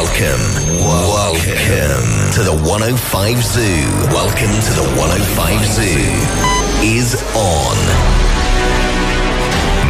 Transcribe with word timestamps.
Welcome, 0.00 0.48
welcome 0.80 2.32
to 2.32 2.42
the 2.42 2.56
105 2.64 3.44
Zoo. 3.44 3.60
Welcome 4.08 4.48
to 4.48 4.72
the 4.72 4.88
105 4.96 5.60
Zoo. 5.76 6.00
Is 6.80 7.20
on. 7.34 7.76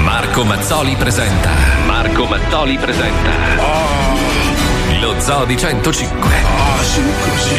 Marco 0.03 0.43
Mazzoli 0.43 0.97
presenta. 0.97 1.51
Marco 1.87 2.27
Mazzoli 2.27 2.77
presenta. 2.77 3.31
Lo 4.99 5.15
Zoo 5.21 5.45
di 5.45 5.57
105. 5.57 6.31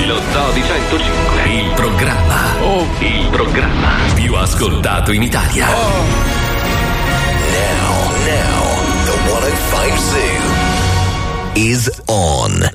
Lo 0.08 0.20
Zoo 0.34 0.52
di 0.52 0.62
105. 0.62 1.44
Il 1.54 1.72
programma. 1.74 2.58
Il 3.00 3.30
programma 3.30 3.92
più 4.14 4.36
ascoltato 4.36 5.14
in 5.14 5.24
Italia. 5.24 5.68
Now, 5.68 5.76
now, 8.26 9.06
the 9.06 9.16
105 9.26 9.98
Zoo 9.98 10.71
is 11.54 11.90
on. 12.06 12.70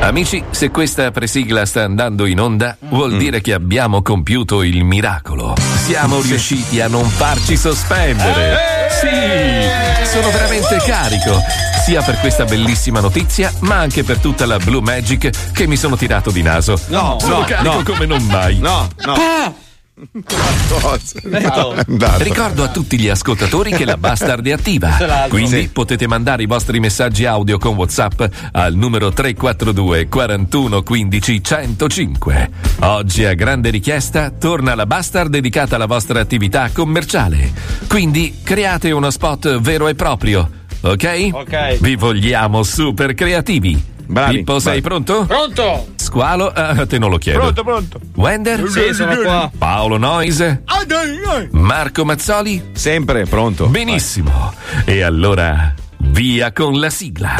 Amici, 0.00 0.42
se 0.50 0.70
questa 0.70 1.10
presigla 1.10 1.66
sta 1.66 1.82
andando 1.82 2.24
in 2.24 2.40
onda, 2.40 2.76
vuol 2.88 3.18
dire 3.18 3.42
che 3.42 3.52
abbiamo 3.52 4.00
compiuto 4.00 4.62
il 4.62 4.82
miracolo. 4.84 5.54
Siamo 5.84 6.20
riusciti 6.22 6.80
a 6.80 6.88
non 6.88 7.04
farci 7.04 7.56
sospendere. 7.56 8.88
Sì, 8.98 10.08
sono 10.08 10.30
veramente 10.30 10.76
carico, 10.78 11.38
sia 11.84 12.02
per 12.02 12.18
questa 12.18 12.44
bellissima 12.44 13.00
notizia, 13.00 13.52
ma 13.60 13.76
anche 13.76 14.02
per 14.02 14.18
tutta 14.18 14.46
la 14.46 14.56
Blue 14.58 14.80
Magic 14.80 15.52
che 15.52 15.66
mi 15.66 15.76
sono 15.76 15.96
tirato 15.96 16.30
di 16.30 16.42
naso. 16.42 16.80
No, 16.88 17.18
sono 17.20 17.40
no, 17.40 17.44
carico 17.44 17.76
no. 17.76 17.82
come 17.82 18.06
non 18.06 18.22
mai. 18.24 18.58
No, 18.58 18.88
no. 19.04 19.68
Ricordo 22.18 22.64
a 22.64 22.68
tutti 22.68 22.98
gli 22.98 23.08
ascoltatori 23.08 23.72
che 23.72 23.84
la 23.84 23.96
Bastard 23.96 24.46
è 24.46 24.52
attiva. 24.52 25.26
Quindi 25.28 25.68
potete 25.68 26.06
mandare 26.06 26.42
i 26.42 26.46
vostri 26.46 26.80
messaggi 26.80 27.26
audio 27.26 27.58
con 27.58 27.74
WhatsApp 27.76 28.22
al 28.52 28.74
numero 28.74 29.10
342 29.10 30.08
41 30.08 30.82
15 30.82 31.42
105. 31.42 32.50
Oggi 32.80 33.24
a 33.24 33.34
grande 33.34 33.70
richiesta 33.70 34.30
torna 34.30 34.74
la 34.74 34.86
Bastard 34.86 35.30
dedicata 35.30 35.76
alla 35.76 35.86
vostra 35.86 36.20
attività 36.20 36.70
commerciale. 36.72 37.52
Quindi 37.88 38.38
create 38.42 38.90
uno 38.90 39.10
spot 39.10 39.60
vero 39.60 39.88
e 39.88 39.94
proprio. 39.94 40.48
Ok? 40.82 41.28
Ok. 41.32 41.78
Vi 41.80 41.96
vogliamo 41.96 42.62
super 42.62 43.14
creativi. 43.14 43.88
Bravi, 44.06 44.38
Pippo, 44.38 44.58
sei 44.58 44.80
bravi. 44.80 45.02
pronto? 45.04 45.26
Pronto? 45.26 45.86
Squalo? 46.10 46.50
Ah, 46.52 46.86
te 46.86 46.98
non 46.98 47.08
lo 47.08 47.18
chiedo. 47.18 47.38
Pronto, 47.38 47.62
pronto. 47.62 48.00
Wender? 48.16 48.68
Sì, 48.68 48.92
sono 48.92 49.14
qua. 49.18 49.48
Paolo 49.56 49.96
Noise? 49.96 50.64
Marco 51.52 52.04
Mazzoli? 52.04 52.70
Sempre 52.72 53.26
pronto. 53.26 53.66
Benissimo. 53.66 54.52
E 54.86 55.02
allora, 55.02 55.72
via 55.98 56.52
con 56.52 56.80
la 56.80 56.90
sigla. 56.90 57.36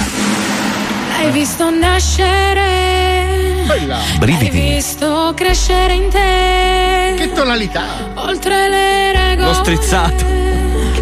Hai 1.18 1.32
visto 1.32 1.68
nascere, 1.68 3.64
hai 3.66 3.88
Brividi. 4.20 4.60
visto 4.74 5.32
crescere 5.34 5.92
in 5.94 6.08
te. 6.08 7.14
Che 7.18 7.32
tonalità? 7.32 7.82
Oltre 8.14 8.68
le 8.68 9.12
regole. 9.12 9.48
L'ho 9.48 9.54
strizzato. 9.54 10.24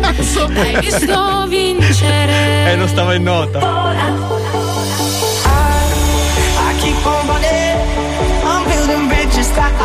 Cazzo. 0.00 0.50
Hai 0.54 0.80
visto 0.80 1.46
vincere. 1.48 2.46
Eh, 2.68 2.76
non 2.76 2.86
stava 2.88 3.14
in 3.14 3.22
nota. 3.22 3.58
I 3.60 4.37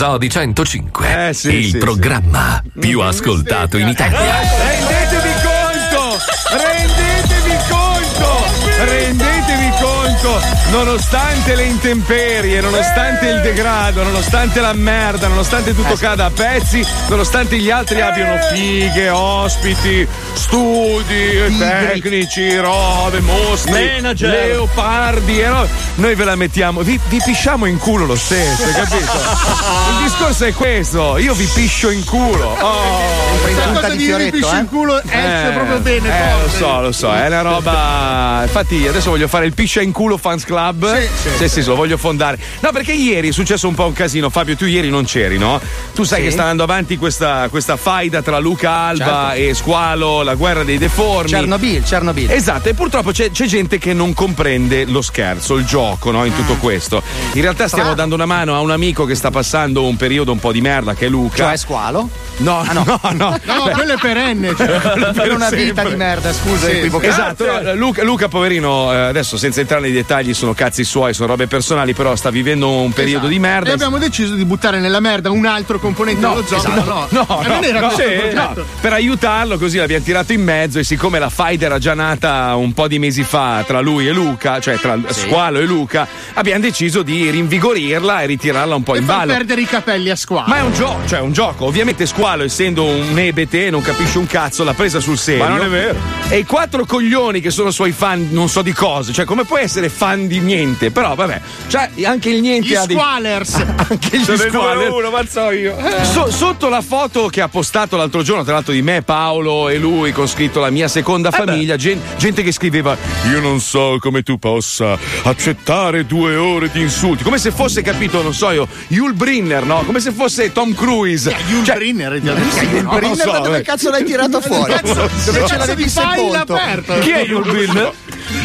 Lo 0.00 0.16
Zoo 0.16 0.18
di 0.18 0.30
105. 0.30 1.28
Eh, 1.28 1.34
sì, 1.34 1.54
il 1.54 1.70
sì, 1.70 1.78
programma 1.78 2.62
più 2.78 3.00
ascoltato 3.00 3.76
in 3.76 3.88
Italia. 3.88 4.18
Rendetevi 4.18 5.32
conto! 5.42 6.18
Rendetevi 6.56 7.56
conto! 7.68 8.44
Rendetevi 8.84 9.70
conto! 9.80 10.40
Nonostante 10.70 11.54
le 11.54 11.64
intemperie, 11.64 12.60
nonostante 12.60 13.28
il 13.28 13.40
degrado, 13.40 14.02
nonostante 14.02 14.60
la 14.60 14.72
merda, 14.72 15.26
nonostante 15.26 15.74
tutto 15.74 15.96
cada 15.96 16.26
a 16.26 16.30
pezzi, 16.30 16.84
nonostante 17.08 17.58
gli 17.58 17.70
altri 17.70 18.00
abbiano 18.00 18.40
fighe, 18.52 19.10
ospiti, 19.10 20.06
studi, 20.40 21.56
tecnici, 21.58 22.56
robe, 22.56 23.20
mostri, 23.20 23.72
Manager. 23.72 24.30
leopardi 24.30 25.38
e 25.38 25.48
robe, 25.48 25.68
noi 25.96 26.14
ve 26.14 26.24
la 26.24 26.34
mettiamo, 26.34 26.80
vi, 26.80 26.98
vi 27.08 27.20
pisciamo 27.22 27.66
in 27.66 27.76
culo 27.78 28.06
lo 28.06 28.16
stesso, 28.16 28.64
hai 28.64 28.72
capito? 28.72 29.12
Il 29.98 30.04
discorso 30.04 30.44
è 30.46 30.52
questo, 30.54 31.18
io 31.18 31.34
vi 31.34 31.44
piscio 31.54 31.90
in 31.90 32.04
culo. 32.04 32.56
Oh. 32.58 33.38
Questa 33.42 33.66
cosa 33.72 33.88
di 33.90 34.16
ripisci 34.16 34.56
in 34.56 34.66
culo 34.66 35.00
esce 35.02 35.48
Eh, 35.48 35.52
proprio 35.52 35.78
bene. 35.80 36.08
Eh, 36.08 36.42
lo 36.42 36.48
so, 36.48 36.80
lo 36.80 36.92
so, 36.92 37.12
è 37.14 37.26
una 37.26 37.42
roba. 37.42 38.40
Infatti, 38.42 38.86
adesso 38.86 39.10
voglio 39.10 39.28
fare 39.28 39.46
il 39.46 39.52
piscia 39.54 39.82
in 39.82 39.92
culo 39.92 40.16
fans 40.16 40.44
club. 40.44 41.00
Sì, 41.38 41.48
sì. 41.48 41.64
lo 41.64 41.74
voglio 41.74 41.96
fondare. 41.96 42.38
No, 42.60 42.70
perché 42.72 42.92
ieri 42.92 43.28
è 43.28 43.32
successo 43.32 43.68
un 43.68 43.74
po' 43.74 43.86
un 43.86 43.92
casino. 43.92 44.30
Fabio, 44.30 44.56
tu 44.56 44.64
ieri 44.64 44.88
non 44.90 45.04
c'eri, 45.04 45.38
no? 45.38 45.60
Tu 45.94 46.04
sai 46.04 46.22
che 46.22 46.30
sta 46.30 46.42
andando 46.42 46.62
avanti 46.62 46.96
questa, 46.96 47.48
questa 47.50 47.76
faida 47.76 48.22
tra 48.22 48.38
Luca 48.38 48.70
Alba 48.70 49.34
e 49.34 49.54
Squalo, 49.54 50.22
la 50.30 50.36
guerra 50.36 50.62
dei 50.62 50.78
deformi. 50.78 51.30
Chernobyl, 51.30 51.82
Chernobyl. 51.82 52.30
Esatto, 52.30 52.68
e 52.68 52.74
purtroppo 52.74 53.10
c'è, 53.10 53.30
c'è 53.30 53.46
gente 53.46 53.78
che 53.78 53.92
non 53.92 54.14
comprende 54.14 54.84
lo 54.84 55.02
scherzo, 55.02 55.56
il 55.56 55.64
gioco, 55.64 56.10
no? 56.10 56.24
In 56.24 56.34
tutto 56.34 56.54
questo. 56.56 57.02
In 57.32 57.42
realtà 57.42 57.66
stiamo 57.68 57.94
dando 57.94 58.14
una 58.14 58.26
mano 58.26 58.54
a 58.54 58.60
un 58.60 58.70
amico 58.70 59.04
che 59.04 59.14
sta 59.14 59.30
passando 59.30 59.84
un 59.84 59.96
periodo 59.96 60.32
un 60.32 60.38
po' 60.38 60.52
di 60.52 60.60
merda, 60.60 60.94
che 60.94 61.06
è 61.06 61.08
Luca. 61.08 61.36
Cioè 61.36 61.56
squalo? 61.56 62.08
No, 62.38 62.58
Ah, 62.60 62.72
no. 62.72 62.84
no, 62.86 63.00
no. 63.12 63.38
No, 63.44 63.64
Beh, 63.64 63.72
quello 63.72 63.94
è 63.94 63.98
perenne. 63.98 64.54
Cioè. 64.54 64.68
Per 65.12 65.32
una 65.32 65.50
vita 65.50 65.82
di 65.82 65.96
merda, 65.96 66.32
scusa. 66.32 66.68
Sì, 66.68 66.88
sì. 66.90 67.06
Esatto, 67.06 67.44
no, 67.46 67.74
Luca, 67.74 68.02
Luca, 68.04 68.28
poverino, 68.28 68.92
eh, 68.92 68.96
adesso 68.96 69.36
senza 69.36 69.60
entrare 69.60 69.82
nei 69.82 69.92
dettagli, 69.92 70.32
sono 70.34 70.54
cazzi 70.54 70.84
suoi, 70.84 71.12
sono 71.14 71.28
robe 71.28 71.46
personali, 71.46 71.92
però 71.94 72.14
sta 72.14 72.30
vivendo 72.30 72.68
un 72.68 72.92
periodo 72.92 73.26
di 73.26 73.38
merda. 73.38 73.70
E 73.70 73.72
abbiamo 73.72 73.98
deciso 73.98 74.34
di 74.34 74.44
buttare 74.44 74.78
nella 74.78 75.00
merda 75.00 75.30
un 75.30 75.46
altro 75.46 75.78
componente 75.78 76.20
dello 76.20 76.44
zoo. 76.46 76.58
esatto, 76.58 76.84
no, 76.84 77.06
no, 77.10 77.26
no, 77.26 77.42
no, 77.42 77.60
il 77.60 77.76
progetto. 77.76 78.60
no. 78.60 78.64
per 78.80 78.92
aiutarlo 78.92 79.58
così 79.58 79.78
l'abbiamo 79.78 80.04
tirato 80.10 80.32
in 80.32 80.42
mezzo 80.42 80.80
e 80.80 80.82
siccome 80.84 81.20
la 81.20 81.28
faida 81.28 81.66
era 81.66 81.78
già 81.78 81.94
nata 81.94 82.56
un 82.56 82.72
po' 82.72 82.88
di 82.88 82.98
mesi 82.98 83.22
fa 83.22 83.62
tra 83.64 83.78
lui 83.78 84.08
e 84.08 84.10
Luca, 84.12 84.58
cioè 84.58 84.76
tra 84.76 84.98
Squalo 85.06 85.60
e 85.60 85.64
Luca, 85.66 86.04
abbiamo 86.34 86.58
deciso 86.58 87.02
di 87.02 87.30
rinvigorirla 87.30 88.22
e 88.22 88.26
ritirarla 88.26 88.74
un 88.74 88.82
po' 88.82 88.96
E 88.96 88.98
in 88.98 89.06
ballo. 89.06 89.32
perdere 89.32 89.60
i 89.60 89.66
capelli 89.66 90.10
a 90.10 90.16
squadra. 90.16 90.52
Ma 90.52 90.58
è 90.60 90.62
un 90.64 90.72
gioco, 90.72 91.06
cioè 91.06 91.20
un 91.20 91.32
gioco. 91.32 91.64
Ovviamente 91.66 92.06
Squalo, 92.06 92.42
essendo 92.42 92.82
un 92.86 93.16
ebete, 93.20 93.70
non 93.70 93.82
capisce 93.82 94.18
un 94.18 94.26
cazzo, 94.26 94.64
l'ha 94.64 94.74
presa 94.74 94.98
sul 94.98 95.16
serio. 95.16 95.44
Ma 95.44 95.50
non 95.50 95.62
è 95.64 95.68
vero. 95.68 95.96
E 96.28 96.38
i 96.38 96.44
quattro 96.44 96.84
coglioni 96.86 97.40
che 97.40 97.50
sono 97.50 97.70
suoi 97.70 97.92
fan, 97.92 98.30
non 98.32 98.48
so 98.48 98.62
di 98.62 98.72
cosa, 98.72 99.12
cioè 99.12 99.24
come 99.24 99.44
puoi 99.44 99.62
essere 99.62 99.88
fan 99.88 100.26
di 100.26 100.40
niente? 100.40 100.90
Però 100.90 101.14
vabbè, 101.14 101.40
cioè 101.68 101.88
anche 102.02 102.30
il 102.30 102.40
niente 102.40 102.66
Gli 102.66 102.74
ha 102.74 102.84
dei. 102.84 102.96
squalers. 102.96 103.54
Anche 103.90 104.18
gli 104.18 104.24
Sono 104.24 104.42
il 104.42 104.50
squaler. 104.50 104.76
numero 104.88 104.96
uno, 104.98 105.10
ma 105.10 105.24
so 105.28 105.50
io. 105.52 105.76
So- 106.02 106.30
sotto 106.32 106.68
la 106.68 106.80
foto 106.80 107.28
che 107.28 107.40
ha 107.40 107.48
postato 107.48 107.96
l'altro 107.96 108.22
giorno, 108.22 108.42
tra 108.44 108.54
l'altro 108.54 108.72
di 108.72 108.82
me, 108.82 109.02
Paolo 109.02 109.68
e 109.68 109.76
lui, 109.78 109.98
con 110.12 110.26
scritto 110.26 110.58
la 110.60 110.70
mia 110.70 110.88
seconda 110.88 111.30
famiglia, 111.30 111.76
gen- 111.76 112.00
gente 112.16 112.42
che 112.42 112.50
scriveva: 112.52 112.96
Io 113.30 113.40
non 113.40 113.60
so 113.60 113.98
come 114.00 114.22
tu 114.22 114.38
possa 114.38 114.98
accettare 115.24 116.06
due 116.06 116.36
ore 116.36 116.70
di 116.72 116.80
insulti. 116.80 117.22
Come 117.22 117.38
se 117.38 117.50
fosse, 117.50 117.82
capito, 117.82 118.22
non 118.22 118.32
so 118.32 118.50
io, 118.50 118.66
Yul 118.88 119.12
Brinner, 119.12 119.64
no? 119.64 119.82
Come 119.84 120.00
se 120.00 120.12
fosse 120.12 120.50
Tom 120.52 120.74
Cruise. 120.74 121.34
Yul 121.48 121.64
Cioè, 121.64 121.76
Brinner, 121.76 122.20
non 122.22 122.34
lo 122.82 122.90
Brinner, 122.96 123.16
so, 123.16 123.30
da 123.30 123.38
dove 123.40 123.58
eh. 123.58 123.62
cazzo 123.62 123.90
l'hai 123.90 124.04
tirato 124.04 124.40
fuori? 124.42 124.72
Cazzo, 124.72 125.08
Dove 125.26 125.46
ce 125.46 125.56
l'avevi 125.56 125.88
sepolto? 125.88 126.58
Chi 127.00 127.10
è 127.10 127.24
Yul 127.24 127.42
Brinner? 127.42 127.92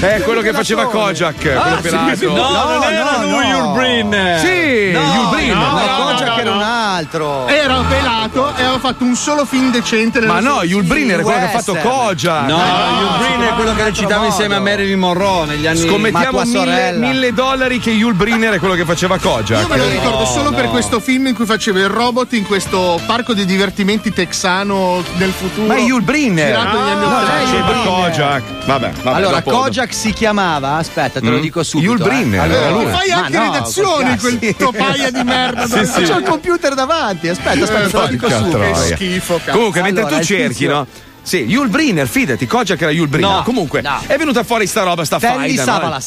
Eh, 0.01 0.21
quello 0.21 0.41
che 0.41 0.51
faceva 0.51 0.85
Kojak, 0.87 1.35
quello 1.39 1.77
pelato. 1.81 2.33
No, 2.33 2.79
non 2.79 2.83
era 2.93 3.17
no, 3.17 3.23
lui, 3.23 3.47
no. 3.49 3.57
Yul 3.57 3.73
Brinner. 3.73 4.39
Sì, 4.39 4.91
No, 4.91 4.99
Yul 4.99 5.29
Brinner. 5.31 5.55
no, 5.55 5.71
no, 5.71 5.95
Kojak 6.03 6.37
era 6.37 6.51
un 6.51 6.61
altro. 6.61 7.47
Era 7.47 7.83
pelato 7.87 8.49
e 8.55 8.61
aveva 8.63 8.79
fatto 8.79 9.03
un 9.03 9.15
solo 9.15 9.45
film 9.45 9.71
decente. 9.71 10.19
Ma 10.21 10.39
no, 10.39 10.59
Brinner 10.83 11.19
è 11.19 11.23
quello 11.23 11.39
che 11.39 11.45
ha 11.45 11.49
fatto. 11.49 11.75
Kojak. 11.75 12.47
No, 12.47 12.57
Yul 12.57 13.17
Brinner 13.19 13.49
è 13.49 13.53
quello 13.55 13.73
che 13.75 13.83
recitava 13.83 14.25
insieme 14.25 14.55
a. 14.55 14.59
Marilyn 14.59 14.97
Monroe 14.99 15.45
negli 15.45 15.67
anni 15.67 15.79
Scommettiamo 15.87 16.41
mille, 16.43 16.91
mille 16.93 17.33
dollari 17.33 17.79
che 17.79 17.91
Yul 17.91 18.13
Brinner 18.15 18.53
è 18.53 18.59
quello 18.59 18.73
che 18.75 18.83
faceva 18.85 19.17
Kojak. 19.17 19.61
Io 19.61 19.67
me 19.67 19.77
lo 19.77 19.87
ricordo 19.87 20.25
solo 20.25 20.51
per 20.51 20.69
questo 20.69 20.99
film 20.99 21.27
in 21.27 21.35
cui 21.35 21.45
faceva 21.45 21.79
il 21.79 21.87
robot 21.87 22.33
in 22.33 22.45
questo 22.45 22.99
parco 23.05 23.33
di 23.33 23.45
divertimenti 23.45 24.11
texano 24.11 25.03
del 25.17 25.31
futuro. 25.31 25.67
Ma 25.67 25.75
è 25.75 25.81
Yul 25.81 26.01
Brinner. 26.01 26.47
Girato 26.47 26.79
negli 26.79 26.89
anni 26.89 26.99
No, 27.05 27.15
Ottanta. 27.15 27.31
faceva 27.45 27.65
Brinner. 27.67 27.83
Kojak. 27.85 28.43
Vabbè, 28.65 28.91
vabbè 29.03 29.17
Allora, 29.17 29.35
dopo- 29.41 29.51
Kojak 29.75 29.93
si 29.93 30.13
chiamava, 30.13 30.77
aspetta, 30.77 31.19
te 31.19 31.25
lo 31.29 31.37
Mm. 31.37 31.41
dico 31.41 31.61
subito. 31.61 31.91
Yul 31.91 31.99
eh. 32.01 32.03
Brynner, 32.05 32.39
Allora, 32.39 32.59
era 32.61 32.69
lui. 32.69 32.85
Ma 32.85 32.91
fai 32.91 33.09
ma 33.09 33.15
anche 33.17 33.37
no, 33.37 33.43
redazioni, 33.51 34.17
col 34.17 34.39
quel 34.39 34.55
tuo 34.55 34.71
paia 34.71 35.11
di 35.11 35.23
merda. 35.23 35.67
Sì, 35.67 35.85
sì. 35.85 36.01
C'ho 36.03 36.17
il 36.19 36.23
computer 36.23 36.73
davanti, 36.75 37.27
aspetta, 37.27 37.61
aspetta, 37.63 37.89
te 37.89 37.97
lo 37.97 38.07
dico 38.07 38.29
subito. 38.29 38.49
troia. 38.57 38.71
Che 38.73 38.95
schifo, 38.95 39.35
cazzo. 39.43 39.51
Comunque, 39.57 39.81
mentre 39.81 40.03
Allora, 40.03 40.17
tu 40.19 40.23
cerchi, 40.25 40.47
tizio- 40.47 40.71
no? 40.71 40.87
Sì, 41.21 41.37
Yul 41.39 41.67
Brinner, 41.67 42.07
fidati, 42.07 42.47
Kojak 42.47 42.81
era 42.81 42.91
Yul 42.91 43.09
Brinner. 43.09 43.29
No, 43.29 43.43
Comunque, 43.43 43.81
no. 43.81 44.01
è 44.07 44.15
venuta 44.17 44.43
fuori 44.45 44.65
sta 44.65 44.83
roba, 44.83 45.03
sta 45.03 45.19
Telly 45.19 45.57
faida. 45.57 45.79
no? 45.79 46.01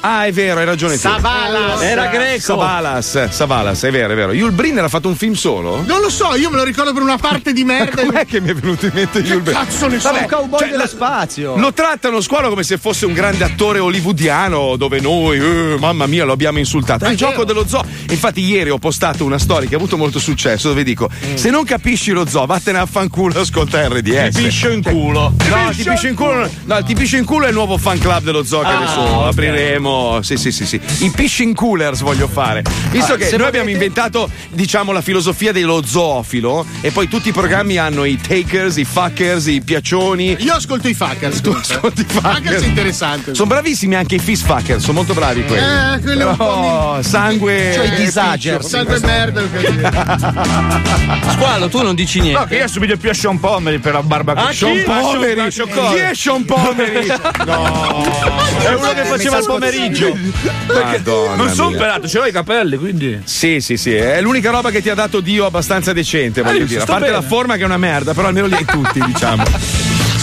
Ah, 0.00 0.26
è 0.26 0.32
vero, 0.32 0.60
hai 0.60 0.64
ragione 0.64 0.94
tu. 0.94 1.00
Savalas. 1.00 1.80
Era 1.82 2.06
greco. 2.06 2.40
Savalas, 2.40 3.28
Savalas, 3.30 3.82
è 3.82 3.90
vero, 3.90 4.12
è 4.12 4.16
vero. 4.16 4.32
Yul 4.32 4.52
Brinner 4.52 4.84
ha 4.84 4.88
fatto 4.88 5.08
un 5.08 5.16
film 5.16 5.32
solo? 5.34 5.82
Non 5.84 6.00
lo 6.00 6.08
so, 6.08 6.34
io 6.36 6.50
me 6.50 6.56
lo 6.56 6.62
ricordo 6.64 6.92
per 6.92 7.02
una 7.02 7.16
parte 7.18 7.52
di 7.52 7.64
merda. 7.64 8.04
Com'è 8.04 8.24
che 8.24 8.40
mi 8.40 8.50
è 8.50 8.54
venuto 8.54 8.86
in 8.86 8.92
mente 8.94 9.18
Yul 9.18 9.40
Brinner? 9.42 9.64
cazzo 9.64 9.88
ne 9.88 9.98
so? 9.98 10.10
Un 10.12 10.26
cowboy 10.28 10.58
cioè, 10.60 10.68
dello 10.68 10.82
la- 10.82 10.88
spazio. 10.88 11.56
Lo 11.56 11.72
trattano 11.72 12.20
squalo 12.20 12.48
come 12.48 12.62
se 12.62 12.78
fosse 12.78 13.06
un 13.06 13.12
grande 13.12 13.42
attore 13.44 13.80
hollywoodiano 13.80 14.76
dove 14.76 15.00
noi, 15.00 15.38
eh, 15.38 15.76
mamma 15.78 16.06
mia, 16.06 16.24
lo 16.24 16.32
abbiamo 16.32 16.58
insultato. 16.58 17.04
È 17.04 17.10
il 17.10 17.16
gioco 17.16 17.44
dello 17.44 17.66
zoo. 17.66 17.84
Infatti, 18.10 18.40
ieri 18.44 18.70
ho 18.70 18.78
postato 18.78 19.24
una 19.24 19.38
storia 19.38 19.68
che 19.68 19.74
ha 19.74 19.78
avuto 19.78 19.96
molto 19.96 20.20
successo 20.20 20.68
dove 20.68 20.84
dico: 20.84 21.10
se 21.34 21.50
non 21.50 21.64
capisci 21.64 22.12
lo 22.12 22.24
zoo, 22.26 22.46
vattene 22.46 22.78
a 22.78 22.86
fanculo 22.86 23.34
e 23.34 23.40
ascolta 23.40 23.86
RDS. 23.88 24.36
Ti 24.36 24.42
piscio 24.42 24.70
in 24.70 24.82
culo. 24.82 25.34
No, 25.48 25.70
ti 25.74 25.82
piscio 25.82 26.06
in 26.06 26.14
culo. 26.14 26.48
No, 26.64 26.78
il 26.78 26.84
ti 26.84 26.94
piscio 26.94 27.16
in 27.16 27.24
culo 27.24 27.46
è 27.46 27.48
il 27.48 27.54
nuovo 27.54 27.76
fan 27.78 27.98
club 27.98 28.22
dello 28.22 28.44
zoo 28.44 28.60
che 28.60 28.66
adesso 28.68 29.24
apriremo. 29.26 29.86
Sì, 30.22 30.36
sì, 30.36 30.50
sì, 30.52 30.66
sì. 30.66 30.80
I 31.00 31.10
pishing 31.10 31.54
coolers 31.54 32.00
voglio 32.00 32.28
fare. 32.28 32.62
Visto 32.90 33.14
Ah, 33.14 33.16
che 33.16 33.24
se 33.24 33.30
noi 33.36 33.38
volete- 33.38 33.46
abbiamo 33.58 33.70
inventato, 33.70 34.28
diciamo, 34.50 34.92
la 34.92 35.00
filosofia 35.00 35.52
dello 35.52 35.82
zoofilo 35.84 36.66
e 36.80 36.90
poi 36.90 37.08
tutti 37.08 37.28
i 37.28 37.32
programmi 37.32 37.76
hanno 37.78 38.04
i 38.04 38.18
takers, 38.20 38.76
i 38.76 38.84
fuckers, 38.84 39.46
i 39.46 39.60
piaccioni. 39.62 40.36
Io 40.40 40.54
ascolto 40.54 40.88
i 40.88 40.94
fuckers. 40.94 41.40
Tu 41.40 41.50
ascolti 41.50 42.00
i 42.02 42.04
fuckers. 42.08 42.36
Fuckers 42.36 42.62
è 42.62 42.66
interessante. 42.66 43.34
Sono 43.34 43.48
bravissimi 43.48 43.94
anche 43.94 44.16
i 44.16 44.18
fish 44.18 44.42
fuckers, 44.42 44.82
sono 44.82 44.94
molto 44.98 45.14
bravi 45.14 45.44
quelli. 45.44 45.64
Eh, 45.64 46.34
po' 46.36 46.44
Oh, 46.44 47.02
sangue. 47.02 47.72
Cioè 47.74 47.86
i 47.86 47.94
disagers. 48.04 48.66
Sangue 48.66 48.98
merda. 49.00 49.42
Squalo, 51.32 51.68
tu 51.68 51.82
non 51.82 51.94
dici 51.94 52.20
niente. 52.20 52.38
No, 52.40 52.46
che 52.46 52.56
io 52.56 52.64
assomiglio 52.64 52.96
più 52.96 53.10
a 53.10 53.14
Sean 53.14 53.38
Pomeri 53.38 53.78
per 53.78 53.92
la 53.94 54.02
barba 54.02 54.32
Ah? 54.34 54.52
Sean 54.52 54.82
Pomeri. 54.84 55.48
Chi 55.50 55.60
è 55.96 56.10
Sean 56.14 56.44
Pomeri? 56.44 57.06
È 58.58 58.74
uno 58.74 58.92
che 58.92 59.04
faceva 59.04 59.38
il 59.38 59.44
pomeriggio. 59.46 59.77
Madonna 60.66 61.34
Non 61.36 61.48
sono 61.50 61.70
mia. 61.70 61.78
pelato, 61.78 62.08
ce 62.08 62.18
l'ho 62.18 62.26
i 62.26 62.32
capelli, 62.32 62.76
quindi. 62.76 63.20
Sì, 63.24 63.60
sì, 63.60 63.76
sì, 63.76 63.94
è 63.94 64.20
l'unica 64.20 64.50
roba 64.50 64.70
che 64.70 64.82
ti 64.82 64.90
ha 64.90 64.94
dato 64.94 65.20
Dio 65.20 65.46
abbastanza 65.46 65.92
decente, 65.92 66.42
voglio 66.42 66.62
Eh, 66.64 66.66
dire. 66.66 66.80
A 66.82 66.84
parte 66.84 67.06
bene. 67.06 67.16
la 67.16 67.22
forma 67.22 67.56
che 67.56 67.62
è 67.62 67.64
una 67.64 67.76
merda, 67.78 68.14
però 68.14 68.28
almeno 68.28 68.46
li 68.46 68.54
hai 68.54 68.64
tutti, 68.64 69.00
diciamo. 69.04 69.42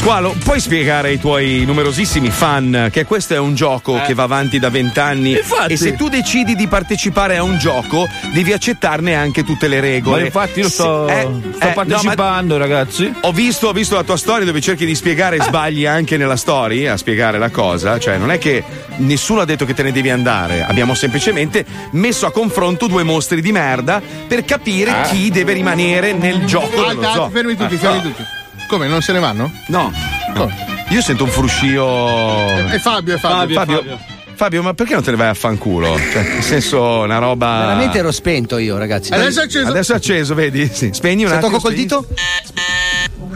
Squalo, 0.05 0.35
puoi 0.43 0.59
spiegare 0.59 1.07
ai 1.07 1.19
tuoi 1.19 1.63
numerosissimi 1.65 2.29
fan 2.29 2.89
che 2.91 3.05
questo 3.05 3.33
è 3.33 3.39
un 3.39 3.55
gioco 3.55 3.99
che 4.05 4.13
va 4.13 4.21
avanti 4.21 4.59
da 4.59 4.69
vent'anni 4.69 5.31
Infatti. 5.31 5.73
e 5.73 5.77
se 5.77 5.95
tu 5.95 6.09
decidi 6.09 6.53
di 6.53 6.67
partecipare 6.67 7.37
a 7.37 7.41
un 7.41 7.57
gioco 7.57 8.07
devi 8.31 8.53
accettarne 8.53 9.15
anche 9.15 9.43
tutte 9.43 9.67
le 9.67 9.79
regole. 9.79 10.19
Ma 10.19 10.25
infatti 10.27 10.59
io 10.59 10.69
sto, 10.69 11.07
Se- 11.07 11.21
eh, 11.21 11.23
sto 11.55 11.57
eh, 11.59 11.67
no, 11.69 11.73
partecipando, 11.73 12.55
ragazzi. 12.57 13.09
ma 13.09 13.17
ho 13.27 13.31
visto, 13.31 13.69
ho 13.69 13.73
visto 13.73 13.95
la 13.95 14.03
tua 14.03 14.15
storia 14.15 14.45
dove 14.45 14.61
cerchi 14.61 14.85
di 14.85 14.93
spiegare 14.93 15.37
e 15.37 15.41
sbagli 15.41 15.87
anche 15.87 16.17
nella 16.17 16.35
story 16.35 16.85
a 16.85 16.97
spiegare 16.97 17.39
la 17.39 17.49
cosa. 17.49 17.97
Cioè, 17.97 18.17
non 18.17 18.29
è 18.29 18.37
che 18.37 18.63
nessuno 18.97 19.41
ha 19.41 19.45
detto 19.45 19.65
che 19.65 19.73
te 19.73 19.81
ne 19.81 19.91
devi 19.91 20.11
andare. 20.11 20.63
Abbiamo 20.63 20.93
semplicemente 20.93 21.65
messo 21.93 22.27
a 22.27 22.31
confronto 22.31 22.85
due 22.85 23.01
mostri 23.01 23.41
di 23.41 23.51
merda 23.51 24.03
per 24.27 24.45
capire 24.45 25.07
chi 25.09 25.31
deve 25.31 25.53
rimanere 25.53 26.13
nel 26.13 26.45
gioco. 26.45 26.85
Alta, 26.85 27.27
fermi 27.31 27.55
tutti, 27.55 27.73
Eh, 27.73 27.77
fermi 27.79 27.95
no. 27.97 28.03
tutti. 28.03 28.23
Come, 28.67 28.87
non 28.87 29.01
se 29.01 29.11
ne 29.13 29.19
vanno? 29.19 29.51
No, 29.67 29.91
no. 30.33 30.51
Io 30.89 31.01
sento 31.01 31.23
un 31.23 31.29
fruscio. 31.29 32.67
È 32.67 32.77
Fabio, 32.79 33.15
è 33.15 33.17
Fabio. 33.17 33.55
Fabio, 33.55 33.99
Fabio, 34.35 34.63
ma 34.63 34.73
perché 34.73 34.93
non 34.93 35.03
te 35.03 35.11
ne 35.11 35.17
vai 35.17 35.29
a 35.29 35.33
fanculo? 35.33 35.97
Cioè, 35.97 36.23
nel 36.33 36.43
senso, 36.43 36.81
una 37.01 37.17
roba. 37.19 37.59
Veramente 37.59 37.97
ero 37.99 38.11
spento 38.11 38.57
io, 38.57 38.77
ragazzi. 38.77 39.13
Adesso 39.13 39.41
è 39.41 39.43
acceso. 39.43 39.67
Adesso 39.69 39.93
è 39.93 39.95
acceso, 39.95 40.33
vedi? 40.35 40.69
Sì. 40.71 40.89
Spegni 40.93 41.23
un 41.23 41.29
Se 41.29 41.35
attimo. 41.35 41.51
tocco 41.51 41.61
col 41.63 41.73
dito? 41.73 42.07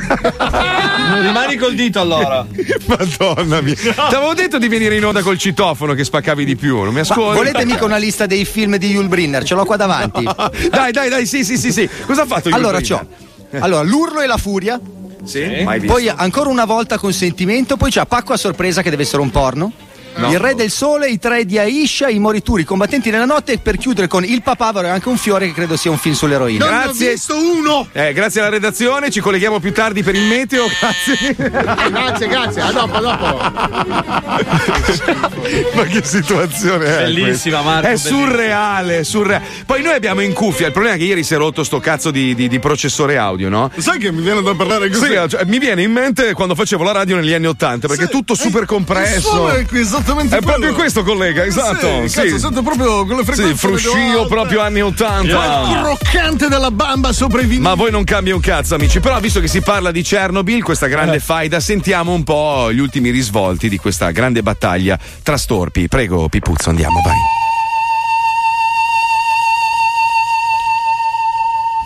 Rimani 1.22 1.56
col 1.58 1.76
dito 1.76 2.00
allora. 2.00 2.46
Madonna 2.86 3.62
mia. 3.62 3.76
Ti 3.76 3.90
avevo 4.16 4.34
detto 4.34 4.58
di 4.58 4.68
venire 4.68 4.96
in 4.96 5.06
onda 5.06 5.22
col 5.22 5.38
citofono 5.38 5.94
che 5.94 6.04
spaccavi 6.04 6.46
di 6.46 6.56
più, 6.56 6.76
non 6.78 6.88
mi 6.88 6.94
Ma 6.96 7.00
ascolti? 7.02 7.38
volete 7.38 7.66
mica 7.66 7.86
una 7.86 7.98
lista 7.98 8.26
dei 8.26 8.46
film 8.46 8.78
di 8.78 8.92
Yul 8.92 9.08
Brynner? 9.08 9.44
Ce 9.44 9.54
l'ho 9.56 9.66
qua 9.66 9.76
davanti. 9.76 10.24
dai, 10.70 10.92
dai, 10.92 11.10
dai, 11.10 11.26
sì, 11.26 11.44
sì, 11.44 11.58
sì, 11.58 11.72
sì. 11.72 11.88
Cosa 12.06 12.24
ha 12.24 12.26
fatto 12.26 12.50
Allora, 12.52 12.80
Yul 12.80 12.88
c'ho. 12.88 13.08
Allora, 13.60 13.84
l'urlo 13.84 14.22
e 14.22 14.28
la 14.28 14.38
furia. 14.38 14.80
Sì, 15.24 15.64
mai 15.64 15.80
visto. 15.80 15.96
Poi 15.96 16.10
ancora 16.10 16.50
una 16.50 16.66
volta 16.66 16.98
consentimento. 16.98 17.78
Poi 17.78 17.90
c'è 17.90 18.06
Pacco 18.06 18.34
a 18.34 18.38
sorpresa 18.38 18.82
che 18.82 18.90
deve 18.90 19.04
essere 19.04 19.22
un 19.22 19.30
porno. 19.30 19.72
Il 20.16 20.38
re 20.40 20.54
del 20.56 20.70
sole, 20.70 21.08
i 21.10 21.18
tre 21.20 21.46
di 21.46 21.58
Aisha, 21.58 22.10
i 22.10 22.20
morituri, 22.20 22.64
i 22.64 22.66
combattenti 22.66 23.10
nella 23.10 23.26
notte. 23.26 23.54
E 23.54 23.58
per 23.60 23.78
chiudere 23.78 24.08
con 24.08 24.24
Il 24.26 24.42
papavero 24.42 24.88
e 24.88 24.90
anche 24.90 25.08
un 25.10 25.18
fiore, 25.18 25.48
che 25.48 25.54
credo 25.54 25.76
sia 25.78 25.92
un 25.92 25.98
film 25.98 26.14
sull'eroina. 26.16 26.66
Non 26.66 26.74
Grazie. 26.84 27.06
ne 27.06 27.10
ho 27.10 27.14
visto 27.14 27.36
uno. 27.38 27.88
Eh, 27.92 28.14
grazie 28.14 28.42
alla 28.42 28.50
redazione, 28.50 29.10
ci 29.12 29.22
colleghiamo 29.22 29.60
più 29.60 29.72
tardi 29.74 30.04
per 30.04 30.16
il 30.16 30.26
meteo, 30.26 30.66
grazie. 30.80 31.36
Eh, 31.38 31.90
grazie, 31.92 32.28
grazie. 32.28 32.62
A 32.62 32.72
dopo, 32.72 32.96
a 32.98 33.00
dopo. 33.02 33.38
Ma 35.74 35.84
che 35.84 36.04
situazione 36.04 36.86
è? 36.86 37.04
Bellissima? 37.04 37.62
Marco, 37.62 37.88
È 37.88 37.92
bellissima. 37.92 38.18
surreale, 38.26 39.04
surreale. 39.04 39.46
Poi 39.66 39.82
noi 39.82 39.94
abbiamo 39.94 40.22
in 40.22 40.34
cuffia, 40.34 40.68
il 40.68 40.72
problema 40.74 40.96
è 40.96 41.00
che 41.00 41.06
ieri 41.06 41.24
si 41.24 41.34
è 41.34 41.38
rotto 41.38 41.64
sto 41.64 41.80
cazzo 41.80 42.12
di, 42.12 42.36
di- 42.36 42.48
di 42.48 42.60
processore 42.60 43.18
audio, 43.18 43.50
no? 43.50 43.72
Sai 43.78 44.00
che 44.00 44.12
mi 44.12 44.22
viene 44.22 44.42
da 44.42 44.54
parlare 44.56 44.90
così? 44.90 45.06
Sì, 45.06 45.14
cioè, 45.30 45.44
mi 45.46 45.60
viene 45.60 45.82
in 45.82 45.92
mente 45.92 46.34
quando 46.34 46.56
facevo 46.56 46.84
la 46.84 46.92
radio 46.92 47.16
negli 47.16 47.34
anni 47.34 47.48
Ottanta, 47.48 47.88
perché 47.88 48.06
è 48.06 48.10
tutto 48.10 48.36
super 48.36 48.66
compresso. 48.66 49.50
È 49.50 49.66
esattamente 50.00 50.38
È 50.38 50.42
proprio 50.42 50.74
questo, 50.74 51.04
collega, 51.04 51.44
esatto. 51.44 52.08
Sì, 52.08 52.22
cazzo, 52.22 52.38
sento 52.40 52.62
proprio 52.62 53.06
quelle 53.06 53.24
Sì, 53.24 53.32
frequenze 53.32 53.56
fruscio 53.56 53.94
radio 53.94 54.18
alte. 54.22 54.28
proprio 54.34 54.62
anni 54.62 54.82
80. 54.82 55.62
Il 55.70 55.78
croccante 55.82 56.48
della 56.48 56.72
bamba 56.72 57.12
sopra 57.12 57.42
i 57.42 57.46
vinili. 57.46 57.62
Ma 57.62 57.74
voi 57.76 57.92
non 57.92 58.04
cambia 58.04 58.34
un 58.34 58.42
cazzo, 58.42 58.76
amici. 58.76 59.00
Però, 59.00 59.20
visto 59.20 59.40
che 59.40 59.48
si 59.48 59.62
parla 59.62 59.92
di 59.92 60.02
Chernobyl, 60.02 60.64
questa 60.64 60.88
grande 60.88 61.18
Eh. 61.18 61.20
faida, 61.20 61.60
sentiamo 61.60 62.14
un 62.14 62.24
po' 62.24 62.72
gli 62.72 62.80
ultimi 62.80 63.10
risvolti 63.10 63.70
di 63.70 63.78
questa 63.78 64.12
grande 64.12 64.42
battaglia 64.42 64.98
tra 65.24 65.38
storpi. 65.38 65.88
Prego, 65.88 66.28
Pipuzzo, 66.30 66.70
andiamo, 66.70 67.02
vai. 67.04 67.16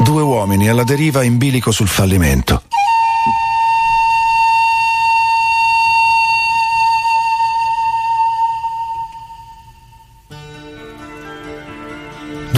Due 0.03 0.21
uomini 0.21 0.67
alla 0.69 0.83
deriva 0.83 1.23
in 1.23 1.37
bilico 1.37 1.71
sul 1.71 1.87
fallimento. 1.87 2.63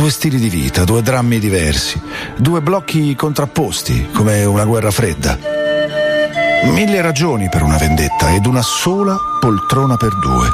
Due 0.05 0.13
stili 0.13 0.37
di 0.37 0.49
vita, 0.49 0.83
due 0.83 1.01
drammi 1.01 1.39
diversi, 1.39 1.99
due 2.37 2.61
blocchi 2.61 3.15
contrapposti, 3.15 4.09
come 4.13 4.45
una 4.45 4.63
guerra 4.63 4.91
fredda. 4.91 5.35
Mille 6.65 7.01
ragioni 7.01 7.49
per 7.49 7.63
una 7.63 7.77
vendetta 7.77 8.31
ed 8.31 8.45
una 8.45 8.61
sola 8.61 9.17
poltrona 9.39 9.97
per 9.97 10.15
due. 10.19 10.47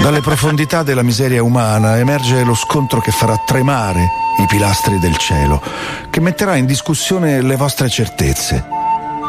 Dalle 0.00 0.20
profondità 0.20 0.84
della 0.84 1.02
miseria 1.02 1.42
umana 1.42 1.98
emerge 1.98 2.44
lo 2.44 2.54
scontro 2.54 3.00
che 3.00 3.10
farà 3.10 3.42
tremare 3.44 4.02
i 4.38 4.46
pilastri 4.46 5.00
del 5.00 5.16
cielo, 5.16 5.60
che 6.08 6.20
metterà 6.20 6.54
in 6.54 6.66
discussione 6.66 7.42
le 7.42 7.56
vostre 7.56 7.88
certezze, 7.88 8.64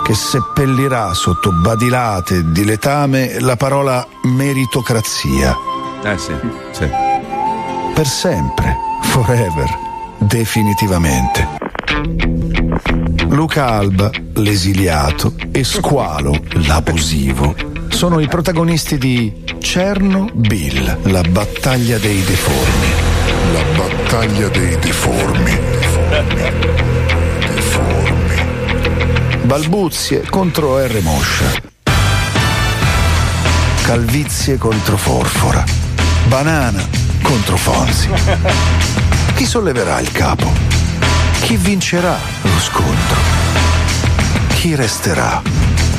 che 0.06 0.14
seppellirà 0.14 1.12
sotto 1.16 1.52
badilate 1.54 2.52
di 2.52 2.64
letame 2.64 3.40
la 3.40 3.56
parola 3.56 4.08
meritocrazia. 4.26 5.67
Eh 6.08 6.18
sì, 6.18 6.34
sì. 6.72 6.90
Per 7.94 8.08
sempre, 8.08 8.78
forever, 9.02 9.78
definitivamente. 10.20 11.46
Luca 13.28 13.68
Alba, 13.68 14.10
l'esiliato, 14.36 15.34
e 15.52 15.66
Squalo, 15.66 16.34
l'abusivo, 16.66 17.54
sono 17.90 18.22
i 18.22 18.28
protagonisti 18.28 18.98
di 18.98 19.44
Chernobyl, 19.60 20.98
la 21.12 21.24
battaglia 21.24 21.98
dei 21.98 22.24
deformi. 22.24 22.88
La 23.52 23.64
battaglia 23.76 24.48
dei 24.48 24.80
deformi. 24.80 25.60
Balbuzie 29.44 30.22
contro 30.30 30.78
R. 30.78 31.02
Moscia. 31.02 31.52
Calvizie 33.84 34.58
contro 34.58 34.96
Forfora. 34.96 35.87
Banana 36.28 36.86
contro 37.22 37.56
Fonzi. 37.56 38.10
Chi 39.36 39.46
solleverà 39.46 40.00
il 40.00 40.12
capo? 40.12 40.52
Chi 41.42 41.56
vincerà 41.56 42.18
lo 42.42 42.60
scontro? 42.60 43.16
Chi 44.50 44.76
resterà 44.76 45.42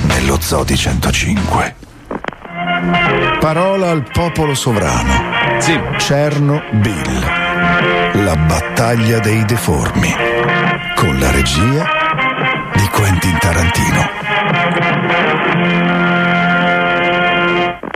nello 0.03 0.39
Zodi 0.41 0.77
105? 0.77 1.77
Parola 3.41 3.91
al 3.91 4.05
popolo 4.13 4.55
sovrano. 4.55 5.61
Sì. 5.61 5.81
Chernobyl. 5.97 8.23
La 8.25 8.37
battaglia 8.37 9.21
dei 9.21 9.45
deformi. 9.47 10.15
Con 10.95 11.19
la 11.19 11.31
regia 11.31 11.87
di 12.75 12.87
Quentin 12.89 13.39
Tarantino. 13.39 14.11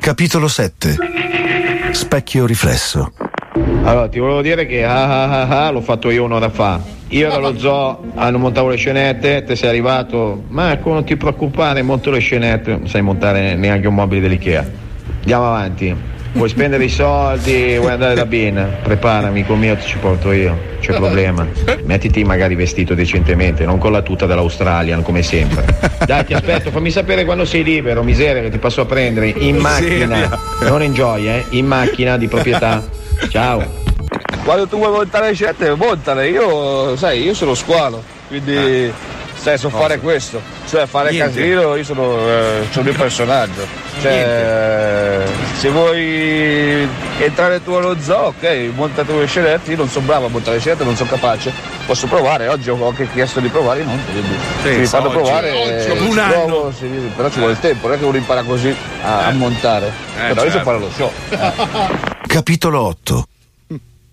Capitolo 0.00 0.48
7. 0.48 0.96
Specchio 1.92 2.46
riflesso. 2.46 3.12
Allora, 3.84 4.08
ti 4.08 4.18
volevo 4.18 4.40
dire 4.40 4.64
che 4.64 4.84
ah, 4.84 5.24
ah, 5.24 5.42
ah, 5.42 5.66
ah, 5.66 5.70
l'ho 5.70 5.82
fatto 5.82 6.10
io 6.10 6.24
un'ora 6.24 6.48
fa. 6.48 6.80
Io 7.08 7.26
ero 7.26 7.36
allo 7.36 7.58
zoo, 7.58 8.02
hanno 8.14 8.38
montato 8.38 8.68
le 8.68 8.76
scenette, 8.76 9.44
te 9.44 9.54
sei 9.54 9.68
arrivato. 9.68 10.44
Marco, 10.48 10.92
non 10.92 11.04
ti 11.04 11.16
preoccupare, 11.16 11.82
monto 11.82 12.10
le 12.10 12.20
scenette. 12.20 12.70
Non 12.70 12.88
sai 12.88 13.02
montare 13.02 13.54
neanche 13.56 13.86
un 13.88 13.94
mobile 13.94 14.22
dell'Ikea. 14.22 14.68
Andiamo 15.20 15.46
avanti. 15.46 15.94
Vuoi 16.32 16.48
spendere 16.48 16.84
i 16.84 16.88
soldi, 16.88 17.76
vuoi 17.76 17.92
andare 17.92 18.14
da 18.14 18.24
Bin? 18.24 18.78
Preparami, 18.82 19.44
con 19.44 19.58
mio 19.58 19.76
ti 19.76 19.86
ci 19.86 19.98
porto 19.98 20.32
io. 20.32 20.70
C'è 20.80 20.94
problema. 20.94 21.46
Mettiti 21.84 22.24
magari 22.24 22.54
vestito 22.54 22.94
decentemente, 22.94 23.64
non 23.64 23.78
con 23.78 23.92
la 23.92 24.02
tuta 24.02 24.26
dell'Australian 24.26 25.02
come 25.02 25.22
sempre. 25.22 25.64
Dai, 26.06 26.24
ti 26.24 26.32
aspetto, 26.32 26.70
fammi 26.70 26.90
sapere 26.90 27.24
quando 27.24 27.44
sei 27.44 27.62
libero, 27.62 28.02
miseria 28.02 28.40
che 28.42 28.50
ti 28.50 28.58
passo 28.58 28.80
a 28.80 28.86
prendere 28.86 29.28
in 29.28 29.56
macchina. 29.58 30.40
Non 30.62 30.82
in 30.82 30.94
gioia, 30.94 31.36
eh? 31.36 31.44
In 31.50 31.66
macchina 31.66 32.16
di 32.16 32.26
proprietà. 32.28 32.82
Ciao. 33.28 33.62
Quando 34.42 34.66
tu 34.66 34.78
vuoi 34.78 34.90
montare 34.90 35.28
le 35.28 35.34
scelte, 35.34 35.74
montale. 35.74 36.28
Io, 36.28 36.96
sai, 36.96 37.22
io 37.22 37.34
sono 37.34 37.54
squalo, 37.54 38.02
quindi 38.26 38.90
sai, 39.42 39.58
so 39.58 39.68
fare 39.70 39.98
questo. 39.98 40.40
Cioè 40.68 40.86
fare 40.86 41.10
Niente. 41.10 41.40
casino, 41.40 41.74
io 41.74 41.84
sono, 41.84 42.16
eh, 42.28 42.68
c'ho 42.72 42.78
il 42.78 42.84
mio 42.84 42.94
personaggio. 42.94 43.66
Cioè, 44.00 45.24
se 45.58 45.68
vuoi 45.70 46.88
entrare 47.18 47.62
tu 47.62 47.72
allo 47.72 47.96
zoo, 48.00 48.26
ok, 48.26 48.70
monta 48.74 49.02
tu 49.02 49.18
le 49.18 49.26
scenette, 49.26 49.72
io 49.72 49.76
non 49.76 49.88
sono 49.88 50.06
bravo 50.06 50.26
a 50.26 50.28
montare 50.28 50.56
le 50.56 50.60
scenette, 50.60 50.84
non 50.84 50.96
sono 50.96 51.10
capace. 51.10 51.52
Posso 51.84 52.06
provare, 52.06 52.46
oggi 52.48 52.70
ho 52.70 52.86
anche 52.86 53.08
chiesto 53.12 53.40
di 53.40 53.48
provare, 53.48 53.82
non, 53.82 54.00
quindi 54.10 54.34
se 54.62 54.76
mi 54.76 54.86
fanno 54.86 55.08
oggi. 55.08 55.16
provare, 55.16 55.50
Oggi, 55.50 55.70
eh, 55.70 55.90
un 55.90 56.14
provo, 56.14 56.64
anno. 56.64 56.72
sì, 56.78 56.86
però 57.14 57.28
ci 57.28 57.38
vuole 57.38 57.52
il 57.52 57.58
tempo, 57.58 57.88
non 57.88 57.96
è 57.96 57.98
che 57.98 58.04
uno 58.04 58.16
impara 58.16 58.42
così 58.44 58.74
a, 59.02 59.26
a 59.26 59.30
montare. 59.32 59.90
però 60.14 60.44
io 60.44 60.50
so 60.50 60.58
certo. 60.58 60.62
fare 60.62 60.78
lo 60.78 60.90
show. 60.94 61.10
Capitolo 62.26 62.80
8. 62.86 63.26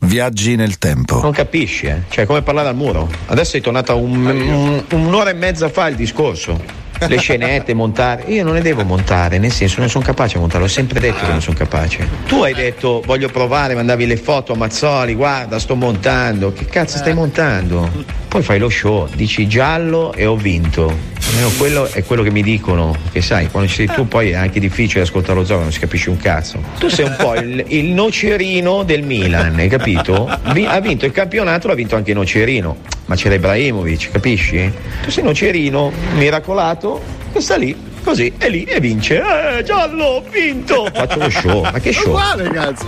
Viaggi 0.02 0.56
nel 0.56 0.78
tempo. 0.78 1.22
Non 1.22 1.32
capisci, 1.34 1.86
eh? 1.88 2.04
Cioè, 2.10 2.26
come 2.26 2.42
parlare 2.42 2.70
al 2.70 2.76
muro. 2.76 3.10
Adesso 3.28 3.58
è 3.58 3.62
tornata 3.62 3.94
un- 3.96 4.26
un- 4.26 4.84
un'ora 4.94 5.30
e 5.30 5.34
mezza 5.34 5.68
fa 5.70 5.88
il 5.90 5.96
discorso. 5.96 6.88
Le 7.08 7.18
scenette, 7.18 7.74
montare. 7.74 8.24
Io 8.28 8.44
non 8.44 8.54
le 8.54 8.62
devo 8.62 8.84
montare, 8.84 9.38
nel 9.38 9.52
senso 9.52 9.80
non 9.80 9.90
sono 9.90 10.04
capace 10.04 10.38
a 10.38 10.40
montare, 10.40 10.64
l'ho 10.64 10.70
sempre 10.70 11.00
detto 11.00 11.24
che 11.26 11.32
non 11.32 11.42
sono 11.42 11.56
capace. 11.58 12.08
Tu 12.28 12.42
hai 12.42 12.54
detto 12.54 13.02
voglio 13.06 13.30
provare, 13.30 13.74
mandavi 13.74 14.06
le 14.06 14.18
foto 14.18 14.54
a 14.54 14.56
Mazzoli, 14.56 15.14
guarda, 15.16 15.60
sto 15.60 15.76
montando. 15.76 16.52
Che 16.54 16.66
cazzo 16.66 16.98
stai 16.98 17.14
montando? 17.14 17.90
Poi 18.28 18.44
fai 18.44 18.60
lo 18.60 18.70
show, 18.70 19.08
dici 19.16 19.48
giallo 19.48 20.14
e 20.14 20.26
ho 20.26 20.36
vinto. 20.36 21.18
Almeno 21.30 21.50
quello 21.58 21.86
è 21.92 22.04
quello 22.04 22.24
che 22.24 22.32
mi 22.32 22.42
dicono. 22.42 22.96
Che 23.12 23.22
sai, 23.22 23.50
quando 23.50 23.70
ci 23.70 23.76
sei 23.76 23.88
tu 23.88 24.08
poi 24.08 24.32
è 24.32 24.36
anche 24.36 24.60
difficile 24.60 25.02
ascoltare 25.04 25.40
lo 25.40 25.46
zoo, 25.46 25.60
non 25.60 25.72
si 25.72 25.80
capisce 25.80 26.10
un 26.10 26.18
cazzo. 26.18 26.60
Tu 26.80 26.90
sei 26.90 27.06
un 27.06 27.16
po' 27.18 27.36
il, 27.36 27.64
il 27.68 27.86
nocerino 27.86 28.84
del 28.84 29.04
Milan, 29.04 29.56
hai 29.58 29.68
capito? 29.68 30.30
Vi- 30.54 30.66
ha 30.66 30.80
vinto 30.80 31.06
il 31.06 31.12
campionato, 31.12 31.68
l'ha 31.68 31.76
vinto 31.76 31.96
anche 31.96 32.12
il 32.12 32.18
nocerino. 32.18 32.78
Ma 33.06 33.16
c'era 33.16 33.34
Ibrahimovic, 33.36 34.12
capisci? 34.12 34.72
Tu 35.04 35.10
sei 35.10 35.24
nocerino, 35.24 35.92
miracolato, 36.14 36.89
che 37.32 37.42
sta 37.42 37.56
lì, 37.58 37.76
così, 38.04 38.32
e 38.38 38.50
lì 38.50 38.64
e 38.64 38.80
vince. 38.80 39.22
Eh, 39.58 39.64
giallo, 39.64 40.04
ho 40.06 40.24
vinto! 40.30 40.88
Faccio 40.94 41.20
lo 41.20 41.30
show, 41.30 41.62
ma 41.62 41.80
che 41.80 41.92
show? 41.94 42.08
Uguale, 42.10 42.50
cazzo. 42.50 42.86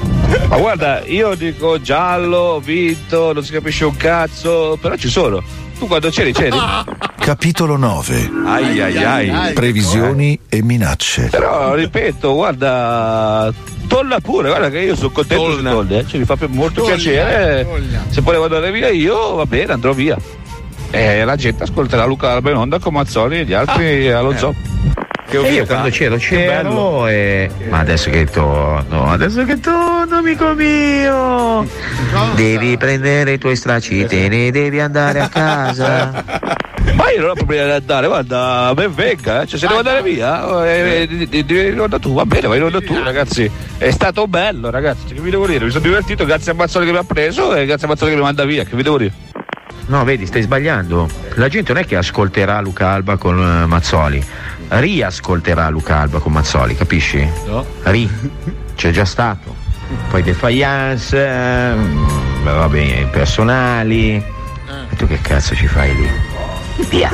Ma 0.48 0.58
guarda, 0.58 1.02
io 1.06 1.36
dico 1.36 1.80
giallo, 1.82 2.38
ho 2.38 2.60
vinto, 2.60 3.34
non 3.34 3.44
si 3.44 3.52
capisce 3.52 3.86
un 3.86 3.98
cazzo, 3.98 4.78
però 4.82 4.96
ci 4.96 5.10
sono. 5.10 5.44
Tu 5.78 5.88
quando 5.88 6.10
c'eri, 6.10 6.32
c'eri. 6.32 6.58
Capitolo 7.18 7.76
9. 7.76 8.32
Ai 8.46 8.80
ai 8.82 8.98
ai. 9.04 9.54
Previsioni 9.54 10.38
e 10.48 10.62
minacce. 10.64 11.28
Però, 11.32 11.74
ripeto, 11.76 12.34
guarda, 12.34 13.52
tolla 13.88 14.20
pure, 14.20 14.50
guarda 14.50 14.70
che 14.70 14.80
io 14.80 14.96
sono 14.96 15.10
contento 15.12 15.56
se 15.58 15.62
tolli, 15.64 15.98
eh. 15.98 16.06
Cioè, 16.08 16.20
mi 16.20 16.26
fa 16.26 16.38
molto 16.50 16.82
Toglia, 16.82 16.96
piacere. 16.96 17.64
toglia. 17.70 18.04
Se 18.10 18.22
poi 18.22 18.34
devo 18.34 18.46
andare 18.46 18.72
via 18.72 18.90
io, 18.90 19.34
va 19.36 19.46
bene, 19.46 19.74
andrò 19.74 19.92
via. 19.94 20.18
E 20.92 21.24
la 21.24 21.36
gente 21.36 21.64
ascolterà 21.64 22.06
Luca 22.06 22.32
Alba 22.32 22.50
in 22.50 22.58
onda 22.58 22.80
con 22.80 22.94
Mazzoli 22.94 23.40
e 23.40 23.46
gli 23.46 23.54
altri 23.54 24.12
allo 24.12 24.36
zoo. 24.38 24.54
E 25.30 25.54
io 25.54 25.66
quando 25.66 25.88
c'ero 25.90 26.18
c'ero 26.18 27.08
e... 27.08 27.50
Ma 27.70 27.80
adesso 27.80 28.10
che 28.10 28.26
torno, 28.26 29.10
adesso 29.10 29.46
che 29.46 29.62
torno 29.62 30.18
amico 30.18 30.54
mio. 30.54 31.66
Devi 32.36 32.76
prendere 32.76 33.34
i 33.34 33.38
tuoi 33.38 33.56
stracci, 33.56 34.06
te 34.08 34.28
ne 34.28 34.52
devi 34.52 34.82
andare 34.82 35.22
a 35.22 35.30
casa. 35.30 36.60
Ma 36.96 37.12
io 37.12 37.22
non 37.22 37.30
ho 37.30 37.34
problemi 37.34 37.64
ad 37.64 37.70
andare, 37.70 38.08
guarda, 38.08 38.72
ben 38.76 38.94
venga, 38.94 39.44
eh. 39.44 39.48
cioè 39.48 39.60
se 39.60 39.68
devo 39.68 39.80
andare 39.80 40.02
via, 40.02 40.66
eh, 40.66 41.08
eh, 41.30 41.70
in 41.70 41.80
onda 41.80 42.00
tu, 42.00 42.14
va 42.14 42.26
bene, 42.26 42.48
vai 42.48 42.58
in 42.58 42.64
onda 42.64 42.82
tu 42.82 43.02
ragazzi. 43.02 43.50
È 43.78 43.92
stato 43.92 44.28
bello 44.28 44.70
ragazzi, 44.70 45.14
che 45.14 45.22
vi 45.22 45.30
devo 45.30 45.48
dire, 45.48 45.64
mi 45.64 45.72
sono 45.72 45.84
divertito, 45.84 46.26
grazie 46.26 46.52
a 46.52 46.56
Mazzoli 46.56 46.86
che 46.86 46.92
mi 46.92 46.98
ha 46.98 47.04
preso 47.04 47.56
e 47.56 47.66
grazie 47.66 47.86
a 47.86 47.90
Mazzoli 47.90 48.12
che 48.12 48.18
mi 48.18 48.24
manda 48.24 48.44
via, 48.44 48.64
che 48.66 48.76
vi 48.76 48.84
devo 48.84 48.98
dire. 48.98 49.14
No, 49.88 50.04
vedi, 50.04 50.26
stai 50.26 50.42
sbagliando. 50.42 51.08
La 51.36 51.48
gente 51.50 51.74
non 51.74 51.82
è 51.82 51.86
che 51.86 51.96
ascolterà 51.98 52.62
Luca 52.62 52.90
Alba 52.92 53.18
con 53.18 53.38
eh, 53.40 53.66
Mazzoli, 53.66 54.24
riascolterà 54.70 55.70
Luca 55.70 55.98
Alba 56.00 56.20
con 56.20 56.32
Mazzoli, 56.32 56.76
capisci? 56.76 57.28
No. 57.46 57.66
Ri, 57.84 58.10
c'è 58.76 58.92
già 58.92 59.06
stato. 59.06 59.56
Poi 60.10 60.24
defiance, 60.24 61.18
ehm, 61.28 62.44
va 62.44 62.68
bene, 62.70 63.06
personali. 63.08 64.14
E 64.90 64.96
tu 64.96 65.06
che 65.08 65.20
cazzo 65.22 65.56
ci 65.56 65.68
fai 65.68 65.94
lì? 65.96 66.10
Via, 66.90 67.12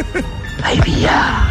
vai 0.60 0.80
via. 0.82 1.50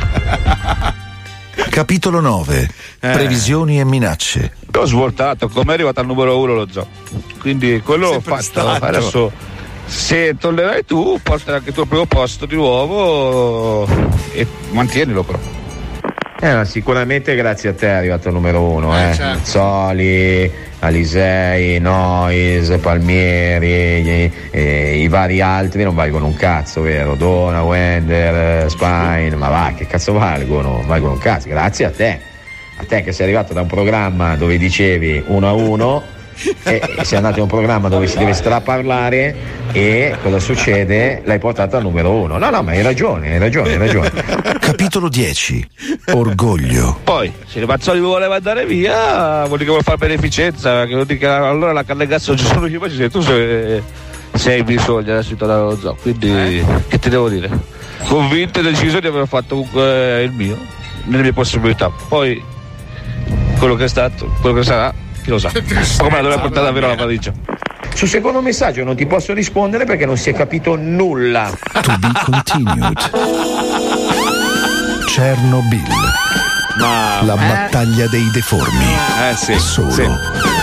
Capitolo 1.71 2.21
9. 2.21 2.69
Previsioni 3.01 3.81
e 3.81 3.85
minacce. 3.85 4.53
L'ho 4.71 4.85
svoltato, 4.87 5.49
come 5.49 5.73
è 5.73 5.75
arrivato 5.75 6.01
al 6.01 6.07
numero 6.07 6.39
uno 6.39 6.55
lo 6.55 6.67
zoo. 6.71 6.87
Quindi 7.41 7.81
quello 7.85 8.07
l'ho 8.07 8.13
Sempre 8.13 8.31
fatto. 8.33 8.43
stato. 8.45 8.85
Adesso 8.85 9.33
se 9.87 10.37
tollerai 10.39 10.85
tu, 10.85 11.19
porta 11.23 11.55
anche 11.55 11.69
il 11.69 11.75
tuo 11.75 11.87
primo 11.87 12.07
posto 12.07 12.47
di 12.47 12.55
nuovo 12.55 13.87
e 14.33 14.47
mantienilo 14.71 15.23
però. 15.23 15.39
Eh, 16.39 16.53
ma 16.53 16.65
sicuramente 16.67 17.35
grazie 17.35 17.71
a 17.71 17.75
te 17.75 17.87
è 17.87 17.93
arrivato 17.93 18.29
il 18.29 18.35
numero 18.35 18.61
uno, 18.61 18.95
eh. 18.95 19.15
certo. 19.15 19.45
Zoli, 19.45 20.53
Alisei, 20.81 21.79
Nois, 21.79 22.77
Palmieri, 22.81 24.31
eh, 24.51 24.99
i 24.99 25.09
vari 25.09 25.41
altri 25.41 25.83
non 25.83 25.95
valgono 25.95 26.27
un 26.27 26.35
cazzo, 26.35 26.83
vero? 26.83 27.15
Dona, 27.15 27.63
Wender, 27.63 28.71
Spine, 28.71 29.35
ma 29.35 29.49
va, 29.49 29.73
che 29.75 29.87
cazzo 29.87 30.13
valgono? 30.13 30.83
Valgono 30.87 31.13
un 31.13 31.19
cazzo, 31.19 31.49
grazie 31.49 31.87
a 31.87 31.91
te. 31.91 32.21
A 32.79 32.85
te 32.85 33.03
che 33.03 33.13
sei 33.13 33.25
arrivato 33.25 33.55
da 33.55 33.63
un 33.63 33.69
programma 33.69 34.37
dove 34.37 34.59
dicevi 34.59 35.25
uno 35.29 35.49
a 35.49 35.53
uno 35.53 36.03
e, 36.65 36.83
e 36.97 37.05
sei 37.05 37.17
andato 37.17 37.37
in 37.37 37.43
un 37.43 37.49
programma 37.49 37.89
dove 37.89 38.07
si 38.07 38.19
deve 38.19 38.33
straparlare 38.33 39.35
e 39.73 40.17
cosa 40.23 40.39
succede? 40.39 41.23
L'hai 41.25 41.39
portato 41.39 41.77
al 41.77 41.83
numero 41.83 42.13
uno. 42.13 42.39
No, 42.39 42.51
no, 42.51 42.63
ma 42.63 42.71
hai 42.73 42.83
ragione, 42.83 43.33
hai 43.33 43.39
ragione, 43.39 43.73
hai 43.73 43.79
ragione. 43.79 44.11
Capitolo 44.59 45.09
10. 45.09 45.69
Orgoglio. 46.13 47.01
Poi, 47.03 47.33
se 47.47 47.65
Mazzoli 47.65 48.01
mi 48.01 48.07
voleva 48.07 48.37
andare 48.37 48.65
via, 48.65 49.45
vuol 49.45 49.59
dire 49.59 49.65
che 49.65 49.67
vuole 49.67 49.83
fare 49.83 49.97
beneficenza, 49.99 50.85
che 50.87 50.95
vuol 50.95 51.07
dire 51.07 51.19
che 51.19 51.27
allora 51.27 51.73
la 51.73 51.85
canna 51.85 52.05
gas 52.05 52.29
non 52.29 52.37
ci 52.37 52.47
sono 52.47 52.67
io, 52.67 52.75
invece 52.75 53.11
tu 53.11 53.21
sei, 53.21 53.83
sei 54.35 54.63
bisogno 54.63 55.13
adesso 55.13 55.31
di 55.31 55.37
tornare 55.37 55.61
allo 55.61 55.77
zoo, 55.77 55.97
quindi 56.01 56.65
che 56.89 56.99
ti 56.99 57.09
devo 57.09 57.29
dire? 57.29 57.51
Convinto 58.07 58.61
e 58.61 58.63
deciso 58.63 59.01
di 59.01 59.07
aver 59.07 59.27
fatto 59.27 59.57
comunque 59.57 60.23
il 60.23 60.33
mio, 60.33 60.57
nelle 61.05 61.23
mie 61.23 61.33
possibilità. 61.33 61.91
Poi 62.09 62.43
quello 63.59 63.75
che 63.75 63.85
è 63.85 63.89
stato, 63.89 64.33
quello 64.41 64.57
che 64.57 64.65
sarà, 64.65 64.95
chi 65.27 65.31
lo 65.31 65.39
sa. 65.39 65.51
Come 65.51 66.17
la 66.17 66.23
dovrei 66.23 66.39
portare 66.39 66.67
davvero 66.67 66.87
alla 66.87 66.95
valigia. 66.95 67.33
Sul 67.95 68.09
secondo 68.09 68.41
messaggio 68.41 68.85
non 68.85 68.95
ti 68.95 69.07
posso 69.07 69.33
rispondere 69.33 69.85
perché 69.85 70.07
non 70.07 70.17
si 70.17 70.31
è 70.31 70.33
capito 70.33 70.77
nulla. 70.77 71.51
To 71.73 71.97
be 71.99 72.09
continued. 72.25 73.11
Chernobyl. 75.07 75.83
La 76.79 77.35
battaglia 77.35 78.07
dei 78.07 78.31
deformi. 78.31 78.85
Eh 79.31 79.35
sì. 79.35 79.59
Solo 79.59 79.91
sì. 79.91 80.09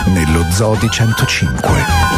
nello 0.05 0.45
Zoo 0.51 0.75
di 0.75 0.89
105. 0.89 2.12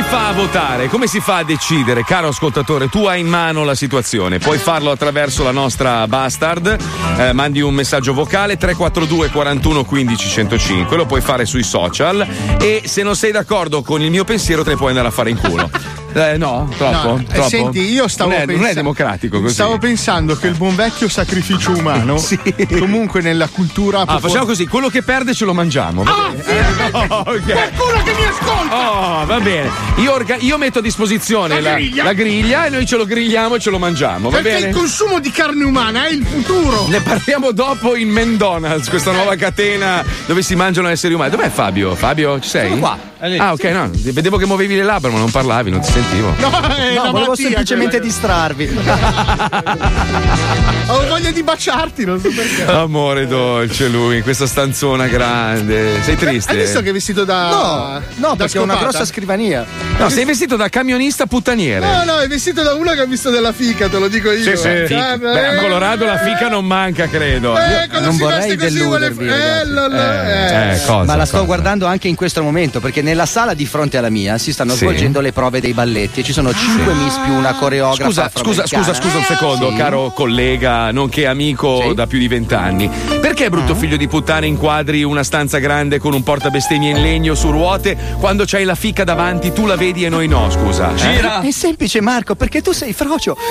Si 0.00 0.06
fa 0.08 0.28
a 0.28 0.32
votare? 0.32 0.88
Come 0.88 1.06
si 1.06 1.20
fa 1.20 1.36
a 1.36 1.44
decidere? 1.44 2.04
Caro 2.04 2.28
ascoltatore, 2.28 2.88
tu 2.88 3.04
hai 3.04 3.20
in 3.20 3.26
mano 3.26 3.64
la 3.64 3.74
situazione. 3.74 4.38
Puoi 4.38 4.56
farlo 4.56 4.90
attraverso 4.90 5.44
la 5.44 5.50
nostra 5.50 6.06
Bastard. 6.06 6.78
eh, 7.18 7.34
mandi 7.34 7.60
un 7.60 7.74
messaggio 7.74 8.14
vocale 8.14 8.56
342 8.56 9.28
41 9.28 9.84
15 9.84 10.28
105. 10.28 10.96
Lo 10.96 11.04
puoi 11.04 11.20
fare 11.20 11.44
sui 11.44 11.62
social. 11.62 12.26
E 12.58 12.82
se 12.86 13.02
non 13.02 13.14
sei 13.14 13.30
d'accordo 13.30 13.82
con 13.82 14.00
il 14.00 14.10
mio 14.10 14.24
pensiero, 14.24 14.64
te 14.64 14.70
ne 14.70 14.76
puoi 14.76 14.88
andare 14.88 15.08
a 15.08 15.10
fare 15.10 15.30
in 15.30 15.36
culo. 15.38 15.70
Eh, 16.12 16.36
no, 16.38 16.68
troppo. 16.76 17.08
No, 17.08 17.18
eh, 17.20 17.24
troppo? 17.32 17.48
senti, 17.48 17.80
io 17.92 18.08
stavo 18.08 18.30
non 18.30 18.40
è, 18.40 18.44
non 18.46 18.54
è 18.54 18.58
pensa- 18.58 18.74
democratico 18.74 19.40
così. 19.40 19.54
Stavo 19.54 19.78
pensando 19.78 20.36
che 20.36 20.48
il 20.48 20.56
buon 20.56 20.74
vecchio 20.74 21.08
sacrificio 21.08 21.72
umano, 21.72 22.20
comunque 22.78 23.20
nella 23.20 23.48
cultura. 23.48 24.00
Ah, 24.06 24.18
facciamo 24.18 24.44
così, 24.46 24.66
quello 24.66 24.88
che 24.88 25.02
perde 25.02 25.34
ce 25.34 25.44
lo 25.44 25.54
mangiamo. 25.54 26.02
Ah, 26.02 26.32
bene? 26.34 26.90
Oh, 26.92 27.20
ok. 27.30 27.42
Qualcuno 27.44 28.02
che 28.02 28.12
mi 28.14 28.24
ascolta! 28.24 28.90
Oh, 29.20 29.26
va 29.26 29.40
bene. 29.40 29.70
Io, 29.96 30.12
orga- 30.12 30.36
io 30.38 30.58
metto 30.58 30.78
a 30.80 30.82
disposizione 30.82 31.60
La 31.60 31.70
la, 31.70 31.74
griglia. 31.76 32.04
la 32.04 32.12
griglia 32.12 32.66
e 32.66 32.70
noi 32.70 32.86
ce 32.86 32.96
lo 32.96 33.04
grigliamo 33.04 33.54
e 33.56 33.58
ce 33.60 33.70
lo 33.70 33.78
mangiamo, 33.78 34.30
va 34.30 34.38
Perché 34.40 34.58
bene? 34.58 34.68
il 34.70 34.74
consumo 34.76 35.20
di 35.20 35.30
carne 35.30 35.64
umana 35.64 36.06
è 36.06 36.10
il 36.10 36.24
futuro! 36.24 36.86
Ne 36.88 37.00
parliamo 37.00 37.52
dopo 37.52 37.94
in 37.96 38.08
McDonald's, 38.10 38.88
questa 38.88 39.12
nuova 39.12 39.36
catena 39.36 40.04
dove 40.26 40.42
si 40.42 40.54
mangiano 40.54 40.88
esseri 40.88 41.14
umani. 41.14 41.30
Dov'è 41.30 41.50
Fabio? 41.50 41.94
Fabio, 41.94 42.40
ci 42.40 42.48
sei? 42.48 42.68
Sono 42.68 42.80
qua. 42.80 42.98
È. 43.20 43.36
Ah, 43.38 43.52
ok, 43.52 43.64
no. 43.64 43.90
Vedevo 43.92 44.38
che 44.38 44.46
muovevi 44.46 44.74
le 44.76 44.82
labbra, 44.82 45.10
ma 45.10 45.18
non 45.18 45.30
parlavi, 45.30 45.70
non 45.70 45.80
ti 45.80 45.90
sentivo. 45.92 46.34
No, 46.38 46.48
è 46.74 46.94
No, 46.94 47.02
una 47.02 47.10
volevo 47.10 47.34
semplicemente 47.36 47.98
quella. 47.98 48.04
distrarvi. 48.04 48.68
Ho 50.88 51.06
voglia 51.06 51.30
di 51.30 51.42
baciarti, 51.42 52.04
non 52.04 52.20
so 52.20 52.28
perché. 52.34 52.64
Amore 52.64 53.26
dolce 53.26 53.88
lui, 53.88 54.16
in 54.16 54.22
questa 54.22 54.46
stanzona 54.46 55.06
grande. 55.06 56.02
Sei 56.02 56.16
triste? 56.16 56.50
Hai 56.52 56.58
visto 56.58 56.82
che 56.82 56.90
è 56.90 56.92
vestito 56.92 57.24
da. 57.24 57.48
No, 57.50 58.02
no, 58.16 58.28
da 58.30 58.36
perché 58.36 58.58
ho 58.58 58.62
una 58.64 58.74
scopata? 58.74 58.90
grossa 58.90 59.04
scrivania. 59.04 59.64
No, 59.98 60.08
sei 60.08 60.24
vestito 60.24 60.56
da 60.56 60.68
camionista 60.68 61.26
puttaniere. 61.26 61.86
No, 61.86 62.04
no, 62.04 62.18
è 62.18 62.26
vestito 62.26 62.62
da 62.62 62.74
uno 62.74 62.92
che 62.92 63.00
ha 63.00 63.04
visto 63.04 63.30
della 63.30 63.52
fica, 63.52 63.88
te 63.88 63.98
lo 63.98 64.08
dico 64.08 64.32
io. 64.32 64.42
Sì, 64.42 64.56
sì. 64.56 64.68
Eh, 64.68 65.16
Beh, 65.18 65.46
a 65.46 65.54
Colorado 65.60 66.04
la 66.06 66.18
fica 66.18 66.48
non 66.48 66.66
manca, 66.66 67.06
credo. 67.08 67.56
Eh, 67.56 67.86
quando 67.88 68.08
non 68.08 68.16
si 68.16 68.22
vorrei 68.22 68.56
veste 68.56 68.56
così 68.56 68.82
vuole. 68.82 69.06
Eh, 69.06 69.30
Eh, 69.30 70.70
eh. 70.70 70.74
eh, 70.74 70.80
cosa, 70.86 71.04
Ma 71.04 71.14
la 71.16 71.24
sto 71.24 71.34
cosa? 71.36 71.46
guardando 71.46 71.86
anche 71.86 72.08
in 72.08 72.14
questo 72.16 72.42
momento 72.42 72.80
perché 72.80 73.00
nella 73.10 73.26
sala 73.26 73.54
di 73.54 73.66
fronte 73.66 73.98
alla 73.98 74.08
mia 74.08 74.38
si 74.38 74.52
stanno 74.52 74.70
Sì. 74.72 74.78
svolgendo 74.78 75.20
le 75.20 75.32
prove 75.32 75.60
dei 75.60 75.72
balletti 75.72 76.20
e 76.20 76.22
ci 76.22 76.32
sono 76.32 76.54
5 76.54 76.94
miss 76.94 77.16
più 77.24 77.32
una 77.34 77.54
coreografa. 77.54 78.04
Scusa, 78.04 78.30
scusa, 78.32 78.66
scusa, 78.68 78.94
scusa 78.94 79.16
un 79.16 79.24
secondo, 79.24 79.70
Sì. 79.70 79.76
caro 79.76 80.12
collega, 80.14 80.92
nonché 80.92 81.26
amico 81.26 81.82
Sì? 81.88 81.94
da 81.94 82.06
più 82.06 82.20
di 82.20 82.28
vent'anni. 82.28 82.88
Perché 83.20 83.50
brutto 83.50 83.74
figlio 83.74 83.96
di 83.96 84.06
puttana 84.06 84.46
inquadri 84.46 85.02
una 85.02 85.24
stanza 85.24 85.58
grande 85.58 85.98
con 85.98 86.12
un 86.14 86.22
portabestemmie 86.22 86.90
in 86.90 87.02
legno 87.02 87.34
su 87.34 87.50
ruote 87.50 87.96
quando 88.20 88.44
c'hai 88.46 88.62
la 88.64 88.76
fica 88.76 89.02
davanti, 89.02 89.52
tu 89.52 89.66
la 89.66 89.74
vedi 89.74 90.04
e 90.04 90.08
noi 90.08 90.28
no, 90.28 90.48
scusa. 90.48 90.94
eh? 90.94 91.48
È 91.48 91.50
semplice 91.50 92.00
Marco, 92.00 92.36
perché 92.36 92.62
tu 92.62 92.70
sei 92.70 92.92
frocio. 92.92 93.36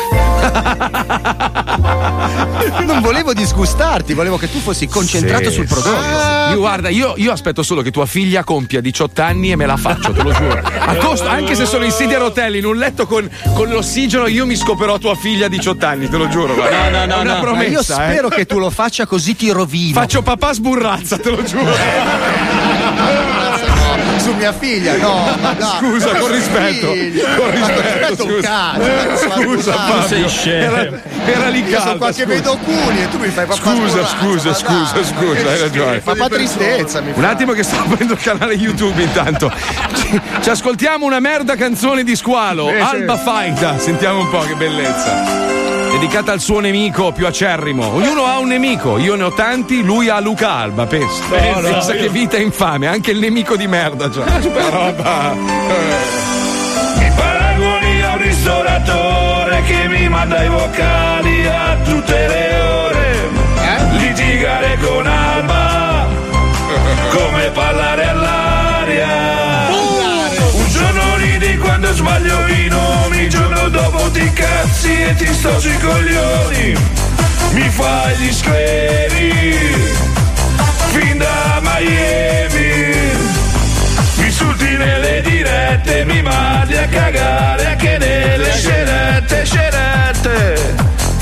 non 2.85 3.01
volevo 3.01 3.33
disgustarti, 3.33 4.13
volevo 4.13 4.37
che 4.37 4.49
tu 4.49 4.59
fossi 4.59 4.87
concentrato 4.87 5.51
sul 5.51 5.67
prodotto. 5.67 6.01
sì. 6.01 6.53
Io, 6.53 6.59
guarda, 6.59 6.89
io, 6.89 7.13
io 7.17 7.31
aspetto 7.31 7.63
solo 7.63 7.81
che 7.81 7.91
tua 7.91 8.05
figlia 8.05 8.43
compia 8.43 8.81
18 8.81 9.21
anni 9.21 9.48
e 9.51 9.55
me 9.55 9.65
la 9.65 9.77
faccio, 9.77 10.11
te 10.11 10.21
lo 10.23 10.31
giuro. 10.31 10.61
A 10.79 10.95
costo- 10.95 11.27
anche 11.27 11.55
se 11.55 11.65
sono 11.65 11.85
in 11.85 11.91
sedia 11.91 12.17
a 12.17 12.19
rotelle, 12.19 12.57
in 12.57 12.65
un 12.65 12.77
letto 12.77 13.05
con, 13.05 13.29
con 13.53 13.69
l'ossigeno, 13.69 14.27
io 14.27 14.45
mi 14.45 14.55
scoperò 14.55 14.97
tua 14.97 15.15
figlia 15.15 15.45
a 15.47 15.49
18 15.49 15.85
anni, 15.85 16.09
te 16.09 16.17
lo 16.17 16.27
giuro. 16.29 16.55
No, 16.55 16.63
no, 16.63 16.65
no, 16.65 16.69
È 16.69 17.03
una 17.03 17.05
no. 17.05 17.23
Ma 17.23 17.33
io 17.33 17.39
promessa. 17.41 18.07
eh. 18.07 18.11
spero 18.11 18.29
che 18.29 18.45
tu 18.45 18.59
lo 18.59 18.69
faccia 18.69 19.05
così 19.05 19.35
ti 19.35 19.49
rovino. 19.51 19.93
Faccio 19.99 20.21
papà 20.21 20.53
sburrazza, 20.53 21.17
te 21.17 21.29
lo 21.29 21.43
giuro. 21.43 21.71
Su 24.29 24.35
mia 24.35 24.53
figlia, 24.53 24.95
no. 24.97 25.35
ma 25.41 25.53
no. 25.57 25.75
Scusa, 25.79 26.15
con 26.15 26.31
rispetto. 26.31 26.91
Figlia. 26.91 27.35
Con 27.35 27.51
rispetto, 27.51 28.23
un 28.25 28.31
scusa. 28.31 28.47
cazzo, 28.47 29.27
ma 29.27 29.35
Scusa, 29.35 29.71
guarda, 29.71 30.01
Fabio. 30.01 30.27
Era, 30.45 31.01
era 31.25 31.47
lì 31.49 31.63
sono 31.67 31.77
calda. 31.83 31.97
qua 31.97 32.07
che 32.07 32.13
scusa. 32.13 32.25
vedo 32.25 32.57
culi 32.63 33.01
e 33.01 33.09
tu 33.09 33.17
mi 33.17 33.27
fai 33.29 33.45
papà 33.45 33.59
Scusa, 33.59 34.05
scusa, 34.05 34.53
scusa, 34.53 34.93
dai, 34.93 35.03
scusa, 35.05 35.49
hai 35.49 35.59
ragione. 35.59 35.99
Papà 35.99 36.27
tristezza 36.29 37.01
mi 37.01 37.11
Un 37.15 37.21
fa. 37.21 37.29
attimo 37.29 37.53
che 37.53 37.63
sto 37.63 37.75
aprendo 37.79 38.13
il 38.13 38.19
canale 38.19 38.53
YouTube 38.53 39.01
intanto. 39.01 39.51
Ci, 39.95 40.21
ci 40.41 40.49
ascoltiamo 40.49 41.05
una 41.05 41.19
merda 41.19 41.55
canzone 41.55 42.03
di 42.03 42.15
squalo. 42.15 42.67
Alba 42.69 43.17
Faida. 43.17 43.77
Sentiamo 43.77 44.19
un 44.21 44.29
po' 44.29 44.39
che 44.41 44.55
bellezza. 44.55 45.68
Dedicata 45.91 46.31
al 46.31 46.39
suo 46.39 46.59
nemico 46.59 47.11
più 47.11 47.25
acerrimo. 47.25 47.93
Ognuno 47.93 48.25
ha 48.25 48.37
un 48.39 48.47
nemico. 48.47 48.97
Io 48.97 49.15
ne 49.15 49.23
ho 49.23 49.33
tanti, 49.33 49.81
lui 49.83 50.07
ha 50.09 50.19
Luca 50.19 50.51
Alba. 50.51 50.85
Pensa. 50.85 51.23
Pensa 51.29 51.93
che 51.93 52.09
vita 52.09 52.37
infame. 52.37 52.87
Anche 52.87 53.11
il 53.11 53.19
nemico 53.19 53.55
di 53.55 53.67
merda. 53.67 54.09
Cioè. 54.09 54.25
Super 54.41 54.63
roba. 54.71 55.33
Mi 56.95 57.11
paragoni 57.15 58.01
a 58.01 58.11
un 58.13 58.17
ristoratore 58.21 59.63
che 59.63 59.87
mi 59.87 60.07
manda 60.07 60.43
i 60.43 60.49
vocali 60.49 61.47
a 61.47 61.77
tutte 61.83 62.27
le 62.27 62.61
ore. 62.61 62.77
Litigare 63.97 64.77
con 64.81 65.05
Alba, 65.05 66.07
come 67.11 67.49
parlare 67.51 68.07
all'aria. 68.07 69.07
Un 70.53 70.69
giorno 70.69 71.15
ridi 71.17 71.57
quando 71.57 71.91
sbaglio 71.93 72.47
i 72.47 72.67
ti 74.69 74.91
incazzi 74.91 75.01
e 75.01 75.15
ti 75.15 75.33
sto 75.33 75.59
sui 75.59 75.77
coglioni. 75.77 76.77
Mi 77.51 77.69
fai 77.69 78.15
gli 78.17 78.31
scleri, 78.31 79.31
fin 80.91 81.17
da 81.17 81.59
Miami. 81.61 83.17
Mi 84.15 84.25
insulti 84.25 84.77
nelle 84.77 85.21
dirette, 85.21 86.05
mi 86.05 86.21
mandi 86.21 86.77
a 86.77 86.87
cagare 86.87 87.65
anche 87.65 87.97
nelle 87.97 88.51
scenette, 88.53 89.45
scenette. 89.45 90.75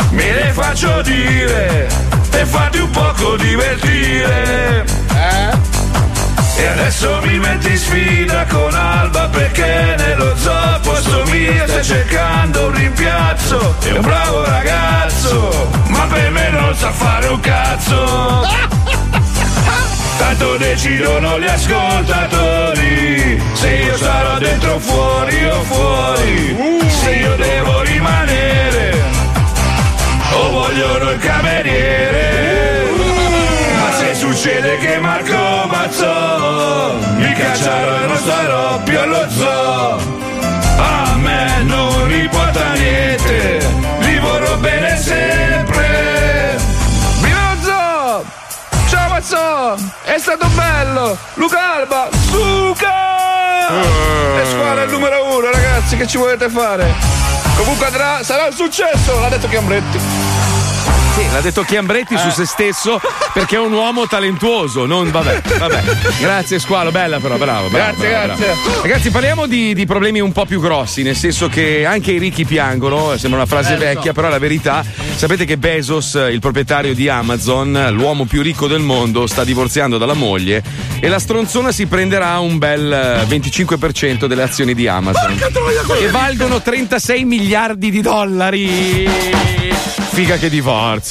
Me 0.09 0.33
le 0.33 0.51
faccio 0.51 1.01
dire 1.01 1.87
e 2.31 2.45
fatti 2.45 2.77
un 2.79 2.89
poco 2.89 3.37
divertire. 3.37 4.85
E 6.59 6.65
adesso 6.65 7.19
mi 7.23 7.37
metti 7.37 7.69
in 7.69 7.77
sfida 7.77 8.45
con 8.45 8.73
Alba 8.73 9.27
perché 9.29 9.95
nello 9.97 10.35
zoo 10.35 10.79
posto 10.81 11.23
mio 11.31 11.67
stai 11.67 11.83
cercando 11.83 12.65
un 12.65 12.73
rimpiazzo. 12.73 13.75
È 13.83 13.91
un 13.91 14.01
bravo 14.01 14.43
ragazzo, 14.43 15.69
ma 15.89 16.05
per 16.05 16.31
me 16.31 16.49
non 16.49 16.75
sa 16.75 16.91
fare 16.91 17.27
un 17.27 17.39
cazzo. 17.39 18.41
Tanto 20.17 20.57
decidono 20.57 21.39
gli 21.39 21.45
ascoltatori 21.45 23.39
Se 23.53 23.69
io 23.69 23.95
sarò 23.97 24.39
dentro 24.39 24.73
o 24.73 24.79
fuori 24.79 25.45
o 25.45 25.61
fuori 25.61 26.57
Se 26.89 27.11
io 27.11 27.35
devo 27.35 27.83
rimanere 27.83 28.99
O 30.31 30.49
vogliono 30.49 31.11
il 31.11 31.19
cameriere 31.19 32.86
Succede 34.37 34.77
che 34.77 34.99
Marco 34.99 35.65
Mazzò 35.65 36.93
mi 37.15 37.33
cacciarono 37.33 38.03
e 38.03 38.05
non 38.05 38.17
starò 38.17 38.79
più 38.83 38.99
allo 38.99 39.25
zoo. 39.31 39.97
A 40.77 41.15
me 41.15 41.63
non 41.63 42.13
importa 42.13 42.73
niente, 42.73 43.67
vi 43.97 44.19
vorrò 44.19 44.55
bene 44.57 44.95
sempre. 44.95 46.55
Viva 47.19 47.51
lo 47.51 47.61
zoo! 47.63 48.25
Ciao 48.87 49.09
Mazzò, 49.09 49.75
è 50.03 50.19
stato 50.19 50.45
bello. 50.49 51.17
Luca 51.33 51.73
Alba, 51.77 52.07
suca! 52.29 53.69
Eh. 53.69 54.39
E 54.39 54.45
squadra 54.51 54.83
il 54.83 54.91
numero 54.91 55.35
uno, 55.35 55.49
ragazzi, 55.49 55.97
che 55.97 56.05
ci 56.05 56.17
volete 56.17 56.47
fare? 56.47 56.93
Comunque 57.55 57.87
andrà, 57.87 58.21
sarà 58.21 58.45
un 58.45 58.53
successo, 58.53 59.19
l'ha 59.19 59.29
detto 59.29 59.47
Chiambretti. 59.47 60.46
Sì, 61.17 61.31
l'ha 61.31 61.41
detto 61.41 61.63
Chiambretti 61.63 62.13
Eh. 62.13 62.17
su 62.19 62.29
se 62.29 62.45
stesso 62.45 62.99
perché 63.33 63.55
è 63.55 63.59
un 63.59 63.73
uomo 63.73 64.05
talentuoso. 64.07 64.85
Non, 64.85 65.09
vabbè, 65.09 65.41
vabbè. 65.57 65.81
Grazie, 66.19 66.59
Squalo, 66.59 66.91
bella 66.91 67.19
però, 67.19 67.37
bravo. 67.37 67.69
bravo, 67.69 67.95
Grazie, 67.97 68.09
bravo, 68.09 68.25
grazie. 68.27 68.45
bravo. 68.45 68.81
Ragazzi, 68.83 69.09
parliamo 69.09 69.45
di, 69.47 69.73
di 69.73 69.85
problemi 69.85 70.19
un 70.19 70.31
po' 70.31 70.45
più 70.45 70.59
grossi, 70.61 71.01
nel 71.01 71.15
senso 71.15 71.47
che 71.49 71.85
anche 71.85 72.11
i 72.11 72.19
ricchi 72.19 72.45
piangono, 72.45 73.17
sembra 73.17 73.39
una 73.39 73.47
frase 73.47 73.69
Eh, 73.73 73.77
lo 73.77 73.79
so. 73.79 73.85
vecchia, 73.87 74.13
però 74.13 74.29
la 74.29 74.37
verità. 74.39 74.83
Sapete 75.15 75.45
che 75.45 75.57
Bezos, 75.57 76.13
il 76.31 76.39
proprietario 76.39 76.93
di 76.93 77.09
Amazon, 77.09 77.87
l'uomo 77.91 78.25
più 78.25 78.41
ricco 78.43 78.67
del 78.67 78.81
mondo, 78.81 79.25
sta 79.25 79.43
divorziando 79.43 79.97
dalla 79.97 80.13
moglie 80.13 80.61
e 80.99 81.07
la 81.07 81.19
stronzona 81.19 81.71
si 81.71 81.87
prenderà 81.87 82.37
un 82.39 82.57
bel 82.59 82.91
eh, 82.91 83.35
25% 83.35 84.25
delle 84.25 84.43
azioni 84.43 84.75
di 84.75 84.87
Amazon. 84.87 85.35
Che 85.97 86.09
valgono 86.09 86.61
36 86.61 87.23
miliardi 87.25 87.89
di 87.89 88.01
dollari. 88.01 89.09
Figa 90.11 90.37
che 90.37 90.49
divorzio. 90.49 91.06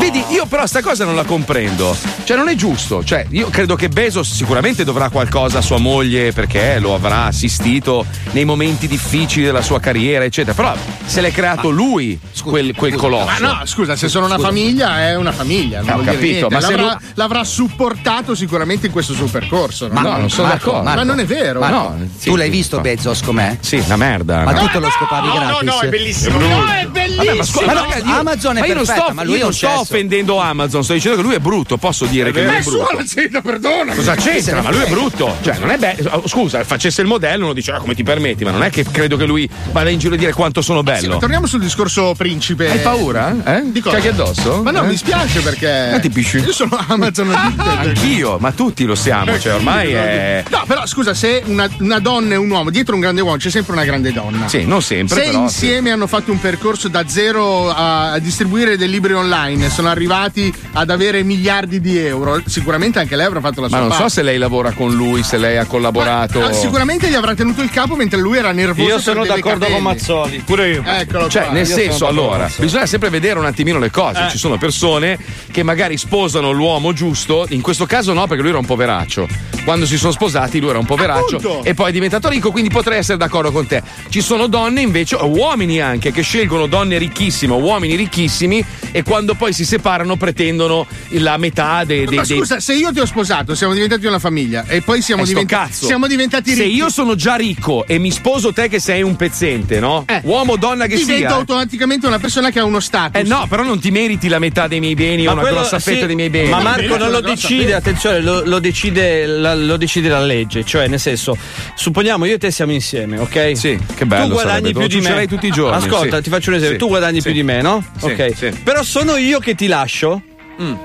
Vedi, 0.00 0.24
io 0.30 0.46
però 0.46 0.66
sta 0.66 0.80
cosa 0.82 1.04
non 1.04 1.14
la 1.14 1.24
comprendo. 1.24 1.96
Cioè, 2.24 2.36
non 2.36 2.48
è 2.48 2.54
giusto. 2.54 3.04
Cioè, 3.04 3.26
io 3.30 3.48
credo 3.50 3.76
che 3.76 3.88
Bezos 3.88 4.32
sicuramente 4.32 4.84
dovrà 4.84 5.08
qualcosa 5.10 5.58
a 5.58 5.62
sua 5.62 5.78
moglie 5.78 6.32
perché 6.32 6.78
lo 6.80 6.94
avrà 6.94 7.24
assistito 7.26 8.04
nei 8.32 8.44
momenti 8.44 8.86
difficili 8.86 9.44
della 9.44 9.62
sua 9.62 9.80
carriera, 9.80 10.24
eccetera. 10.24 10.54
Però 10.54 10.74
se 11.04 11.20
l'è 11.20 11.30
creato 11.32 11.70
lui, 11.70 12.18
quel, 12.44 12.74
quel 12.74 12.94
colosso. 12.96 13.24
Ma 13.26 13.38
no, 13.38 13.60
scusa, 13.66 13.96
se 13.96 14.08
sono 14.08 14.26
una 14.26 14.34
Scusa. 14.34 14.46
famiglia 14.48 15.00
è 15.00 15.14
una 15.16 15.32
famiglia. 15.32 15.80
Non 15.80 15.88
Eh, 15.88 15.92
ho 15.92 16.04
capito, 16.04 16.48
ma 16.50 16.60
l'avrà, 16.60 16.82
lui- 16.82 16.96
l'avrà 17.14 17.44
supportato 17.44 18.34
sicuramente 18.34 18.86
in 18.86 18.92
questo 18.92 19.12
suo 19.14 19.26
percorso. 19.26 19.88
Ma 19.90 20.00
no? 20.00 20.10
no, 20.12 20.16
non 20.18 20.30
sono 20.30 20.48
Marco, 20.48 20.70
d'accordo. 20.70 20.88
Ma 20.94 21.02
non 21.04 21.18
è 21.20 21.24
vero. 21.24 21.60
Marco, 21.60 21.76
no. 21.76 22.08
tu 22.22 22.36
l'hai 22.36 22.50
visto 22.50 22.80
Bezos 22.80 23.22
com'è? 23.22 23.56
Sì, 23.60 23.76
una 23.84 23.96
merda. 23.96 24.42
Ma 24.44 24.52
no? 24.52 24.60
tu 24.60 24.68
te 24.68 24.78
lo 24.78 24.90
scopavi 24.90 25.28
gratis? 25.30 25.88
bellissimo. 25.88 26.38
No, 26.38 26.66
è 26.66 26.86
bellissimo. 26.86 27.24
Vabbè, 27.24 27.36
ma 27.36 27.44
scusa, 27.44 27.64
Ma 27.66 27.72
ma 27.74 27.80
no, 27.80 27.86
ragazzi, 27.88 28.06
io- 28.08 28.14
Amazon 28.18 28.56
è 28.56 28.60
ma 28.60 28.66
io 28.66 28.74
non 28.74 28.84
perfetta, 28.84 29.04
sto, 29.06 29.14
ma 29.14 29.22
lui 29.28 29.36
io 29.36 29.42
è 29.42 29.44
non 29.44 29.52
sto 29.54 29.80
offendendo 29.80 30.38
Amazon, 30.40 30.82
sto 30.84 30.92
dicendo 30.92 31.16
che 31.18 31.22
lui 31.22 31.34
è 31.34 31.38
brutto, 31.38 31.76
posso 31.76 32.04
dire 32.06 32.30
che 32.32 32.42
lui 32.44 32.54
è 32.56 32.62
brutto. 32.62 32.82
Nessuno 32.82 33.06
zitto, 33.06 33.40
perdona. 33.42 33.94
Cosa 33.94 34.14
c'entra? 34.14 34.62
Ma 34.62 34.70
lui 34.70 34.82
è 34.82 34.88
brutto. 34.88 35.36
Cioè, 35.42 35.58
non 35.58 35.70
è 35.70 35.76
bello. 35.78 36.22
Scusa, 36.26 36.62
facesse 36.64 37.00
il 37.00 37.06
modello, 37.06 37.44
uno 37.44 37.52
dice, 37.54 37.72
ah, 37.72 37.78
come 37.78 37.94
ti 37.94 38.02
permetti? 38.02 38.44
Ma 38.44 38.50
non 38.50 38.62
è 38.62 38.70
che 38.70 38.84
credo 38.84 39.16
che 39.16 39.24
lui 39.24 39.48
vada 39.72 39.90
in 39.90 39.98
giro 39.98 40.14
a 40.14 40.18
dire 40.18 40.32
quanto 40.32 40.62
sono 40.62 40.82
bello. 40.82 41.18
Torniamo 41.18 41.46
sul 41.46 41.60
discorso 41.60 42.14
principe. 42.16 42.70
Hai 42.70 42.78
paura? 42.80 43.34
Eh? 43.44 43.62
Di 43.66 43.80
cosa? 43.80 43.96
Caghi 43.96 44.08
addosso? 44.08 44.62
Ma 44.62 44.70
no, 44.70 44.84
Eh? 44.84 44.86
mi 44.88 44.96
spiace 44.96 45.40
perché. 45.40 45.88
Ma 45.92 45.98
ti 46.00 46.10
pisci? 46.10 46.38
Io 46.38 46.52
sono 46.52 46.76
Amazon. 46.88 47.30
Anch'io, 47.78 48.38
ma 48.38 48.52
tutti 48.52 48.84
lo 48.84 48.94
siamo, 48.94 49.38
cioè 49.38 49.54
ormai 49.54 49.92
è. 49.92 50.44
No, 50.50 50.64
però 50.66 50.86
scusa, 50.86 51.14
se 51.14 51.42
una, 51.46 51.68
una 51.80 51.98
donna 51.98 52.34
e 52.34 52.36
un 52.36 52.50
uomo, 52.50 52.70
dietro 52.70 52.94
un 52.94 53.00
grande 53.00 53.20
uomo 53.20 53.36
c'è 53.36 53.50
sempre 53.50 53.72
una 53.72 53.84
grande 53.84 54.12
donna. 54.12 54.48
Sì, 54.48 54.64
non 54.64 54.82
sempre, 54.82 55.16
Se 55.16 55.22
però. 55.30 55.42
insieme 55.42 55.90
hanno 55.90 56.06
fatto 56.06 56.32
un 56.32 56.40
percorso 56.40 56.88
da 56.88 57.06
zero 57.06 57.70
a, 57.70 58.12
a 58.12 58.18
distribuire 58.18 58.76
dei 58.76 58.88
libri 58.88 59.12
online, 59.18 59.68
sono 59.70 59.88
arrivati 59.88 60.52
ad 60.72 60.90
avere 60.90 61.22
miliardi 61.22 61.80
di 61.80 61.98
euro, 61.98 62.40
sicuramente 62.46 62.98
anche 62.98 63.16
lei 63.16 63.26
avrà 63.26 63.40
fatto 63.40 63.60
la 63.60 63.68
Ma 63.68 63.76
sua 63.76 63.78
non 63.80 63.90
so 63.92 63.98
parte. 63.98 64.12
se 64.12 64.22
lei 64.22 64.38
lavora 64.38 64.72
con 64.72 64.94
lui, 64.94 65.22
se 65.22 65.36
lei 65.38 65.56
ha 65.56 65.64
collaborato. 65.64 66.42
Ah, 66.42 66.52
sicuramente 66.52 67.08
gli 67.08 67.14
avrà 67.14 67.34
tenuto 67.34 67.62
il 67.62 67.70
capo 67.70 67.96
mentre 67.96 68.18
lui 68.20 68.38
era 68.38 68.52
nervoso. 68.52 68.88
Io 68.88 68.98
sono 68.98 69.24
d'accordo 69.24 69.66
con 69.66 69.74
catene. 69.74 69.80
Mazzoli, 69.80 70.42
pure 70.44 70.68
io. 70.70 70.82
Eccolo 70.84 71.28
Cioè, 71.28 71.44
qua. 71.44 71.52
nel 71.52 71.66
io 71.66 71.74
senso, 71.74 72.06
allora, 72.06 72.46
con 72.46 72.64
bisogna 72.64 72.86
sempre 72.86 73.10
vedere 73.10 73.38
un 73.38 73.44
attimino 73.46 73.78
le 73.78 73.90
cose. 73.90 74.26
Eh. 74.26 74.30
Ci 74.30 74.38
sono 74.38 74.56
persone 74.58 75.18
che 75.50 75.62
magari 75.62 75.96
sposano 75.96 76.50
l'uomo 76.50 76.92
giusto, 76.92 77.46
in 77.50 77.60
questo 77.60 77.86
caso 77.86 78.12
no, 78.12 78.26
perché 78.26 78.40
lui 78.42 78.50
era 78.50 78.58
un 78.58 78.66
poveraccio. 78.66 79.28
Quando 79.64 79.84
si 79.84 79.98
sono 79.98 80.12
sposati, 80.12 80.60
lui 80.60 80.70
era 80.70 80.78
un 80.78 80.86
poveraccio 80.86 81.36
Appunto. 81.36 81.64
e 81.64 81.74
poi 81.74 81.90
è 81.90 81.92
diventato 81.92 82.28
ricco, 82.28 82.50
quindi 82.50 82.70
potrei 82.70 82.98
essere 82.98 83.18
d'accordo 83.18 83.52
con 83.52 83.66
te. 83.66 83.82
Ci 84.08 84.22
sono 84.22 84.46
donne 84.46 84.80
invece, 84.80 85.16
uomini 85.16 85.80
anche, 85.80 86.10
che 86.10 86.22
scelgono 86.22 86.66
donne 86.66 86.96
ricchissime, 86.96 87.52
uomini 87.52 87.94
ricchissimi, 87.94 88.64
e 88.92 89.02
quando 89.08 89.34
poi 89.34 89.54
si 89.54 89.64
separano 89.64 90.16
pretendono 90.16 90.86
la 91.12 91.38
metà 91.38 91.82
dei. 91.84 92.04
dei 92.04 92.16
Ma 92.16 92.22
dei- 92.24 92.36
scusa, 92.36 92.60
se 92.60 92.74
io 92.74 92.92
ti 92.92 93.00
ho 93.00 93.06
sposato, 93.06 93.54
siamo 93.54 93.72
diventati 93.72 94.04
una 94.06 94.18
famiglia 94.18 94.64
e 94.68 94.82
poi 94.82 95.00
siamo, 95.00 95.22
Eh, 95.22 95.26
diventati, 95.26 95.70
cazzo. 95.70 95.86
siamo 95.86 96.06
diventati 96.06 96.52
Se 96.52 96.64
ricchi. 96.64 96.76
io 96.76 96.90
sono 96.90 97.14
già 97.14 97.34
ricco 97.36 97.86
e 97.86 97.98
mi 97.98 98.10
sposo 98.10 98.52
te 98.52 98.68
che 98.68 98.78
sei 98.78 99.02
un 99.02 99.16
pezzente, 99.16 99.80
no? 99.80 100.04
Uomo 100.24 100.52
o 100.52 100.56
donna 100.58 100.86
che 100.86 100.96
divento 100.96 101.26
sia. 101.28 101.34
automaticamente 101.34 102.06
una 102.06 102.18
persona 102.18 102.50
che 102.50 102.58
ha 102.58 102.64
uno 102.64 102.80
status. 102.80 103.18
Eh 103.20 103.24
no, 103.24 103.46
però 103.48 103.62
non 103.62 103.80
ti 103.80 103.90
meriti 103.90 104.28
la 104.28 104.38
metà 104.38 104.66
dei 104.68 104.78
miei 104.80 104.94
beni 104.94 105.26
o 105.26 105.32
una 105.32 105.40
quello- 105.40 105.56
grossa 105.60 105.78
sì, 105.78 105.92
fetta 105.92 106.04
dei 106.06 106.14
miei 106.14 106.28
beni. 106.28 106.50
Ma 106.50 106.60
Marco 106.60 106.96
non 106.98 107.10
lo 107.10 107.20
decide, 107.22 107.64
fetta. 107.64 107.76
attenzione, 107.78 108.20
lo, 108.20 108.42
lo 108.44 108.58
decide 108.58 109.24
la, 109.26 109.54
lo 109.54 109.78
decide 109.78 110.08
la 110.10 110.20
legge. 110.20 110.64
Cioè, 110.64 110.86
nel 110.86 111.00
senso, 111.00 111.34
supponiamo 111.74 112.24
io 112.26 112.34
e 112.34 112.38
te 112.38 112.50
siamo 112.50 112.72
insieme, 112.72 113.18
ok? 113.18 113.52
Sì, 113.56 113.78
che 113.94 114.04
bello 114.04 114.26
Tu 114.26 114.32
guadagni 114.32 114.72
sarebbe, 114.72 114.86
più 114.86 115.00
di 115.00 115.06
me. 115.08 115.26
tutti 115.26 115.46
i 115.46 115.50
giorni, 115.50 115.76
Ascolta, 115.84 116.16
sì. 116.18 116.22
ti 116.24 116.30
faccio 116.30 116.50
un 116.50 116.56
esempio. 116.56 116.78
Sì, 116.78 116.84
Tu 116.84 116.88
guadagni 116.88 117.20
sì. 117.20 117.24
più 117.24 117.32
di 117.32 117.42
me, 117.42 117.62
no? 117.62 117.84
Sì, 117.98 118.04
ok. 118.06 118.32
sì. 118.36 118.50
Però 118.62 118.82
sono 118.88 119.16
io 119.16 119.38
che 119.38 119.54
ti 119.54 119.66
lascio. 119.66 120.22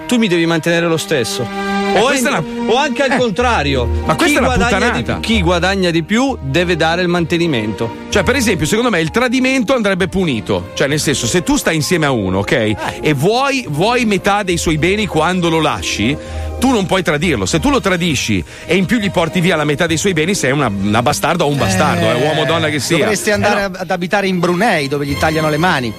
Tu 0.08 0.18
mi 0.18 0.28
devi 0.28 0.46
mantenere 0.46 0.86
lo 0.88 0.98
stesso. 0.98 1.42
O, 1.42 1.46
Mm. 1.94 1.96
Eh, 1.96 2.02
questa 2.02 2.30
in- 2.30 2.36
una- 2.46 2.72
o 2.74 2.76
anche 2.78 3.02
al 3.04 3.12
Eh, 3.14 3.18
contrario. 3.18 3.86
ma 4.06 4.16
questa 4.16 4.26
chi 4.26 4.34
è 4.36 4.38
una 4.38 4.48
guadagna 4.56 4.76
puttanata. 4.92 5.14
di, 5.14 5.20
chi 5.22 5.42
guadagna 5.42 5.90
di 5.90 6.04
più 6.04 6.38
deve 6.42 6.76
dare 6.76 7.02
il 7.02 7.08
mantenimento. 7.08 7.96
Cioè, 8.10 8.24
per 8.24 8.36
esempio, 8.36 8.66
secondo 8.68 8.90
me 8.92 9.00
il 9.00 9.10
tradimento 9.10 9.74
andrebbe 9.74 10.08
punito. 10.10 10.70
Cioè, 10.76 10.88
nel 10.88 11.00
senso, 11.00 11.26
se 11.28 11.42
tu 11.44 11.56
stai 11.56 11.76
insieme 11.76 12.06
a 12.06 12.12
uno, 12.12 12.40
ok? 12.40 12.76
E 13.02 13.14
vuoi, 13.14 13.66
vuoi 13.70 14.06
metà 14.06 14.44
dei 14.44 14.58
suoi 14.58 14.78
beni 14.78 15.08
quando 15.08 15.50
lo 15.50 15.60
lasci. 15.62 16.16
Tu 16.60 16.70
non 16.70 16.86
puoi 16.86 17.02
tradirlo. 17.04 17.46
Se 17.48 17.60
tu 17.60 17.70
lo 17.70 17.80
tradisci 17.82 18.44
e 18.66 18.76
in 18.76 18.86
più 18.86 18.98
gli 19.00 19.10
porti 19.12 19.40
via 19.42 19.56
la 19.56 19.66
metà 19.66 19.88
dei 19.88 19.98
suoi 19.98 20.14
beni, 20.14 20.36
sei 20.36 20.52
una, 20.52 20.68
una 20.68 21.02
bastarda 21.02 21.44
o 21.46 21.48
un 21.48 21.58
bastardo, 21.58 22.10
eh, 22.12 22.14
uomo 22.26 22.42
o 22.42 22.46
donna 22.46 22.70
che 22.70 22.80
sia. 22.80 22.98
Dovresti 23.00 23.32
andare 23.32 23.64
ad 23.64 23.90
abitare 23.90 24.28
in 24.28 24.40
Brunei 24.40 24.88
dove 24.88 25.06
gli 25.06 25.18
tagliano 25.18 25.50
le 25.50 25.58
mani. 25.58 25.94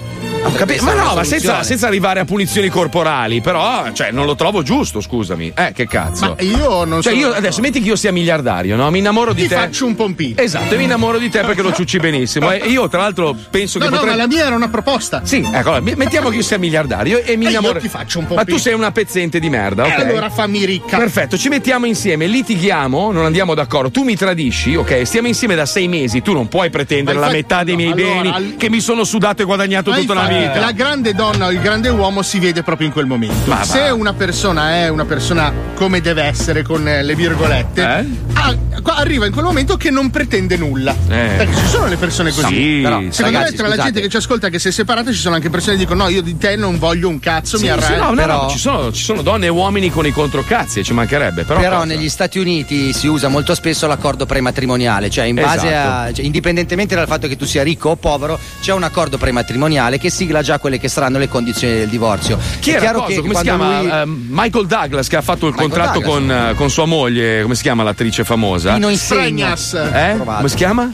Ho 0.44 0.52
capito, 0.52 0.85
ma 0.85 0.92
no, 0.92 1.14
ma 1.14 1.24
senza, 1.24 1.62
senza 1.62 1.87
arrivare 1.87 2.20
a 2.20 2.24
punizioni 2.26 2.68
corporali, 2.68 3.40
però, 3.40 3.90
cioè, 3.92 4.11
non 4.11 4.26
lo 4.26 4.35
trovo 4.35 4.62
giusto, 4.62 5.00
scusami. 5.00 5.52
Eh, 5.57 5.72
che 5.74 5.87
cazzo. 5.87 6.37
Ma 6.37 6.42
io 6.44 6.85
non 6.85 7.00
Cioè, 7.00 7.12
sono- 7.14 7.26
io 7.28 7.33
adesso 7.35 7.61
metti 7.62 7.80
che 7.80 7.88
io 7.88 7.96
sia 7.96 8.12
miliardario, 8.12 8.76
no? 8.76 8.90
Mi 8.90 8.98
innamoro 8.98 9.33
di 9.33 9.42
Ti 9.42 9.48
te. 9.48 9.54
faccio 9.54 9.87
un 9.87 9.94
pompino. 9.94 10.40
Esatto, 10.40 10.74
e 10.74 10.76
mi 10.76 10.85
innamoro 10.85 11.16
di 11.18 11.30
te 11.30 11.40
perché 11.40 11.62
lo 11.62 11.72
ciucci 11.72 11.98
benissimo. 11.98 12.50
E 12.64 12.68
io, 12.68 12.88
tra 12.88 13.00
l'altro, 13.00 13.35
penso 13.50 13.78
No, 13.78 13.85
che 13.87 13.90
no, 13.90 13.96
potrei. 13.98 14.14
ma 14.16 14.22
la 14.22 14.28
mia 14.28 14.46
era 14.46 14.54
una 14.54 14.68
proposta. 14.68 15.22
Sì, 15.24 15.46
ecco, 15.50 15.78
mettiamo 15.80 16.28
che 16.28 16.37
io 16.37 16.42
sia 16.42 16.59
miliardario 16.59 17.18
e 17.22 17.37
mi 17.37 17.46
E 17.46 17.50
io 17.50 17.59
innamoro. 17.59 17.80
ti 17.80 17.88
faccio 17.88 18.18
un 18.20 18.26
po' 18.26 18.35
Ma 18.35 18.44
tu 18.44 18.57
sei 18.59 18.74
una 18.74 18.92
pezzente 18.92 19.38
di 19.40 19.48
merda, 19.48 19.85
ok? 19.85 19.88
E 19.98 20.02
allora 20.02 20.28
fammi 20.30 20.64
ricca. 20.64 20.98
Perfetto, 20.98 21.37
ci 21.38 21.48
mettiamo 21.48 21.87
insieme, 21.87 22.26
litighiamo, 22.26 23.11
non 23.12 23.24
andiamo 23.24 23.54
d'accordo. 23.54 23.90
Tu 23.90 24.02
mi 24.02 24.14
tradisci, 24.16 24.76
ok? 24.76 25.02
Stiamo 25.07 25.26
insieme 25.28 25.54
da 25.54 25.66
sei 25.66 25.88
mesi, 25.88 26.20
tu 26.22 26.33
non 26.33 26.48
puoi 26.48 26.70
pretendere 26.70 27.18
la 27.18 27.30
metà 27.30 27.64
dei 27.64 27.76
miei 27.76 27.92
allora, 27.92 28.12
beni 28.14 28.28
al- 28.30 28.54
che 28.59 28.68
mi 28.70 28.80
sono 28.80 29.04
sudato 29.04 29.42
e 29.42 29.44
guadagnato 29.46 29.90
tutta 29.90 30.12
una 30.12 30.20
infatti, 30.22 30.34
vita. 30.38 30.59
La 30.61 30.73
grande 30.73 31.14
donna 31.14 31.47
o 31.47 31.51
il 31.53 31.61
grande 31.61 31.88
uomo 31.88 32.23
si 32.23 32.38
vede 32.38 32.62
proprio 32.62 32.87
in 32.87 32.92
quel 32.92 33.07
momento. 33.07 33.35
Ma 33.51 33.57
va. 33.57 33.64
Se 33.64 33.81
una 33.90 34.12
persona 34.12 34.73
è 34.75 34.88
una 34.88 35.05
persona 35.05 35.53
come 35.75 36.01
deve 36.01 36.23
essere, 36.25 36.62
con 36.62 36.87
eh, 36.87 37.03
le 37.03 37.14
virgolette, 37.14 37.83
Eh? 37.83 38.07
ah, 38.35 38.55
arriva 38.97 39.27
in 39.27 39.33
quel 39.33 39.44
momento 39.44 39.77
che 39.77 39.90
non 39.90 40.11
pretende 40.11 40.57
nulla. 40.57 40.92
Eh. 40.92 41.35
Perché 41.37 41.57
ci 41.57 41.66
sono 41.66 41.87
le 41.87 41.97
persone 41.97 42.31
così. 42.33 42.55
Sì, 42.55 42.81
Però, 42.83 43.01
sì. 43.01 43.09
secondo 43.12 43.38
Ragazzi, 43.38 43.53
me, 43.53 43.59
tra 43.59 43.68
la 43.77 43.83
gente 43.83 44.01
che 44.01 44.09
ci 44.09 44.16
ascolta 44.16 44.49
che 44.49 44.59
si 44.59 44.68
è 44.68 44.70
separata, 44.70 45.11
ci 45.11 45.18
sono 45.18 45.35
anche 45.35 45.51
persone 45.51 45.75
che 45.77 45.81
dicono: 45.81 46.05
No, 46.05 46.09
io 46.09 46.23
di 46.23 46.37
te 46.37 46.57
non 46.57 46.79
voglio 46.79 47.09
un 47.09 47.18
cazzo, 47.18 47.57
Sì, 47.57 47.64
mi 47.64 47.70
sì, 47.70 47.85
arrendo. 47.85 48.05
no, 48.05 48.11
no, 48.11 48.16
Però- 48.16 48.42
no, 48.42 48.49
ci 48.51 48.59
sono, 48.59 48.92
ci 48.92 49.03
sono 49.03 49.23
donne 49.23 49.47
e 49.47 49.49
uomini 49.49 49.90
con 49.90 50.07
i 50.07 50.12
controcazzi, 50.12 50.83
ci 50.85 50.92
mancherebbe. 50.92 51.44
Però, 51.44 51.61
Però 51.61 51.85
negli 51.85 52.09
Stati 52.09 52.38
Uniti 52.38 52.92
si 52.92 53.07
usa 53.07 53.29
molto 53.29 53.55
spesso 53.55 53.87
l'accordo 53.87 54.27
prematrimoniale, 54.27 55.11
cioè 55.11 55.25
in 55.25 55.35
base 55.37 55.66
Esatto. 55.68 56.09
a. 56.11 56.12
cioè, 56.12 56.25
indipendentemente 56.25 56.94
dal 56.94 57.07
fatto 57.07 57.27
che 57.29 57.37
tu 57.37 57.44
sia 57.47 57.62
ricco 57.62 57.90
o 57.90 57.97
povero, 57.97 58.38
c'è 58.61 58.73
un 58.73 58.83
accordo 58.83 59.16
prematrimoniale 59.18 59.99
che 59.99 60.11
sigla 60.24 60.42
già 60.42 60.58
quelle 60.58 60.78
che 60.78 60.88
saranno 60.88 61.18
le 61.18 61.28
condizioni 61.28 61.74
del 61.74 61.88
divorzio. 61.88 62.38
Chi 62.60 62.70
È 62.70 62.78
chiaro 62.78 63.02
cosa? 63.02 63.14
che 63.14 63.20
Come 63.20 63.34
si 63.34 63.42
chiama? 63.42 63.80
lui- 63.80 63.90
Ehm, 63.90 64.26
Michael 64.30 64.66
Douglas 64.66 65.08
che 65.08 65.16
ha 65.16 65.22
fatto 65.22 65.46
il 65.46 65.52
Michael 65.52 65.70
contratto 65.70 66.00
con, 66.00 66.30
eh, 66.30 66.54
con 66.54 66.70
sua 66.70 66.87
moglie, 66.87 67.42
come 67.42 67.54
si 67.54 67.62
chiama 67.62 67.82
l'attrice 67.82 68.24
famosa? 68.24 68.72
Pino 68.74 68.88
Insegno. 68.88 69.54
Stregnas. 69.56 69.74
Eh? 69.92 70.16
Come 70.24 70.48
si 70.48 70.56
chiama? 70.56 70.92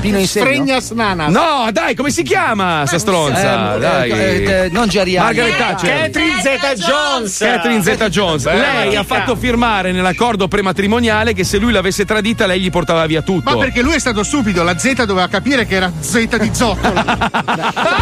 Pino 0.00 0.18
Insegno. 0.18 0.44
Stregnas 0.46 0.90
nanas. 0.90 1.32
No, 1.32 1.68
dai, 1.72 1.94
come 1.94 2.10
si 2.10 2.22
chiama 2.22 2.84
sta 2.86 2.98
stronza? 2.98 3.76
Eh, 3.76 3.78
dai. 3.78 4.10
eh, 4.10 4.42
eh, 4.64 4.68
non 4.70 4.88
Geriani. 4.88 5.24
Margaret 5.26 5.56
Thatcher. 5.56 6.00
Catherine 6.02 6.40
Zeta 6.42 6.74
Jones. 6.74 7.38
Catherine 7.38 7.82
Zeta 7.82 8.08
Jones. 8.08 8.44
Lei 8.44 8.96
ha 8.96 9.04
fatto 9.04 9.36
firmare 9.36 9.92
nell'accordo 9.92 10.48
prematrimoniale 10.48 11.32
che 11.32 11.44
se 11.44 11.58
lui 11.58 11.72
l'avesse 11.72 12.04
tradita 12.04 12.46
lei 12.46 12.60
gli 12.60 12.70
portava 12.70 13.06
via 13.06 13.22
tutto. 13.22 13.50
Ma 13.52 13.56
perché 13.56 13.82
lui 13.82 13.94
è 13.94 13.98
stato 14.00 14.22
stupido, 14.22 14.62
la 14.62 14.76
Z 14.76 15.04
doveva 15.04 15.28
capire 15.28 15.66
che 15.66 15.76
era 15.76 15.92
Z 16.00 16.36
di 16.38 16.50
zoccola. 16.52 17.02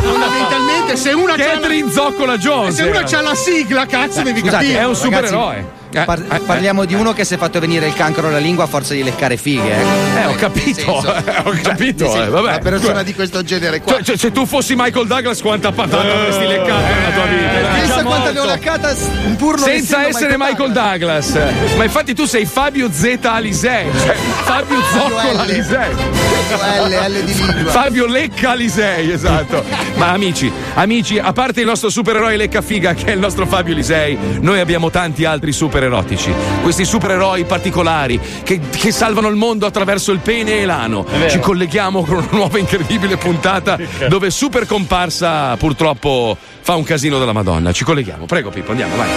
Fondamentalmente, 0.03 0.62
se 0.95 1.13
una 1.13 1.35
c'ha 1.37 1.45
la, 1.47 1.53
Catherine 1.55 1.91
Zoccola 1.91 2.37
Jones. 2.39 2.75
se 2.75 2.83
una 2.83 2.99
era. 2.99 3.07
c'ha 3.09 3.21
la 3.21 3.35
sigla, 3.35 3.87
cazzo, 3.87 4.23
devi 4.23 4.41
Scusate, 4.41 4.57
capire. 4.65 4.79
È 4.79 4.85
un 4.85 4.93
Ragazzi, 4.93 5.03
supereroe. 5.05 5.81
Eh, 5.95 6.05
Par- 6.05 6.25
eh, 6.31 6.39
parliamo 6.41 6.85
di 6.87 6.95
uno 6.95 7.13
che 7.13 7.25
si 7.25 7.35
è 7.35 7.37
fatto 7.37 7.61
venire 7.61 7.87
il 7.87 7.93
cancro 7.95 8.29
alla 8.29 8.39
lingua 8.39 8.65
a 8.65 8.67
forza 8.67 8.95
di 8.95 9.03
leccare 9.03 9.37
fighe. 9.37 9.71
Eh, 9.77 10.21
Eh, 10.23 10.27
ho 10.27 10.35
capito, 10.35 10.91
ho 10.91 11.55
capito, 11.63 12.11
Sì, 12.11 12.19
eh, 12.19 12.27
vabbè. 12.29 12.49
Una 12.49 12.59
persona 12.59 13.03
di 13.03 13.15
questo 13.15 13.43
genere 13.43 13.81
qua. 13.83 13.95
Cioè, 13.95 14.03
cioè, 14.05 14.17
se 14.17 14.33
tu 14.33 14.47
fossi 14.47 14.75
Michael 14.77 15.07
Douglas, 15.07 15.41
quanta 15.43 15.71
patata 15.73 16.13
avresti 16.13 16.47
leccato 16.47 16.81
nella 16.83 17.11
tua 17.15 17.25
vita? 17.27 17.52
Pensa 17.83 17.95
Sai 17.95 18.05
quanta 18.05 18.31
ne 18.31 18.39
ho 18.39 18.45
laccata 18.45 18.95
pur 19.37 19.57
non 19.59 19.65
Senza 19.65 20.07
essere 20.07 20.37
Michael 20.39 20.71
Douglas. 20.71 21.37
Ma 21.77 21.83
infatti 21.83 22.15
tu 22.15 22.27
sei 22.27 22.47
Fabio 22.47 22.89
Z 22.93 23.19
Alisei. 23.23 23.91
Cioè 24.05 24.15
Fabio 24.45 24.81
Zoccola. 24.93 25.41
Alisei. 25.41 25.91
L, 25.93 27.11
L 27.11 27.25
di 27.25 27.35
lingua. 27.35 27.71
Fabio 27.73 28.07
Lecca 28.07 28.51
Alisei, 28.51 29.11
esatto. 29.11 29.65
Ma 29.97 30.11
amici, 30.11 30.51
amici, 30.75 31.19
a 31.19 31.33
parte 31.33 31.61
il 31.61 31.67
nostro 31.67 31.91
supereroe 31.91 32.37
Lecca 32.37 32.63
Figa, 32.63 32.95
che 32.95 33.07
è 33.07 33.13
il 33.13 33.19
nostro 33.19 33.47
Fabio 33.47 33.75
Lisei, 33.75 34.17
noi 34.41 34.61
abbiamo 34.61 34.91
tanti 34.91 35.25
altri 35.25 35.53
super 35.53 35.83
erotici. 35.83 36.33
Questi 36.63 36.85
supereroi 36.85 37.45
particolari 37.45 38.21
che, 38.45 38.61
che 38.71 38.93
salvano 38.93 39.29
il 39.29 39.37
mondo 39.37 39.67
attraverso 39.67 40.13
il 40.13 40.21
pene 40.21 40.61
e 40.61 40.65
l'ano. 40.65 41.05
Ci 41.29 41.41
colleghiamo 41.41 42.05
con 42.05 42.17
una 42.19 42.29
nuova 42.31 42.59
incredibile 42.59 43.17
puntata 43.17 43.77
dove 44.09 44.31
super 44.31 44.67
comparsa 44.67 45.57
purtroppo 45.57 46.37
fa 46.63 46.77
un 46.77 46.85
casino 46.85 47.19
della 47.19 47.33
Madonna. 47.33 47.73
Ci 47.73 47.85
colleghiamo. 47.85 48.25
Prego 48.25 48.51
Pippo, 48.51 48.71
andiamo, 48.71 48.97
vai. 48.97 49.09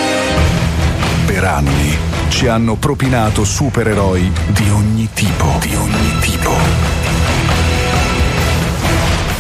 Per 1.26 1.44
anni 1.44 1.98
ci 2.30 2.48
hanno 2.48 2.76
propinato 2.76 3.44
supereroi 3.44 4.32
di 4.48 4.70
ogni 4.72 5.10
tipo, 5.14 5.58
di 5.62 5.76
ogni 5.76 6.20
tipo. 6.20 6.54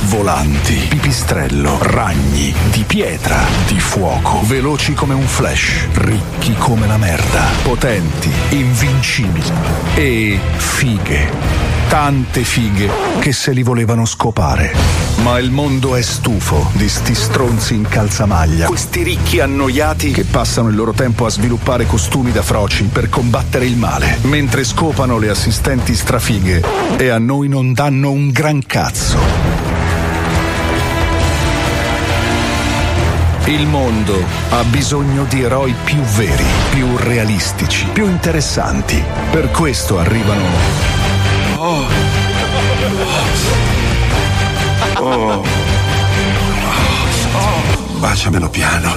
Volanti, 0.03 0.85
pipistrello, 0.87 1.77
ragni, 1.81 2.53
di 2.71 2.83
pietra, 2.83 3.43
di 3.67 3.79
fuoco, 3.79 4.41
veloci 4.45 4.93
come 4.93 5.13
un 5.13 5.25
flash, 5.25 5.87
ricchi 5.93 6.53
come 6.53 6.87
la 6.87 6.97
merda, 6.97 7.43
potenti, 7.63 8.31
invincibili 8.49 9.51
e 9.95 10.39
fighe. 10.55 11.74
Tante 11.87 12.43
fighe 12.43 12.89
che 13.19 13.31
se 13.31 13.51
li 13.51 13.63
volevano 13.63 14.05
scopare. 14.05 14.73
Ma 15.23 15.39
il 15.39 15.51
mondo 15.51 15.95
è 15.95 16.01
stufo 16.01 16.69
di 16.73 16.89
sti 16.89 17.15
stronzi 17.15 17.75
in 17.75 17.87
calzamaglia. 17.87 18.67
Questi 18.67 19.03
ricchi 19.03 19.39
annoiati 19.39 20.11
che 20.11 20.23
passano 20.23 20.69
il 20.69 20.75
loro 20.75 20.91
tempo 20.91 21.25
a 21.25 21.29
sviluppare 21.29 21.85
costumi 21.85 22.31
da 22.31 22.41
froci 22.41 22.83
per 22.85 23.09
combattere 23.09 23.65
il 23.65 23.77
male, 23.77 24.17
mentre 24.23 24.63
scopano 24.63 25.17
le 25.17 25.29
assistenti 25.29 25.95
strafighe 25.95 26.63
e 26.97 27.09
a 27.09 27.19
noi 27.19 27.47
non 27.47 27.71
danno 27.73 28.11
un 28.11 28.31
gran 28.31 28.65
cazzo. 28.65 29.17
Il 33.45 33.67
mondo 33.67 34.23
ha 34.49 34.63
bisogno 34.63 35.25
di 35.29 35.43
eroi 35.43 35.73
più 35.83 35.99
veri, 35.99 36.45
più 36.71 36.97
realistici, 36.97 37.85
più 37.93 38.05
interessanti. 38.05 39.01
Per 39.29 39.51
questo 39.51 39.99
arrivano. 39.99 41.04
Oh. 41.67 41.83
Oh. 44.99 45.43
Baciamelo 47.97 48.49
piano. 48.49 48.93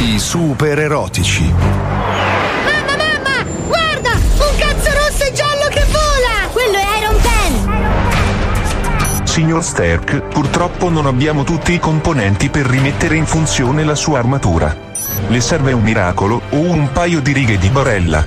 I 0.00 0.18
super 0.18 0.80
erotici. 0.80 1.44
Mamma, 1.44 2.94
mamma! 2.94 3.42
Guarda! 3.66 4.10
Un 4.10 4.56
cazzo 4.58 4.90
rosso 4.90 5.24
e 5.24 5.32
giallo 5.32 5.66
che 5.70 5.82
vola! 5.92 6.46
Quello 6.52 6.76
è 6.76 6.98
Iron 7.00 7.18
Pen! 7.22 9.26
Signor 9.26 9.64
Sterk, 9.64 10.24
purtroppo 10.24 10.90
non 10.90 11.06
abbiamo 11.06 11.42
tutti 11.42 11.72
i 11.72 11.78
componenti 11.78 12.50
per 12.50 12.66
rimettere 12.66 13.16
in 13.16 13.24
funzione 13.24 13.82
la 13.82 13.94
sua 13.94 14.18
armatura. 14.18 14.92
Le 15.28 15.40
serve 15.40 15.72
un 15.72 15.82
miracolo 15.82 16.42
o 16.50 16.58
un 16.58 16.90
paio 16.92 17.20
di 17.20 17.32
righe 17.32 17.58
di 17.58 17.68
barella. 17.68 18.26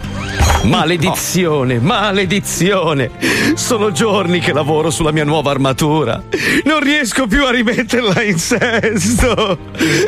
Maledizione, 0.64 1.80
maledizione! 1.80 3.12
Sono 3.56 3.92
giorni 3.92 4.40
che 4.40 4.52
lavoro 4.54 4.90
sulla 4.90 5.12
mia 5.12 5.24
nuova 5.24 5.52
armatura. 5.52 6.22
Non 6.66 6.80
riesco 6.82 7.28
più 7.28 7.46
a 7.46 7.52
rimetterla 7.52 8.22
in 8.24 8.38
sesto. 8.38 9.58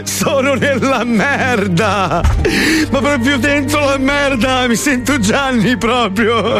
Sono 0.04 0.54
nella 0.56 1.04
merda. 1.04 2.22
Ma 2.92 3.00
proprio 3.00 3.38
dentro 3.38 3.86
la 3.86 3.98
merda. 3.98 4.68
Mi 4.68 4.76
sento 4.76 5.20
Gianni 5.20 5.78
proprio. 5.78 6.58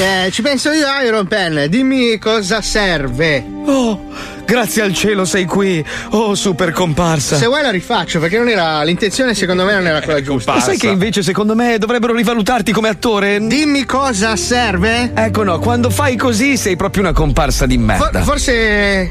Eh, 0.00 0.30
ci 0.30 0.42
penso 0.42 0.70
io, 0.70 0.86
Iron 1.04 1.26
Pen. 1.26 1.66
Dimmi 1.68 2.18
cosa 2.18 2.60
serve. 2.60 3.44
Oh, 3.66 4.00
grazie 4.48 4.80
al 4.80 4.94
cielo 4.94 5.26
sei 5.26 5.44
qui. 5.44 5.84
Oh, 6.10 6.34
super 6.34 6.72
comparsa. 6.72 7.36
Se 7.36 7.46
vuoi 7.46 7.60
la 7.60 7.70
rifaccio, 7.70 8.18
perché 8.18 8.38
non 8.38 8.48
era. 8.48 8.82
L'intenzione, 8.82 9.34
secondo 9.34 9.64
me, 9.64 9.74
non 9.74 9.86
era 9.86 10.00
quella 10.00 10.22
giusta. 10.22 10.54
Ma 10.54 10.60
sai 10.60 10.78
che 10.78 10.88
invece 10.88 11.22
secondo 11.22 11.54
me 11.54 11.76
dovrebbero 11.76 12.14
rivalutarti 12.14 12.72
come 12.72 12.88
attore? 12.88 13.38
Dimmi 13.46 13.84
cosa 13.84 14.34
serve? 14.36 15.12
Ecco 15.14 15.42
no, 15.42 15.58
quando 15.58 15.90
fai 15.90 16.16
così 16.16 16.56
sei 16.56 16.76
proprio 16.76 17.02
una 17.02 17.12
comparsa 17.12 17.66
di 17.66 17.76
merda. 17.76 18.22
For- 18.22 18.22
forse. 18.24 19.10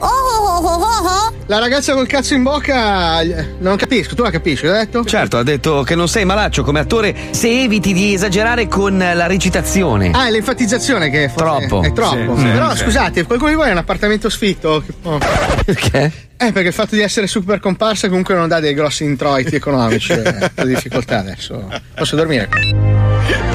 La 1.50 1.60
ragazza 1.60 1.94
col 1.94 2.08
cazzo 2.08 2.34
in 2.34 2.44
bocca. 2.44 3.22
Non 3.60 3.78
capisco, 3.78 4.16
tu 4.16 4.24
la 4.24 4.32
capisci, 4.32 4.66
l'ho 4.66 4.74
detto? 4.74 5.06
Certo, 5.06 5.38
ha 5.38 5.44
detto 5.44 5.84
che 5.84 5.96
non 5.96 6.08
sei 6.10 6.26
malaccio 6.26 6.64
come 6.64 6.80
attore 6.80 7.16
se 7.32 7.62
eviti 7.64 7.94
di 7.94 8.14
esagerare 8.16 8.68
con 8.68 8.98
la 8.98 9.28
recitazione. 9.28 10.12
Ah, 10.14 10.28
è 10.28 10.32
l'enfatizzazione 10.32 11.10
che 11.10 11.30
forse 11.34 11.68
Troppo. 11.68 11.84
è 11.84 11.94
troppo. 11.94 12.36
Sì, 12.36 12.42
sì, 12.42 12.48
Però 12.50 12.76
sì. 12.76 12.84
scusate, 12.84 13.24
qualcuno 13.24 13.52
di 13.52 13.56
voi 13.56 13.70
ha 13.70 13.72
un 13.72 13.78
appartamento 13.78 14.30
sfitto? 14.30 14.84
Oh. 15.04 15.20
Perché? 15.66 16.27
Eh, 16.40 16.52
perché 16.52 16.68
il 16.68 16.74
fatto 16.74 16.94
di 16.96 17.02
essere 17.02 17.26
super 17.26 17.60
comparsa 17.60 18.08
comunque 18.10 18.36
non 18.36 18.48
dà 18.48 18.60
dei 18.60 18.74
grossi 18.76 19.04
introiti 19.04 19.56
economici. 19.56 20.12
eh, 20.14 20.52
difficoltà 20.66 21.20
adesso. 21.20 21.68
Posso 21.96 22.16
dormire? 22.16 22.48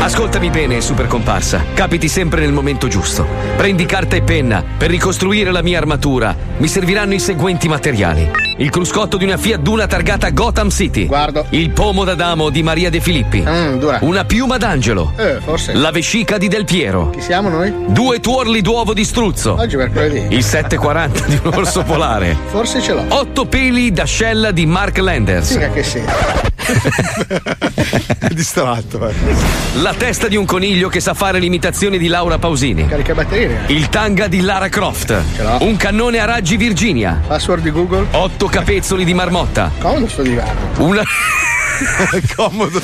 Ascoltami 0.00 0.50
bene, 0.50 0.80
super 0.80 1.06
comparsa. 1.06 1.62
Capiti 1.74 2.08
sempre 2.08 2.40
nel 2.40 2.52
momento 2.52 2.88
giusto. 2.88 3.24
Prendi 3.56 3.86
carta 3.86 4.16
e 4.16 4.22
penna. 4.22 4.62
Per 4.76 4.90
ricostruire 4.90 5.52
la 5.52 5.62
mia 5.62 5.78
armatura 5.78 6.36
mi 6.58 6.66
serviranno 6.66 7.14
i 7.14 7.20
seguenti 7.20 7.68
materiali: 7.68 8.28
il 8.58 8.68
cruscotto 8.68 9.16
di 9.16 9.24
una 9.24 9.36
Fiat 9.38 9.60
Duna 9.60 9.86
targata 9.86 10.28
Gotham 10.30 10.68
City. 10.70 11.06
Guardo. 11.06 11.46
Il 11.50 11.70
pomo 11.70 12.02
d'Adamo 12.04 12.50
di 12.50 12.62
Maria 12.64 12.90
De 12.90 13.00
Filippi. 13.00 13.44
Una 14.00 14.24
piuma 14.24 14.58
d'angelo. 14.58 15.12
Eh, 15.16 15.38
forse. 15.40 15.72
La 15.74 15.92
vescica 15.92 16.36
di 16.36 16.48
Del 16.48 16.64
Piero. 16.64 17.10
Chi 17.10 17.20
siamo 17.20 17.48
noi? 17.48 17.72
Due 17.86 18.18
tuorli 18.20 18.60
d'uovo 18.60 18.92
di 18.92 19.04
struzzo. 19.04 19.54
Oggi 19.54 19.76
mercoledì. 19.76 20.34
Il 20.34 20.42
740 20.42 21.24
di 21.26 21.40
un 21.44 21.52
orso 21.54 21.82
polare. 21.84 22.36
Forse 22.46 22.71
ce 22.80 22.92
l'ho. 22.92 23.04
Otto 23.08 23.46
peli 23.46 23.90
d'ascella 23.92 24.50
di 24.50 24.66
Mark 24.66 24.98
Landers. 24.98 25.52
Figa 25.52 25.70
che 25.70 25.82
sei. 25.82 26.04
Distratto, 28.32 29.08
eh. 29.08 29.14
La 29.80 29.94
testa 29.94 30.28
di 30.28 30.36
un 30.36 30.44
coniglio 30.44 30.88
che 30.88 31.00
sa 31.00 31.14
fare 31.14 31.38
l'imitazione 31.38 31.98
di 31.98 32.06
Laura 32.06 32.38
Pausini. 32.38 32.86
Carica 32.86 33.14
batterie. 33.14 33.60
Il 33.66 33.88
tanga 33.88 34.26
di 34.28 34.40
Lara 34.40 34.68
Croft. 34.68 35.20
l'ho. 35.38 35.58
Un 35.62 35.76
cannone 35.76 36.18
a 36.20 36.24
raggi 36.24 36.56
Virginia. 36.56 37.20
Password 37.26 37.62
di 37.62 37.70
Google. 37.70 38.06
Otto 38.12 38.46
capezzoli 38.46 39.04
di 39.04 39.14
marmotta. 39.14 39.70
Comodo 39.78 40.08
sto 40.08 40.22
divano. 40.22 40.50
Una, 40.78 41.02
Comodo. 42.36 42.80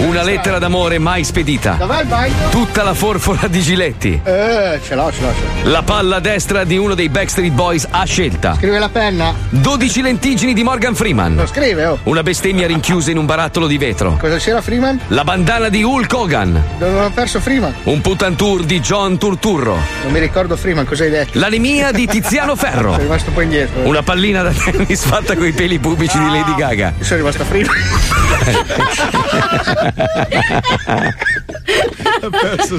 una 0.00 0.22
lettera 0.22 0.58
d'amore 0.58 0.98
mai 0.98 1.24
spedita. 1.24 1.72
Dov'è 1.78 2.00
il 2.02 2.06
bagno? 2.06 2.34
Tutta 2.50 2.82
la 2.82 2.94
forfora 2.94 3.46
di 3.46 3.60
Giletti. 3.60 4.20
Eh, 4.24 4.80
ce 4.84 4.94
l'ho, 4.94 5.10
ce 5.12 5.20
l'ho, 5.22 5.32
ce 5.32 5.62
l'ho. 5.64 5.70
La 5.70 5.82
palla 5.82 6.20
destra 6.20 6.64
di 6.64 6.76
uno 6.76 6.94
dei 6.94 7.08
Backstreet 7.08 7.52
Boys 7.52 7.86
a 7.88 8.04
scelta. 8.04 8.54
Scrive 8.56 8.78
la 8.78 8.88
penna. 8.88 9.34
12 9.50 10.02
lentiggini 10.02 10.54
di 10.54 10.62
Morgan 10.62 10.94
Freeman. 10.94 11.36
Lo 11.36 11.46
scrive, 11.46 11.84
oh. 11.86 11.98
Una 12.04 12.22
bestemmia 12.22 12.66
rinchiusa 12.66 13.10
in 13.10 13.18
un 13.18 13.26
barattolo 13.26 13.66
di 13.66 13.78
vetro. 13.78 14.16
Cosa 14.18 14.36
c'era 14.38 14.60
Freeman? 14.60 15.00
La 15.08 15.24
bandana 15.24 15.68
di 15.68 15.82
Hulk 15.82 16.12
Hogan. 16.12 16.62
Dove 16.78 16.98
ho 17.00 17.10
perso 17.10 17.40
Freeman? 17.40 17.74
Un 17.84 18.00
putantour 18.00 18.64
di 18.64 18.80
John 18.80 19.18
Turturro. 19.18 19.78
Non 20.02 20.12
mi 20.12 20.18
ricordo 20.18 20.56
Freeman, 20.56 20.84
cosa 20.84 21.04
hai 21.04 21.10
detto? 21.10 21.38
L'anemia 21.38 21.92
di 21.92 22.06
Tiziano 22.06 22.54
Ferro. 22.56 22.92
Sono 22.92 23.02
rimasto 23.02 23.28
un 23.28 23.34
po' 23.34 23.40
indietro. 23.42 23.80
Una 23.86 24.02
pallina 24.02 24.42
da 24.42 24.50
tennis 24.52 25.04
fatta 25.04 25.36
coi 25.36 25.52
peli 25.52 25.78
pubblici 25.78 26.18
di 26.18 26.26
Lady 26.30 26.54
Gaga. 26.56 26.94
Sono 27.00 27.18
rimasto 27.18 27.42
a 27.42 27.44
Freeman. 27.44 28.15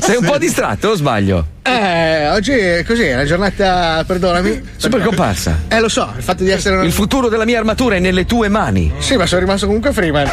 Sei 0.02 0.16
un 0.18 0.26
po' 0.26 0.38
distratto 0.38 0.90
o 0.90 0.96
sbaglio? 0.96 1.46
Eh, 1.64 2.30
oggi 2.30 2.52
è 2.52 2.84
così, 2.86 3.04
è 3.04 3.14
una 3.14 3.26
giornata, 3.26 4.04
perdonami. 4.06 4.62
Super 4.78 5.02
comparsa. 5.02 5.58
Eh, 5.68 5.80
lo 5.80 5.90
so, 5.90 6.12
il 6.16 6.24
fatto 6.24 6.44
di 6.44 6.50
essere. 6.52 6.86
Il 6.86 6.92
futuro 6.92 7.30
della 7.30 7.46
mia 7.46 7.58
armatura 7.60 7.96
è 7.96 8.00
nelle 8.00 8.26
tue 8.26 8.50
mani. 8.50 8.94
Sì, 9.00 9.16
ma 9.16 9.26
sono 9.26 9.42
rimasto 9.42 9.66
comunque 9.66 9.92
Freeman. 9.94 10.30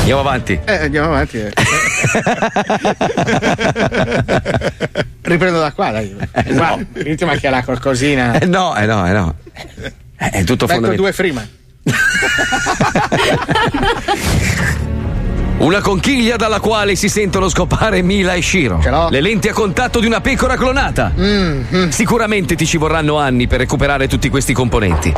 Andiamo 0.00 0.20
avanti. 0.20 0.58
Eh, 0.64 0.76
andiamo 0.84 1.08
avanti. 1.08 1.38
eh. 1.38 1.52
Riprendo 5.22 5.60
da 5.60 5.72
qua, 5.72 5.90
dai. 5.90 6.14
Guarda, 6.46 6.84
l'ultima 6.92 7.34
che 7.36 7.50
la 7.50 7.62
qualcosina. 7.62 8.38
Eh 8.38 8.46
no, 8.46 8.74
eh 8.76 8.86
no, 8.86 9.06
eh 9.06 9.12
no. 9.12 9.34
Eh, 10.22 10.28
È 10.30 10.44
tutto 10.44 10.66
fondamentale. 10.66 10.96
due 10.96 11.12
Freeman. 11.12 11.48
Una 15.58 15.80
conchiglia 15.82 16.36
dalla 16.36 16.58
quale 16.60 16.94
si 16.94 17.08
sentono 17.10 17.48
scopare 17.50 18.00
Mila 18.02 18.32
e 18.34 18.40
Shiro. 18.42 19.08
Le 19.10 19.20
lenti 19.20 19.48
a 19.48 19.52
contatto 19.52 20.00
di 20.00 20.06
una 20.06 20.20
pecora 20.22 20.56
clonata. 20.56 21.12
Mm, 21.18 21.88
Sicuramente 21.88 22.54
ti 22.54 22.64
ci 22.66 22.76
vorranno 22.78 23.18
anni 23.18 23.46
per 23.46 23.58
recuperare 23.60 24.08
tutti 24.08 24.28
questi 24.30 24.52
componenti. 24.54 25.12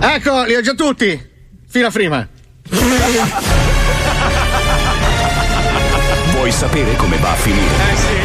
Ecco, 0.00 0.42
li 0.44 0.54
ho 0.56 0.60
già 0.60 0.74
tutti. 0.74 1.20
Fino 1.68 1.86
a 1.86 1.90
Freeman. 1.90 2.28
Vuoi 6.32 6.50
sapere 6.52 6.94
come 6.96 7.16
va 7.18 7.30
a 7.30 7.34
finire? 7.34 8.17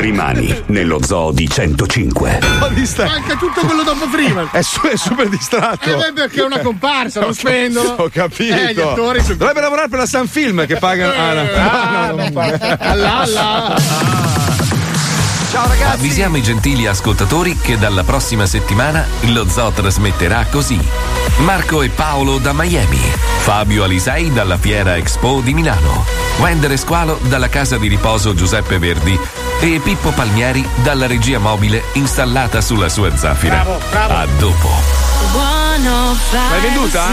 Rimani 0.00 0.62
nello 0.68 0.98
zoo 1.04 1.30
di 1.30 1.46
105. 1.46 2.38
Manca 3.04 3.36
tutto 3.36 3.60
quello 3.66 3.82
dopo 3.82 4.08
prima. 4.08 4.48
È, 4.50 4.62
su- 4.62 4.80
è 4.80 4.96
super 4.96 5.28
distratto. 5.28 5.90
Eh, 5.90 5.94
beh, 5.94 6.12
perché 6.14 6.40
è 6.40 6.44
una 6.44 6.60
comparsa, 6.60 7.20
non 7.20 7.34
spendono. 7.36 7.96
Ho 7.98 8.08
capito. 8.10 8.54
Eh, 8.54 8.72
gli 8.72 8.80
attori 8.80 9.22
sono. 9.22 9.34
Dovrebbe 9.34 9.60
lavorare 9.60 9.88
per 9.90 9.98
la 9.98 10.06
Sun 10.06 10.26
Film 10.26 10.64
che 10.66 10.76
pagano. 10.76 11.12
Ah, 11.12 11.32
no. 11.34 11.40
Ah, 11.54 12.06
no, 12.06 12.16
non 12.16 12.32
paga. 12.32 12.78
Alla, 12.80 13.18
alla. 13.18 13.76
Ciao 15.50 15.66
ragazzi. 15.68 15.94
Avvisiamo 15.94 16.36
i 16.38 16.42
gentili 16.42 16.86
ascoltatori 16.86 17.58
che 17.58 17.76
dalla 17.76 18.04
prossima 18.04 18.46
settimana 18.46 19.04
lo 19.32 19.46
zoo 19.48 19.70
trasmetterà 19.70 20.46
così. 20.50 20.78
Marco 21.38 21.82
e 21.82 21.88
Paolo 21.88 22.38
da 22.38 22.52
Miami, 22.54 23.00
Fabio 23.40 23.84
Alisei 23.84 24.32
dalla 24.32 24.56
Fiera 24.56 24.96
Expo 24.96 25.40
di 25.42 25.52
Milano, 25.52 26.04
Wender 26.38 26.78
Squalo 26.78 27.18
dalla 27.24 27.48
casa 27.48 27.76
di 27.78 27.88
riposo 27.88 28.32
Giuseppe 28.34 28.78
Verdi 28.78 29.18
e 29.60 29.78
Pippo 29.80 30.10
Palmieri 30.12 30.66
dalla 30.82 31.06
regia 31.06 31.38
mobile 31.38 31.82
installata 31.94 32.60
sulla 32.60 32.88
sua 32.88 33.14
zaffira. 33.16 33.62
Bravo, 33.62 33.80
bravo. 33.90 34.14
A 34.14 34.26
dopo. 34.38 35.59
L'hai 35.78 36.60
venduta? 36.60 37.06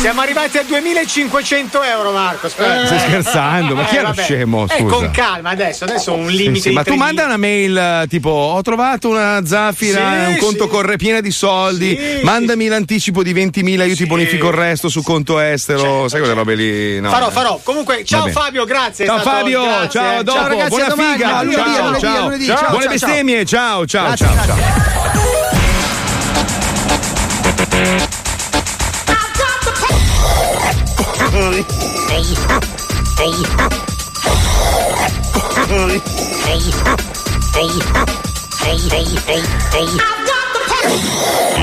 Siamo 0.00 0.20
arrivati 0.20 0.58
a 0.58 0.64
2500 0.64 1.82
euro, 1.84 2.10
Marco. 2.10 2.46
Aspetta. 2.46 2.84
Stai 2.86 2.98
scherzando? 2.98 3.74
Ma 3.76 3.84
chi 3.84 3.94
Eh, 3.94 3.98
era 4.00 4.12
scemo? 4.12 4.64
Eh, 4.68 4.78
Scusa. 4.80 4.94
con 4.96 5.10
calma 5.12 5.50
adesso, 5.50 5.84
adesso 5.84 6.10
ho 6.12 6.16
un 6.16 6.28
Sì, 6.30 6.36
limite 6.36 6.60
sì, 6.60 6.68
di 6.70 6.74
ma 6.74 6.80
tu 6.82 6.90
3000. 6.96 7.04
manda 7.06 7.24
una 7.24 7.36
mail 7.36 7.76
eh, 7.76 8.06
tipo 8.08 8.28
ho 8.30 8.60
trovato 8.60 9.08
una 9.08 9.40
zaffira, 9.46 10.24
Sì, 10.26 10.30
un 10.32 10.36
conto 10.38 10.64
sì. 10.64 10.68
corre 10.70 10.96
piena 10.96 11.20
di 11.20 11.30
soldi, 11.30 11.96
Sì, 11.96 12.24
mandami 12.24 12.66
l'anticipo 12.66 13.22
di 13.22 13.32
20.000, 13.32 13.86
io 13.86 13.94
ti 13.94 14.06
bonifico 14.06 14.48
il 14.48 14.54
resto 14.54 14.88
su 14.88 15.02
conto 15.02 15.38
estero, 15.38 16.08
sai 16.08 16.18
quelle 16.20 16.34
robe 16.34 16.54
lì? 16.56 17.00
No, 17.00 17.08
farò, 17.08 17.28
eh. 17.28 17.32
farò. 17.32 17.60
Comunque, 17.62 18.04
ciao. 18.04 18.26
Fabio, 18.28 18.64
grazie. 18.64 19.06
Ciao 19.06 19.20
stato- 19.20 19.36
Fabio, 19.38 19.62
grazie, 19.62 19.88
ciao, 19.90 20.20
eh. 20.20 20.24
dopo, 20.24 20.46
ragazzi, 20.48 20.68
buona 20.70 20.90
figa, 20.90 21.28
ciao, 21.28 21.52
ciao, 21.52 21.98
ciao. 22.00 22.00
ciao, 22.00 22.68
buone 22.68 22.82
ciao. 22.82 22.88
bestemmie, 22.90 23.44
ciao, 23.46 23.86
ciao, 23.86 24.16
ciao, 24.16 24.34
ciao. 24.44 25.63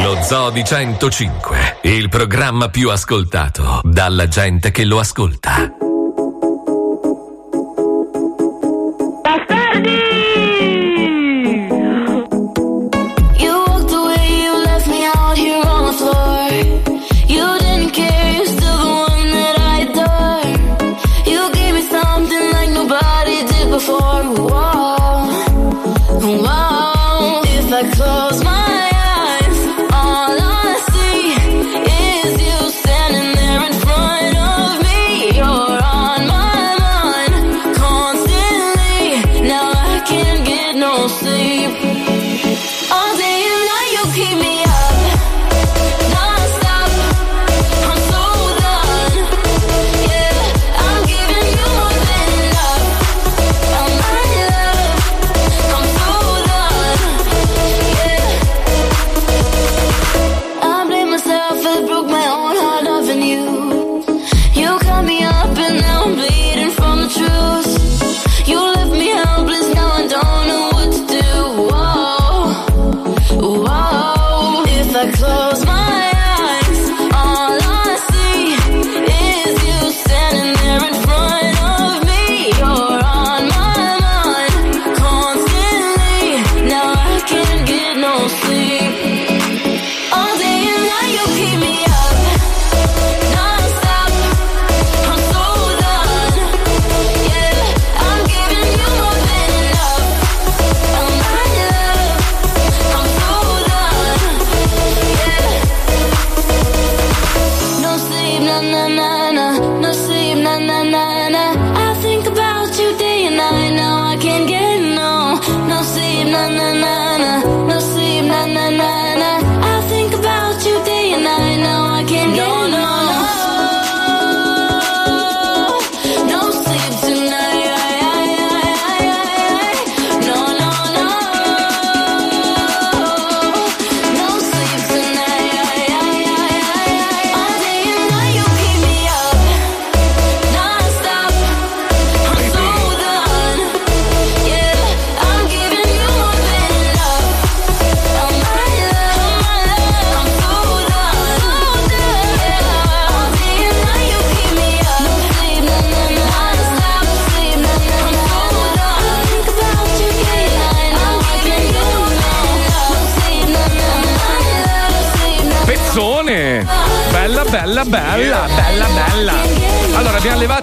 Lo 0.03 0.21
Zoo 0.21 0.49
di 0.51 0.63
105, 0.63 1.79
il 1.83 2.09
programma 2.09 2.69
più 2.69 2.89
ascoltato 2.89 3.81
dalla 3.83 4.27
gente 4.27 4.71
che 4.71 4.85
lo 4.85 4.99
ascolta. 4.99 5.90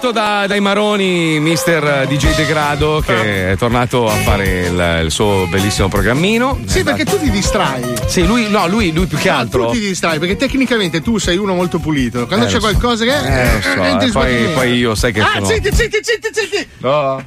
Levato 0.09 0.11
da- 0.11 0.47
dai 0.47 0.59
maroni 0.59 1.39
Mister 1.39 2.05
DJ 2.07 2.35
Degrado 2.35 3.01
che 3.05 3.51
è 3.51 3.57
tornato 3.57 4.07
a 4.07 4.15
fare 4.15 4.65
il, 4.67 5.01
il 5.05 5.11
suo 5.11 5.47
bellissimo 5.49 5.87
programmino. 5.87 6.59
Sì, 6.65 6.83
perché 6.83 7.05
tu 7.05 7.19
ti 7.19 7.29
distrai. 7.29 7.81
Sì, 8.07 8.25
lui, 8.25 8.49
no, 8.49 8.67
lui, 8.67 8.91
lui 8.91 9.05
più 9.05 9.17
che 9.17 9.29
No, 9.29 9.37
altro. 9.37 9.65
tu 9.67 9.73
ti 9.73 9.79
distrai 9.79 10.19
perché 10.19 10.35
tecnicamente 10.35 11.01
tu 11.01 11.17
sei 11.17 11.37
uno 11.37 11.53
molto 11.53 11.79
pulito. 11.79 12.25
Quando 12.27 12.45
Eh, 12.45 12.47
c'è 12.47 12.55
so. 12.55 12.59
qualcosa 12.59 13.03
che. 13.05 13.11
Eh, 13.57 13.61
so, 13.61 13.83
eh, 13.83 13.89
in 14.05 14.11
poi, 14.11 14.47
poi 14.53 14.73
io 14.73 14.95
sai 14.95 15.11
che 15.13 15.21
Ah, 15.21 15.31
sono. 15.35 15.45
zitti, 15.45 15.69
zitti, 15.73 15.99
zitti, 16.01 16.29
zitti! 16.33 16.67
No. 16.79 17.23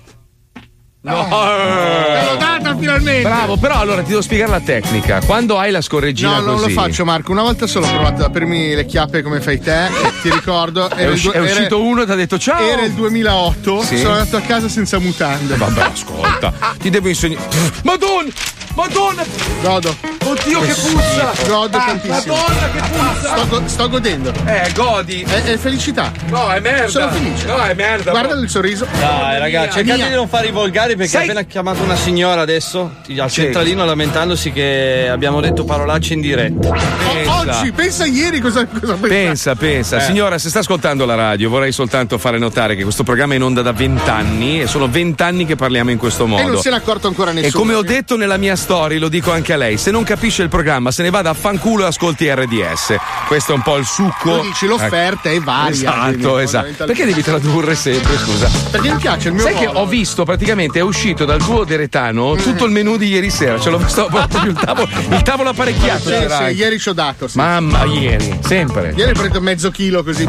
No. 1.05 1.27
Te 1.29 2.25
l'ho 2.31 2.37
data 2.37 2.77
finalmente! 2.77 3.23
Bravo, 3.29 3.57
però 3.57 3.75
allora 3.81 4.03
ti 4.03 4.11
devo 4.11 4.23
spiegare 4.23 4.51
la 4.53 4.61
tecnica. 4.61 5.21
Quando 5.27 5.59
hai 5.59 5.73
la 5.73 5.81
scorreggina 5.81 6.37
No, 6.37 6.41
non 6.43 6.55
così. 6.61 6.73
lo 6.75 6.81
faccio, 6.81 7.05
Marco. 7.05 7.33
Una 7.33 7.43
volta 7.43 7.67
solo 7.67 7.87
ho 7.87 7.91
provato 7.91 8.23
a 8.23 8.27
aprirmi 8.27 8.75
le 8.75 8.87
chiappe 8.87 9.21
come 9.23 9.41
fai 9.41 9.59
te. 9.61 9.89
Ti 10.23 10.31
ricordo. 10.31 10.89
È, 10.89 11.09
usci- 11.09 11.27
du- 11.27 11.33
è 11.33 11.41
uscito 11.41 11.77
era- 11.77 11.85
uno 11.89 12.03
e 12.03 12.07
ti 12.07 12.13
ha 12.13 12.15
detto 12.15 12.39
ciao. 12.39 12.61
Era 12.65 12.83
il 12.83 12.93
2008. 12.93 13.83
Sì. 13.83 13.99
Sono 13.99 14.13
andato 14.13 14.37
a 14.37 14.41
casa 14.43 14.69
senza 14.69 15.01
mutande. 15.01 15.57
Vabbè, 15.57 15.81
ascolta, 15.83 16.53
ti 16.79 16.89
devo 16.89 17.09
insegnare. 17.09 17.49
Madonna! 17.83 18.31
Madonna! 18.75 19.23
Godo. 19.63 19.95
Oddio 20.25 20.61
che 20.61 20.73
puzza! 20.73 21.33
Godo 21.47 21.77
Ah, 21.77 21.85
tantissimo. 21.87 22.35
Madonna 22.35 22.71
che 22.71 22.81
puzza! 22.91 23.37
Sto, 23.37 23.47
go- 23.49 23.63
sto 23.67 23.89
godendo. 23.89 24.33
Eh, 24.47 24.73
godi. 24.75 25.23
È, 25.29 25.43
è 25.43 25.57
felicità. 25.59 26.11
No, 26.29 26.51
è 26.51 26.59
merda. 26.61 26.89
Sono 26.89 27.11
felice. 27.11 27.47
No, 27.47 27.59
è 27.59 27.75
merda. 27.75 28.11
Guarda 28.13 28.35
il 28.35 28.49
sorriso. 28.49 28.87
Dai, 28.99 29.39
ragazzi, 29.39 29.73
cercate 29.79 29.99
Mia. 29.99 30.09
di 30.09 30.15
non 30.15 30.29
fare 30.29 30.47
i 30.49 30.51
volgari 30.53 30.97
perché 30.97 31.17
ha 31.19 31.21
appena 31.21 31.43
chiamato 31.43 31.83
una 31.83 31.97
signora 31.97 32.41
adesso 32.41 32.93
al 33.19 33.31
Sì. 33.31 33.43
centralino 33.43 33.85
lamentandosi 33.85 34.53
che 34.53 35.09
abbiamo 35.11 35.41
detto 35.41 35.65
parolacce 35.65 36.15
in 36.15 36.21
diretta. 36.23 36.69
O- 36.69 37.39
oggi, 37.41 37.73
pensa 37.73 38.07
ieri 38.07 38.41
cosa, 38.41 38.65
cosa 38.67 38.95
Pensa, 38.95 39.55
pensa. 39.55 39.99
Eh. 39.99 40.01
Signora, 40.01 40.39
se 40.39 40.49
sta 40.49 40.61
ascoltando 40.61 41.05
la 41.05 41.15
radio, 41.15 41.51
vorrei 41.51 41.73
soltanto 41.73 42.17
fare 42.17 42.39
notare 42.39 42.75
che 42.75 42.83
questo 42.85 43.03
programma 43.03 43.35
è 43.35 43.37
in 43.37 43.43
onda 43.43 43.61
da 43.63 43.73
vent'anni 43.73 44.63
e 44.63 44.67
sono 44.67 44.89
vent'anni 44.89 45.45
che 45.45 45.57
parliamo 45.57 45.91
in 45.91 45.99
questo 45.99 46.27
modo. 46.27 46.43
E 46.43 46.47
non 46.47 46.61
se 46.61 46.71
n'è 46.71 46.77
accorto 46.77 47.07
ancora 47.09 47.33
nessuno. 47.33 47.49
E 47.49 47.51
come 47.53 47.75
ho 47.75 47.83
detto 47.83 48.17
nella 48.17 48.37
mia 48.39 48.57
story, 48.63 48.99
lo 48.99 49.09
dico 49.09 49.33
anche 49.33 49.53
a 49.53 49.57
lei, 49.57 49.77
se 49.77 49.91
non 49.91 50.05
capisce 50.05 50.43
il 50.43 50.49
programma 50.49 50.91
se 50.93 51.03
ne 51.03 51.11
vada 51.11 51.31
a 51.31 51.35
fanculo 51.35 51.83
e 51.85 51.89
ascolti 51.89 52.33
RDS. 52.33 52.95
Questo 53.27 53.53
è 53.53 53.55
un 53.57 53.63
po' 53.63 53.77
il 53.77 53.85
succo. 53.85 54.39
Tu 54.39 54.47
dici, 54.47 54.67
l'offerta 54.67 55.29
è 55.31 55.41
varia, 55.41 55.93
quindi, 55.93 56.19
Esatto, 56.21 56.39
esatto. 56.39 56.85
Perché 56.85 57.05
devi 57.05 57.23
tradurre 57.23 57.75
sempre, 57.75 58.17
scusa? 58.17 58.49
Perché 58.71 58.93
mi 58.93 58.99
piace 58.99 59.29
il 59.29 59.35
mio 59.35 59.43
Sai 59.43 59.55
che 59.57 59.67
modo. 59.67 59.81
ho 59.81 59.87
visto 59.87 60.25
praticamente 60.25 60.79
è 60.79 60.83
uscito 60.83 61.25
dal 61.25 61.43
tuo 61.43 61.65
deretano 61.65 62.37
tutto 62.37 62.65
il 62.65 62.71
menù 62.71 62.97
di 62.97 63.09
ieri 63.09 63.31
sera. 63.31 63.59
Ce 63.59 63.69
l'ho 63.69 63.79
visto 63.79 64.07
proprio 64.11 64.43
il 64.45 64.55
tavolo, 64.55 64.89
il 65.11 65.23
tavolo 65.23 65.49
apparecchiato. 65.51 66.09
Sì, 66.09 66.27
sì, 66.29 66.55
ieri 66.55 66.79
ci 66.79 66.89
ho 66.89 66.93
dato. 66.95 67.27
Sì. 67.27 67.37
Mamma, 67.39 67.85
ieri, 67.85 68.39
sempre. 68.45 68.93
Ieri 68.97 69.11
ho 69.11 69.15
preso 69.15 69.41
mezzo 69.41 69.71
chilo 69.71 70.05
così. 70.05 70.29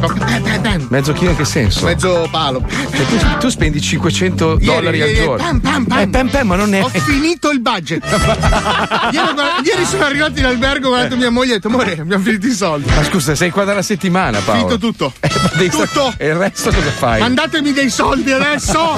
Mezzo 0.90 1.14
chilo 1.14 1.32
in 1.32 1.38
che 1.38 1.46
senso? 1.46 1.86
Mezzo 1.86 2.28
palo. 2.32 2.66
Cioè, 2.68 3.06
tu, 3.06 3.38
tu 3.40 3.50
spendi 3.50 3.80
500 3.80 4.52
Ieri, 4.54 4.66
dollari 4.66 5.02
al 5.02 5.08
ieri, 5.10 5.22
giorno. 5.24 5.44
pam, 5.44 5.60
pam, 5.60 5.86
pam. 5.86 6.00
Eh, 6.00 6.08
pam, 6.08 6.28
pam, 6.30 6.48
ma 6.48 6.56
non 6.56 6.74
è. 6.74 6.82
Ho 6.82 6.90
finito 6.90 7.52
il 7.52 7.60
budget. 7.62 8.02
ieri, 9.12 9.28
ieri 9.66 9.86
sono 9.86 10.06
arrivati 10.06 10.40
in 10.40 10.46
albergo, 10.46 10.88
ho 10.88 10.90
guardato 10.92 11.16
mia 11.18 11.30
moglie 11.30 11.52
e 11.52 11.56
ho 11.56 11.56
detto, 11.56 11.68
amore, 11.68 11.98
abbiamo 12.00 12.24
finito 12.24 12.48
i 12.48 12.52
soldi. 12.52 12.90
Ma 12.94 13.04
scusa, 13.04 13.36
sei 13.36 13.50
qua 13.50 13.64
da 13.64 13.74
una 13.74 13.82
settimana, 13.82 14.40
Paolo. 14.40 14.68
Finito 14.68 14.78
tutto. 14.80 15.14
Sta- 15.20 15.52
Tutto. 15.84 16.14
E 16.18 16.28
il 16.28 16.36
resto 16.36 16.72
cosa 16.72 16.90
fai? 16.92 17.20
Mandatemi 17.22 17.72
dei 17.74 17.90
soldi 17.90 18.32
adesso. 18.32 18.80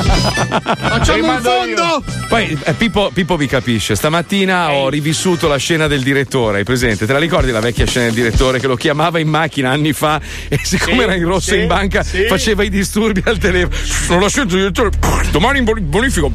Facciamo 0.80 1.34
un 1.34 1.42
fondo. 1.42 2.04
Poi 2.28 2.58
eh, 2.64 2.74
Pippo, 2.74 3.12
Pippo 3.14 3.36
vi 3.38 3.48
capisce, 3.48 3.96
stamattina 3.96 4.72
ho 4.72 4.90
rivissuto 4.90 5.48
la 5.48 5.58
scena 5.58 5.88
del 5.88 6.02
direttore, 6.02 6.60
hai 6.60 6.64
presente? 6.64 7.06
Te 7.06 7.14
la 7.14 7.20
ricordi 7.20 7.52
la 7.52 7.60
vecchia 7.60 7.86
scena 7.86 8.06
del 8.06 8.14
direttore 8.14 8.60
che 8.60 8.68
lo 8.68 8.76
chiamava 8.76 9.20
in 9.20 9.28
macchina 9.28 9.70
anni 9.72 9.94
fa 9.94 10.20
e 10.48 10.60
siccome 10.64 10.98
Sì, 10.98 11.02
era 11.04 11.16
in 11.16 11.26
rosso 11.26 11.52
sì, 11.54 11.60
in 11.60 11.68
banca 11.68 12.04
sì. 12.04 12.26
faceva 12.28 12.64
i 12.64 12.70
disturbi 12.70 13.22
al 13.26 13.38
telefono. 13.38 14.20
La 14.20 14.30
scena 14.30 14.46
del 14.46 14.58
direttore, 14.58 14.90
domani 15.32 15.60
in 15.60 15.64
boni- 15.66 15.82
bonifico. 15.82 16.32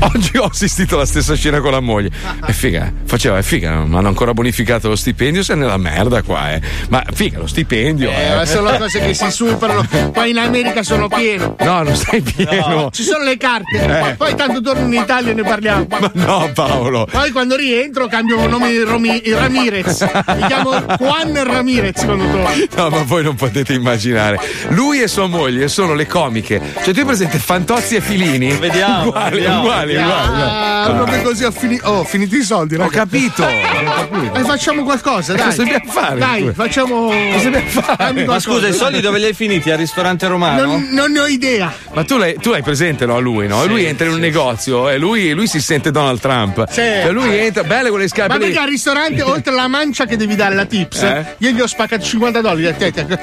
Oggi 0.00 0.36
ho 0.36 0.44
assistito 0.44 0.96
alla 0.96 1.06
stessa 1.06 1.34
scena 1.34 1.60
con 1.60 1.70
la 1.70 1.80
moglie. 1.80 2.10
È 2.44 2.52
figa, 2.52 2.86
eh. 2.86 2.92
faceva, 3.04 3.38
è 3.38 3.42
figa, 3.42 3.74
non 3.74 3.94
hanno 3.94 4.08
ancora 4.08 4.32
bonificato 4.32 4.88
lo 4.88 4.96
stipendio, 4.96 5.42
sei 5.42 5.56
nella 5.56 5.76
merda 5.76 6.22
qua, 6.22 6.52
eh. 6.52 6.60
Ma 6.88 7.02
figa, 7.12 7.38
lo 7.38 7.46
stipendio. 7.46 8.10
Eh, 8.10 8.30
eh. 8.30 8.34
ma 8.34 8.44
sono 8.44 8.76
cose 8.76 9.00
che 9.00 9.14
si 9.14 9.30
superano. 9.30 9.86
Qua 10.12 10.26
in 10.26 10.38
America 10.38 10.82
sono 10.82 11.08
pieno. 11.08 11.56
No, 11.60 11.82
non 11.82 11.96
sei 11.96 12.20
pieno. 12.20 12.90
Ci 12.92 13.02
sono 13.02 13.24
le 13.24 13.36
carte. 13.36 13.82
Eh. 13.82 14.00
Poi, 14.00 14.14
poi 14.14 14.34
tanto 14.34 14.60
torno 14.60 14.86
in 14.86 15.00
Italia 15.00 15.32
e 15.32 15.34
ne 15.34 15.42
parliamo. 15.42 15.86
Ma 15.88 16.10
no, 16.14 16.50
Paolo. 16.52 17.06
Poi 17.10 17.30
quando 17.30 17.56
rientro 17.56 18.06
cambio 18.06 18.46
nome 18.46 18.72
in 18.72 18.84
Romi- 18.84 19.22
Ramirez. 19.24 20.02
Mi 20.02 20.46
chiamo 20.46 20.80
Juan 20.98 21.44
Ramirez 21.44 22.04
quando 22.04 22.24
torno. 22.24 22.48
No, 22.76 22.88
ma 22.90 23.02
voi 23.02 23.22
non 23.22 23.34
potete 23.34 23.72
immaginare. 23.72 24.38
Lui 24.68 25.00
e 25.00 25.08
sua 25.08 25.26
moglie 25.26 25.68
sono 25.68 25.94
le 25.94 26.06
comiche. 26.06 26.60
Cioè, 26.82 26.92
tu 26.92 27.00
hai 27.00 27.04
presente 27.04 27.38
Fantozzi 27.38 27.96
e 27.96 28.00
Filini? 28.00 28.52
Vediamo, 28.52 29.08
Uguali, 29.08 29.36
vediamo, 29.36 29.60
uguali, 29.82 29.96
uguali. 29.96 30.42
Ah, 30.42 30.92
proprio 30.94 31.22
così 31.22 31.44
ho, 31.44 31.50
fini- 31.50 31.80
oh, 31.82 31.98
ho 31.98 32.04
finito 32.04 32.36
i 32.36 32.42
soldi. 32.42 32.74
Ho 32.84 32.88
capito. 32.88 33.46
E 33.46 34.40
facciamo 34.44 34.82
qualcosa, 34.84 35.32
dai. 35.34 35.44
Cosa 35.46 35.62
dobbiamo 35.62 35.90
fare? 35.90 36.18
Dai, 36.18 36.52
facciamo. 36.54 37.06
Cosa 37.32 37.50
dobbiamo 37.50 37.68
fare? 37.68 38.24
Ma 38.24 38.38
scusa, 38.40 38.68
i 38.68 38.72
soldi 38.72 39.00
dove 39.00 39.18
li 39.18 39.24
hai 39.26 39.34
finiti? 39.34 39.70
Al 39.70 39.78
ristorante 39.78 40.26
romano? 40.26 40.64
Non, 40.64 40.88
non 40.90 41.12
ne 41.12 41.20
ho 41.20 41.26
idea. 41.26 41.72
Ma 41.92 42.04
tu 42.04 42.16
l'hai, 42.18 42.34
tu 42.38 42.50
l'hai 42.50 42.62
presente, 42.62 43.06
no? 43.06 43.16
A 43.16 43.20
lui, 43.20 43.46
no? 43.46 43.62
E 43.62 43.66
lui 43.66 43.84
entra 43.84 44.06
in 44.06 44.12
un 44.12 44.20
negozio 44.20 44.88
e 44.88 44.98
lui, 44.98 45.32
lui 45.32 45.46
si 45.46 45.60
sente 45.60 45.90
Donald 45.90 46.20
Trump. 46.20 46.64
Sì. 46.68 46.74
Cioè, 46.76 47.10
lui 47.10 47.36
entra, 47.38 47.62
belle 47.64 47.90
con 47.90 47.98
le 47.98 48.08
scarpe. 48.08 48.32
Ma 48.34 48.38
perché 48.38 48.58
al 48.58 48.68
ristorante, 48.68 49.22
oltre 49.22 49.52
alla 49.52 49.68
mancia 49.68 50.04
che 50.06 50.16
devi 50.16 50.34
dare 50.36 50.54
la 50.54 50.64
tips, 50.66 51.02
Eh? 51.02 51.34
io 51.38 51.50
gli 51.50 51.60
ho 51.60 51.66
spaccato 51.66 52.02
50 52.04 52.40
dollari. 52.40 52.62
Dai, 52.76 52.90
dai, 52.90 53.06
dai, 53.06 53.18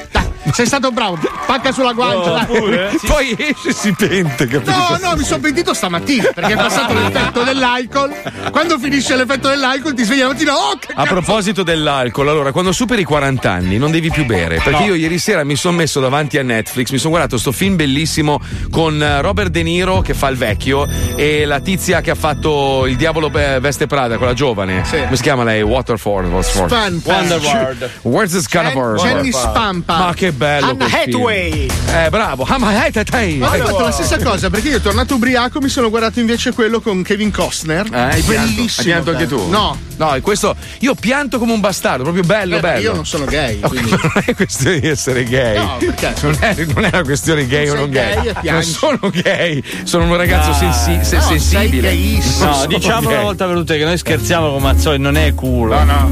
sei 0.53 0.65
stato 0.65 0.91
bravo, 0.91 1.17
pacca 1.45 1.71
sulla 1.71 1.93
guancia. 1.93 2.31
dai. 2.31 2.99
Poi 3.05 3.35
esce 3.37 3.69
e 3.69 3.73
si 3.73 3.93
pente, 3.93 4.47
capito? 4.47 4.71
No, 4.71 4.97
no, 5.01 5.15
mi 5.15 5.23
sono 5.23 5.39
pentito 5.39 5.73
stamattina 5.73 6.29
perché 6.33 6.53
è 6.53 6.55
passato 6.55 6.93
l'effetto 6.93 7.43
dell'alcol. 7.43 8.13
Quando 8.51 8.77
finisce 8.79 9.15
l'effetto 9.15 9.49
dell'alcol, 9.49 9.93
ti 9.93 10.03
svegli 10.03 10.19
la 10.19 10.27
mattina. 10.27 10.53
Oh, 10.55 10.75
che 10.77 10.87
A 10.93 11.05
proposito 11.05 11.63
dell'alcol, 11.63 12.27
allora, 12.29 12.51
quando 12.51 12.71
superi 12.71 13.01
i 13.01 13.05
40 13.05 13.51
anni 13.51 13.77
non 13.77 13.91
devi 13.91 14.09
più 14.09 14.25
bere. 14.25 14.59
Perché 14.63 14.79
No. 14.81 14.85
io 14.87 14.95
ieri 14.95 15.17
sera 15.19 15.43
mi 15.43 15.55
sono 15.55 15.75
messo 15.77 15.99
davanti 15.99 16.37
a 16.37 16.43
Netflix, 16.43 16.89
mi 16.91 16.97
sono 16.97 17.09
guardato 17.11 17.37
sto 17.37 17.51
film 17.51 17.75
bellissimo 17.75 18.39
con 18.69 19.01
eh, 19.01 19.21
Robert 19.21 19.49
De 19.51 19.63
Niro 19.63 20.01
che 20.01 20.13
fa 20.13 20.27
il 20.29 20.37
vecchio 20.37 20.87
e 21.15 21.45
la 21.45 21.59
tizia 21.59 22.01
che 22.01 22.11
ha 22.11 22.15
fatto 22.15 22.85
Il 22.87 22.95
diavolo 22.95 23.31
eh, 23.33 23.59
veste 23.59 23.85
Prada, 23.87 24.17
quella 24.17 24.33
giovane. 24.33 24.83
Come 24.89 25.15
si 25.15 25.21
chiama 25.21 25.43
lei? 25.43 25.61
Waterford. 25.61 26.27
Waterford. 26.31 26.69
Spampa. 26.69 27.13
Wonderward. 27.13 27.89
Where's 28.03 28.31
the 28.33 28.41
Scanner? 28.41 28.95
Jenny 28.97 29.31
Spampa. 29.31 29.97
Ma 29.97 30.13
che 30.13 30.30
bello! 30.31 30.69
Anna. 30.71 30.85
Hathaway. 30.85 31.67
Eh, 31.93 32.09
bravo. 32.09 32.45
Anna 32.47 32.67
Hathaway. 32.83 33.37
Ma 33.37 33.49
ho 33.51 33.57
fatto 33.57 33.81
la 33.81 33.91
stessa 33.91 34.17
cosa 34.19 34.49
perché 34.49 34.69
io 34.69 34.79
tornato 34.81 35.15
ubriaco 35.15 35.59
mi 35.61 35.69
sono 35.69 35.89
guardato 35.89 36.19
invece 36.19 36.53
quello 36.53 36.81
con 36.81 37.01
Kevin 37.03 37.31
Costner. 37.31 37.85
Eh, 37.91 37.97
hai 37.99 38.21
pianto? 38.21 38.51
Bellissimo. 38.53 38.69
Hai 38.77 38.83
pianto 38.85 39.11
anche 39.11 39.27
tu? 39.27 39.49
No. 39.49 39.77
No, 39.97 40.15
e 40.15 40.21
questo 40.21 40.55
io 40.79 40.95
pianto 40.95 41.37
come 41.37 41.53
un 41.53 41.59
bastardo, 41.59 42.01
proprio 42.03 42.23
bello, 42.23 42.55
Beh, 42.55 42.61
bello. 42.61 42.79
io 42.81 42.93
non 42.93 43.05
sono 43.05 43.25
gay. 43.25 43.59
quindi- 43.59 43.89
Non 43.91 44.11
è 44.25 44.33
questione 44.33 44.79
di 44.79 44.87
essere 44.87 45.23
gay. 45.25 45.57
No, 45.57 45.77
perché? 45.79 46.13
Non 46.21 46.37
è, 46.39 46.55
non 46.73 46.85
è 46.85 46.89
una 46.91 47.03
questione 47.03 47.45
gay 47.45 47.67
o 47.67 47.71
sei 47.71 47.79
non 47.81 47.89
gay. 47.91 48.15
gay 48.15 48.33
e 48.41 48.51
non 48.51 48.63
sono 48.63 48.99
gay, 49.11 49.63
sono 49.83 50.05
un 50.05 50.15
ragazzo 50.17 50.49
No. 50.49 50.55
sensi- 50.55 51.05
se- 51.07 51.15
No, 51.17 51.21
sei 51.21 51.39
sensibile. 51.39 51.89
gayissimo. 51.89 52.39
Non 52.45 52.47
No, 52.47 52.53
sono 52.55 52.67
diciamo 52.67 53.01
gay. 53.07 53.13
una 53.13 53.23
volta 53.23 53.45
per 53.45 53.55
tutte 53.57 53.77
che 53.77 53.83
noi 53.85 53.97
scherziamo 53.97 54.51
con 54.51 54.61
Mazzoli, 54.63 54.97
non 54.97 55.17
è 55.17 55.33
culo. 55.35 55.83
No, 55.83 56.09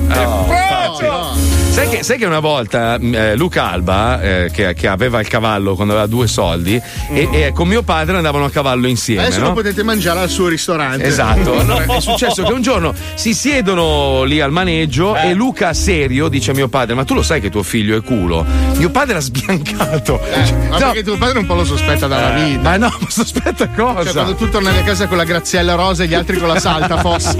Sai 1.79 1.87
che, 1.87 2.03
sai 2.03 2.17
che 2.17 2.25
una 2.25 2.39
volta 2.41 2.97
mh, 2.99 3.15
eh, 3.15 3.35
Luca 3.37 3.71
Alba, 3.71 4.21
eh, 4.21 4.49
che, 4.51 4.73
che 4.73 4.85
aveva 4.89 5.21
il 5.21 5.29
cavallo 5.29 5.75
quando 5.75 5.93
aveva 5.93 6.07
due 6.07 6.27
soldi, 6.27 6.79
e, 7.13 7.29
e 7.31 7.51
con 7.53 7.69
mio 7.69 7.83
padre 7.83 8.17
andavano 8.17 8.43
a 8.43 8.49
cavallo 8.49 8.85
insieme. 8.87 9.21
Adesso 9.23 9.39
no? 9.39 9.47
lo 9.47 9.53
potete 9.53 9.81
mangiare 9.83 10.19
al 10.19 10.27
suo 10.29 10.49
ristorante. 10.49 11.05
Esatto, 11.05 11.57
allora 11.57 11.85
è 11.95 12.01
successo 12.01 12.43
che 12.43 12.51
un 12.51 12.61
giorno 12.61 12.93
si 13.15 13.33
siedono 13.33 14.23
lì 14.23 14.41
al 14.41 14.51
maneggio 14.51 15.15
e 15.15 15.33
Luca 15.33 15.73
serio 15.73 16.27
dice 16.27 16.51
a 16.51 16.53
mio 16.53 16.67
padre: 16.67 16.95
Ma 16.95 17.05
tu 17.05 17.13
lo 17.13 17.21
sai 17.23 17.39
che 17.39 17.49
tuo 17.49 17.63
figlio 17.63 17.95
è 17.97 18.01
culo? 18.01 18.45
Mio 18.75 18.89
padre 18.89 19.11
era 19.11 19.21
sbiancato. 19.21 20.19
Eh, 20.33 20.67
ma 20.69 20.77
No. 20.79 20.85
perché 20.87 21.03
tuo 21.03 21.17
padre 21.17 21.39
un 21.39 21.45
po' 21.45 21.53
lo 21.55 21.63
sospetta 21.65 22.07
dalla 22.07 22.35
Eh, 22.37 22.43
vita. 22.43 22.61
Ma 22.61 22.75
no, 22.77 22.93
ma 22.99 23.09
sospetta 23.09 23.69
cosa? 23.69 24.03
Cioè, 24.03 24.11
quando 24.13 24.35
tu 24.35 24.49
tornavi 24.49 24.79
a 24.79 24.83
casa 24.83 25.07
con 25.07 25.15
la 25.15 25.23
Graziella 25.23 25.75
rosa 25.75 26.03
e 26.03 26.07
gli 26.07 26.13
altri 26.13 26.37
con 26.39 26.49
la 26.49 26.59
salta 26.59 26.97
fosse, 26.99 27.37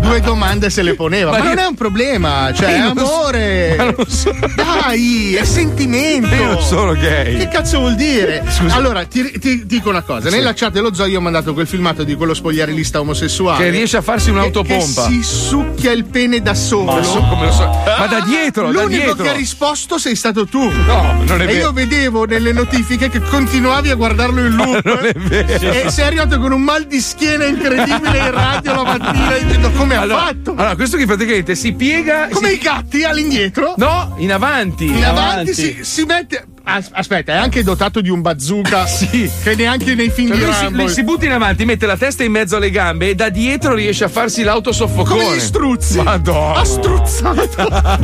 due 0.00 0.20
domande 0.20 0.68
se 0.68 0.82
le 0.82 0.94
poneva. 0.94 1.30
Ma 1.30 1.38
Ma, 1.38 1.44
io- 1.44 1.50
non 1.50 1.58
è 1.58 1.66
un 1.66 1.74
problema, 1.76 2.52
cioè, 2.52 2.78
non 2.80 2.96
so- 2.96 3.04
amore. 3.04 3.66
Ma 3.76 3.84
non 3.84 4.06
so- 4.08 4.34
Dai, 4.54 5.34
è 5.34 5.44
sentimento. 5.44 6.34
Io 6.34 6.44
non 6.46 6.60
sono 6.62 6.92
gay. 6.94 7.36
Che 7.38 7.48
cazzo 7.48 7.78
vuol 7.80 7.94
dire? 7.94 8.44
Scusa. 8.48 8.74
Allora, 8.74 9.04
ti, 9.04 9.38
ti 9.38 9.66
dico 9.66 9.88
una 9.88 10.02
cosa: 10.02 10.28
Sì. 10.28 10.36
nella 10.36 10.52
chat 10.54 10.72
dello 10.72 10.92
zoo 10.94 11.06
io 11.06 11.18
ho 11.18 11.22
mandato 11.22 11.52
quel 11.54 11.66
filmato 11.66 12.04
di 12.04 12.14
quello 12.14 12.34
spogliarilista 12.34 13.00
omosessuale. 13.00 13.64
Che 13.64 13.70
riesce 13.70 13.96
a 13.98 14.02
farsi 14.02 14.30
un'autopompa. 14.30 15.06
Che 15.06 15.12
si 15.12 15.22
succhia 15.22 15.92
il 15.92 16.04
pene 16.04 16.40
da 16.40 16.54
solo. 16.54 16.92
Ma 16.92 17.02
so- 17.02 17.20
come 17.28 17.46
lo 17.46 17.52
so- 17.52 17.66
ma 17.98 18.06
da 18.06 18.20
dietro, 18.26 18.70
da 18.70 18.82
L'unico 18.82 19.04
dietro. 19.04 19.22
che 19.24 19.30
ha 19.30 19.34
risposto 19.34 19.98
sei 19.98 20.14
stato 20.16 20.46
tu. 20.46 20.62
No, 20.68 21.22
non 21.26 21.40
è 21.40 21.44
E 21.44 21.46
vero. 21.46 21.58
io 21.58 21.72
vedevo 21.72 22.24
nelle 22.24 22.52
notifiche 22.52 23.08
che 23.08 23.20
continuavi 23.20 23.90
a 23.90 23.94
guardarlo 23.94 24.44
in 24.44 24.54
loop. 24.56 24.80
non 24.84 25.04
è 25.04 25.12
vero. 25.16 25.72
E 25.72 25.90
sei 25.90 26.04
arrivato 26.06 26.38
con 26.38 26.52
un 26.52 26.62
mal 26.62 26.84
di 26.84 27.00
schiena 27.00 27.44
incredibile 27.46 28.18
in 28.18 28.30
radio 28.30 28.74
la 28.74 28.82
mattina 28.84 29.36
dicendo 29.38 29.70
come 29.72 29.96
ha 29.96 30.00
Allora, 30.00 30.20
fatto. 30.26 30.50
allora, 30.52 30.74
questo 30.76 30.96
che 30.96 31.06
praticamente 31.06 31.54
si 31.54 31.72
piega. 31.72 32.28
Come 32.30 32.48
si- 32.50 32.54
i 32.54 32.58
gatti 32.58 33.04
all'indietro. 33.04 33.57
No, 33.76 34.14
in 34.18 34.32
avanti. 34.32 34.86
In 34.86 35.04
avanti 35.04 35.54
si, 35.54 35.84
si 35.84 36.04
mette. 36.04 36.46
As- 36.68 36.90
Aspetta, 36.92 37.32
è 37.32 37.36
anche 37.36 37.62
dotato 37.62 38.00
di 38.00 38.10
un 38.10 38.20
bazooka. 38.20 38.86
Sì. 38.98 39.30
Che 39.42 39.54
neanche 39.54 39.94
nei 39.94 40.10
film 40.10 40.28
Cioè, 40.30 40.38
di 40.38 40.44
lui 40.44 40.52
si, 40.54 40.62
Rambo. 40.62 40.82
lui 40.82 40.88
si 40.88 41.04
butta 41.04 41.24
in 41.26 41.32
avanti, 41.32 41.64
mette 41.64 41.86
la 41.86 41.96
testa 41.96 42.24
in 42.24 42.32
mezzo 42.32 42.56
alle 42.56 42.70
gambe 42.70 43.10
e 43.10 43.14
da 43.14 43.28
dietro 43.28 43.74
riesce 43.74 44.04
a 44.04 44.08
farsi 44.08 44.42
l'autosoffocone. 44.42 45.22
come 45.24 45.36
gli 45.36 45.40
struzzi. 45.40 46.00
Madonna. 46.02 46.60
Ha 46.60 46.64
struzzato. 46.64 47.36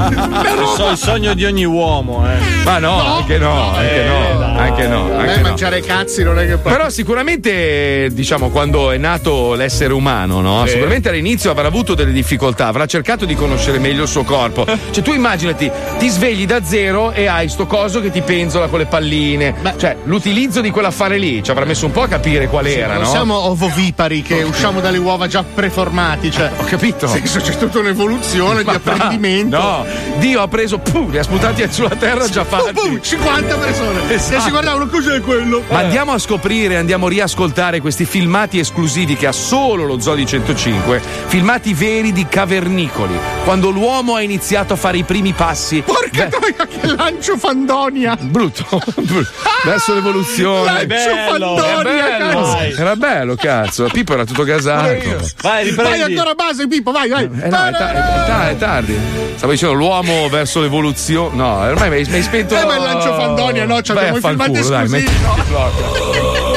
Il, 0.05 0.73
so- 0.77 0.91
il 0.91 0.97
sogno 0.97 1.35
di 1.35 1.45
ogni 1.45 1.65
uomo, 1.65 2.25
eh. 2.31 2.39
Ma 2.65 2.79
no, 2.79 3.17
anche 3.17 3.39
no, 3.39 3.73
anche 3.75 4.05
no. 4.05 4.59
Anche 4.59 4.87
no. 4.87 5.05
Beh, 5.09 5.15
Anche 5.17 5.37
no. 5.37 5.43
mangiare 5.43 5.81
cazzi 5.81 6.23
non 6.23 6.39
è 6.39 6.47
che 6.47 6.57
poi. 6.59 6.73
Però 6.73 6.89
sicuramente, 6.91 8.09
diciamo, 8.13 8.51
quando 8.51 8.91
è 8.91 8.97
nato 8.97 9.55
l'essere 9.55 9.93
umano, 9.93 10.41
no? 10.41 10.65
Sì. 10.67 10.73
Sicuramente 10.73 11.09
all'inizio 11.09 11.51
avrà 11.51 11.67
avuto 11.69 11.95
delle 11.95 12.13
difficoltà, 12.13 12.67
avrà 12.69 12.87
cercato 12.87 13.25
di 13.25 13.35
conoscere 13.35 13.79
meglio 13.79 14.03
il 14.03 14.09
suo 14.09 14.23
corpo. 14.25 14.65
Cioè, 14.91 15.03
tu 15.03 15.13
immaginati, 15.13 15.71
ti 15.99 16.09
svegli 16.09 16.47
da 16.47 16.63
zero 16.65 17.13
e 17.13 17.27
hai 17.27 17.49
sto 17.49 17.67
coso 17.67 18.01
che 18.01 18.11
ti 18.11 18.21
penzola 18.55 18.69
con 18.69 18.79
le 18.79 18.87
palline. 18.87 19.55
Cioè, 19.77 19.97
l'utilizzo 20.05 20.61
di 20.61 20.71
quell'affare 20.71 21.19
lì 21.19 21.43
ci 21.43 21.51
avrà 21.51 21.65
messo 21.65 21.87
un 21.87 21.93
po' 21.93 22.03
a 22.03 22.09
capire 22.09 22.47
qual 22.47 22.67
era, 22.67 22.95
non 22.95 23.03
no? 23.03 23.09
siamo 23.09 23.37
ovovipari 23.37 24.23
che 24.23 24.43
usciamo 24.43 24.81
dalle 24.81 24.99
uova 24.99 25.27
già 25.27 25.43
preformati, 25.43 26.31
cioè. 26.31 26.51
Ho 26.57 26.65
capito. 26.65 27.09
Senso, 27.09 27.41
c'è 27.41 27.57
tutta 27.57 27.81
un'evoluzione 27.81 28.61
di 28.61 28.65
Ma- 28.67 28.75
apprendimento. 28.75 29.57
No, 29.59 29.85
Dio 30.19 30.41
ha 30.41 30.49
preso, 30.49 30.79
puh, 30.79 31.11
li 31.11 31.19
ha 31.19 31.23
sputati 31.23 31.67
sulla 31.71 31.97
terra 31.97 32.29
già 32.29 32.45
fatti. 32.45 32.73
Boom, 32.73 33.01
50 33.01 33.57
persone 33.57 34.15
Esatto. 34.15 34.41
si 34.43 34.51
guardavano 34.51 34.87
cos'è 34.87 35.21
quello. 35.21 35.63
Ma 35.69 35.79
andiamo 35.79 36.13
a 36.13 36.19
scoprire, 36.19 36.77
andiamo 36.77 37.07
a 37.07 37.09
riascoltare 37.09 37.81
questi 37.81 38.05
filmati 38.05 38.59
esclusivi 38.59 39.17
che 39.17 39.27
ha 39.27 39.33
solo 39.33 39.85
lo 39.85 39.99
Zoo 39.99 40.15
di 40.15 40.27
105, 40.27 41.03
filmati 41.27 41.75
veri 41.75 42.13
di 42.13 42.27
cavernicoli, 42.27 43.19
quando 43.45 43.71
l'uomo 43.71 44.15
ha 44.15 44.21
iniziato 44.21 44.75
a 44.75 44.77
fare 44.77 44.99
i 44.99 45.03
primi 45.03 45.33
passi. 45.33 45.83
Porca 45.83 46.27
troia, 46.27 46.67
che 46.67 46.95
lancio 46.95 47.37
fandonia! 47.37 48.17
Brutto, 48.21 48.44
brutto. 48.49 48.81
verso 49.65 49.95
l'evoluzione. 49.95 50.87
Lancio 50.87 50.87
bello, 50.87 51.57
fandonia, 51.57 51.79
è 51.79 52.19
bello. 52.19 52.43
cazzo. 52.43 52.81
Era 52.81 52.97
bello, 52.97 53.35
cazzo. 53.37 53.89
Pippo 53.93 54.13
era 54.15 54.25
tutto 54.25 54.45
gasato. 54.45 54.97
Vai, 55.43 55.71
Vai 55.73 56.03
ancora 56.03 56.31
a 56.31 56.35
base, 56.35 56.67
Pippo, 56.69 56.91
vai, 56.93 57.09
vai. 57.09 57.25
Eh 57.25 57.49
no, 57.49 57.65
è, 57.67 57.73
ta- 57.73 57.93
è 57.93 58.27
ta- 58.27 58.49
è 58.51 58.57
tardi. 58.57 58.99
Stavo 59.37 59.53
dicendo 59.53 59.75
l'uomo 59.75 60.29
verso 60.29 60.61
l'evoluzione. 60.61 61.35
No, 61.37 61.59
ormai 61.59 61.89
mi 61.91 61.97
hai, 61.97 62.23
spento. 62.23 62.57
Eh, 62.57 62.65
ma 62.65 62.77
il 62.77 62.83
lancio 62.83 63.15
fandonia, 63.15 63.65
no, 63.65 63.81
ci 63.83 63.91
abbiamo 63.93 64.17
filmati 64.17 64.51
culo, 64.51 64.69
dai, 64.69 64.89
metti- 64.89 65.13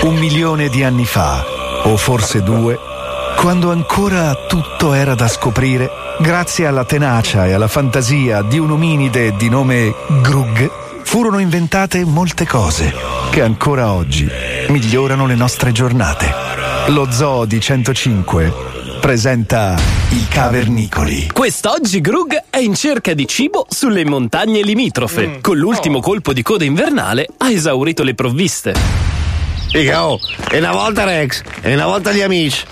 Un 0.03 0.15
milione 0.15 0.69
di 0.69 0.83
anni 0.83 1.05
fa, 1.05 1.43
o 1.83 1.97
forse 1.97 2.41
due, 2.43 2.77
quando 3.35 3.71
ancora 3.71 4.33
tutto 4.47 4.93
era 4.93 5.15
da 5.15 5.27
scoprire, 5.27 5.89
grazie 6.19 6.65
alla 6.65 6.85
tenacia 6.85 7.45
e 7.47 7.53
alla 7.53 7.67
fantasia 7.67 8.41
di 8.41 8.57
un 8.57 8.71
ominide 8.71 9.35
di 9.35 9.49
nome 9.49 9.93
Grug, 10.21 10.69
furono 11.07 11.39
inventate 11.39 12.03
molte 12.03 12.45
cose 12.45 12.93
che 13.31 13.41
ancora 13.41 13.93
oggi 13.93 14.29
migliorano 14.67 15.25
le 15.25 15.35
nostre 15.35 15.71
giornate. 15.71 16.29
Lo 16.87 17.09
Zoo 17.09 17.45
di 17.45 17.61
105 17.61 18.53
presenta 18.99 19.77
i 20.09 20.27
cavernicoli. 20.27 21.29
Quest'oggi 21.31 22.01
Grug 22.01 22.43
è 22.49 22.57
in 22.57 22.75
cerca 22.75 23.13
di 23.13 23.25
cibo 23.25 23.65
sulle 23.69 24.03
montagne 24.03 24.61
limitrofe. 24.61 25.39
Con 25.39 25.57
l'ultimo 25.57 26.01
colpo 26.01 26.33
di 26.33 26.41
coda 26.41 26.65
invernale 26.65 27.25
ha 27.37 27.49
esaurito 27.49 28.03
le 28.03 28.13
provviste. 28.13 28.75
Figa, 29.69 30.05
oh, 30.05 30.19
e 30.51 30.57
una 30.57 30.73
volta 30.73 31.05
Rex, 31.05 31.41
e 31.61 31.73
una 31.73 31.85
volta 31.85 32.11
gli 32.11 32.21
amici. 32.21 32.65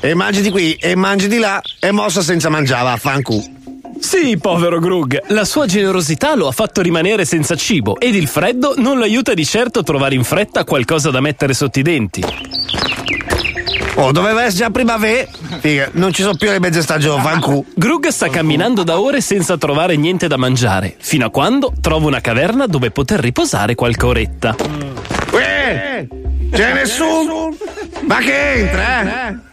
E 0.00 0.14
mangi 0.14 0.40
di 0.40 0.50
qui, 0.50 0.72
e 0.76 0.96
mangi 0.96 1.28
di 1.28 1.36
là, 1.36 1.60
e 1.78 1.90
mossa 1.92 2.22
senza 2.22 2.48
mangiare, 2.48 2.84
vaffanculo. 2.84 3.60
Sì, 4.02 4.36
povero 4.36 4.80
Grug, 4.80 5.22
la 5.28 5.44
sua 5.44 5.64
generosità 5.64 6.34
lo 6.34 6.48
ha 6.48 6.50
fatto 6.50 6.82
rimanere 6.82 7.24
senza 7.24 7.54
cibo 7.54 8.00
ed 8.00 8.16
il 8.16 8.26
freddo 8.26 8.74
non 8.76 8.98
lo 8.98 9.04
aiuta 9.04 9.32
di 9.32 9.44
certo 9.44 9.78
a 9.78 9.82
trovare 9.84 10.16
in 10.16 10.24
fretta 10.24 10.64
qualcosa 10.64 11.10
da 11.10 11.20
mettere 11.20 11.54
sotto 11.54 11.78
i 11.78 11.82
denti. 11.82 12.22
Oh, 13.94 14.10
doveva 14.10 14.42
essere 14.42 14.56
già 14.64 14.70
primavera. 14.70 15.28
Figa, 15.60 15.88
non 15.92 16.12
ci 16.12 16.22
sono 16.22 16.34
più 16.34 16.50
le 16.50 16.58
mezze 16.58 16.82
stagioni, 16.82 17.22
fanculo. 17.22 17.64
Grug 17.74 18.08
sta 18.08 18.28
camminando 18.28 18.82
da 18.82 19.00
ore 19.00 19.20
senza 19.20 19.56
trovare 19.56 19.96
niente 19.96 20.26
da 20.26 20.36
mangiare, 20.36 20.96
fino 20.98 21.26
a 21.26 21.30
quando 21.30 21.72
trova 21.80 22.08
una 22.08 22.20
caverna 22.20 22.66
dove 22.66 22.90
poter 22.90 23.20
riposare 23.20 23.76
qualche 23.76 24.04
oretta. 24.04 24.56
Eh, 25.32 26.08
c'è 26.50 26.74
nessuno? 26.74 27.54
Ma 28.00 28.18
che 28.18 28.52
entra, 28.54 29.28
eh? 29.28 29.50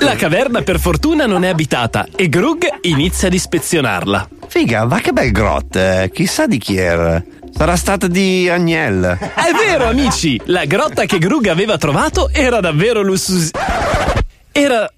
La 0.00 0.16
caverna 0.16 0.62
per 0.62 0.80
fortuna 0.80 1.24
non 1.26 1.44
è 1.44 1.48
abitata 1.48 2.08
e 2.16 2.28
Grug 2.28 2.66
inizia 2.82 3.28
ad 3.28 3.34
ispezionarla. 3.34 4.28
Figa, 4.48 4.84
ma 4.86 5.00
che 5.00 5.12
bel 5.12 5.30
grot, 5.30 5.76
eh. 5.76 6.10
chissà 6.12 6.46
di 6.46 6.58
chi 6.58 6.76
era. 6.76 7.22
Sarà 7.54 7.76
stata 7.76 8.08
di 8.08 8.48
Agnel. 8.48 9.16
È 9.18 9.52
vero, 9.64 9.86
amici! 9.86 10.40
La 10.46 10.64
grotta 10.64 11.04
che 11.04 11.18
Grug 11.18 11.46
aveva 11.46 11.76
trovato 11.76 12.28
era 12.30 12.60
davvero 12.60 13.02
lussuosa. 13.02 13.50
Era. 14.50 14.90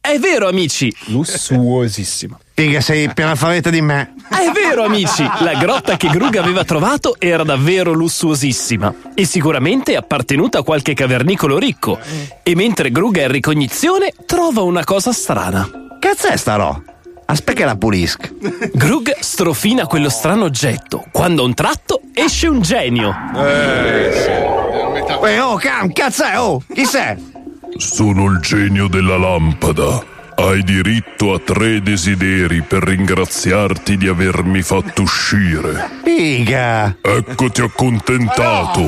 È 0.00 0.18
vero, 0.18 0.48
amici! 0.48 0.94
Lussuosissima. 1.06 2.38
Figa, 2.54 2.80
sei 2.80 3.12
più 3.12 3.24
analfabeta 3.24 3.70
di 3.70 3.80
me. 3.80 4.14
È 4.28 4.50
vero, 4.52 4.84
amici! 4.84 5.26
La 5.40 5.54
grotta 5.54 5.96
che 5.96 6.08
Grug 6.08 6.36
aveva 6.36 6.64
trovato 6.64 7.16
era 7.18 7.44
davvero 7.44 7.92
lussuosissima 7.92 8.94
e 9.14 9.24
sicuramente 9.24 9.96
appartenuta 9.96 10.58
a 10.58 10.62
qualche 10.62 10.94
cavernicolo 10.94 11.58
ricco. 11.58 11.98
E 12.42 12.54
mentre 12.54 12.90
Grug 12.90 13.18
è 13.18 13.24
in 13.24 13.30
ricognizione, 13.30 14.12
trova 14.26 14.62
una 14.62 14.84
cosa 14.84 15.12
strana. 15.12 15.68
Cazzo 15.98 16.28
è 16.28 16.36
sta 16.36 16.56
ro? 16.56 16.82
Aspetta 17.24 17.60
che 17.60 17.64
la 17.64 17.76
pulisca. 17.76 18.28
Grug 18.74 19.16
strofina 19.18 19.86
quello 19.86 20.10
strano 20.10 20.44
oggetto, 20.44 21.04
quando 21.10 21.42
a 21.42 21.46
un 21.46 21.54
tratto 21.54 22.00
esce 22.12 22.48
un 22.48 22.60
genio. 22.60 23.14
Eh, 23.34 25.40
oh, 25.40 25.56
cam, 25.56 25.90
cazzo 25.92 26.24
è, 26.24 26.38
oh, 26.38 26.62
chi 26.72 26.84
sei? 26.84 27.30
Sono 27.76 28.26
il 28.26 28.40
genio 28.40 28.88
della 28.88 29.16
lampada. 29.16 30.20
Hai 30.42 30.64
diritto 30.64 31.34
a 31.34 31.38
tre 31.38 31.80
desideri 31.82 32.62
per 32.62 32.82
ringraziarti 32.82 33.96
di 33.96 34.08
avermi 34.08 34.60
fatto 34.62 35.02
uscire. 35.02 36.00
Figa! 36.02 36.96
Eccoti 37.00 37.60
accontentato. 37.60 38.80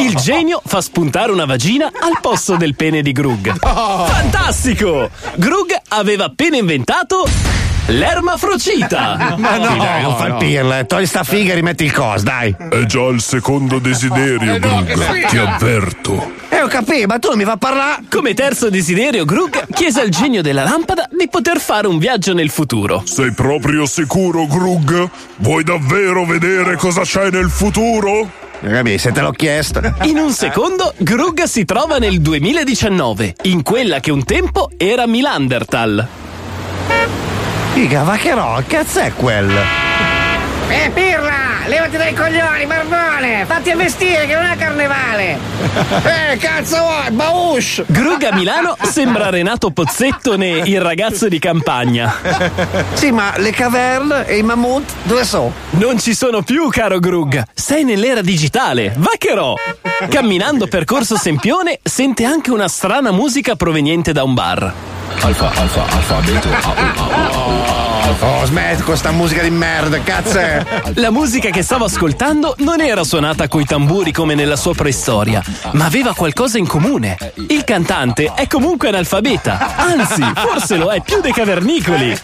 Il 0.00 0.14
genio 0.14 0.62
fa 0.64 0.80
spuntare 0.80 1.30
una 1.30 1.44
vagina 1.44 1.88
al 1.92 2.18
posto 2.22 2.56
del 2.56 2.74
pene 2.74 3.02
di 3.02 3.12
Grug. 3.12 3.54
Fantastico! 3.58 5.10
Grug 5.36 5.78
aveva 5.88 6.24
appena 6.24 6.56
inventato 6.56 7.28
l'ermafrocita. 7.88 9.36
Ma 9.38 9.56
no, 9.56 9.76
dai, 9.76 10.02
non 10.02 10.16
far 10.16 10.36
pirla, 10.36 10.84
togli 10.84 11.06
sta 11.06 11.24
figa 11.24 11.52
e 11.52 11.56
rimetti 11.56 11.84
il 11.84 11.92
cos, 11.92 12.22
dai. 12.22 12.54
È 12.56 12.84
già 12.84 13.04
il 13.06 13.20
secondo 13.20 13.78
desiderio, 13.78 14.58
Grug. 14.58 15.26
Ti 15.28 15.36
avverto. 15.36 16.32
Eh, 16.48 16.62
ho 16.62 16.66
capito, 16.66 17.06
ma 17.06 17.18
tu 17.18 17.28
non 17.28 17.38
mi 17.38 17.44
fa 17.44 17.56
parlare. 17.56 18.02
Come 18.10 18.34
terzo 18.34 18.70
desiderio, 18.70 19.24
Grug 19.24 19.66
chiese 19.72 20.00
al 20.00 20.08
genio 20.08 20.42
della 20.42 20.64
lampada 20.64 21.08
di 21.10 21.28
poter 21.28 21.60
fare 21.60 21.86
un 21.86 21.98
viaggio 21.98 22.34
nel 22.34 22.50
futuro. 22.50 23.02
Sei 23.04 23.32
proprio 23.32 23.86
sicuro, 23.86 24.46
Grug? 24.46 25.08
Vuoi 25.36 25.64
davvero 25.64 26.24
vedere 26.24 26.76
cosa 26.76 27.02
c'è 27.02 27.30
nel 27.30 27.50
futuro? 27.50 28.46
Capi, 28.60 28.98
se 28.98 29.12
te 29.12 29.20
l'ho 29.20 29.30
chiesto. 29.30 29.80
In 30.02 30.18
un 30.18 30.32
secondo, 30.32 30.92
Grug 30.98 31.44
si 31.44 31.64
trova 31.64 31.98
nel 31.98 32.20
2019, 32.20 33.36
in 33.42 33.62
quella 33.62 34.00
che 34.00 34.10
un 34.10 34.24
tempo 34.24 34.68
era 34.76 35.06
Milandertal. 35.06 36.08
Figa, 37.78 38.02
ma 38.02 38.16
che 38.16 38.34
no, 38.34 38.60
cazzo 38.66 38.98
è 38.98 39.12
quello? 39.12 39.60
Eh, 40.68 40.90
pirla! 40.92 41.64
Levati 41.68 41.96
dai 41.96 42.12
coglioni, 42.12 42.66
barbone! 42.66 43.44
Fatti 43.46 43.70
a 43.70 43.76
vestire 43.76 44.26
che 44.26 44.34
non 44.34 44.46
è 44.46 44.56
carnevale! 44.56 45.38
Eh, 46.28 46.36
cazzo 46.38 46.76
vuoi, 46.76 47.10
baush! 47.12 47.84
Grug 47.86 48.24
a 48.24 48.34
Milano 48.34 48.76
sembra 48.82 49.30
Renato 49.30 49.70
Pozzettone, 49.70 50.62
il 50.64 50.80
ragazzo 50.80 51.28
di 51.28 51.38
campagna. 51.38 52.12
Sì, 52.94 53.12
ma 53.12 53.34
le 53.36 53.52
caverne 53.52 54.26
e 54.26 54.38
i 54.38 54.42
mammut 54.42 54.90
dove 55.04 55.24
sono? 55.24 55.52
Non 55.70 56.00
ci 56.00 56.14
sono 56.14 56.42
più, 56.42 56.68
caro 56.70 56.98
Grug. 56.98 57.44
Sei 57.54 57.84
nell'era 57.84 58.22
digitale. 58.22 58.92
Vaccherò. 58.96 59.54
Camminando 60.08 60.66
per 60.66 60.84
Corso 60.84 61.16
Sempione, 61.16 61.78
sente 61.80 62.24
anche 62.24 62.50
una 62.50 62.66
strana 62.66 63.12
musica 63.12 63.54
proveniente 63.54 64.10
da 64.10 64.24
un 64.24 64.34
bar. 64.34 64.74
Alpha, 65.22 65.46
Alpha, 65.60 65.80
Alpha, 65.80 66.22
Beta, 66.26 66.48
A, 66.48 66.70
U, 66.70 66.86
A, 66.86 67.06
U, 67.08 67.28
A, 67.32 67.48
U, 67.48 67.64
A, 67.64 67.84
U. 67.84 67.87
Oh, 68.20 68.44
smetti 68.46 68.82
con 68.82 68.96
sta 68.96 69.10
musica 69.12 69.42
di 69.42 69.50
merda, 69.50 70.00
cazzo? 70.00 70.40
La 70.98 71.10
musica 71.10 71.50
che 71.50 71.62
stavo 71.62 71.84
ascoltando 71.84 72.54
non 72.60 72.80
era 72.80 73.04
suonata 73.04 73.48
coi 73.48 73.66
tamburi 73.66 74.12
come 74.12 74.34
nella 74.34 74.56
sua 74.56 74.74
preistoria, 74.74 75.42
ma 75.72 75.84
aveva 75.84 76.14
qualcosa 76.14 76.56
in 76.56 76.66
comune. 76.66 77.18
Il 77.48 77.64
cantante 77.64 78.32
è 78.34 78.46
comunque 78.46 78.88
analfabeta, 78.88 79.76
anzi, 79.76 80.22
forse 80.34 80.76
lo 80.76 80.88
è 80.88 81.02
più 81.02 81.20
dei 81.20 81.32
cavernicoli. 81.32 82.18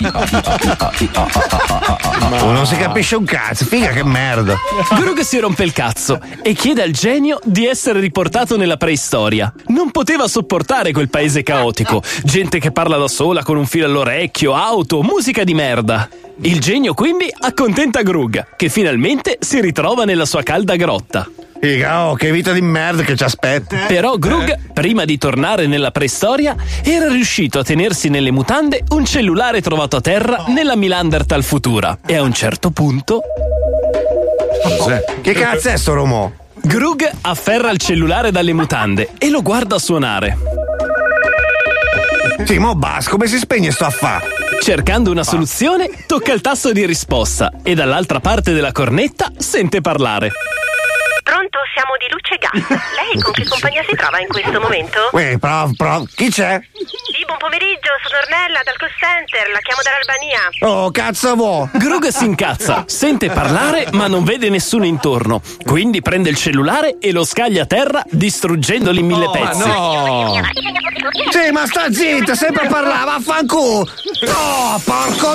Oh, 2.41 2.51
non 2.53 2.67
si 2.67 2.77
capisce 2.77 3.17
un 3.17 3.25
cazzo, 3.25 3.67
figa 3.67 3.89
che 3.89 4.05
merda. 4.05 4.57
Grug 4.99 5.21
si 5.21 5.39
rompe 5.39 5.65
il 5.65 5.73
cazzo 5.73 6.19
e 6.43 6.55
chiede 6.55 6.83
al 6.83 6.93
genio 6.93 7.39
di 7.45 7.67
essere 7.67 8.01
riportato 8.01 8.57
nella 8.57 8.79
preistoria. 8.79 9.53
Non 9.67 9.91
poteva 9.91 10.27
sopportare 10.29 10.93
quel 10.93 11.11
paese 11.11 11.43
caotico, 11.43 12.03
gente 12.23 12.59
che 12.59 12.73
parla 12.73 12.97
da 12.97 13.09
sola 13.09 13.43
con 13.43 13.59
un 13.59 13.67
filo 13.67 13.85
all'orecchio, 13.85 14.55
auto, 14.55 15.03
musica 15.03 15.45
di 15.45 15.53
merda. 15.53 15.74
Il 16.43 16.61
genio 16.61 16.95
quindi 16.95 17.33
accontenta 17.37 18.03
Grug, 18.03 18.57
che 18.57 18.69
finalmente 18.69 19.39
si 19.41 19.61
ritrova 19.61 20.05
nella 20.05 20.25
sua 20.25 20.43
calda 20.43 20.77
grotta. 20.77 21.29
Figa, 21.61 22.09
oh, 22.09 22.15
che 22.15 22.31
vita 22.31 22.53
di 22.53 22.61
merda 22.61 23.03
che 23.03 23.17
ci 23.17 23.25
aspetta. 23.25 23.77
Però 23.87 24.17
Grug, 24.17 24.73
prima 24.73 25.05
di 25.05 25.17
tornare 25.17 25.67
nella 25.67 25.91
preistoria, 25.91 26.55
era 26.83 27.09
riuscito 27.09 27.59
a 27.59 27.63
tenersi 27.65 28.09
nelle 28.09 28.31
mutande 28.31 28.83
un 28.91 29.05
cellulare 29.05 29.63
trovato 29.63 29.97
a 29.97 30.01
terra 30.01 30.45
nella 30.49 30.77
Milandertal 30.77 31.43
futura. 31.43 31.99
E 32.05 32.17
a 32.17 32.23
un 32.23 32.35
certo 32.35 32.71
punto. 32.71 33.23
Che 35.23 35.33
cazzo 35.33 35.69
è 35.71 35.77
sto 35.77 35.95
romo? 35.95 36.33
Grug 36.61 37.11
afferra 37.23 37.71
il 37.71 37.79
cellulare 37.79 38.31
dalle 38.31 38.53
mutande 38.53 39.11
e 39.19 39.31
lo 39.31 39.43
guarda 39.43 39.79
suonare. 39.79 40.64
Sì, 42.43 42.59
mo 42.59 42.75
basta, 42.75 43.11
come 43.11 43.27
si 43.27 43.39
spegne 43.39 43.71
sto 43.71 43.85
affare? 43.85 44.27
Cercando 44.61 45.11
una 45.11 45.23
soluzione, 45.23 45.89
tocca 46.07 46.33
il 46.33 46.41
tasto 46.41 46.73
di 46.73 46.85
risposta 46.85 47.53
e 47.63 47.75
dall'altra 47.75 48.21
parte 48.21 48.53
della 48.53 48.73
cornetta 48.73 49.31
sente 49.39 49.81
parlare. 49.81 50.33
Pronto, 51.25 51.59
siamo 51.73 51.97
di 51.97 52.07
Luce 52.13 52.37
Gas. 52.37 52.69
Lei 52.69 53.19
con 53.19 53.33
che 53.35 53.49
compagnia 53.49 53.83
si 53.89 53.97
trova 53.97 54.21
in 54.21 54.29
questo 54.29 54.61
momento? 54.61 55.09
Uè, 55.13 55.39
prof, 55.39 55.75
prof, 55.75 56.15
chi 56.15 56.29
c'è? 56.31 56.61
Sì, 56.61 57.25
buon 57.25 57.39
pomeriggio, 57.39 57.89
sono 58.05 58.21
Ornella 58.21 58.61
dal 58.63 58.77
call 58.77 58.91
center, 59.01 59.49
la 59.51 59.59
chiamo 59.61 59.81
dall'Albania. 59.83 60.51
Oh, 60.61 60.91
cazzo 60.91 61.35
vuoi? 61.35 61.69
Grug 61.73 62.09
si 62.09 62.27
incazza, 62.27 62.85
sente 62.87 63.31
parlare 63.31 63.89
ma 63.93 64.07
non 64.07 64.23
vede 64.23 64.51
nessuno 64.51 64.85
intorno. 64.85 65.41
Quindi 65.65 66.03
prende 66.03 66.29
il 66.29 66.37
cellulare 66.37 66.99
e 67.01 67.11
lo 67.11 67.25
scaglia 67.25 67.63
a 67.63 67.67
terra 67.67 68.03
distruggendolo 68.07 68.99
in 68.99 69.07
mille 69.07 69.31
pezzi. 69.31 69.63
Sì, 71.31 71.51
ma 71.53 71.67
sta 71.67 71.91
zitta, 71.91 72.35
sempre 72.35 72.67
parlava, 72.69 73.17
vaffanculo! 73.17 73.89
Oh, 74.27 74.81
porco! 74.85 75.35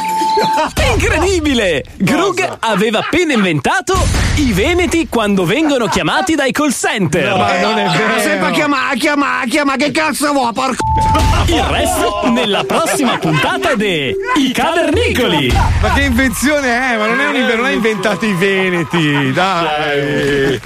Incredibile! 0.93 1.83
Grug 1.97 2.57
aveva 2.59 2.99
appena 2.99 3.33
inventato 3.33 3.95
i 4.35 4.53
veneti 4.53 5.07
quando 5.09 5.45
vengono 5.45 5.78
chiamati 5.87 6.35
dai 6.35 6.51
call 6.51 6.71
center. 6.71 7.25
Eh, 7.25 8.21
Sempre 8.21 8.47
a 8.47 8.51
chiamare, 8.51 8.95
a 8.95 8.97
chiamare, 8.97 9.45
a 9.45 9.47
chiamare, 9.47 9.77
che 9.77 9.91
cazzo 9.91 10.31
vuoi, 10.31 10.53
porco? 10.53 10.83
Il 11.47 11.63
resto 11.63 12.29
nella 12.31 12.63
prossima 12.63 13.17
puntata 13.17 13.75
de 13.75 14.15
I 14.37 14.51
Cavernicoli. 14.51 15.51
Ma 15.81 15.93
che 15.93 16.01
invenzione 16.01 16.93
è? 16.93 16.97
Ma 16.97 17.07
non, 17.07 17.19
è 17.19 17.27
un, 17.27 17.55
non 17.55 17.65
ha 17.65 17.71
inventato 17.71 18.25
i 18.25 18.33
veneti, 18.33 19.31
dai. 19.31 20.59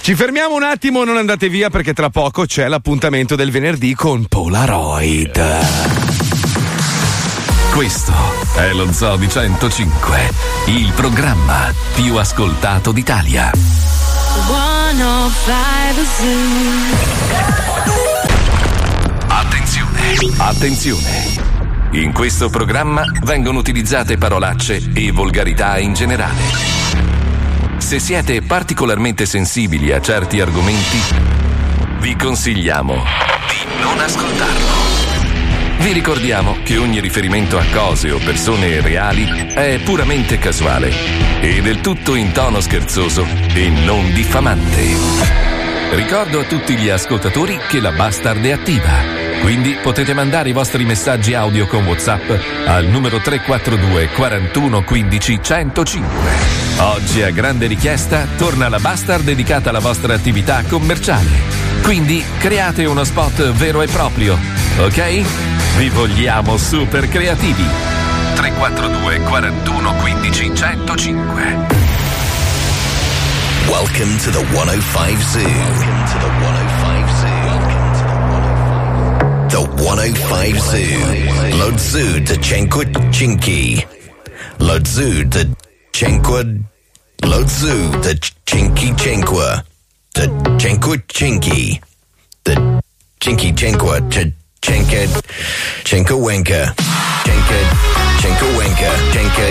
Ci 0.00 0.14
fermiamo 0.14 0.54
un 0.54 0.62
attimo, 0.62 1.02
non 1.04 1.16
andate 1.16 1.48
via 1.48 1.70
perché 1.70 1.92
tra 1.92 2.10
poco 2.10 2.44
c'è 2.44 2.68
l'appuntamento 2.68 3.36
del 3.36 3.50
venerdì 3.50 3.94
con 3.94 4.26
Polaroid. 4.26 6.23
Questo 7.74 8.14
è 8.54 8.72
lo 8.72 8.92
Zoo 8.92 9.16
di 9.16 9.28
105, 9.28 10.30
il 10.66 10.92
programma 10.92 11.72
più 11.92 12.14
ascoltato 12.14 12.92
d'Italia. 12.92 13.50
105 13.50 15.54
Attenzione, 19.26 20.14
attenzione. 20.36 21.26
In 21.94 22.12
questo 22.12 22.48
programma 22.48 23.02
vengono 23.24 23.58
utilizzate 23.58 24.18
parolacce 24.18 24.92
e 24.94 25.10
volgarità 25.10 25.76
in 25.78 25.94
generale. 25.94 26.42
Se 27.78 27.98
siete 27.98 28.40
particolarmente 28.42 29.26
sensibili 29.26 29.90
a 29.90 30.00
certi 30.00 30.40
argomenti, 30.40 31.00
vi 31.98 32.14
consigliamo 32.14 32.94
di 32.94 33.82
non 33.82 33.98
ascoltarlo. 33.98 34.93
Vi 35.78 35.92
ricordiamo 35.92 36.56
che 36.62 36.76
ogni 36.78 37.00
riferimento 37.00 37.58
a 37.58 37.64
cose 37.72 38.10
o 38.10 38.18
persone 38.18 38.80
reali 38.80 39.26
è 39.52 39.78
puramente 39.84 40.38
casuale 40.38 40.90
e 41.40 41.60
del 41.60 41.80
tutto 41.80 42.14
in 42.14 42.32
tono 42.32 42.60
scherzoso 42.60 43.26
e 43.54 43.68
non 43.68 44.12
diffamante. 44.12 44.82
Ricordo 45.90 46.40
a 46.40 46.44
tutti 46.44 46.76
gli 46.76 46.88
ascoltatori 46.88 47.58
che 47.68 47.80
la 47.80 47.92
Bastard 47.92 48.44
è 48.44 48.52
attiva. 48.52 49.22
Quindi 49.42 49.76
potete 49.82 50.14
mandare 50.14 50.48
i 50.48 50.52
vostri 50.52 50.84
messaggi 50.84 51.34
audio 51.34 51.66
con 51.66 51.84
WhatsApp 51.84 52.30
al 52.66 52.86
numero 52.86 53.20
342 53.20 54.08
41 54.08 54.82
15 54.82 55.38
105. 55.42 56.63
Oggi 56.78 57.22
a 57.22 57.30
grande 57.30 57.66
richiesta 57.66 58.26
torna 58.36 58.68
la 58.68 58.78
Bastard 58.78 59.22
dedicata 59.24 59.70
alla 59.70 59.78
vostra 59.78 60.14
attività 60.14 60.62
commerciale. 60.68 61.30
Quindi 61.82 62.24
create 62.38 62.84
uno 62.84 63.04
spot 63.04 63.52
vero 63.52 63.80
e 63.82 63.86
proprio, 63.86 64.36
ok? 64.78 65.22
Vi 65.78 65.88
vogliamo 65.90 66.56
super 66.56 67.08
creativi. 67.08 67.64
342 68.34 69.20
41 69.20 69.94
15 70.02 70.54
105. 70.54 71.82
Welcome 73.68 74.16
to 74.18 74.30
the 74.30 74.44
105 74.52 75.22
Zoo. 75.22 75.42
Welcome 75.42 76.04
to 76.06 76.18
the 76.18 76.28
105 76.40 77.10
Zoo. 77.20 77.44
The 79.48 79.62
105 79.82 80.58
Zoo. 80.58 81.56
Lodzu 81.56 82.22
Tchenko 82.24 82.82
Chinky. 83.10 83.86
Cinque 85.94 86.44
Lo 87.22 87.46
Zoo, 87.46 87.90
the 88.02 88.18
Chinky 88.46 88.92
Cinque, 88.98 89.62
the 90.12 90.26
Cinque 90.58 91.06
Chinky, 91.06 91.80
the 92.42 92.82
Chinky 93.20 93.56
Cinque, 93.56 94.02
Cinque, 94.60 95.08
Cinque 95.84 96.14
Winka, 96.18 96.74
Cinque, 97.24 97.60
Cinque 98.18 98.46
Winka, 98.58 98.90
Cinque, 99.12 99.48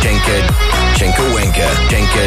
Cinque, 0.00 0.38
Cinque 0.96 1.24
Winka, 1.36 1.68
Cinque, 1.90 2.26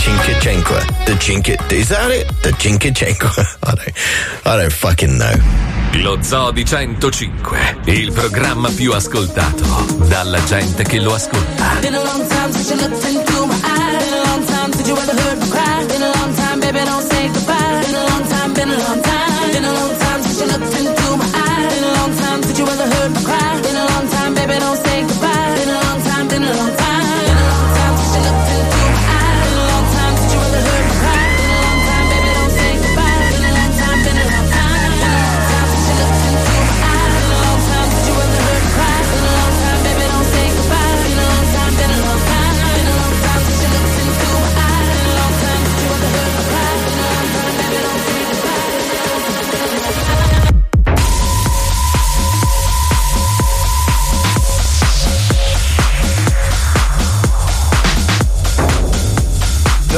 Cinque 0.00 0.34
Cinque, 0.42 0.78
the 1.06 1.14
Cinque, 1.20 1.72
is 1.72 1.88
that 1.90 2.10
it? 2.10 2.26
The 2.42 2.52
Cinque 2.58 2.92
Cinque? 2.92 3.22
I 3.62 3.74
don't, 3.76 4.46
I 4.46 4.56
don't 4.56 4.72
fucking 4.72 5.16
know. 5.16 5.73
Lo 6.02 6.18
Zoo 6.22 6.50
di 6.50 6.64
105, 6.64 7.78
il 7.84 8.12
programma 8.12 8.68
più 8.70 8.92
ascoltato 8.92 9.64
dalla 10.08 10.42
gente 10.44 10.82
che 10.82 11.00
lo 11.00 11.14
ascolta. 11.14 11.78
Been 11.80 11.94
a 11.94 12.02
long 12.02 12.26
time 12.26 12.52
since 12.52 12.70
you 12.70 12.80
looked 12.80 13.04
into 13.08 13.46
my 13.46 13.54
eyes. 13.54 14.04
Been 14.04 14.12
a 14.12 14.24
long 14.24 14.44
time 14.46 14.72
since 14.72 14.88
you 14.88 14.96
ever 14.96 15.14
heard 15.14 15.38
me 15.38 15.48
cry. 15.48 15.86
Been 15.86 16.02
a 16.02 16.12
long 16.14 16.34
time, 16.34 16.60
baby, 16.60 16.84
don't 16.84 17.02
say 17.10 17.23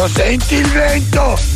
senti 0.09 0.54
il 0.54 0.66
vento? 0.68 1.55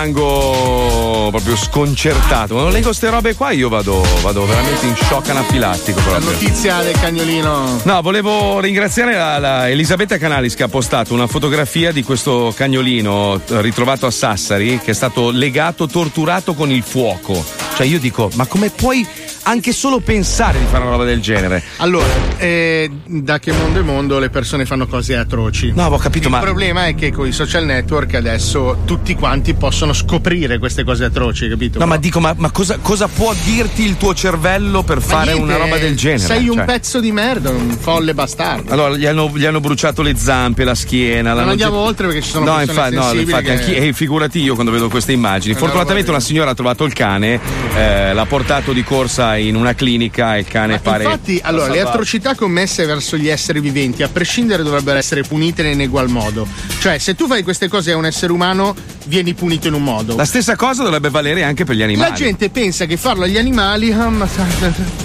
rimango 0.00 1.28
proprio 1.30 1.56
sconcertato. 1.56 2.54
Quando 2.54 2.70
leggo 2.70 2.92
ste 2.92 3.10
robe 3.10 3.34
qua 3.34 3.50
io 3.50 3.68
vado, 3.68 4.02
vado 4.22 4.46
veramente 4.46 4.86
in 4.86 4.96
shock 4.96 5.28
anafilattico. 5.28 5.98
La 5.98 6.18
Proprio. 6.18 6.30
notizia 6.30 6.82
del 6.82 6.98
cagnolino. 6.98 7.80
No, 7.84 8.00
volevo 8.00 8.60
ringraziare 8.60 9.14
la, 9.14 9.38
la 9.38 9.68
Elisabetta 9.68 10.16
Canalis 10.16 10.54
che 10.54 10.62
ha 10.62 10.68
postato 10.68 11.12
una 11.12 11.26
fotografia 11.26 11.92
di 11.92 12.02
questo 12.02 12.52
cagnolino 12.56 13.40
eh, 13.46 13.60
ritrovato 13.60 14.06
a 14.06 14.10
Sassari 14.10 14.78
che 14.78 14.92
è 14.92 14.94
stato 14.94 15.30
legato, 15.30 15.86
torturato 15.86 16.54
con 16.54 16.70
il 16.70 16.82
fuoco. 16.82 17.44
Cioè 17.76 17.86
io 17.86 17.98
dico, 17.98 18.30
ma 18.34 18.46
come 18.46 18.70
puoi 18.70 19.06
anche 19.42 19.72
solo 19.72 20.00
pensare 20.00 20.58
di 20.58 20.64
fare 20.66 20.82
una 20.82 20.92
roba 20.92 21.04
del 21.04 21.20
genere? 21.20 21.62
Allora, 21.78 22.06
eh, 22.38 22.90
da 23.06 23.38
che 23.38 23.52
mondo 23.52 23.80
è 23.80 23.82
mondo 23.82 24.18
le 24.18 24.28
persone 24.30 24.64
fanno 24.66 24.86
cose 24.86 25.16
atroci. 25.16 25.72
No, 25.74 25.86
ho 25.86 25.98
capito, 25.98 26.26
Il 26.28 26.32
ma- 26.34 26.40
problema 26.40 26.86
è 26.86 26.94
che 26.94 27.10
con 27.12 27.26
i 27.26 27.32
social 27.32 27.64
network 27.64 28.14
adesso 28.14 28.78
tutti 28.84 29.14
quanti 29.14 29.54
possono 29.54 29.92
scoprire 29.92 30.58
queste 30.58 30.84
cose 30.84 31.04
atroci, 31.04 31.48
capito? 31.48 31.78
No, 31.78 31.86
ma 31.86 31.96
dico, 31.96 32.20
ma, 32.20 32.34
ma 32.36 32.50
cosa, 32.50 32.78
cosa 32.80 33.08
può 33.08 33.32
dirti 33.44 33.84
il 33.84 33.96
tuo 33.96 34.14
cervello 34.14 34.82
per 34.82 34.96
Ma 34.98 35.02
fare 35.02 35.32
niente, 35.32 35.42
una 35.54 35.56
roba 35.56 35.78
del 35.78 35.96
genere? 35.96 36.20
Sei 36.20 36.48
un 36.48 36.56
Cioè- 36.56 36.64
pezzo 36.66 37.00
di 37.00 37.12
merda, 37.12 37.50
un 37.50 37.76
folle 37.78 38.14
bastardo. 38.14 38.72
Allora, 38.72 38.96
gli 38.96 39.06
hanno, 39.06 39.30
gli 39.34 39.44
hanno 39.44 39.60
bruciato 39.60 40.02
le 40.02 40.16
zampe, 40.16 40.64
la 40.64 40.74
schiena. 40.74 41.32
Non 41.34 41.48
andiamo 41.48 41.76
get- 41.78 41.86
oltre 41.88 42.06
perché 42.06 42.22
ci 42.22 42.30
sono 42.30 42.44
no, 42.44 42.56
persone 42.56 42.88
infatti, 42.88 42.94
no, 43.16 43.20
infatti, 43.20 43.64
che- 43.64 43.86
eh, 43.88 43.92
figurati 43.92 44.40
io 44.40 44.54
quando 44.54 44.70
vedo 44.72 44.88
queste 44.88 45.12
immagini. 45.12 45.54
Fortunatamente 45.54 46.10
una 46.10 46.20
signora 46.20 46.50
ha 46.50 46.54
trovato 46.54 46.84
il 46.84 46.92
cane, 46.92 47.40
eh, 47.74 48.12
l'ha 48.12 48.26
portato 48.26 48.72
di 48.72 48.82
corsa 48.84 49.29
in 49.36 49.54
una 49.54 49.74
clinica 49.74 50.36
e 50.36 50.40
il 50.40 50.46
cane 50.46 50.78
pare. 50.78 51.04
Infatti, 51.04 51.40
allora, 51.42 51.66
le 51.66 51.76
salvato. 51.76 51.88
atrocità 51.90 52.34
commesse 52.34 52.84
verso 52.86 53.16
gli 53.16 53.28
esseri 53.28 53.60
viventi, 53.60 54.02
a 54.02 54.08
prescindere, 54.08 54.62
dovrebbero 54.62 54.98
essere 54.98 55.22
punite 55.22 55.66
in 55.66 55.80
egual 55.80 56.08
modo. 56.08 56.46
Cioè, 56.80 56.98
se 56.98 57.14
tu 57.14 57.26
fai 57.26 57.42
queste 57.42 57.68
cose 57.68 57.92
a 57.92 57.96
un 57.96 58.06
essere 58.06 58.32
umano, 58.32 58.74
vieni 59.10 59.34
punito 59.34 59.66
in 59.66 59.74
un 59.74 59.82
modo. 59.82 60.14
La 60.16 60.24
stessa 60.24 60.54
cosa 60.54 60.84
dovrebbe 60.84 61.10
valere 61.10 61.42
anche 61.42 61.64
per 61.64 61.74
gli 61.74 61.82
animali. 61.82 62.08
La 62.10 62.14
gente 62.16 62.48
pensa 62.48 62.86
che 62.86 62.96
farlo 62.96 63.24
agli 63.24 63.36
animali, 63.36 63.92
ma- 63.92 64.28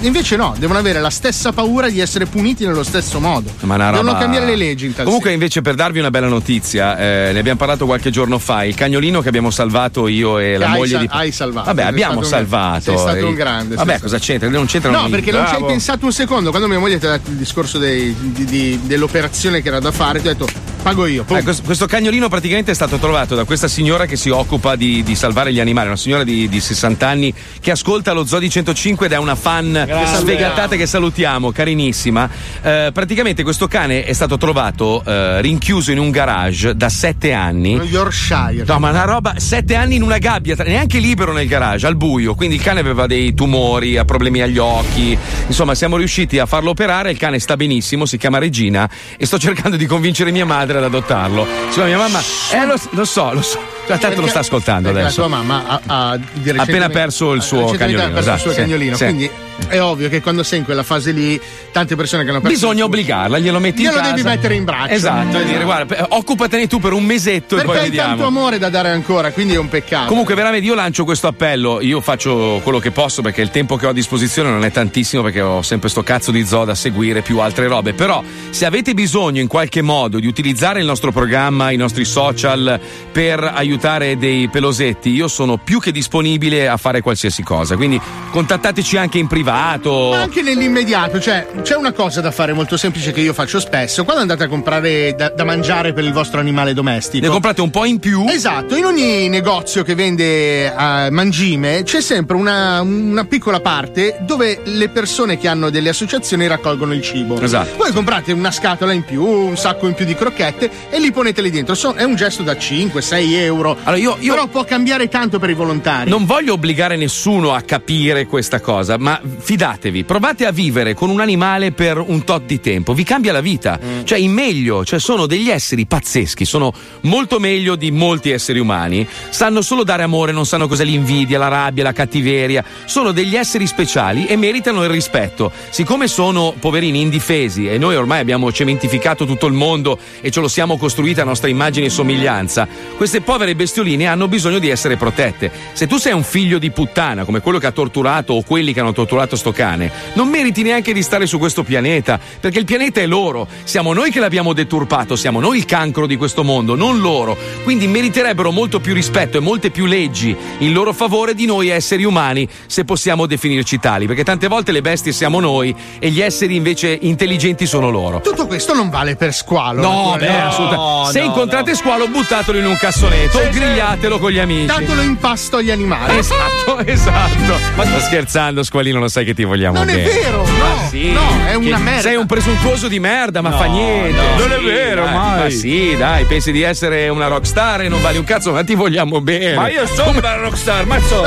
invece 0.01 0.35
no, 0.35 0.53
devono 0.57 0.77
avere 0.79 1.01
la 1.01 1.09
stessa 1.09 1.51
paura 1.51 1.89
di 1.89 1.99
essere 1.99 2.27
puniti 2.27 2.65
nello 2.65 2.83
stesso 2.83 3.19
modo. 3.19 3.49
Ma 3.61 3.73
una 3.75 3.89
devono 3.89 4.09
roba- 4.09 4.19
cambiare 4.19 4.45
le 4.45 4.55
leggi 4.55 4.85
in 4.85 4.93
tal 4.93 5.05
Comunque, 5.05 5.33
invece, 5.33 5.61
per 5.63 5.73
darvi 5.73 5.97
una 5.99 6.11
bella 6.11 6.27
notizia, 6.27 6.97
eh, 6.97 7.31
ne 7.33 7.39
abbiamo 7.39 7.57
parlato 7.57 7.85
qualche 7.87 8.11
giorno 8.11 8.37
fa. 8.37 8.63
Il 8.63 8.75
cagnolino 8.75 9.21
che 9.21 9.27
abbiamo 9.27 9.49
salvato 9.49 10.07
io 10.07 10.37
e 10.37 10.57
la 10.57 10.67
hai 10.67 10.77
moglie 10.77 10.91
sa- 10.91 10.99
di. 10.99 11.07
hai 11.09 11.31
salvato, 11.31 11.65
Vabbè, 11.65 11.81
abbiamo 11.83 12.21
stato 12.23 12.25
un- 12.43 12.47
salvato. 12.49 12.81
sei 12.83 12.97
stato 12.99 13.17
Eh, 13.17 13.23
un 13.23 13.33
grande, 13.33 13.75
Vabbè, 13.75 13.99
cosa 13.99 14.19
c'entra? 14.19 14.47
Non 14.49 14.67
c'entra 14.67 14.91
No, 14.91 15.09
perché 15.09 15.31
non 15.31 15.41
ci 15.41 15.53
hai 15.53 15.57
Bravo. 15.57 15.65
pensato 15.65 16.05
un 16.05 16.11
secondo. 16.13 16.49
Quando 16.51 16.67
mia 16.67 16.77
moglie 16.79 16.99
ti 16.99 17.05
ha 17.07 17.09
dato 17.09 17.31
il 17.31 17.37
discorso 17.37 17.79
dei- 17.79 18.15
di- 18.19 18.45
di- 18.45 18.79
dell'operazione 18.83 19.61
che 19.63 19.67
era 19.69 19.79
da 19.79 19.91
fare, 19.91 20.21
ti 20.21 20.27
ho 20.27 20.31
detto 20.35 20.47
pago 20.85 21.07
io. 21.07 21.25
Eh, 21.27 21.41
questo, 21.41 21.63
questo 21.63 21.87
cagnolino 21.87 22.29
praticamente 22.29 22.69
è 22.69 22.75
stato 22.75 22.97
trovato 22.97 23.33
da 23.33 23.43
questa 23.43 23.67
signora 23.67 24.05
che 24.05 24.15
si 24.15 24.29
occupa 24.29 24.75
di, 24.75 25.01
di 25.01 25.15
salvare 25.15 25.51
gli 25.51 25.59
animali, 25.59 25.87
una 25.87 25.95
signora 25.95 26.23
di, 26.23 26.47
di 26.47 26.59
60 26.59 27.07
anni 27.07 27.33
che 27.59 27.71
ascolta 27.71 28.11
lo 28.11 28.23
Zoo 28.23 28.37
di 28.37 28.51
105 28.51 29.07
ed 29.07 29.13
è 29.13 29.17
una 29.17 29.33
fan 29.33 29.73
sfegatata 29.73 30.75
che 30.75 30.85
salutiamo, 30.85 31.51
carinissima. 31.51 32.29
Eh, 32.61 32.91
praticamente 32.93 33.41
questo 33.41 33.67
cane 33.67 34.03
è 34.03 34.13
stato 34.13 34.37
trovato 34.37 35.01
eh, 35.03 35.41
rinchiuso 35.41 35.91
in 35.91 35.97
un 35.97 36.11
garage 36.11 36.75
da 36.75 36.87
7 36.87 37.33
anni. 37.33 37.77
Yorkshire. 37.77 38.63
No, 38.67 38.77
ma 38.77 38.91
una 38.91 39.05
roba, 39.05 39.33
7 39.37 39.73
anni 39.73 39.95
in 39.95 40.03
una 40.03 40.19
gabbia, 40.19 40.55
neanche 40.67 40.99
libero 40.99 41.33
nel 41.33 41.47
garage, 41.47 41.87
al 41.87 41.95
buio. 41.95 42.35
Quindi 42.35 42.57
il 42.57 42.61
cane 42.61 42.81
aveva 42.81 43.07
dei 43.07 43.33
tumori, 43.33 43.97
ha 43.97 44.05
problemi 44.05 44.41
agli 44.41 44.59
occhi. 44.59 45.17
Insomma, 45.47 45.73
siamo 45.73 45.97
riusciti 45.97 46.37
a 46.37 46.45
farlo 46.45 46.69
operare. 46.69 47.09
Il 47.09 47.17
cane 47.17 47.39
sta 47.39 47.55
benissimo, 47.55 48.05
si 48.05 48.19
chiama 48.19 48.37
Regina. 48.37 48.87
E 49.17 49.25
sto 49.25 49.39
cercando 49.39 49.77
di 49.77 49.87
convincere 49.87 50.29
mia 50.29 50.45
madre 50.45 50.73
ad 50.77 50.83
adottarlo. 50.83 51.45
Insomma, 51.65 51.87
mia 51.87 51.97
mamma, 51.97 52.19
eh, 52.51 52.65
lo, 52.65 52.75
lo 52.91 53.05
so, 53.05 53.33
lo 53.33 53.41
so. 53.41 53.74
Cioè, 53.87 53.97
tanto 53.99 54.21
lo 54.21 54.27
sta 54.27 54.39
ascoltando 54.39 54.89
Perché 54.91 55.03
adesso. 55.05 55.21
La 55.21 55.27
tua 55.27 55.37
mamma 55.37 55.65
ha, 55.67 55.81
ha 55.85 56.19
appena 56.57 56.89
perso 56.89 57.33
il 57.33 57.41
suo 57.41 57.65
cagnolino, 57.71 58.03
Ha 58.03 58.09
perso 58.09 58.17
il 58.17 58.23
suo 58.23 58.31
esatto, 58.33 58.49
sì, 58.51 58.55
cagnolino. 58.55 58.95
sì. 58.95 59.03
Quindi 59.03 59.29
è 59.67 59.79
ovvio 59.81 60.09
che 60.09 60.21
quando 60.21 60.43
sei 60.43 60.59
in 60.59 60.65
quella 60.65 60.83
fase 60.83 61.11
lì, 61.11 61.39
tante 61.71 61.95
persone 61.95 62.23
che 62.23 62.29
hanno 62.31 62.41
perso. 62.41 62.53
Bisogna 62.55 62.83
obbligarla, 62.85 63.37
glielo 63.39 63.59
metti 63.59 63.83
in 63.83 63.87
Glielo 63.89 63.99
casa. 64.01 64.11
devi 64.11 64.27
mettere 64.27 64.55
in 64.55 64.63
braccio. 64.65 64.93
Esatto, 64.93 65.37
e 65.39 65.45
dire 65.45 65.63
guarda, 65.63 66.07
occupatene 66.09 66.67
tu 66.67 66.79
per 66.79 66.93
un 66.93 67.03
mesetto 67.05 67.55
e 67.55 67.59
Perché 67.59 67.65
poi 67.67 67.77
hai 67.77 67.83
vediamo. 67.85 68.07
tanto 68.09 68.25
amore 68.25 68.57
da 68.57 68.69
dare 68.69 68.89
ancora, 68.89 69.31
quindi 69.31 69.53
è 69.53 69.57
un 69.57 69.69
peccato. 69.69 70.07
Comunque, 70.07 70.33
veramente 70.35 70.65
io 70.65 70.73
lancio 70.75 71.03
questo 71.05 71.27
appello. 71.27 71.79
Io 71.81 72.01
faccio 72.01 72.59
quello 72.63 72.79
che 72.79 72.91
posso 72.91 73.21
perché 73.21 73.41
il 73.41 73.49
tempo 73.51 73.75
che 73.77 73.85
ho 73.85 73.89
a 73.89 73.93
disposizione 73.93 74.49
non 74.49 74.65
è 74.65 74.71
tantissimo 74.71 75.21
perché 75.21 75.41
ho 75.41 75.61
sempre 75.61 75.89
sto 75.89 76.01
cazzo 76.03 76.31
di 76.31 76.45
zoo 76.45 76.65
da 76.65 76.75
seguire 76.75 77.21
più 77.21 77.39
altre 77.39 77.67
robe. 77.67 77.93
Però, 77.93 78.23
se 78.49 78.65
avete 78.65 78.93
bisogno 78.93 79.39
in 79.41 79.47
qualche 79.47 79.81
modo 79.81 80.19
di 80.19 80.27
utilizzare 80.27 80.79
il 80.79 80.85
nostro 80.85 81.11
programma, 81.11 81.69
i 81.71 81.77
nostri 81.77 82.03
social 82.03 82.79
per 83.11 83.39
aiutare 83.43 83.73
dei 83.77 84.49
pelosetti, 84.49 85.09
io 85.09 85.27
sono 85.27 85.57
più 85.57 85.79
che 85.79 85.91
disponibile 85.91 86.67
a 86.67 86.77
fare 86.77 87.01
qualsiasi 87.01 87.43
cosa. 87.43 87.75
Quindi 87.75 87.99
contattateci 88.31 88.97
anche 88.97 89.17
in 89.17 89.27
privato. 89.27 90.09
Ma 90.11 90.21
anche 90.21 90.41
nell'immediato, 90.41 91.19
cioè 91.19 91.47
c'è 91.61 91.75
una 91.75 91.91
cosa 91.91 92.21
da 92.21 92.31
fare 92.31 92.53
molto 92.53 92.77
semplice 92.77 93.11
che 93.11 93.21
io 93.21 93.33
faccio 93.33 93.59
spesso. 93.59 94.03
Quando 94.03 94.21
andate 94.21 94.43
a 94.43 94.47
comprare 94.47 95.15
da, 95.15 95.29
da 95.29 95.43
mangiare 95.43 95.93
per 95.93 96.03
il 96.03 96.13
vostro 96.13 96.39
animale 96.39 96.73
domestico, 96.73 97.25
Ne 97.25 97.31
comprate 97.31 97.61
un 97.61 97.69
po' 97.69 97.85
in 97.85 97.99
più. 97.99 98.25
Esatto, 98.27 98.75
in 98.75 98.85
ogni 98.85 99.29
negozio 99.29 99.83
che 99.83 99.95
vende 99.95 100.65
eh, 100.65 101.09
mangime 101.09 101.83
c'è 101.83 102.01
sempre 102.01 102.35
una, 102.35 102.81
una 102.81 103.25
piccola 103.25 103.59
parte 103.59 104.17
dove 104.21 104.61
le 104.63 104.89
persone 104.89 105.37
che 105.37 105.47
hanno 105.47 105.69
delle 105.69 105.89
associazioni 105.89 106.47
raccolgono 106.47 106.93
il 106.93 107.01
cibo. 107.01 107.39
Esatto. 107.39 107.77
Voi 107.77 107.91
comprate 107.91 108.31
una 108.31 108.51
scatola 108.51 108.91
in 108.93 109.03
più, 109.03 109.23
un 109.23 109.57
sacco 109.57 109.87
in 109.87 109.93
più 109.93 110.05
di 110.05 110.15
crocchette 110.15 110.69
e 110.89 110.99
li 110.99 111.11
ponete 111.11 111.41
lì 111.41 111.49
dentro. 111.49 111.75
So- 111.75 111.93
è 111.93 112.03
un 112.03 112.15
gesto 112.15 112.43
da 112.43 112.53
5-6 112.53 113.33
euro. 113.33 113.64
Però 113.73 114.47
può 114.47 114.63
cambiare 114.63 115.07
tanto 115.07 115.39
per 115.39 115.49
i 115.49 115.53
volontari. 115.53 116.09
Non 116.09 116.25
voglio 116.25 116.53
obbligare 116.53 116.95
nessuno 116.95 117.53
a 117.53 117.61
capire 117.61 118.25
questa 118.27 118.59
cosa, 118.59 118.97
ma 118.97 119.19
fidatevi, 119.23 120.03
provate 120.03 120.45
a 120.45 120.51
vivere 120.51 120.93
con 120.93 121.09
un 121.09 121.19
animale 121.19 121.71
per 121.71 121.97
un 121.97 122.23
tot 122.23 122.43
di 122.45 122.59
tempo, 122.59 122.93
vi 122.93 123.03
cambia 123.03 123.31
la 123.31 123.41
vita. 123.41 123.79
Cioè, 124.03 124.19
in 124.19 124.31
meglio, 124.31 124.85
cioè 124.85 124.99
sono 124.99 125.25
degli 125.25 125.49
esseri 125.49 125.85
pazzeschi, 125.85 126.45
sono 126.45 126.73
molto 127.01 127.39
meglio 127.39 127.75
di 127.75 127.91
molti 127.91 128.29
esseri 128.29 128.59
umani, 128.59 129.07
sanno 129.29 129.61
solo 129.61 129.83
dare 129.83 130.03
amore, 130.03 130.31
non 130.31 130.45
sanno 130.45 130.67
cos'è 130.67 130.83
l'invidia, 130.83 131.39
la 131.39 131.47
rabbia, 131.47 131.83
la 131.83 131.93
cattiveria. 131.93 132.63
Sono 132.85 133.11
degli 133.11 133.35
esseri 133.35 133.65
speciali 133.65 134.25
e 134.25 134.35
meritano 134.35 134.83
il 134.83 134.89
rispetto. 134.89 135.51
Siccome 135.69 136.07
sono 136.07 136.53
poverini 136.59 137.01
indifesi 137.01 137.67
e 137.67 137.77
noi 137.77 137.95
ormai 137.95 138.19
abbiamo 138.19 138.51
cementificato 138.51 139.25
tutto 139.25 139.47
il 139.47 139.53
mondo 139.53 139.97
e 140.21 140.29
ce 140.29 140.39
lo 140.39 140.47
siamo 140.47 140.77
costruita 140.77 141.21
a 141.21 141.25
nostra 141.25 141.49
immagine 141.49 141.87
e 141.87 141.89
somiglianza, 141.89 142.67
queste 142.97 143.21
povere 143.21 143.54
bestioline 143.55 144.05
hanno 144.07 144.27
bisogno 144.27 144.59
di 144.59 144.69
essere 144.69 144.97
protette. 144.97 145.51
Se 145.73 145.87
tu 145.87 145.97
sei 145.97 146.13
un 146.13 146.23
figlio 146.23 146.59
di 146.59 146.71
puttana 146.71 147.23
come 147.23 147.39
quello 147.39 147.57
che 147.57 147.67
ha 147.67 147.71
torturato 147.71 148.33
o 148.33 148.43
quelli 148.43 148.73
che 148.73 148.79
hanno 148.79 148.93
torturato 148.93 149.35
sto 149.35 149.51
cane, 149.51 149.91
non 150.13 150.27
meriti 150.27 150.61
neanche 150.61 150.93
di 150.93 151.01
stare 151.01 151.25
su 151.25 151.37
questo 151.37 151.63
pianeta, 151.63 152.19
perché 152.39 152.59
il 152.59 152.65
pianeta 152.65 153.01
è 153.01 153.07
loro. 153.07 153.47
Siamo 153.63 153.93
noi 153.93 154.11
che 154.11 154.19
l'abbiamo 154.19 154.53
deturpato, 154.53 155.15
siamo 155.15 155.39
noi 155.39 155.57
il 155.57 155.65
cancro 155.65 156.05
di 156.05 156.17
questo 156.17 156.43
mondo, 156.43 156.75
non 156.75 156.99
loro. 156.99 157.37
Quindi 157.63 157.87
meriterebbero 157.87 158.51
molto 158.51 158.79
più 158.79 158.93
rispetto 158.93 159.37
e 159.37 159.39
molte 159.39 159.71
più 159.71 159.85
leggi 159.85 160.35
in 160.59 160.73
loro 160.73 160.93
favore 160.93 161.33
di 161.33 161.45
noi 161.45 161.69
esseri 161.69 162.03
umani, 162.03 162.47
se 162.67 162.83
possiamo 162.83 163.25
definirci 163.25 163.79
tali, 163.79 164.05
perché 164.05 164.23
tante 164.23 164.47
volte 164.47 164.71
le 164.71 164.81
bestie 164.81 165.11
siamo 165.11 165.39
noi 165.39 165.75
e 165.99 166.09
gli 166.09 166.21
esseri 166.21 166.55
invece 166.55 166.97
intelligenti 167.01 167.65
sono 167.65 167.89
loro. 167.89 168.21
Tutto 168.21 168.47
questo 168.47 168.73
non 168.73 168.89
vale 168.89 169.15
per 169.15 169.33
squalo. 169.33 169.81
No, 169.81 170.15
beh, 170.17 170.27
assolutamente. 170.27 171.11
Se 171.11 171.21
incontrate 171.21 171.75
squalo, 171.75 172.07
buttatelo 172.07 172.57
in 172.57 172.65
un 172.65 172.77
cassonetto 172.77 173.39
o 173.45 173.49
grigliatelo 173.51 174.19
con 174.19 174.31
gli 174.31 174.39
amici. 174.39 174.65
Datelo 174.65 175.01
in 175.01 175.17
pasto 175.17 175.57
agli 175.57 175.71
animali. 175.71 176.17
Esatto, 176.17 176.79
esatto. 176.85 177.57
Ma 177.75 177.85
sto 177.85 177.99
scherzando, 177.99 178.63
squalino, 178.63 178.99
lo 178.99 179.07
sai 179.07 179.25
che 179.25 179.33
ti 179.33 179.43
vogliamo 179.43 179.77
Non 179.79 179.89
è 179.89 179.93
bene. 179.95 180.09
vero, 180.09 180.37
no, 180.37 180.53
Ma 180.57 180.87
sì, 180.89 181.11
no, 181.11 181.21
è 181.45 181.51
che 181.51 181.55
una 181.57 181.77
merda. 181.77 182.01
Sei 182.01 182.15
un 182.15 182.25
presuntuoso 182.25 182.87
di 182.87 182.99
merda, 182.99 183.41
ma 183.41 183.49
No, 183.49 183.57
fa 183.57 183.65
niente. 183.65 184.17
no. 184.21 184.37
non 184.37 184.51
è 184.51 184.59
vero, 184.59 185.03
dai, 185.05 185.13
mai. 185.13 185.39
Ma 185.43 185.49
sì, 185.49 185.95
dai, 185.97 186.25
pensi 186.25 186.51
di 186.51 186.61
essere 186.61 187.07
una 187.09 187.27
rockstar 187.27 187.81
e 187.81 187.87
non 187.89 188.01
vali 188.01 188.17
un 188.17 188.23
cazzo, 188.23 188.51
ma 188.51 188.63
ti 188.63 188.75
vogliamo 188.75 189.21
bene. 189.21 189.55
Ma 189.55 189.69
io 189.69 189.85
sono 189.87 190.17
una 190.17 190.35
rockstar, 190.35 190.85
mazzo! 190.85 191.23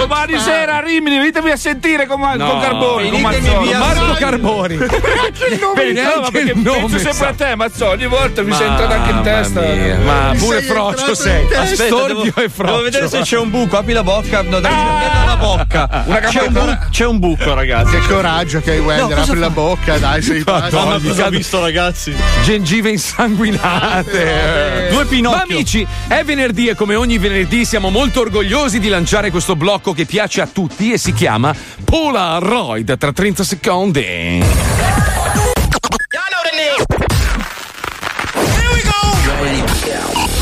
Domani 0.00 0.38
sera 0.38 0.76
a 0.76 0.80
Rimini, 0.80 1.18
venitemi 1.18 1.50
a 1.50 1.56
sentire 1.56 2.06
con, 2.06 2.20
No, 2.20 2.28
con 2.50 2.60
Carboni, 2.60 3.10
con 3.10 3.62
via 3.62 3.78
Marco. 3.78 4.12
Carboni. 4.18 4.76
Neanche 4.78 5.44
il 5.50 5.58
nome 5.60 5.92
no, 5.92 6.28
perché 6.30 6.50
il 6.52 6.58
nome, 6.58 6.78
penso 6.80 6.98
sempre 6.98 7.12
sa. 7.12 7.28
a 7.28 7.32
te, 7.34 7.54
Mazzolo. 7.56 7.90
Ogni 7.92 8.06
volta 8.06 8.42
mi 8.42 8.52
sei 8.52 8.66
entrato 8.68 8.92
anche 8.92 9.10
in 9.10 9.20
testa. 9.22 9.60
mia, 9.60 9.98
ma 9.98 10.32
pure 10.38 10.62
Frocio 10.62 11.14
sei. 11.14 11.44
Aspetta, 11.44 11.66
Storpio 11.86 12.22
devo- 12.22 12.40
e 12.40 12.48
Froccio. 12.48 12.72
devo 12.72 12.82
vedere 12.84 13.08
se 13.08 13.20
c'è 13.20 13.38
un 13.38 13.50
buco, 13.50 13.76
apri 13.78 13.92
la 13.92 14.02
bocca, 14.02 14.42
no, 14.42 14.60
dai, 14.60 14.72
Ah! 14.72 15.24
la 15.26 15.36
bocca. 15.36 15.88
C'è, 16.28 16.40
un 16.42 16.52
capocca- 16.52 16.64
bu- 16.84 16.88
c'è 16.90 17.06
un 17.06 17.18
buco, 17.18 17.54
ragazzi. 17.54 17.90
Che 17.98 18.06
coraggio 18.06 18.60
che 18.60 18.70
hai, 18.72 18.78
Wender. 18.78 19.18
Apri 19.18 19.38
la 19.38 19.50
bocca, 19.50 19.98
dai, 19.98 20.22
sei 20.22 20.42
Mamma, 20.44 20.68
cosa 21.00 21.26
ho 21.26 21.30
visto, 21.30 21.60
ragazzi? 21.60 22.14
Gengive 22.42 22.90
insanguinate. 22.90 24.88
Due 24.90 25.04
Pinocchio. 25.06 25.36
Ma 25.36 25.42
amici, 25.42 25.86
è 26.08 26.22
venerdì 26.24 26.68
e 26.68 26.74
come 26.74 26.94
ogni 26.94 27.18
venerdì 27.18 27.64
siamo 27.64 27.90
molto 27.90 28.20
orgogliosi 28.20 28.78
di 28.80 28.88
lanciare 28.88 29.30
questo 29.30 29.56
blocco 29.56 29.89
che 29.92 30.04
piace 30.04 30.40
a 30.40 30.46
tutti 30.46 30.92
e 30.92 30.98
si 30.98 31.12
chiama 31.12 31.54
Polaroid 31.84 32.96
tra 32.96 33.12
30 33.12 33.44
secondi. 33.44 34.42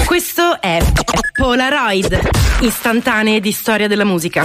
Questo 0.05 0.61
è 0.61 0.79
Polaroid, 1.33 2.29
istantanee 2.61 3.41
di 3.41 3.53
storia 3.53 3.89
della 3.89 4.05
musica. 4.05 4.45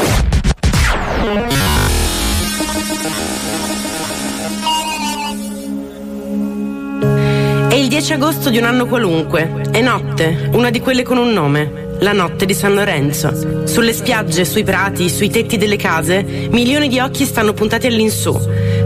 È 7.70 7.76
il 7.76 7.88
10 7.88 8.14
agosto 8.14 8.50
di 8.50 8.58
un 8.60 8.66
anno 8.66 8.86
qualunque. 8.86 9.64
È 9.72 9.82
notte, 9.82 10.50
una 10.54 10.70
di 10.70 10.80
quelle 10.80 11.02
con 11.02 11.18
un 11.18 11.34
nome. 11.34 11.83
La 12.04 12.12
notte 12.12 12.46
di 12.46 12.54
San 12.54 12.74
Lorenzo. 12.74 13.66
Sulle 13.66 13.94
spiagge, 13.94 14.44
sui 14.44 14.66
prati, 14.66 15.08
sui 15.08 15.30
tetti 15.30 15.56
delle 15.56 15.78
case, 15.78 16.22
milioni 16.52 16.90
di 16.90 17.00
occhi 17.00 17.24
stanno 17.24 17.54
puntati 17.54 17.88
all'insù. 17.88 18.38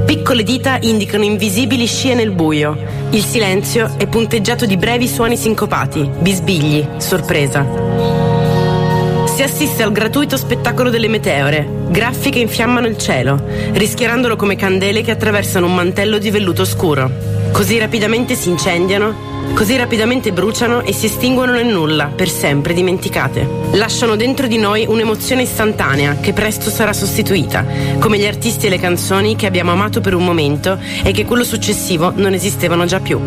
Piccole 0.06 0.44
dita 0.44 0.78
indicano 0.82 1.24
invisibili 1.24 1.88
scie 1.88 2.14
nel 2.14 2.30
buio. 2.30 2.78
Il 3.10 3.24
silenzio 3.24 3.92
è 3.98 4.06
punteggiato 4.06 4.68
di 4.68 4.78
brevi 4.78 5.08
suoni 5.08 5.36
sincopati, 5.36 6.08
bisbigli, 6.20 6.88
sorpresa. 6.98 8.27
Si 9.38 9.44
assiste 9.44 9.84
al 9.84 9.92
gratuito 9.92 10.36
spettacolo 10.36 10.90
delle 10.90 11.08
meteore, 11.08 11.64
graffi 11.90 12.32
che 12.32 12.40
infiammano 12.40 12.88
il 12.88 12.98
cielo, 12.98 13.40
rischiarandolo 13.74 14.36
come 14.36 14.56
candele 14.56 15.04
che 15.04 15.12
attraversano 15.12 15.68
un 15.68 15.76
mantello 15.76 16.18
di 16.18 16.32
velluto 16.32 16.66
scuro. 16.66 17.08
Così 17.52 17.78
rapidamente 17.78 18.34
si 18.34 18.50
incendiano, 18.50 19.54
così 19.54 19.78
rapidamente 19.78 20.32
bruciano 20.32 20.82
e 20.82 20.92
si 20.92 21.06
estinguono 21.06 21.52
nel 21.52 21.68
nulla, 21.68 22.06
per 22.06 22.30
sempre 22.30 22.74
dimenticate. 22.74 23.48
Lasciano 23.74 24.16
dentro 24.16 24.48
di 24.48 24.58
noi 24.58 24.88
un'emozione 24.88 25.44
istantanea 25.44 26.18
che 26.20 26.34
presto 26.34 26.72
sarà 26.72 26.92
sostituita, 26.92 27.64
come 28.00 28.18
gli 28.18 28.26
artisti 28.26 28.66
e 28.66 28.70
le 28.70 28.80
canzoni 28.80 29.36
che 29.36 29.46
abbiamo 29.46 29.72
amato 29.72 30.02
per 30.02 30.16
un 30.16 30.26
momento 30.26 30.80
e 31.04 31.12
che 31.12 31.26
quello 31.26 31.44
successivo 31.44 32.12
non 32.16 32.34
esistevano 32.34 32.86
già 32.86 33.00
più. 33.00 33.20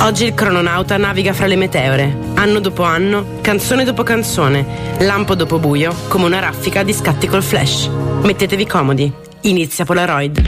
Oggi 0.00 0.24
il 0.24 0.32
crononauta 0.32 0.96
naviga 0.96 1.32
fra 1.32 1.46
le 1.46 1.56
meteore, 1.56 2.16
anno 2.34 2.60
dopo 2.60 2.84
anno, 2.84 3.40
canzone 3.40 3.84
dopo 3.84 4.04
canzone, 4.04 4.64
lampo 5.00 5.34
dopo 5.34 5.58
buio, 5.58 5.92
come 6.08 6.24
una 6.24 6.38
raffica 6.38 6.84
di 6.84 6.92
scatti 6.92 7.26
col 7.26 7.42
flash. 7.42 7.90
Mettetevi 8.22 8.64
comodi. 8.64 9.12
Inizia 9.42 9.84
Polaroid. 9.84 10.40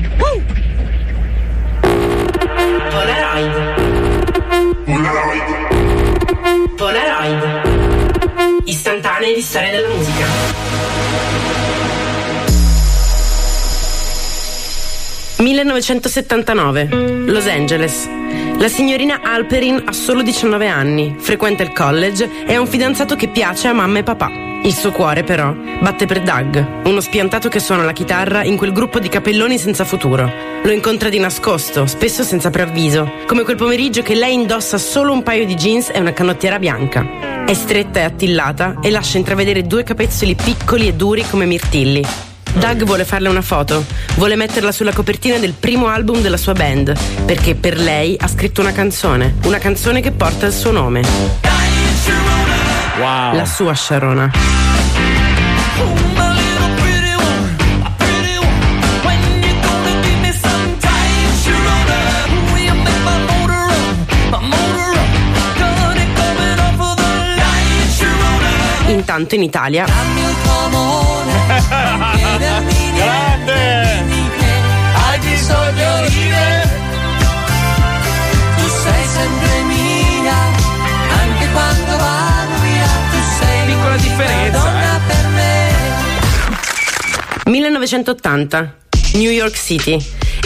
Polaroid. 2.91 3.75
Polaroid. 6.77 8.63
Istantanee 8.65 9.35
di 9.35 9.41
storia 9.41 9.71
della 9.73 9.89
musica. 9.89 10.25
1979, 15.39 16.89
Los 17.27 17.47
Angeles. 17.47 18.20
La 18.59 18.69
signorina 18.69 19.21
Alperin 19.23 19.83
ha 19.87 19.93
solo 19.93 20.23
19 20.23 20.67
anni, 20.67 21.17
frequenta 21.19 21.63
il 21.63 21.73
college 21.73 22.45
e 22.47 22.55
ha 22.55 22.61
un 22.61 22.67
fidanzato 22.67 23.17
che 23.17 23.29
piace 23.29 23.69
a 23.69 23.73
mamma 23.73 24.01
e 24.01 24.03
papà. 24.03 24.31
Il 24.63 24.75
suo 24.75 24.93
cuore, 24.93 25.25
però, 25.25 25.55
batte 25.81 26.05
per 26.05 26.21
Doug, 26.21 26.85
uno 26.85 27.01
spiantato 27.01 27.49
che 27.49 27.59
suona 27.59 27.85
la 27.85 27.93
chitarra 27.93 28.45
in 28.45 28.59
quel 28.59 28.75
gruppo 28.75 28.99
di 28.99 29.09
capelloni 29.09 29.57
senza 29.57 29.85
futuro. 29.85 30.31
Lo 30.63 30.71
incontra 30.71 31.09
di 31.09 31.19
nascosto, 31.19 31.87
spesso 31.87 32.23
senza 32.23 32.51
preavviso, 32.51 33.11
come 33.27 33.43
quel 33.43 33.57
pomeriggio 33.57 34.03
che 34.03 34.15
lei 34.15 34.35
indossa 34.35 34.77
solo 34.77 35.13
un 35.13 35.23
paio 35.23 35.47
di 35.47 35.55
jeans 35.55 35.89
e 35.91 35.99
una 35.99 36.13
canottiera 36.13 36.59
bianca. 36.59 37.45
È 37.47 37.55
stretta 37.55 38.01
e 38.01 38.03
attillata 38.03 38.77
e 38.83 38.91
lascia 38.91 39.17
intravedere 39.17 39.63
due 39.63 39.83
capezzoli 39.83 40.35
piccoli 40.35 40.89
e 40.89 40.93
duri 40.93 41.25
come 41.27 41.47
mirtilli. 41.47 42.30
Doug 42.55 42.85
vuole 42.85 43.05
farle 43.05 43.29
una 43.29 43.43
foto, 43.43 43.85
vuole 44.17 44.37
metterla 44.37 44.73
sulla 44.73 44.93
copertina 44.93 45.39
del 45.39 45.53
primo 45.53 45.87
album 45.87 46.21
della 46.21 46.37
sua 46.37 46.53
band, 46.53 46.97
perché 47.25 47.55
per 47.55 47.79
lei 47.79 48.17
ha 48.19 48.27
scritto 48.27 48.61
una 48.61 48.73
canzone, 48.73 49.37
una 49.45 49.59
canzone 49.59 50.01
che 50.01 50.11
porta 50.11 50.47
il 50.47 50.53
suo 50.53 50.71
nome. 50.71 51.03
Wow. 52.99 53.35
La 53.35 53.47
sua 53.47 53.75
Sharona. 53.75 54.31
Intanto 68.89 69.35
in 69.35 69.43
Italia 69.43 69.87
Grande! 72.39 74.05
Hai 74.95 75.19
bisogno 75.19 76.09
di 76.09 76.25
me 76.29 76.69
Tu 78.57 78.69
sei 78.69 79.05
sempre 79.07 79.63
mia, 79.65 80.39
anche 81.21 81.49
quando 81.53 81.97
vado 81.97 82.61
via, 82.63 82.87
tu 83.11 83.19
sei 83.39 83.67
Piccola 83.67 83.97
differenza, 83.97 84.59
donna 84.59 85.01
per 85.07 85.27
me. 85.35 85.49
1980, 87.47 88.75
New 89.15 89.31
York 89.31 89.57
City. 89.57 89.99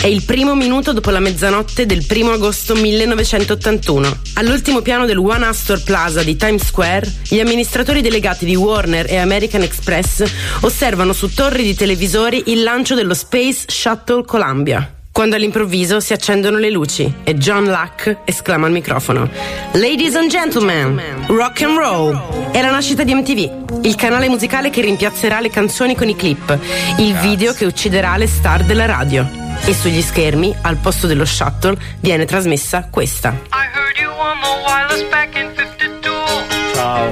È 0.04 0.08
il 0.08 0.22
primo 0.22 0.54
minuto 0.54 0.92
dopo 0.92 1.08
la 1.08 1.18
mezzanotte 1.18 1.86
del 1.86 2.04
1 2.06 2.32
agosto 2.32 2.74
1981. 2.74 4.18
All'ultimo 4.34 4.82
piano 4.82 5.06
del 5.06 5.16
One 5.16 5.46
Astor 5.46 5.82
Plaza 5.82 6.22
di 6.22 6.36
Times 6.36 6.62
Square, 6.62 7.10
gli 7.26 7.40
amministratori 7.40 8.02
delegati 8.02 8.44
di 8.44 8.54
Warner 8.54 9.10
e 9.10 9.16
American 9.16 9.62
Express 9.62 10.22
osservano 10.60 11.14
su 11.14 11.32
torri 11.32 11.62
di 11.62 11.74
televisori 11.74 12.42
il 12.48 12.62
lancio 12.62 12.94
dello 12.94 13.14
Space 13.14 13.62
Shuttle 13.66 14.26
Columbia. 14.26 14.94
Quando 15.10 15.36
all'improvviso 15.36 16.00
si 16.00 16.12
accendono 16.12 16.58
le 16.58 16.70
luci 16.70 17.10
e 17.24 17.36
John 17.36 17.64
Luck 17.64 18.18
esclama 18.26 18.66
al 18.66 18.72
microfono: 18.72 19.30
Ladies 19.72 20.16
and 20.16 20.28
gentlemen, 20.28 21.00
rock 21.28 21.62
and 21.62 21.78
roll! 21.78 22.50
È 22.50 22.60
la 22.60 22.70
nascita 22.70 23.04
di 23.04 23.14
MTV, 23.14 23.84
il 23.86 23.94
canale 23.94 24.28
musicale 24.28 24.68
che 24.68 24.82
rimpiazzerà 24.82 25.40
le 25.40 25.48
canzoni 25.48 25.96
con 25.96 26.10
i 26.10 26.14
clip, 26.14 26.58
il 26.98 27.14
video 27.20 27.54
che 27.54 27.64
ucciderà 27.64 28.18
le 28.18 28.26
star 28.26 28.64
della 28.64 28.84
radio. 28.84 29.43
E 29.66 29.72
sugli 29.72 30.02
schermi, 30.02 30.54
al 30.60 30.76
posto 30.76 31.06
dello 31.06 31.24
shuttle, 31.24 31.74
viene 32.00 32.26
trasmessa 32.26 32.88
questa. 32.90 33.30
I 33.30 33.66
heard 33.72 33.96
you 33.98 34.10
on 34.10 34.38
the 34.42 34.48
wireless 34.62 35.08
back 35.08 35.34
in 35.34 35.50
52 35.54 36.10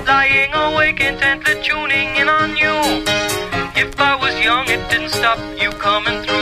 Lying 0.06 0.52
awake 0.52 1.00
intently 1.00 1.58
tuning 1.62 2.14
in 2.14 2.28
on 2.28 2.54
you. 2.54 3.02
If 3.74 3.98
I 3.98 4.16
was 4.20 4.38
young 4.38 4.68
it 4.68 4.86
didn't 4.90 5.12
stop 5.12 5.38
you 5.58 5.70
coming 5.78 6.22
through 6.24 6.41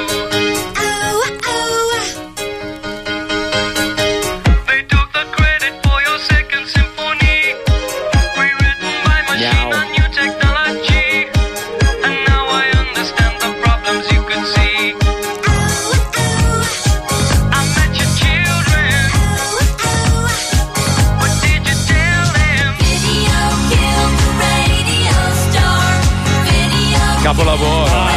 Capolavoro. 27.22 28.08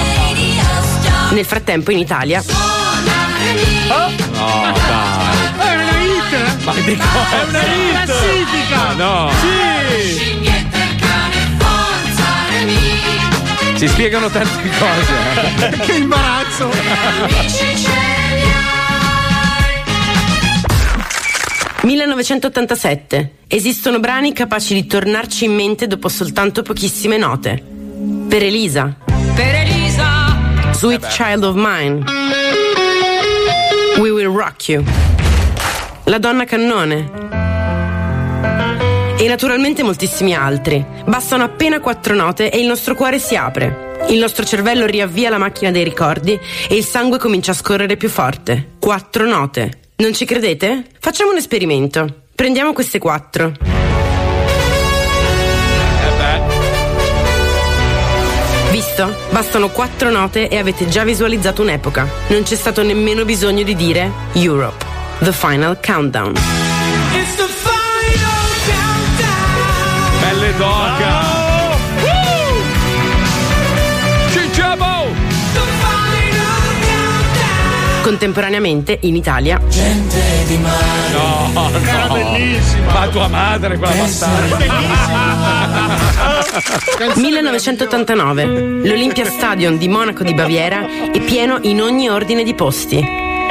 Nel 1.31 1.45
frattempo 1.45 1.91
in 1.91 1.99
Italia 1.99 2.43
No, 4.33 4.73
dai. 4.87 5.37
È 5.57 5.75
una 5.75 6.01
hit! 6.01 6.63
Ma 6.63 6.73
di 6.73 6.95
cosa? 6.95 7.41
È 7.41 7.43
una 7.47 7.61
hit! 7.61 8.05
Classifica! 8.05 8.93
No. 8.93 9.31
Sì! 9.41 10.21
Si 13.75 13.87
spiegano 13.87 14.29
tante 14.29 14.69
cose. 14.79 15.81
che 15.85 15.93
imbarazzo! 15.93 16.71
1987. 21.81 23.31
Esistono 23.47 23.99
brani 23.99 24.31
capaci 24.31 24.73
di 24.73 24.85
tornarci 24.85 25.43
in 25.45 25.53
mente 25.53 25.87
dopo 25.87 26.07
soltanto 26.07 26.61
pochissime 26.61 27.17
note. 27.17 27.72
Per 28.33 28.41
Elisa. 28.41 28.95
Per 29.35 29.53
Elisa! 29.53 30.71
Sweet 30.71 31.05
Child 31.05 31.43
of 31.43 31.53
Mine. 31.55 32.03
We 33.99 34.09
Will 34.09 34.35
Rock 34.35 34.69
You. 34.69 34.83
La 36.05 36.17
donna 36.17 36.43
cannone. 36.43 37.11
E 39.19 39.27
naturalmente 39.27 39.83
moltissimi 39.83 40.33
altri. 40.33 40.83
Bastano 41.05 41.43
appena 41.43 41.79
quattro 41.79 42.15
note 42.15 42.49
e 42.49 42.57
il 42.57 42.65
nostro 42.65 42.95
cuore 42.95 43.19
si 43.19 43.35
apre. 43.35 43.99
Il 44.09 44.17
nostro 44.17 44.43
cervello 44.45 44.87
riavvia 44.87 45.29
la 45.29 45.37
macchina 45.37 45.69
dei 45.69 45.83
ricordi 45.83 46.31
e 46.67 46.75
il 46.75 46.83
sangue 46.83 47.19
comincia 47.19 47.51
a 47.51 47.53
scorrere 47.53 47.97
più 47.97 48.09
forte. 48.09 48.71
Quattro 48.79 49.27
note. 49.27 49.91
Non 49.97 50.11
ci 50.15 50.25
credete? 50.25 50.87
Facciamo 50.99 51.29
un 51.29 51.37
esperimento. 51.37 52.23
Prendiamo 52.33 52.73
queste 52.73 52.97
quattro. 52.97 53.82
Visto? 58.93 59.15
Bastano 59.31 59.69
quattro 59.69 60.11
note 60.11 60.47
e 60.47 60.57
avete 60.59 60.87
già 60.87 61.03
visualizzato 61.03 61.63
un'epoca. 61.63 62.07
Non 62.27 62.43
c'è 62.43 62.55
stato 62.55 62.83
nemmeno 62.83 63.25
bisogno 63.25 63.63
di 63.63 63.75
dire 63.75 64.11
Europe. 64.33 64.85
The 65.17 65.31
Final 65.31 65.79
Countdown. 65.83 66.33
It's 66.35 67.35
the 67.35 67.47
final 67.47 68.43
countdown 68.67 70.19
Belle 70.21 70.57
tocca. 70.57 71.22
Contemporaneamente, 78.03 78.97
in 79.03 79.15
Italia, 79.15 79.61
No, 81.13 81.49
no. 81.53 81.69
Era 81.79 82.07
bellissima. 82.07 82.91
Ma 82.91 83.07
tua 83.07 83.27
madre, 83.29 83.77
quella 83.77 83.93
bastarda. 83.93 84.57
1989, 87.15 88.45
l'Olympia 88.83 89.23
Stadium 89.23 89.77
di 89.77 89.87
Monaco 89.87 90.23
di 90.23 90.33
Baviera 90.33 90.85
è 91.11 91.19
pieno 91.21 91.59
in 91.61 91.81
ogni 91.81 92.09
ordine 92.09 92.43
di 92.43 92.53
posti. 92.53 93.01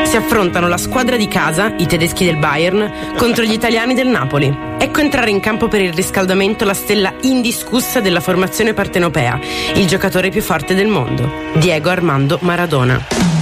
Si 0.02 0.16
affrontano 0.16 0.68
la 0.68 0.76
squadra 0.76 1.16
di 1.16 1.28
casa, 1.28 1.72
i 1.78 1.86
tedeschi 1.86 2.26
del 2.26 2.36
Bayern, 2.36 3.14
contro 3.16 3.44
gli 3.44 3.52
italiani 3.52 3.94
del 3.94 4.08
Napoli. 4.08 4.54
Ecco 4.78 5.00
entrare 5.00 5.30
in 5.30 5.40
campo 5.40 5.68
per 5.68 5.80
il 5.80 5.94
riscaldamento 5.94 6.66
la 6.66 6.74
stella 6.74 7.14
indiscussa 7.22 8.00
della 8.00 8.20
formazione 8.20 8.74
partenopea, 8.74 9.40
il 9.74 9.86
giocatore 9.86 10.28
più 10.28 10.42
forte 10.42 10.74
del 10.74 10.88
mondo, 10.88 11.30
Diego 11.54 11.88
Armando 11.88 12.38
Maradona. 12.42 13.41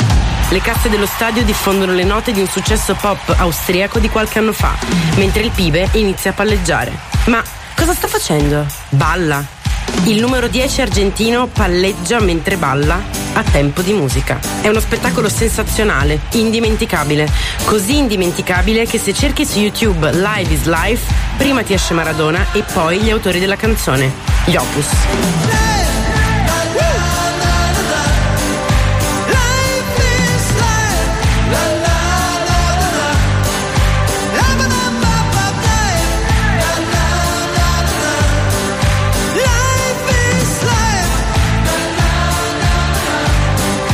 Le 0.51 0.61
casse 0.61 0.89
dello 0.89 1.07
stadio 1.07 1.45
diffondono 1.45 1.93
le 1.93 2.03
note 2.03 2.33
di 2.33 2.41
un 2.41 2.49
successo 2.49 2.95
pop 2.95 3.37
austriaco 3.39 4.01
di 4.01 4.09
qualche 4.09 4.41
anno 4.41 4.53
fa, 4.53 4.77
mentre 5.15 5.43
il 5.43 5.53
pibe 5.53 5.89
inizia 5.93 6.33
a 6.33 6.35
palleggiare. 6.35 6.93
Ma 7.27 7.41
cosa 7.77 7.95
sta 7.95 8.09
facendo? 8.09 8.67
Balla. 8.89 9.45
Il 10.07 10.21
numero 10.21 10.49
10 10.49 10.81
argentino 10.81 11.47
palleggia 11.47 12.19
mentre 12.19 12.57
balla 12.57 13.01
a 13.35 13.45
tempo 13.45 13.81
di 13.83 13.93
musica. 13.93 14.41
È 14.61 14.67
uno 14.67 14.81
spettacolo 14.81 15.29
sensazionale, 15.29 16.19
indimenticabile. 16.33 17.29
Così 17.65 17.99
indimenticabile 17.99 18.87
che 18.87 18.99
se 18.99 19.15
cerchi 19.15 19.47
su 19.47 19.61
YouTube 19.61 20.11
Live 20.11 20.53
is 20.53 20.65
Life, 20.65 21.15
prima 21.37 21.63
ti 21.63 21.75
esce 21.75 21.95
Maradona 21.95 22.47
e 22.51 22.65
poi 22.73 22.99
gli 22.99 23.11
autori 23.11 23.39
della 23.39 23.57
canzone, 23.57 24.13
gli 24.47 24.57
Opus. 24.57 25.70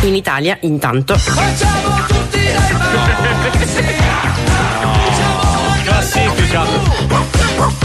In 0.06 0.14
Italia, 0.14 0.56
intanto, 0.60 1.18
Classifica. 5.82 6.62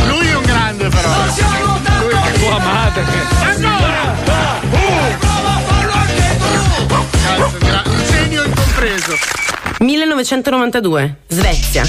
Lui 0.05 0.28
è 0.28 0.36
un 0.36 0.43
grande 0.43 0.88
però. 0.89 1.09
Lui 1.99 2.13
è 2.13 2.32
Tua 2.38 2.59
madre. 2.59 3.03
Cazzo, 7.26 7.57
gra- 7.57 7.82
un 7.86 8.03
genio 8.11 8.43
incompreso. 8.43 9.40
1992, 9.82 11.15
Svezia. 11.27 11.84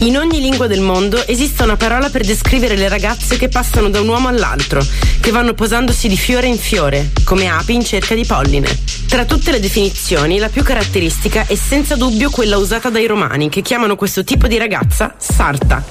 In 0.00 0.16
ogni 0.16 0.40
lingua 0.40 0.68
del 0.68 0.80
mondo 0.80 1.26
esiste 1.26 1.64
una 1.64 1.76
parola 1.76 2.08
per 2.08 2.24
descrivere 2.24 2.76
le 2.76 2.88
ragazze 2.88 3.36
che 3.36 3.48
passano 3.48 3.88
da 3.88 4.00
un 4.00 4.06
uomo 4.06 4.28
all'altro, 4.28 4.84
che 5.20 5.30
vanno 5.32 5.52
posandosi 5.52 6.06
di 6.06 6.16
fiore 6.16 6.46
in 6.46 6.56
fiore, 6.56 7.10
come 7.24 7.48
api 7.48 7.74
in 7.74 7.84
cerca 7.84 8.14
di 8.14 8.24
polline. 8.24 8.68
Tra 9.08 9.24
tutte 9.24 9.50
le 9.50 9.58
definizioni, 9.58 10.38
la 10.38 10.48
più 10.48 10.62
caratteristica 10.62 11.44
è 11.46 11.56
senza 11.56 11.96
dubbio 11.96 12.30
quella 12.30 12.58
usata 12.58 12.90
dai 12.90 13.06
romani, 13.06 13.48
che 13.48 13.60
chiamano 13.60 13.96
questo 13.96 14.22
tipo 14.22 14.46
di 14.46 14.56
ragazza 14.56 15.14
sarta. 15.18 15.84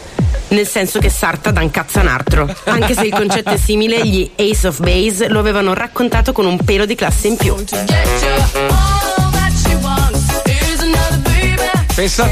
Nel 0.50 0.68
senso 0.68 1.00
che 1.00 1.10
sarta 1.10 1.52
da 1.52 1.62
un 1.62 1.72
cazzo 1.72 2.00
a 2.00 2.02
un 2.02 2.08
altro. 2.08 2.54
Anche 2.64 2.94
se 2.94 3.06
il 3.06 3.14
concetto 3.14 3.50
è 3.50 3.58
simile, 3.58 4.06
gli 4.08 4.30
Ace 4.36 4.68
of 4.68 4.80
Base 4.80 5.28
lo 5.28 5.40
avevano 5.40 5.74
raccontato 5.74 6.32
con 6.32 6.46
un 6.46 6.58
pelo 6.64 6.86
di 6.86 6.96
classe 6.96 7.28
in 7.28 7.36
più. 7.36 7.56
Pensa 11.96 12.24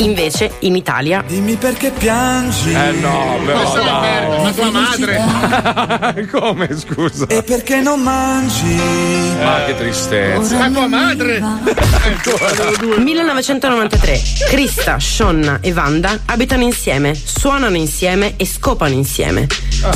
Invece, 0.00 0.52
in 0.60 0.76
Italia, 0.76 1.22
Dimmi 1.26 1.56
perché 1.56 1.90
piangi. 1.90 2.72
Eh 2.72 2.92
no, 2.92 3.38
però. 3.44 3.58
Questa 3.60 3.82
dai. 3.82 4.00
merda, 4.00 4.42
ma 4.42 4.52
tua 4.52 4.70
madre. 4.70 6.26
Come 6.32 6.68
scusa? 6.74 7.26
E 7.26 7.42
perché 7.42 7.80
non 7.80 8.00
mangi? 8.00 8.80
Ma 9.42 9.64
che 9.66 9.76
tristezza. 9.76 10.56
Ma 10.56 10.70
tua 10.70 10.86
madre. 10.86 11.42
1993. 12.98 14.20
Krista, 14.48 14.98
Shonna 14.98 15.58
e 15.60 15.70
Wanda 15.72 16.18
abitano 16.24 16.62
insieme, 16.62 17.14
suonano 17.14 17.76
insieme 17.76 18.34
e 18.36 18.46
scopano 18.46 18.94
insieme. 18.94 19.46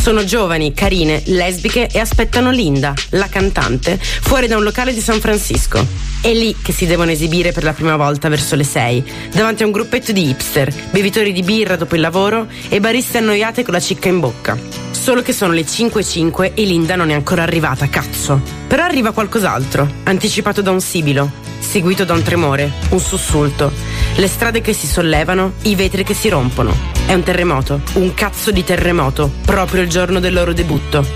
Sono 0.01 0.25
giovani, 0.25 0.75
carine, 0.75 1.23
lesbiche 1.27 1.89
e 1.91 1.99
aspettano 1.99 2.51
Linda, 2.51 2.93
la 3.11 3.29
cantante, 3.29 3.99
fuori 4.01 4.47
da 4.47 4.57
un 4.57 4.63
locale 4.65 4.93
di 4.93 5.01
San 5.01 5.21
Francisco. 5.21 6.13
È 6.21 6.33
lì 6.33 6.57
che 6.63 6.73
si 6.73 6.87
devono 6.87 7.11
esibire 7.11 7.53
per 7.53 7.65
la 7.65 7.75
prima 7.75 7.97
volta 7.97 8.31
verso 8.31 8.57
le 8.57 8.65
6, 8.65 9.05
davanti 9.35 9.63
a 9.63 9.67
un 9.67 9.73
gruppetto 9.95 10.11
di 10.11 10.29
hipster, 10.29 10.75
bevitori 10.91 11.33
di 11.33 11.43
birra 11.43 11.77
dopo 11.77 11.95
il 11.95 12.01
lavoro 12.01 12.49
e 12.69 12.81
bariste 12.81 13.19
annoiate 13.19 13.63
con 13.63 13.75
la 13.75 13.79
cicca 13.79 14.09
in 14.09 14.19
bocca. 14.19 14.59
Solo 14.91 15.23
che 15.23 15.33
sono 15.33 15.53
le 15.53 15.63
5.05 15.63 16.53
e 16.55 16.65
Linda 16.65 16.97
non 16.97 17.11
è 17.11 17.15
ancora 17.15 17.43
arrivata, 17.43 17.89
cazzo. 17.89 18.41
Però 18.67 18.83
arriva 18.83 19.13
qualcos'altro, 19.13 19.89
anticipato 20.03 20.63
da 20.63 20.73
un 20.73 20.81
sibilo, 20.81 21.31
seguito 21.61 22.05
da 22.05 22.13
un 22.13 22.25
tremore, 22.25 22.73
un 22.89 22.99
sussulto, 22.99 23.71
le 24.17 24.27
strade 24.27 24.61
che 24.61 24.73
si 24.73 24.89
sollevano, 24.89 25.53
i 25.63 25.77
vetri 25.77 26.03
che 26.03 26.15
si 26.15 26.29
rompono. 26.29 26.75
È 27.07 27.15
un 27.15 27.23
terremoto, 27.23 27.81
un 27.93 28.15
cazzo 28.15 28.51
di 28.51 28.65
terremoto, 28.65 29.31
proprio 29.45 29.83
il 29.83 29.89
giorno 29.89 30.19
del 30.19 30.33
loro 30.33 30.53
debutto. 30.53 31.07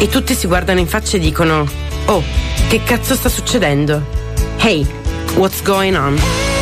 E 0.00 0.08
tutti 0.08 0.34
si 0.34 0.48
guardano 0.48 0.80
in 0.80 0.88
faccia 0.88 1.18
e 1.18 1.20
dicono: 1.20 1.64
Oh, 2.06 2.22
che 2.66 2.82
cazzo 2.82 3.14
sta 3.14 3.28
succedendo? 3.28 4.04
Hey, 4.56 4.84
what's 5.36 5.62
going 5.62 5.94
on? 5.94 6.53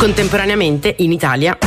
Contemporaneamente 0.00 0.94
in 1.00 1.12
Italia 1.12 1.58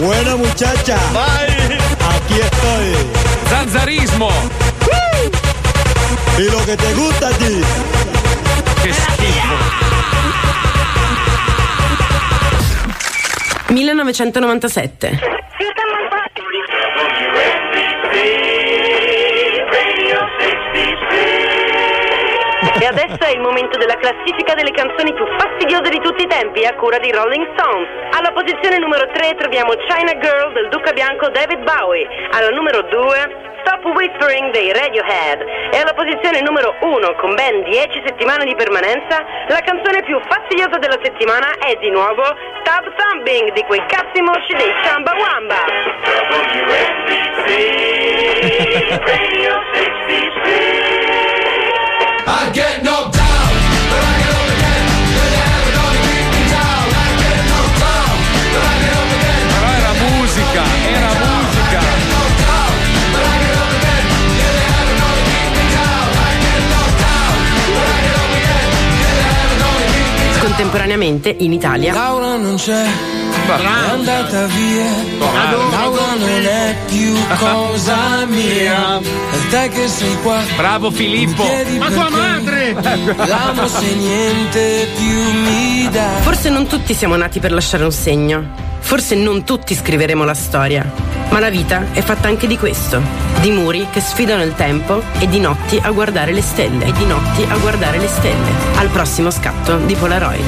Buena 0.00 0.34
muchacha. 0.34 0.96
Aquí 0.96 2.40
estoy. 2.40 2.94
Zanzarismo. 3.48 4.30
Y 6.38 6.50
lo 6.50 6.64
que 6.64 6.76
te 6.76 6.94
gusta 6.94 7.28
a 7.28 7.32
ti. 7.32 7.62
Che 8.82 8.92
schifo. 8.92 9.54
1997. 13.68 15.20
E 22.82 22.84
adesso 22.84 23.22
è 23.22 23.30
il 23.30 23.38
momento 23.38 23.78
della 23.78 23.94
classifica 23.94 24.54
delle 24.54 24.72
canzoni 24.72 25.14
più 25.14 25.24
fastidiose 25.38 25.88
di 25.88 26.00
tutti 26.00 26.24
i 26.24 26.26
tempi 26.26 26.66
a 26.66 26.74
cura 26.74 26.98
di 26.98 27.12
Rolling 27.12 27.54
Stones. 27.54 27.86
Alla 28.10 28.32
posizione 28.32 28.78
numero 28.78 29.06
3 29.06 29.36
troviamo 29.36 29.70
China 29.86 30.18
Girl 30.18 30.52
del 30.52 30.68
Duca 30.68 30.90
Bianco 30.90 31.28
David 31.28 31.62
Bowie. 31.62 32.08
Alla 32.32 32.50
numero 32.50 32.82
2 32.82 33.52
Stop 33.62 33.84
Whispering 33.86 34.50
dei 34.50 34.72
Radiohead. 34.72 35.46
E 35.70 35.78
alla 35.78 35.94
posizione 35.94 36.42
numero 36.42 36.74
1 36.80 37.14
con 37.22 37.36
ben 37.36 37.62
10 37.62 38.02
settimane 38.04 38.44
di 38.46 38.56
permanenza, 38.56 39.22
la 39.46 39.62
canzone 39.62 40.02
più 40.02 40.18
fastidiosa 40.26 40.78
della 40.78 40.98
settimana 41.00 41.54
è 41.62 41.78
di 41.78 41.88
nuovo 41.88 42.24
Stop 42.66 42.90
Thumping 42.98 43.52
di 43.52 43.62
quei 43.62 43.86
cazzi 43.86 44.20
mosci 44.22 44.56
dei 44.58 44.74
Chamba 44.82 45.14
Wamba. 45.14 45.62
I 52.26 52.50
get 52.54 52.84
knocked 52.84 53.21
contemporaneamente 70.72 71.36
in 71.40 71.52
Italia. 71.52 71.92
Laura 71.92 72.36
non 72.36 72.56
c'è, 72.56 72.86
Bravo. 73.46 73.62
è 73.62 73.90
andata 73.90 74.46
via. 74.46 74.90
Bravo. 75.18 75.70
Laura 75.70 76.14
non 76.14 76.28
è 76.28 76.76
più 76.86 77.14
cosa 77.38 78.24
mia. 78.26 78.98
È 78.98 79.48
te 79.50 79.68
che 79.68 79.88
sei 79.88 80.16
qua. 80.22 80.40
Bravo 80.56 80.90
Filippo. 80.90 81.44
Ma 81.78 81.90
tua 81.90 82.08
madre! 82.08 82.72
L'amo 83.26 83.68
se 83.68 83.94
niente 83.94 84.88
più 84.96 85.40
mi 85.42 85.88
dà. 85.90 86.08
Forse 86.20 86.48
non 86.48 86.66
tutti 86.66 86.94
siamo 86.94 87.16
nati 87.16 87.38
per 87.38 87.52
lasciare 87.52 87.84
un 87.84 87.92
segno. 87.92 88.70
Forse 88.92 89.14
non 89.14 89.42
tutti 89.42 89.74
scriveremo 89.74 90.22
la 90.22 90.34
storia. 90.34 90.84
Ma 91.30 91.38
la 91.38 91.48
vita 91.48 91.92
è 91.92 92.02
fatta 92.02 92.28
anche 92.28 92.46
di 92.46 92.58
questo. 92.58 93.00
Di 93.40 93.50
muri 93.50 93.86
che 93.90 94.02
sfidano 94.02 94.42
il 94.42 94.54
tempo 94.54 95.02
e 95.18 95.26
di 95.28 95.40
notti 95.40 95.80
a 95.82 95.90
guardare 95.92 96.30
le 96.30 96.42
stelle. 96.42 96.84
E 96.84 96.92
di 96.92 97.06
notti 97.06 97.42
a 97.42 97.56
guardare 97.56 97.96
le 97.96 98.06
stelle. 98.06 98.50
Al 98.76 98.88
prossimo 98.88 99.30
scatto 99.30 99.78
di 99.78 99.94
Polaroid. 99.94 100.44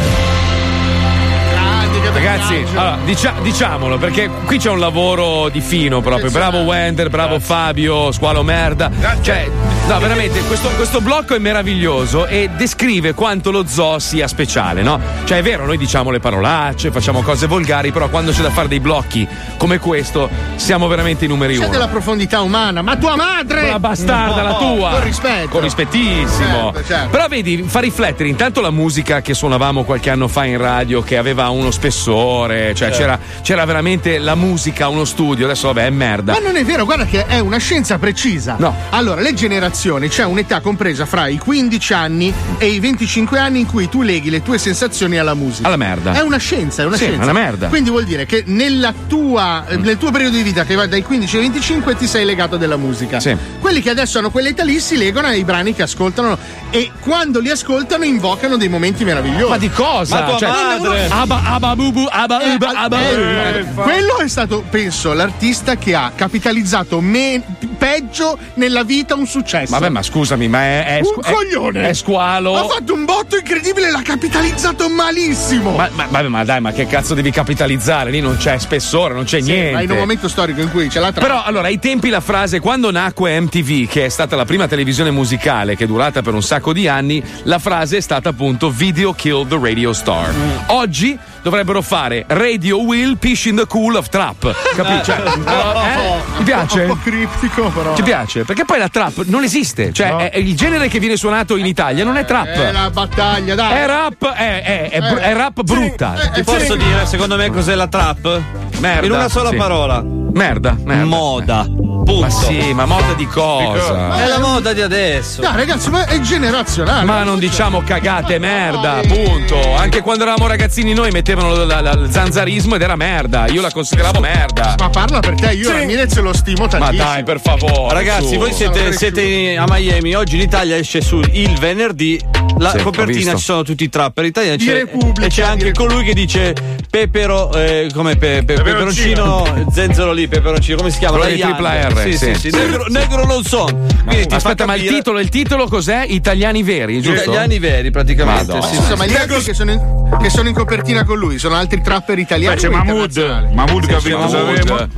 Ragazzi, 2.12 2.66
allora, 2.74 2.98
dicia- 3.02 3.34
diciamolo 3.40 3.96
perché 3.96 4.28
qui 4.44 4.58
c'è 4.58 4.68
un 4.68 4.78
lavoro 4.78 5.48
di 5.48 5.62
fino 5.62 6.02
proprio. 6.02 6.30
Bravo 6.30 6.58
Wender, 6.58 7.08
bravo 7.08 7.40
Fabio, 7.40 8.12
squalo 8.12 8.42
merda. 8.42 8.90
Cioè, 9.22 9.48
no, 9.86 9.98
veramente, 9.98 10.40
questo, 10.44 10.68
questo 10.70 11.00
blocco 11.00 11.34
è 11.34 11.38
meraviglioso 11.38 12.26
e 12.26 12.48
descrive 12.56 13.12
quanto 13.14 13.50
lo 13.50 13.64
zoo 13.66 13.98
sia 13.98 14.26
speciale, 14.26 14.82
no? 14.82 14.98
Cioè, 15.24 15.38
è 15.38 15.42
vero, 15.42 15.66
noi 15.66 15.76
diciamo 15.76 16.10
le 16.10 16.20
parolacce, 16.20 16.90
facciamo 16.90 17.20
cose 17.22 17.46
volgari, 17.46 17.92
però 17.92 18.08
quando 18.08 18.32
c'è 18.32 18.40
da 18.42 18.50
fare 18.50 18.68
dei 18.68 18.80
blocchi 18.80 19.26
come 19.58 19.78
questo, 19.78 20.28
siamo 20.56 20.86
veramente 20.88 21.26
i 21.26 21.28
numeri 21.28 21.54
C'è 21.54 21.60
uno. 21.64 21.68
della 21.68 21.88
profondità 21.88 22.40
umana, 22.40 22.80
ma 22.82 22.96
tua 22.96 23.14
madre! 23.16 23.68
La 23.68 23.78
bastarda, 23.78 24.42
la 24.42 24.50
No, 24.50 24.74
tua! 24.74 24.90
Con 24.90 25.02
rispetto. 25.04 25.48
Con 25.48 25.60
rispettissimo. 25.62 26.72
Certo, 26.72 26.84
certo. 26.86 27.08
Però 27.10 27.28
vedi, 27.28 27.62
fa 27.66 27.80
riflettere 27.80 28.28
intanto 28.28 28.60
la 28.60 28.70
musica 28.70 29.20
che 29.20 29.34
suonavamo 29.34 29.84
qualche 29.84 30.10
anno 30.10 30.28
fa 30.28 30.44
in 30.44 30.58
radio, 30.58 31.02
che 31.02 31.16
aveva 31.18 31.48
uno 31.50 31.70
spessore, 31.70 32.74
cioè 32.74 32.88
Certo. 32.88 32.96
c'era, 32.98 33.18
c'era 33.42 33.64
veramente 33.64 34.18
la 34.18 34.34
musica, 34.34 34.88
uno 34.88 35.04
studio, 35.04 35.44
adesso 35.46 35.66
vabbè 35.72 35.86
è 35.86 35.90
merda. 35.90 36.32
Ma 36.32 36.38
non 36.38 36.56
è 36.56 36.64
vero, 36.64 36.84
guarda 36.84 37.04
che 37.06 37.26
è 37.26 37.38
una 37.38 37.58
scienza 37.58 37.98
precisa. 37.98 38.56
No. 38.58 38.74
Allora, 38.90 39.20
le 39.20 39.34
generazioni, 39.34 39.72
c'è 40.08 40.24
un'età 40.24 40.60
compresa 40.60 41.04
fra 41.04 41.26
i 41.26 41.36
15 41.36 41.92
anni 41.94 42.32
e 42.58 42.68
i 42.68 42.78
25 42.78 43.38
anni 43.38 43.58
in 43.60 43.66
cui 43.66 43.88
tu 43.88 44.02
leghi 44.02 44.30
le 44.30 44.40
tue 44.40 44.56
sensazioni 44.56 45.18
alla 45.18 45.34
musica. 45.34 45.66
Alla 45.66 45.76
merda. 45.76 46.12
È 46.12 46.20
una 46.20 46.36
scienza, 46.38 46.82
è 46.82 46.86
una 46.86 46.96
Sì, 46.96 47.04
scienza. 47.04 47.20
è 47.20 47.24
una 47.24 47.32
merda. 47.32 47.68
Quindi 47.68 47.90
vuol 47.90 48.04
dire 48.04 48.24
che 48.24 48.44
nella 48.46 48.94
tua, 49.08 49.66
eh, 49.66 49.76
nel 49.76 49.98
tuo 49.98 50.10
periodo 50.12 50.36
di 50.36 50.42
vita, 50.42 50.64
che 50.64 50.74
va 50.76 50.86
dai 50.86 51.02
15 51.02 51.36
ai 51.36 51.42
25, 51.42 51.96
ti 51.96 52.06
sei 52.06 52.24
legato 52.24 52.56
della 52.56 52.76
musica. 52.76 53.18
Sì. 53.20 53.36
Quelli 53.60 53.82
che 53.82 53.90
adesso 53.90 54.18
hanno 54.18 54.30
quell'età 54.30 54.62
lì 54.62 54.78
si 54.78 54.96
legano 54.96 55.26
ai 55.26 55.42
brani 55.44 55.74
che 55.74 55.82
ascoltano 55.82 56.38
e 56.70 56.90
quando 57.00 57.40
li 57.40 57.50
ascoltano 57.50 58.04
invocano 58.04 58.56
dei 58.56 58.68
momenti 58.68 59.04
meravigliosi. 59.04 59.50
Ma 59.50 59.58
di 59.58 59.70
cosa? 59.70 60.20
Ma 60.20 60.26
tua 60.28 60.38
Cioè, 60.38 60.48
madre! 60.48 61.06
Abba, 61.10 61.42
abba, 61.44 61.74
bubu, 61.76 62.06
abba, 62.08 62.40
Eh, 62.42 62.54
uba, 62.54 62.68
abba, 62.74 63.00
eh, 63.10 63.60
uba. 63.62 63.82
quello 63.82 64.18
è 64.18 64.28
stato, 64.28 64.64
penso, 64.70 65.12
l'artista 65.12 65.76
che 65.76 65.94
ha 65.94 66.12
capitalizzato 66.14 67.00
me- 67.00 67.42
peggio 67.76 68.38
nella 68.54 68.82
vita 68.84 69.14
un 69.14 69.26
successo. 69.26 69.63
Vabbè, 69.68 69.88
ma 69.88 70.02
scusami, 70.02 70.48
ma 70.48 70.62
è, 70.62 70.84
è, 70.98 71.00
un 71.02 71.20
è- 71.22 71.32
coglione! 71.32 71.88
È 71.88 71.92
squalo. 71.94 72.56
Ha 72.56 72.68
fatto 72.68 72.94
un 72.94 73.04
botto 73.04 73.36
incredibile, 73.36 73.90
l'ha 73.90 74.02
capitalizzato 74.02 74.88
malissimo! 74.88 75.72
Ma, 75.76 75.88
ma, 75.92 76.06
vabbè, 76.08 76.28
ma 76.28 76.44
dai, 76.44 76.60
ma 76.60 76.72
che 76.72 76.86
cazzo 76.86 77.14
devi 77.14 77.30
capitalizzare? 77.30 78.10
Lì 78.10 78.20
non 78.20 78.36
c'è 78.36 78.58
spessore, 78.58 79.14
non 79.14 79.24
c'è 79.24 79.40
Sì, 79.40 79.50
niente. 79.52 79.72
ma 79.72 79.80
in 79.82 79.90
un 79.90 79.98
momento 79.98 80.28
storico 80.28 80.60
in 80.60 80.70
cui 80.70 80.88
c'è 80.88 81.00
la 81.00 81.12
trama. 81.12 81.26
Però 81.26 81.42
allora 81.44 81.66
ai 81.68 81.78
tempi 81.78 82.08
la 82.08 82.20
frase 82.20 82.60
quando 82.60 82.90
nacque 82.90 83.38
MTV, 83.40 83.88
che 83.88 84.06
è 84.06 84.08
stata 84.08 84.36
la 84.36 84.44
prima 84.44 84.66
televisione 84.68 85.10
musicale 85.10 85.76
che 85.76 85.84
è 85.84 85.86
durata 85.86 86.22
per 86.22 86.34
un 86.34 86.42
sacco 86.42 86.72
di 86.72 86.88
anni, 86.88 87.22
la 87.44 87.58
frase 87.58 87.96
è 87.98 88.00
stata 88.00 88.28
appunto 88.30 88.70
Video 88.70 89.12
Kill 89.12 89.46
the 89.46 89.58
Radio 89.60 89.92
Star. 89.92 90.32
Mm. 90.32 90.50
Oggi 90.68 91.18
dovrebbero 91.44 91.82
fare 91.82 92.24
Radio 92.26 92.80
Will 92.82 93.18
Pish 93.18 93.44
in 93.44 93.56
the 93.56 93.66
Cool 93.66 93.96
of 93.96 94.08
Trap. 94.08 94.54
Capisci? 94.74 95.02
Cioè, 95.04 95.22
eh? 95.22 96.36
Ti 96.38 96.42
piace? 96.42 96.80
Un 96.80 96.86
po' 96.88 96.98
criptico, 97.04 97.68
però. 97.68 97.92
Ti 97.92 98.02
piace? 98.02 98.44
Perché 98.44 98.64
poi 98.64 98.78
la 98.78 98.88
trap 98.88 99.24
non 99.26 99.44
esiste. 99.44 99.92
Cioè, 99.92 100.16
è- 100.16 100.30
è 100.30 100.38
il 100.38 100.56
genere 100.56 100.88
che 100.88 100.98
viene 100.98 101.16
suonato 101.16 101.56
in 101.56 101.66
Italia 101.66 102.02
non 102.02 102.16
è 102.16 102.24
trap. 102.24 102.46
È 102.48 102.72
la 102.72 102.88
battaglia, 102.90 103.54
dai. 103.54 103.72
È 103.82 103.86
rap, 103.86 104.32
è, 104.32 104.62
è- 104.62 104.88
è 104.90 104.98
br- 105.00 105.18
Eh, 105.18 105.22
è 105.22 105.34
rap 105.34 105.62
brutta. 105.62 106.14
sì, 106.18 106.30
Ti 106.30 106.40
eh, 106.40 106.44
posso 106.44 106.72
sì. 106.72 106.78
dire, 106.78 107.04
secondo 107.06 107.36
me, 107.36 107.50
cos'è 107.50 107.74
la 107.74 107.88
trap? 107.88 108.40
Merda, 108.78 109.04
In 109.06 109.12
una 109.12 109.28
sola 109.28 109.50
sì. 109.50 109.56
parola. 109.56 110.02
Merda, 110.34 110.76
merda. 110.82 111.04
Moda. 111.04 111.62
Punto. 111.64 112.20
Ma 112.20 112.28
sì, 112.28 112.72
ma 112.74 112.84
moda 112.86 113.12
di 113.14 113.24
cosa? 113.26 114.16
È 114.22 114.26
la 114.26 114.40
moda 114.40 114.72
di 114.72 114.80
adesso. 114.82 115.40
Dai, 115.40 115.54
ragazzi, 115.56 115.90
ma 115.90 116.06
è 116.06 116.18
generazionale. 116.20 117.04
Ma 117.04 117.22
non 117.22 117.38
diciamo 117.38 117.82
cagate, 117.84 118.38
merda, 118.40 119.00
punto. 119.06 119.74
Anche 119.76 120.00
quando 120.02 120.24
eravamo 120.24 120.48
ragazzini 120.48 120.92
noi 120.92 121.12
mettevano 121.12 121.54
la- 121.64 121.80
la- 121.80 121.92
il 121.92 122.08
zanzarismo 122.10 122.74
ed 122.74 122.82
era 122.82 122.96
merda. 122.96 123.46
Io 123.46 123.60
la 123.62 123.70
consideravo 123.70 124.18
merda. 124.20 124.74
Ma 124.78 124.90
parla 124.90 125.20
per 125.20 125.34
te, 125.34 125.52
io 125.52 125.70
Ramirez 125.70 126.18
lo 126.18 126.32
stimo 126.34 126.62
Ma 126.64 126.68
tantissimo. 126.68 127.04
dai, 127.08 127.22
per 127.22 127.40
favore. 127.40 127.94
Ragazzi, 127.94 128.32
su. 128.32 128.38
voi 128.38 128.52
siete, 128.52 128.92
siete 128.92 129.56
a 129.56 129.64
Miami. 129.68 130.14
Oggi 130.14 130.34
in 130.34 130.42
Italia 130.42 130.76
esce 130.76 131.00
su 131.00 131.20
il 131.30 131.56
venerdì. 131.58 132.20
La 132.58 132.70
Sì, 132.70 132.78
copertina 132.82 133.34
ci 133.34 133.42
sono 133.42 133.62
tutti 133.62 133.84
i 133.84 133.88
trapper 133.88 134.24
italiani. 134.24 134.58
C'è- 134.58 134.84
e 135.22 135.26
c'è 135.28 135.42
anche 135.42 135.72
colui 135.72 136.04
che 136.04 136.12
dice 136.14 136.54
Pepero. 136.90 137.52
Eh, 137.52 137.88
come 137.94 138.16
pe- 138.16 138.42
pe- 138.44 138.54
peperoncino, 138.54 139.66
zenzero 139.72 140.12
lì, 140.12 140.23
peperoncino. 140.28 140.76
Come 140.76 140.90
si 140.90 140.98
chiama? 140.98 141.18
Quello 141.18 141.34
di 141.34 141.40
tripla 141.40 141.88
R, 141.88 141.98
Sì, 142.02 142.12
sì, 142.16 142.34
sì. 142.34 142.50
sì. 142.50 142.56
Negro, 142.56 142.84
negro 142.88 143.24
non 143.26 143.42
so. 143.44 143.64
Quindi 143.64 144.22
ti 144.22 144.28
fa 144.28 144.36
Aspetta, 144.36 144.66
ma 144.66 144.74
il 144.74 144.86
titolo, 144.88 145.18
il 145.20 145.28
titolo 145.28 145.66
cos'è? 145.66 146.04
Italiani 146.08 146.62
veri, 146.62 147.00
giusto? 147.00 147.22
Italiani 147.22 147.58
veri, 147.58 147.90
praticamente. 147.90 148.52
Madonna. 148.52 148.66
sì, 148.66 148.74
Scusa, 148.76 148.90
sì. 148.92 148.96
ma 148.96 149.06
gli 149.06 149.14
altri 149.16 149.42
che 149.42 149.54
sono, 149.54 149.70
in, 149.72 149.80
che 150.20 150.30
sono 150.30 150.48
in 150.48 150.54
copertina 150.54 151.04
con 151.04 151.18
lui 151.18 151.38
sono 151.38 151.54
altri 151.54 151.80
trapper 151.82 152.18
italiani. 152.18 152.54
Beh, 152.56 152.60
c'è 152.60 152.68
Mahmood. 152.68 153.50
Mahmood 153.52 153.86
che 153.86 153.94
ha 153.94 153.98
vinto. 153.98 154.88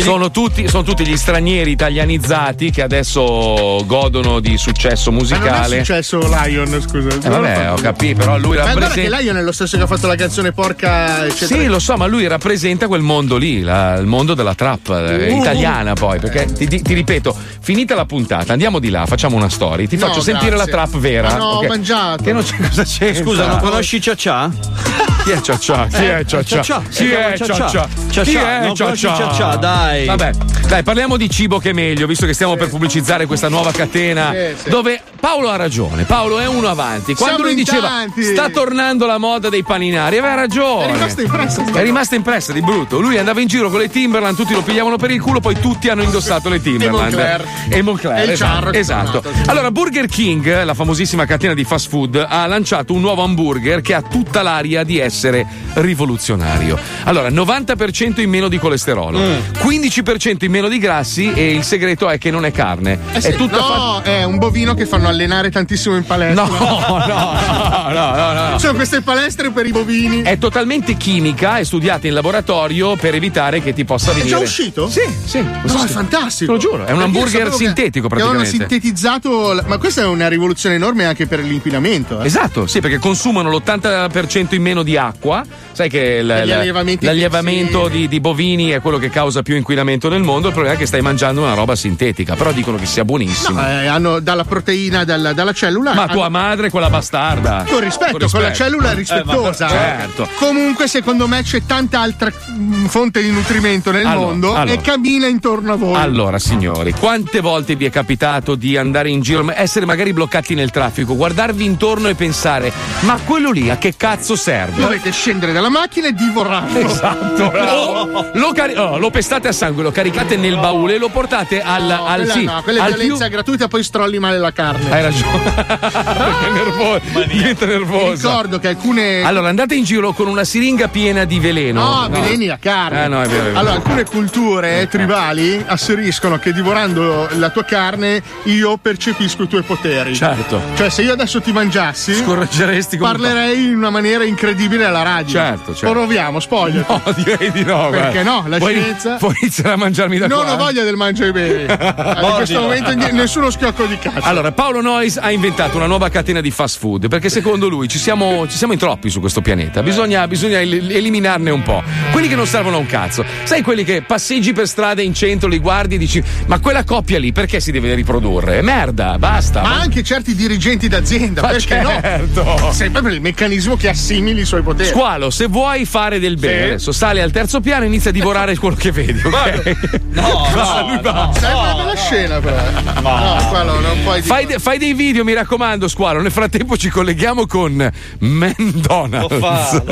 Sono 0.00 0.30
tutti, 0.30 0.66
sono 0.68 0.82
tutti 0.82 1.04
gli 1.06 1.16
stranieri 1.16 1.72
italianizzati 1.72 2.70
che 2.70 2.80
adesso 2.80 3.82
godono 3.84 4.40
di 4.40 4.56
successo 4.56 5.10
Ma 5.10 5.18
non 5.18 5.26
è 5.26 5.30
musicale. 5.34 5.76
successo 5.78 6.18
Lion, 6.20 6.80
scusa. 6.80 7.08
Eh, 7.22 7.28
vabbè, 7.28 7.72
ho 7.72 7.74
capito, 7.74 8.18
però 8.18 8.38
lui 8.38 8.56
Ma 8.56 8.62
guarda 8.62 8.72
che 8.72 8.80
rappresenta. 8.86 9.18
Lion 9.18 9.36
è 9.36 9.42
lo 9.42 9.52
stesso 9.52 9.76
che 9.76 9.82
ha 9.82 9.86
fatto 9.86 10.06
la 10.06 10.14
canzone 10.14 10.52
porca, 10.52 11.26
eccetera. 11.26 11.60
Sì, 11.60 11.66
lo 11.66 11.78
so, 11.78 11.96
ma 11.96 12.06
lui 12.06 12.26
rappresenta 12.26 12.86
quel 12.86 13.02
mondo 13.02 13.36
lì, 13.36 13.60
la- 13.60 13.96
il 13.96 14.06
mondo 14.06 14.32
della 14.34 14.54
trap 14.78 14.88
eh, 15.08 15.32
Uh. 15.32 15.38
italiana 15.40 15.94
poi. 15.94 16.18
Perché 16.18 16.46
ti, 16.52 16.66
ti- 16.66 16.82
ti 16.82 16.94
ripeto, 16.94 17.36
finita 17.60 17.94
la 17.94 18.04
puntata, 18.04 18.52
andiamo 18.52 18.78
di 18.78 18.90
là, 18.90 19.06
facciamo 19.06 19.36
una 19.36 19.48
storia. 19.48 19.86
Ti 19.86 19.96
No, 19.96 20.06
faccio 20.06 20.20
sentire 20.20 20.50
grazie. 20.56 20.72
la 20.72 20.78
trap 20.86 20.98
vera. 20.98 21.28
Ma 21.30 21.36
no, 21.36 21.44
ho 21.44 21.56
ok? 21.58 21.66
mangiato. 21.66 22.22
Che 22.22 22.32
non 22.32 22.42
c'è 22.42 22.56
cosa 22.56 22.82
c'è. 22.84 23.14
Scusa, 23.14 23.46
non 23.46 23.58
conosci 23.60 24.00
Ciaccia? 24.00 24.50
Chi 25.24 25.30
è 25.32 25.40
Ciaccia? 25.40 25.86
Chi 25.86 25.96
è 26.04 26.24
Ciaccia? 26.24 26.62
Ciaccia. 26.62 26.82
Chi 26.88 26.94
Si 26.94 27.10
è. 27.10 27.34
Ciaccia? 27.36 27.54
Ciaccia. 27.68 27.88
Chi 28.22 28.34
è 28.36 28.70
Ciaccia? 28.74 29.16
Ciaccia, 29.16 29.56
dai. 29.56 30.06
Vabbè, 30.06 30.30
dai, 30.66 30.82
parliamo 30.82 31.16
di 31.18 31.28
cibo 31.28 31.58
che 31.58 31.70
è 31.70 31.72
meglio, 31.72 32.06
visto 32.06 32.24
che 32.26 32.32
stiamo 32.32 32.56
per 32.56 32.68
pubblicizzare 32.70 33.26
questa 33.26 33.48
nuova 33.48 33.70
catena. 33.70 34.32
Sì, 34.32 34.62
sì. 34.64 34.70
Dove 34.70 35.00
Paolo 35.20 35.50
ha 35.50 35.56
ragione. 35.56 36.04
Paolo 36.04 36.38
è 36.38 36.46
uno 36.46 36.68
avanti. 36.68 37.14
Quando 37.14 37.36
Siamo 37.36 37.50
lui 37.50 37.54
diceva 37.54 37.88
tanti. 37.88 38.22
sta 38.24 38.48
tornando 38.48 39.04
la 39.06 39.18
moda 39.18 39.48
dei 39.50 39.62
paninari, 39.62 40.16
aveva 40.18 40.34
ragione. 40.34 40.86
È 40.88 40.92
rimasta 40.92 41.20
impressa 41.22 41.64
È 41.70 41.82
rimasta 41.82 42.14
impressa 42.14 42.52
di 42.52 42.62
brutto. 42.62 42.98
Lui 43.00 43.18
andava 43.18 43.40
in 43.40 43.46
giro 43.46 43.68
con 43.68 43.80
le 43.80 43.90
Timberland, 43.90 44.34
tutti 44.36 44.54
lo 44.60 44.62
pigliavano 44.62 44.96
per 44.96 45.10
il 45.10 45.20
culo, 45.20 45.40
poi 45.40 45.58
tutti 45.58 45.88
hanno 45.88 46.02
indossato 46.02 46.48
le 46.48 46.60
Timberland. 46.60 47.12
Moncler. 47.14 47.46
E 47.70 47.82
Moncler. 47.82 48.28
E 48.28 48.32
esatto. 48.32 48.72
Esatto. 48.72 49.22
Allora, 49.46 49.70
Burger 49.70 50.06
King, 50.06 50.64
la 50.64 50.74
famosissima 50.74 51.24
catena 51.24 51.54
di 51.54 51.64
fast 51.64 51.88
food, 51.88 52.24
ha 52.28 52.46
lanciato 52.46 52.92
un 52.92 53.00
nuovo 53.00 53.22
hamburger 53.22 53.80
che 53.80 53.94
ha 53.94 54.02
tutta 54.02 54.42
l'aria 54.42 54.84
di 54.84 54.98
essere 54.98 55.46
rivoluzionario. 55.74 56.78
Allora, 57.04 57.28
90% 57.30 58.20
in 58.20 58.28
meno 58.30 58.48
di 58.48 58.58
colesterolo, 58.58 59.18
Mm. 59.18 59.38
15% 59.62 60.44
in 60.44 60.50
meno 60.50 60.68
di 60.68 60.78
grassi 60.78 61.32
e 61.32 61.52
il 61.52 61.62
segreto 61.64 62.08
è 62.08 62.18
che 62.18 62.30
non 62.30 62.44
è 62.44 62.50
carne. 62.52 62.98
Eh 63.12 63.20
sì, 63.20 63.28
è 63.28 63.34
tutta 63.34 63.56
no, 63.58 63.62
fatta. 63.62 64.10
è 64.10 64.24
un 64.24 64.38
bovino 64.38 64.74
che 64.74 64.86
fanno 64.86 65.08
allenare 65.08 65.50
tantissimo 65.50 65.96
in 65.96 66.04
palestra. 66.04 66.18
No, 66.50 67.06
no, 67.06 67.06
no, 67.06 67.90
no, 67.92 68.32
no, 68.32 68.50
no. 68.50 68.58
Sono 68.58 68.74
queste 68.74 69.00
palestre 69.02 69.50
per 69.50 69.66
i 69.66 69.70
bovini. 69.72 70.22
È 70.22 70.38
totalmente 70.38 70.96
chimica, 70.96 71.58
è 71.58 71.64
studiata 71.64 72.06
in 72.06 72.14
laboratorio 72.14 72.96
per 72.96 73.14
evitare 73.14 73.60
che 73.62 73.72
ti 73.72 73.84
possa 73.84 74.12
venire. 74.12 74.28
Già 74.44 74.50
uscito? 74.50 74.88
Sì, 74.88 75.00
sì. 75.24 75.40
No, 75.40 75.84
è 75.84 75.86
fantastico. 75.88 76.56
Te 76.56 76.58
lo 76.64 76.70
giuro, 76.70 76.84
è 76.86 76.92
un 76.92 77.02
hamburger 77.02 77.52
sintetico 77.52 78.08
che 78.08 78.14
praticamente. 78.16 78.50
sintetizzato. 78.50 79.52
la- 79.52 79.64
Ma 79.66 79.78
questa 79.78 80.02
è 80.02 80.06
una 80.06 80.28
rivoluzione 80.28 80.74
enorme 80.74 81.04
anche 81.04 81.26
per 81.26 81.40
l'inquinamento. 81.40 82.20
Eh? 82.20 82.26
Esatto, 82.26 82.66
sì, 82.66 82.80
perché 82.80 82.98
consumano 82.98 83.50
l'80% 83.50 84.54
in 84.54 84.62
meno 84.62 84.82
di 84.82 84.96
acqua. 84.96 85.44
Sai 85.72 85.88
che 85.88 86.18
il- 86.22 86.30
allevamenti 86.30 87.04
l'allevamento 87.06 87.88
di, 87.88 88.08
di 88.08 88.20
bovini 88.20 88.70
è 88.70 88.80
quello 88.80 88.98
che 88.98 89.08
causa 89.10 89.42
più 89.42 89.56
inquinamento 89.56 90.08
nel 90.08 90.22
mondo. 90.22 90.48
Il 90.48 90.52
problema 90.54 90.76
è 90.76 90.78
che 90.78 90.86
stai 90.86 91.00
mangiando 91.00 91.42
una 91.42 91.54
roba 91.54 91.74
sintetica, 91.76 92.34
però 92.34 92.52
dicono 92.52 92.76
che 92.76 92.86
sia 92.86 93.04
buonissima. 93.04 93.60
No, 93.60 93.68
eh, 93.82 93.86
hanno 93.86 94.20
dalla 94.20 94.44
proteina 94.44 95.04
dalla, 95.04 95.32
dalla 95.32 95.52
cellula. 95.52 95.94
Ma 95.94 96.02
hanno- 96.02 96.12
tua 96.12 96.28
madre, 96.28 96.70
quella 96.70 96.90
bastarda. 96.90 97.64
Con 97.68 97.80
rispetto, 97.80 98.28
con, 98.28 98.40
la 98.42 98.52
cellula 98.52 98.92
rispettosa. 98.92 99.66
Eh, 99.66 99.70
certo. 99.70 100.28
Comunque, 100.38 100.86
secondo 100.88 101.26
me, 101.26 101.42
c'è 101.42 101.62
tanta 101.64 102.00
altra 102.00 102.30
mm, 102.52 102.86
fonte 102.86 103.22
di 103.22 103.30
nutrimento 103.30 103.90
nel 103.90 104.04
Allora, 104.06 104.26
mondo 104.26 104.29
allora. 104.30 104.64
e 104.64 104.80
cammina 104.80 105.26
intorno 105.26 105.72
a 105.72 105.76
voi. 105.76 105.94
Allora, 105.94 106.38
signori, 106.38 106.92
quante 106.92 107.40
volte 107.40 107.76
vi 107.76 107.84
è 107.84 107.90
capitato 107.90 108.54
di 108.54 108.76
andare 108.76 109.10
in 109.10 109.20
giro, 109.20 109.44
essere 109.54 109.86
magari 109.86 110.12
bloccati 110.12 110.54
nel 110.54 110.70
traffico, 110.70 111.16
guardarvi 111.16 111.64
intorno 111.64 112.08
e 112.08 112.14
pensare: 112.14 112.72
ma 113.00 113.18
quello 113.24 113.50
lì 113.50 113.70
a 113.70 113.76
che 113.78 113.94
cazzo 113.96 114.36
serve? 114.36 114.80
Dovete 114.80 115.10
scendere 115.10 115.52
dalla 115.52 115.68
macchina 115.68 116.08
e 116.08 116.12
divorarlo. 116.12 116.78
Esatto. 116.78 117.58
O 117.80 118.30
lo, 118.34 118.52
cari- 118.52 118.76
oh, 118.76 118.98
lo 118.98 119.10
pestate 119.10 119.48
a 119.48 119.52
sangue, 119.52 119.82
lo 119.82 119.90
caricate 119.90 120.36
nel 120.36 120.56
baule 120.56 120.94
e 120.94 120.98
lo 120.98 121.08
portate 121.08 121.62
al. 121.62 121.90
al 121.90 122.16
Quella 122.16 122.32
sì, 122.32 122.44
no, 122.44 122.60
quella 122.62 122.86
è 122.86 122.92
violenza 122.92 123.28
gratuita, 123.28 123.68
poi 123.68 123.82
strolli 123.82 124.18
male 124.18 124.38
la 124.38 124.52
carne. 124.52 124.90
Hai 124.90 125.02
ragione. 125.02 125.52
Perché 125.54 126.46
è 126.46 126.52
nervoso. 126.52 127.24
Diventa 127.26 127.66
nervoso. 127.66 128.28
Ricordo 128.28 128.58
che 128.58 128.68
alcune. 128.68 129.22
Allora, 129.22 129.48
andate 129.48 129.74
in 129.74 129.84
giro 129.84 130.12
con 130.12 130.28
una 130.28 130.44
siringa 130.44 130.88
piena 130.88 131.24
di 131.24 131.38
veleno. 131.38 131.82
No, 131.82 132.08
veleni 132.08 132.46
la 132.46 132.58
carne. 132.58 133.04
Eh, 133.04 133.08
no, 133.08 133.22
è 133.22 133.28
vero, 133.28 133.40
è 133.40 133.46
vero. 133.46 133.58
Allora, 133.58 133.74
alcune 133.74 134.04
culture 134.20 134.86
tribali 134.90 135.62
asseriscono 135.66 136.38
che 136.38 136.52
divorando 136.52 137.26
la 137.36 137.48
tua 137.48 137.64
carne 137.64 138.22
io 138.44 138.76
percepisco 138.76 139.44
i 139.44 139.48
tuoi 139.48 139.62
poteri. 139.62 140.14
Certo. 140.14 140.60
Cioè, 140.76 140.90
se 140.90 141.00
io 141.02 141.12
adesso 141.14 141.40
ti 141.40 141.52
mangiassi, 141.52 142.12
Scorreggeresti 142.14 142.98
come 142.98 143.12
parlerei 143.12 143.64
in 143.68 143.76
una 143.76 143.88
maniera 143.88 144.24
incredibile 144.24 144.84
alla 144.84 145.02
radio. 145.02 145.32
Certo, 145.32 145.74
certo. 145.74 145.90
Proviamo, 145.94 146.38
spoiler. 146.38 146.84
No, 146.86 147.00
direi 147.16 147.50
di 147.50 147.64
no. 147.64 147.88
Perché 147.88 148.22
guarda. 148.22 148.30
no? 148.30 148.44
La 148.46 148.58
Puoi- 148.58 148.74
scienza. 148.78 149.14
Puoi 149.16 149.34
iniziare 149.40 149.72
a 149.72 149.76
mangiarmi 149.76 150.18
da 150.18 150.26
non 150.26 150.42
qua. 150.42 150.52
ho 150.52 150.56
voglia 150.58 150.82
del 150.84 150.96
mangia 150.96 151.24
e 151.24 151.32
bevi. 151.32 151.68
Eh, 152.10 152.26
in 152.26 152.32
questo 152.34 152.60
momento 152.60 152.94
nessuno 153.12 153.50
schiocco 153.50 153.84
di 153.86 153.98
cazzo. 153.98 154.20
Allora, 154.26 154.52
Paolo 154.52 154.80
Noyes 154.82 155.16
ha 155.16 155.30
inventato 155.30 155.76
una 155.76 155.86
nuova 155.86 156.08
catena 156.08 156.40
di 156.40 156.50
fast 156.50 156.78
food 156.78 157.08
perché 157.08 157.28
secondo 157.28 157.68
lui 157.68 157.88
ci 157.88 157.98
siamo, 157.98 158.46
ci 158.48 158.56
siamo 158.56 158.72
in 158.72 158.78
troppi 158.78 159.08
su 159.10 159.20
questo 159.20 159.40
pianeta. 159.40 159.82
Bisogna, 159.82 160.26
bisogna 160.28 160.60
el- 160.60 160.90
eliminarne 160.90 161.50
un 161.50 161.62
po'. 161.62 161.82
Quelli 162.10 162.28
che 162.28 162.34
non 162.34 162.46
servono 162.46 162.76
a 162.76 162.78
un 162.78 162.86
cazzo. 162.86 163.24
Sai 163.44 163.62
quelli 163.62 163.84
che 163.84 164.02
passeggi 164.10 164.52
per 164.52 164.66
strada 164.66 165.02
in 165.02 165.14
centro, 165.14 165.48
li 165.48 165.60
guardi 165.60 165.94
e 165.94 165.98
dici: 165.98 166.20
Ma 166.46 166.58
quella 166.58 166.82
coppia 166.82 167.20
lì 167.20 167.30
perché 167.30 167.60
si 167.60 167.70
deve 167.70 167.94
riprodurre? 167.94 168.58
È 168.58 168.60
merda, 168.60 169.16
basta. 169.18 169.62
Ma 169.62 169.78
anche 169.78 170.02
certi 170.02 170.34
dirigenti 170.34 170.88
d'azienda, 170.88 171.42
Ma 171.42 171.48
perché 171.48 171.80
certo. 171.80 172.42
no? 172.42 172.72
Sempre 172.72 173.02
per 173.02 173.12
il 173.12 173.20
meccanismo 173.20 173.76
che 173.76 173.88
assimili 173.88 174.40
i 174.40 174.44
suoi 174.44 174.62
poteri. 174.62 174.88
Squalo, 174.88 175.30
se 175.30 175.46
vuoi 175.46 175.84
fare 175.84 176.18
del 176.18 176.36
bene, 176.38 176.64
adesso 176.64 176.90
sali 176.90 177.20
al 177.20 177.30
terzo 177.30 177.60
piano 177.60 177.84
e 177.84 177.86
inizia 177.86 178.10
a 178.10 178.12
divorare 178.12 178.56
quello 178.56 178.74
che 178.74 178.90
vedi, 178.90 179.20
ok? 179.22 179.98
No, 180.10 180.48
no, 180.52 180.88
lui 180.88 180.98
va. 181.00 181.30
Sai 181.38 181.52
una 181.52 181.74
bella 181.74 181.94
scena, 181.94 182.40
però. 182.40 182.56
No, 183.00 183.46
quello 183.48 183.78
non 183.78 184.02
puoi. 184.02 184.22
Fai, 184.22 184.44
de- 184.44 184.58
fai 184.58 184.78
dei 184.78 184.92
video, 184.92 185.22
mi 185.22 185.34
raccomando, 185.34 185.86
squalo. 185.86 186.20
Nel 186.20 186.32
frattempo 186.32 186.76
ci 186.76 186.88
colleghiamo 186.90 187.46
con 187.46 187.88
McDonald's. 188.18 189.82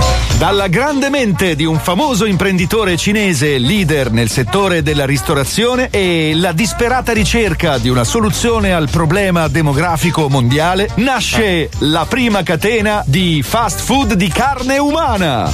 Dalla 0.41 0.69
grande 0.69 1.11
mente 1.11 1.55
di 1.55 1.65
un 1.65 1.77
famoso 1.77 2.25
imprenditore 2.25 2.97
cinese 2.97 3.59
leader 3.59 4.11
nel 4.11 4.27
settore 4.27 4.81
della 4.81 5.05
ristorazione 5.05 5.91
e 5.91 6.31
la 6.33 6.51
disperata 6.51 7.13
ricerca 7.13 7.77
di 7.77 7.89
una 7.89 8.03
soluzione 8.03 8.73
al 8.73 8.89
problema 8.89 9.47
demografico 9.47 10.29
mondiale, 10.29 10.89
nasce 10.95 11.69
la 11.81 12.07
prima 12.09 12.41
catena 12.41 13.03
di 13.05 13.43
fast 13.43 13.81
food 13.81 14.15
di 14.15 14.29
carne 14.29 14.79
umana. 14.79 15.47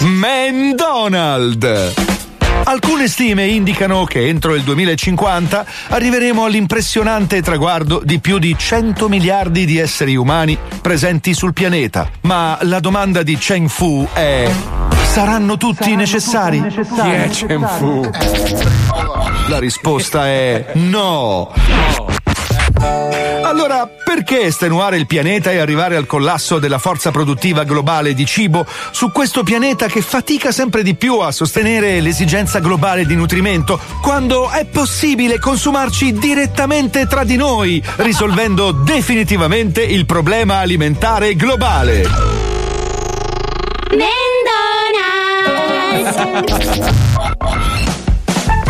McDonald's. 0.00 2.27
Alcune 2.64 3.08
stime 3.08 3.46
indicano 3.46 4.04
che 4.04 4.28
entro 4.28 4.54
il 4.54 4.62
2050 4.62 5.64
arriveremo 5.88 6.44
all'impressionante 6.44 7.40
traguardo 7.42 8.00
di 8.04 8.18
più 8.20 8.38
di 8.38 8.54
100 8.56 9.08
miliardi 9.08 9.64
di 9.64 9.78
esseri 9.78 10.16
umani 10.16 10.58
presenti 10.80 11.34
sul 11.34 11.52
pianeta. 11.52 12.10
Ma 12.22 12.58
la 12.62 12.80
domanda 12.80 13.22
di 13.22 13.36
Cheng 13.38 13.68
Fu 13.68 14.06
è: 14.12 14.50
saranno 15.04 15.56
tutti 15.56 15.94
necessari? 15.96 16.60
Chi 16.60 17.10
è 17.10 17.28
Chen 17.28 17.66
Fu? 17.78 18.10
La 19.48 19.58
risposta 19.58 20.26
è 20.26 20.72
no. 20.74 21.52
Allora, 23.42 23.88
perché 24.04 24.42
estenuare 24.42 24.96
il 24.96 25.06
pianeta 25.06 25.50
e 25.50 25.58
arrivare 25.58 25.96
al 25.96 26.06
collasso 26.06 26.58
della 26.58 26.78
forza 26.78 27.10
produttiva 27.10 27.64
globale 27.64 28.14
di 28.14 28.26
cibo 28.26 28.66
su 28.90 29.10
questo 29.10 29.42
pianeta 29.42 29.86
che 29.86 30.02
fatica 30.02 30.52
sempre 30.52 30.82
di 30.82 30.94
più 30.94 31.18
a 31.18 31.32
sostenere 31.32 32.00
l'esigenza 32.00 32.58
globale 32.58 33.06
di 33.06 33.14
nutrimento, 33.14 33.80
quando 34.02 34.50
è 34.50 34.64
possibile 34.66 35.38
consumarci 35.38 36.12
direttamente 36.12 37.06
tra 37.06 37.24
di 37.24 37.36
noi, 37.36 37.82
risolvendo 37.96 38.70
definitivamente 38.72 39.82
il 39.82 40.04
problema 40.04 40.58
alimentare 40.58 41.34
globale? 41.34 42.36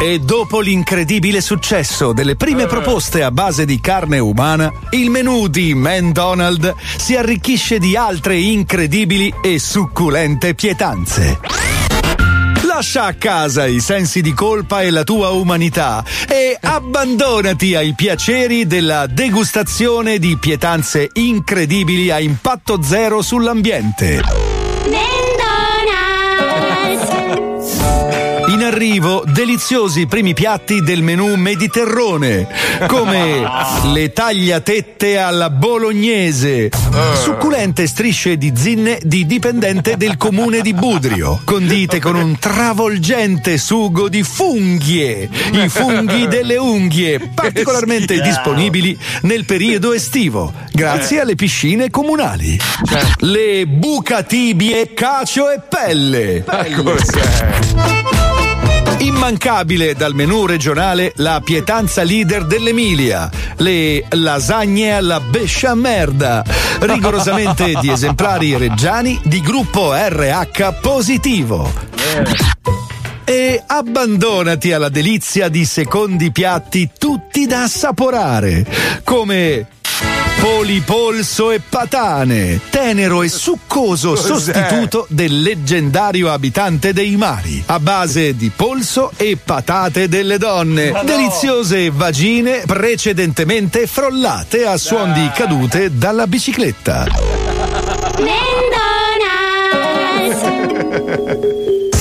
E 0.00 0.20
dopo 0.20 0.60
l'incredibile 0.60 1.40
successo 1.40 2.12
delle 2.12 2.36
prime 2.36 2.66
proposte 2.66 3.24
a 3.24 3.32
base 3.32 3.64
di 3.64 3.80
carne 3.80 4.20
umana, 4.20 4.72
il 4.90 5.10
menù 5.10 5.48
di 5.48 5.74
McDonald's 5.74 6.72
si 6.96 7.16
arricchisce 7.16 7.78
di 7.78 7.96
altre 7.96 8.36
incredibili 8.36 9.34
e 9.42 9.58
succulente 9.58 10.54
pietanze. 10.54 11.40
Lascia 12.62 13.06
a 13.06 13.14
casa 13.14 13.66
i 13.66 13.80
sensi 13.80 14.20
di 14.20 14.32
colpa 14.32 14.82
e 14.82 14.90
la 14.90 15.02
tua 15.02 15.30
umanità 15.30 16.04
e 16.28 16.56
abbandonati 16.60 17.74
ai 17.74 17.92
piaceri 17.94 18.68
della 18.68 19.08
degustazione 19.08 20.18
di 20.18 20.36
pietanze 20.36 21.08
incredibili 21.14 22.10
a 22.12 22.20
impatto 22.20 22.80
zero 22.82 23.20
sull'ambiente. 23.20 24.22
Arrivo 28.68 29.24
deliziosi 29.26 30.06
primi 30.06 30.34
piatti 30.34 30.82
del 30.82 31.02
menù 31.02 31.34
mediterrone, 31.36 32.46
come 32.86 33.42
le 33.92 34.12
tagliatette 34.12 35.18
alla 35.18 35.48
bolognese, 35.48 36.70
succulente 37.14 37.86
strisce 37.86 38.36
di 38.36 38.52
zinne 38.54 38.98
di 39.02 39.26
dipendente 39.26 39.96
del 39.96 40.16
comune 40.18 40.60
di 40.60 40.74
Budrio, 40.74 41.40
condite 41.44 41.98
con 41.98 42.14
un 42.14 42.38
travolgente 42.38 43.56
sugo 43.56 44.08
di 44.08 44.22
funghie, 44.22 45.28
i 45.52 45.68
funghi 45.68 46.28
delle 46.28 46.56
unghie, 46.56 47.20
particolarmente 47.34 48.20
disponibili 48.20 48.96
nel 49.22 49.46
periodo 49.46 49.94
estivo, 49.94 50.52
grazie 50.72 51.20
alle 51.20 51.34
piscine 51.34 51.88
comunali. 51.90 52.58
Le 53.20 53.66
bucatibie 53.66 54.92
cacio 54.92 55.50
e 55.50 55.60
pelle. 55.66 56.44
Immancabile 59.00 59.94
dal 59.94 60.12
menù 60.12 60.44
regionale 60.44 61.12
la 61.16 61.40
pietanza 61.44 62.02
leader 62.02 62.44
dell'Emilia, 62.44 63.30
le 63.58 64.04
lasagne 64.10 64.92
alla 64.92 65.20
besciamerda, 65.20 66.44
rigorosamente 66.80 67.74
di 67.80 67.90
esemplari 67.90 68.56
reggiani 68.56 69.20
di 69.22 69.40
gruppo 69.40 69.92
RH 69.94 70.80
positivo. 70.80 71.72
E 73.24 73.62
abbandonati 73.64 74.72
alla 74.72 74.88
delizia 74.88 75.48
di 75.48 75.64
secondi 75.64 76.32
piatti 76.32 76.90
tutti 76.98 77.46
da 77.46 77.62
assaporare, 77.62 78.66
come 79.04 79.66
polipolso 80.40 81.50
e 81.50 81.60
patane, 81.60 82.60
tenero 82.70 83.22
e 83.22 83.28
succoso 83.28 84.10
Cos'è? 84.10 84.26
sostituto 84.26 85.06
del 85.08 85.42
leggendario 85.42 86.30
abitante 86.30 86.92
dei 86.92 87.16
mari, 87.16 87.62
a 87.66 87.80
base 87.80 88.36
di 88.36 88.50
polso 88.54 89.10
e 89.16 89.36
patate 89.42 90.08
delle 90.08 90.38
donne, 90.38 90.90
no! 90.90 91.02
deliziose 91.04 91.90
vagine 91.90 92.62
precedentemente 92.66 93.86
frollate 93.86 94.64
a 94.64 94.76
suon 94.76 95.12
di 95.12 95.30
cadute 95.34 95.96
dalla 95.96 96.26
bicicletta. 96.26 97.47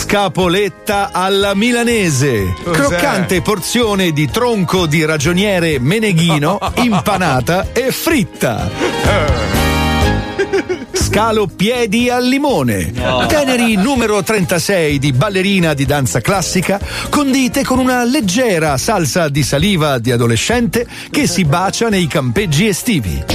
Scapoletta 0.08 1.10
alla 1.12 1.54
milanese. 1.54 2.54
Croccante 2.64 3.42
porzione 3.42 4.14
di 4.14 4.30
tronco 4.30 4.86
di 4.86 5.04
ragioniere 5.04 5.80
meneghino, 5.80 6.60
impanata 6.80 7.74
e 7.74 7.92
fritta. 7.92 8.70
Scalo 10.94 11.48
piedi 11.48 12.10
al 12.10 12.26
limone. 12.26 12.90
No. 12.94 13.26
Teneri 13.26 13.76
numero 13.76 14.24
36 14.24 14.98
di 14.98 15.12
ballerina 15.12 15.74
di 15.74 15.84
danza 15.86 16.22
classica, 16.22 16.80
condite 17.10 17.66
con 17.66 17.78
una 17.78 18.06
leggera 18.06 18.78
salsa 18.78 19.28
di 19.28 19.44
saliva 19.44 20.00
di 20.00 20.14
adolescente 20.14 20.88
che 21.12 21.28
si 21.28 21.44
bacia 21.44 21.90
nei 21.90 22.08
campeggi 22.08 22.66
estivi. 22.66 23.26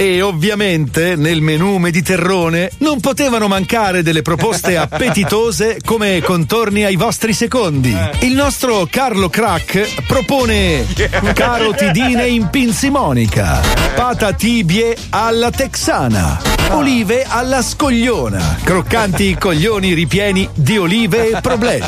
E 0.00 0.22
ovviamente 0.22 1.16
nel 1.16 1.40
menù 1.40 1.78
mediterrone 1.78 2.70
non 2.78 3.00
potevano 3.00 3.48
mancare 3.48 4.04
delle 4.04 4.22
proposte 4.22 4.76
appetitose 4.78 5.78
come 5.84 6.22
contorni 6.22 6.84
ai 6.84 6.94
vostri 6.94 7.32
secondi. 7.32 7.92
Il 8.20 8.34
nostro 8.34 8.86
Carlo 8.88 9.28
Crack 9.28 10.04
propone 10.06 10.86
carotidine 11.34 12.28
in 12.28 12.48
pinzimonica, 12.48 13.60
patatibie 13.96 14.96
alla 15.10 15.50
texana, 15.50 16.40
olive 16.68 17.24
alla 17.26 17.60
scogliona, 17.60 18.58
croccanti 18.62 19.34
coglioni 19.40 19.94
ripieni 19.94 20.48
di 20.54 20.78
olive 20.78 21.30
e 21.30 21.40
problemi. 21.40 21.86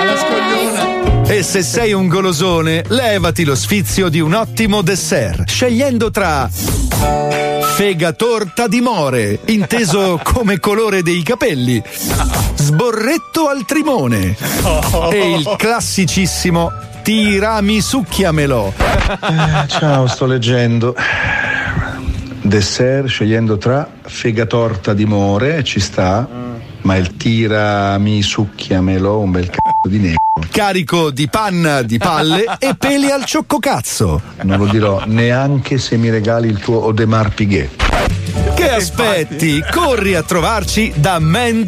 Alla 0.00 0.16
scogliona. 0.16 0.49
E 1.30 1.44
se 1.44 1.62
sei 1.62 1.92
un 1.92 2.08
golosone, 2.08 2.82
levati 2.88 3.44
lo 3.44 3.54
sfizio 3.54 4.08
di 4.08 4.18
un 4.18 4.34
ottimo 4.34 4.82
dessert, 4.82 5.48
scegliendo 5.48 6.10
tra 6.10 6.50
fegatorta 6.50 8.66
di 8.66 8.80
more, 8.80 9.38
inteso 9.44 10.18
come 10.24 10.58
colore 10.58 11.04
dei 11.04 11.22
capelli, 11.22 11.80
sborretto 12.56 13.46
al 13.46 13.64
trimone 13.64 14.34
e 15.12 15.34
il 15.36 15.54
classicissimo 15.56 16.72
tiramisucchiamelo. 17.02 18.74
Eh, 18.76 19.68
Ciao, 19.68 20.08
sto 20.08 20.26
leggendo. 20.26 20.96
Dessert 22.42 23.06
scegliendo 23.06 23.56
tra 23.56 23.88
fegatorta 24.02 24.94
di 24.94 25.04
more, 25.04 25.62
ci 25.62 25.78
sta, 25.78 26.26
ma 26.82 26.96
il 26.96 27.16
tirami 27.16 28.22
succhiamelo, 28.22 29.18
un 29.18 29.30
bel 29.30 29.46
cazzo 29.46 29.88
di 29.88 29.98
nero. 29.98 30.18
Carico 30.50 31.10
di 31.10 31.28
panna 31.28 31.82
di 31.82 31.98
palle 31.98 32.44
e 32.58 32.74
peli 32.76 33.10
al 33.10 33.24
cioccocazzo. 33.24 34.20
Non 34.42 34.58
lo 34.58 34.66
dirò 34.66 35.02
neanche 35.06 35.78
se 35.78 35.96
mi 35.96 36.10
regali 36.10 36.48
il 36.48 36.58
tuo 36.58 36.84
Odemar 36.84 37.34
Piguet. 37.34 38.54
Che 38.54 38.70
aspetti? 38.70 39.62
Corri 39.70 40.14
a 40.14 40.22
trovarci 40.22 40.92
da 40.96 41.18
Man 41.18 41.64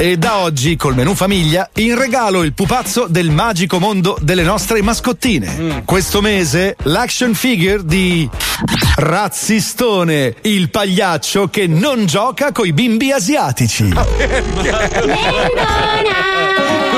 E 0.00 0.16
da 0.16 0.38
oggi 0.38 0.76
col 0.76 0.94
menù 0.94 1.12
famiglia 1.12 1.68
in 1.74 1.98
regalo 1.98 2.44
il 2.44 2.52
pupazzo 2.52 3.06
del 3.08 3.30
magico 3.30 3.80
mondo 3.80 4.16
delle 4.20 4.44
nostre 4.44 4.80
mascottine. 4.80 5.82
Questo 5.84 6.20
mese 6.20 6.76
l'action 6.84 7.34
figure 7.34 7.84
di 7.84 8.30
Razzistone, 8.94 10.36
il 10.42 10.70
pagliaccio 10.70 11.48
che 11.48 11.66
non 11.66 12.06
gioca 12.06 12.52
coi 12.52 12.72
bimbi 12.72 13.10
asiatici. 13.10 13.88
Lo 13.92 14.06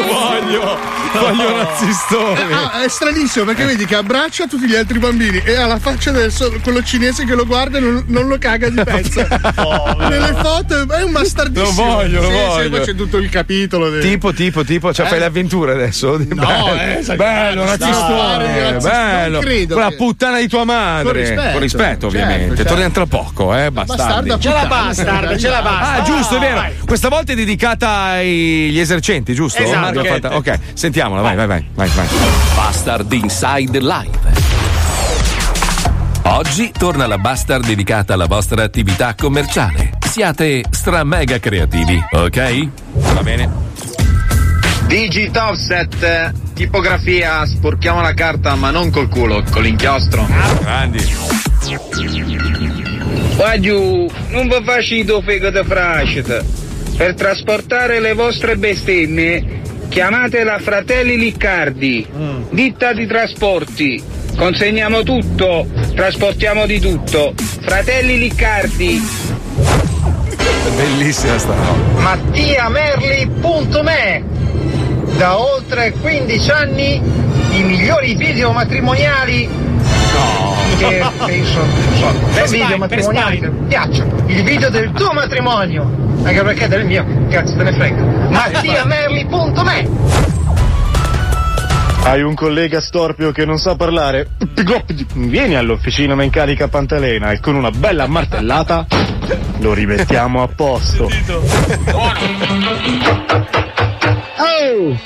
voglio, 0.06 0.99
voglio 1.18 1.56
razzistone. 1.56 2.52
Ah, 2.52 2.82
è 2.84 2.88
stranissimo 2.88 3.44
perché 3.44 3.64
vedi 3.64 3.84
che 3.84 3.94
abbraccia 3.96 4.46
tutti 4.46 4.66
gli 4.66 4.74
altri 4.76 4.98
bambini 4.98 5.38
e 5.44 5.56
ha 5.56 5.66
la 5.66 5.78
faccia 5.78 6.10
del 6.10 6.30
so- 6.32 6.52
quello 6.62 6.82
cinese 6.82 7.24
che 7.24 7.34
lo 7.34 7.44
guarda 7.46 7.78
e 7.78 7.80
non, 7.80 8.04
non 8.06 8.28
lo 8.28 8.38
caga 8.38 8.68
di 8.68 8.80
pezza. 8.84 9.26
Nelle 10.08 10.34
foto 10.40 10.88
è 10.92 11.02
un 11.02 11.12
bastardissimo. 11.12 11.66
Lo 11.86 11.92
voglio, 11.92 12.20
lo 12.22 12.28
Sì, 12.28 12.34
sì, 12.34 12.46
voglio. 12.46 12.70
poi 12.70 12.80
c'è 12.80 12.94
tutto 12.94 13.16
il 13.18 13.28
capitolo. 13.28 13.90
del- 13.90 14.02
Tipo, 14.02 14.32
tipo, 14.32 14.64
tipo, 14.64 14.92
cioè 14.92 15.06
Eh. 15.06 15.08
fai 15.08 15.18
le 15.18 15.24
avventure 15.26 15.72
adesso? 15.72 16.16
bello, 16.18 16.74
eh, 16.80 17.16
bello, 17.16 17.64
no, 17.64 17.68
razzistone, 17.70 18.76
bello. 18.80 19.32
non 19.32 19.40
credo 19.40 19.74
Quella 19.74 19.88
che- 19.90 19.96
puttana 19.96 20.38
di 20.38 20.48
tua 20.48 20.64
madre. 20.64 21.02
Con 21.04 21.12
rispetto, 21.12 21.50
Con 21.52 21.60
rispetto, 21.60 22.06
ovviamente. 22.06 22.38
certo, 22.40 22.54
certo. 22.56 22.68
Torniamo 22.70 22.92
tra 22.92 23.06
poco, 23.06 23.56
eh, 23.56 23.70
bastardi. 23.70 24.02
Bastarda 24.30 24.38
Ce 24.38 24.48
la 24.48 24.60
puttana. 24.60 24.84
bastard, 24.84 25.38
ce 25.38 25.48
la 25.48 25.62
basta. 25.62 25.92
Ah, 25.94 26.02
giusto, 26.02 26.36
è 26.36 26.40
vero. 26.40 26.54
Vai. 26.56 26.72
Questa 26.86 27.08
volta 27.08 27.32
è 27.32 27.34
dedicata 27.34 27.88
agli 27.90 28.78
esercenti, 28.78 29.34
giusto? 29.34 29.62
Esatto. 29.62 30.00
Ok, 30.36 30.58
sentiamola, 31.00 31.22
vai, 31.22 31.34
vai, 31.34 31.46
vai, 31.46 31.64
vai, 31.74 31.88
vai. 31.88 32.06
Bastard 32.54 33.10
Inside 33.12 33.80
Live. 33.80 34.18
Oggi 36.24 36.70
torna 36.76 37.06
la 37.06 37.16
Bastard 37.16 37.64
dedicata 37.64 38.12
alla 38.12 38.26
vostra 38.26 38.64
attività 38.64 39.14
commerciale. 39.14 39.92
Siate 40.06 40.62
stra 40.70 41.02
mega 41.04 41.38
creativi, 41.38 41.98
ok? 42.10 42.68
Va 43.14 43.22
bene? 43.22 43.48
Digit 44.86 45.34
offset, 45.36 46.34
tipografia, 46.52 47.46
sporchiamo 47.46 48.02
la 48.02 48.12
carta 48.12 48.54
ma 48.56 48.70
non 48.70 48.90
col 48.90 49.08
culo, 49.08 49.42
con 49.50 49.62
l'inchiostro. 49.62 50.26
Grandi. 50.60 51.02
Qua 53.36 53.58
giù, 53.58 54.10
non 54.28 54.48
vi 54.48 54.62
faccio 54.64 55.22
fegato 55.22 55.64
frascita. 55.64 56.44
Per 56.96 57.14
trasportare 57.14 58.00
le 58.00 58.12
vostre 58.12 58.56
bestemmie, 58.58 59.59
chiamate 59.90 60.42
la 60.44 60.58
Fratelli 60.60 61.18
Liccardi, 61.18 62.06
ditta 62.50 62.92
di 62.92 63.08
trasporti. 63.08 64.00
Consegniamo 64.36 65.02
tutto, 65.02 65.66
trasportiamo 65.96 66.64
di 66.64 66.78
tutto. 66.78 67.34
Fratelli 67.36 68.16
Liccardi. 68.18 69.02
Bellissima 70.76 71.36
sta 71.38 71.54
roba. 71.54 72.00
MattiaMerli.me 72.00 74.22
Da 75.16 75.40
oltre 75.40 75.90
15 75.90 76.50
anni 76.52 77.02
i 77.50 77.64
migliori 77.64 78.14
video 78.14 78.52
matrimoniali 78.52 79.48
che 80.78 81.02
penso 81.26 81.64
so, 81.94 82.14
Per 82.32 82.48
video 82.48 82.68
spy, 82.68 82.78
matrimoniali 82.78 83.50
piacciono. 83.66 84.22
Il 84.26 84.44
video 84.44 84.70
del 84.70 84.92
tuo 84.92 85.10
matrimonio, 85.12 85.90
anche 86.22 86.42
perché 86.42 86.68
del 86.68 86.86
mio, 86.86 87.04
cazzo 87.28 87.56
te 87.56 87.64
ne 87.64 87.72
frega. 87.72 88.19
MattiaMerli.me 88.40 89.88
Hai 92.04 92.22
un 92.22 92.34
collega 92.34 92.80
storpio 92.80 93.32
che 93.32 93.44
non 93.44 93.58
sa 93.58 93.76
parlare? 93.76 94.30
Vieni 95.12 95.56
all'officina 95.56 96.14
meccanica 96.14 96.68
Pantalena 96.68 97.32
e 97.32 97.40
con 97.40 97.54
una 97.54 97.70
bella 97.70 98.06
martellata 98.06 98.86
lo 99.58 99.74
rimettiamo 99.74 100.42
a 100.42 100.48
posto. 100.48 101.04
Oh! 104.38 104.98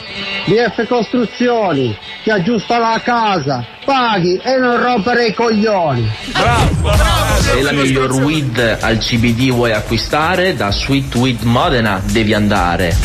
BF 0.47 0.86
Costruzioni, 0.86 1.98
ti 2.25 2.31
aggiusta 2.31 2.79
la 2.79 2.99
casa, 3.05 3.63
paghi 3.85 4.41
e 4.43 4.57
non 4.57 4.83
rompere 4.83 5.27
i 5.27 5.35
coglioni. 5.35 6.11
Se 7.41 7.61
la 7.61 7.73
miglior 7.73 8.13
weed 8.13 8.79
al 8.81 8.97
CBD 8.97 9.51
vuoi 9.51 9.73
acquistare, 9.73 10.55
da 10.55 10.73
Sweet 10.73 11.15
Weed 11.17 11.43
Modena 11.43 12.01
devi 12.03 12.33
andare. 12.33 12.97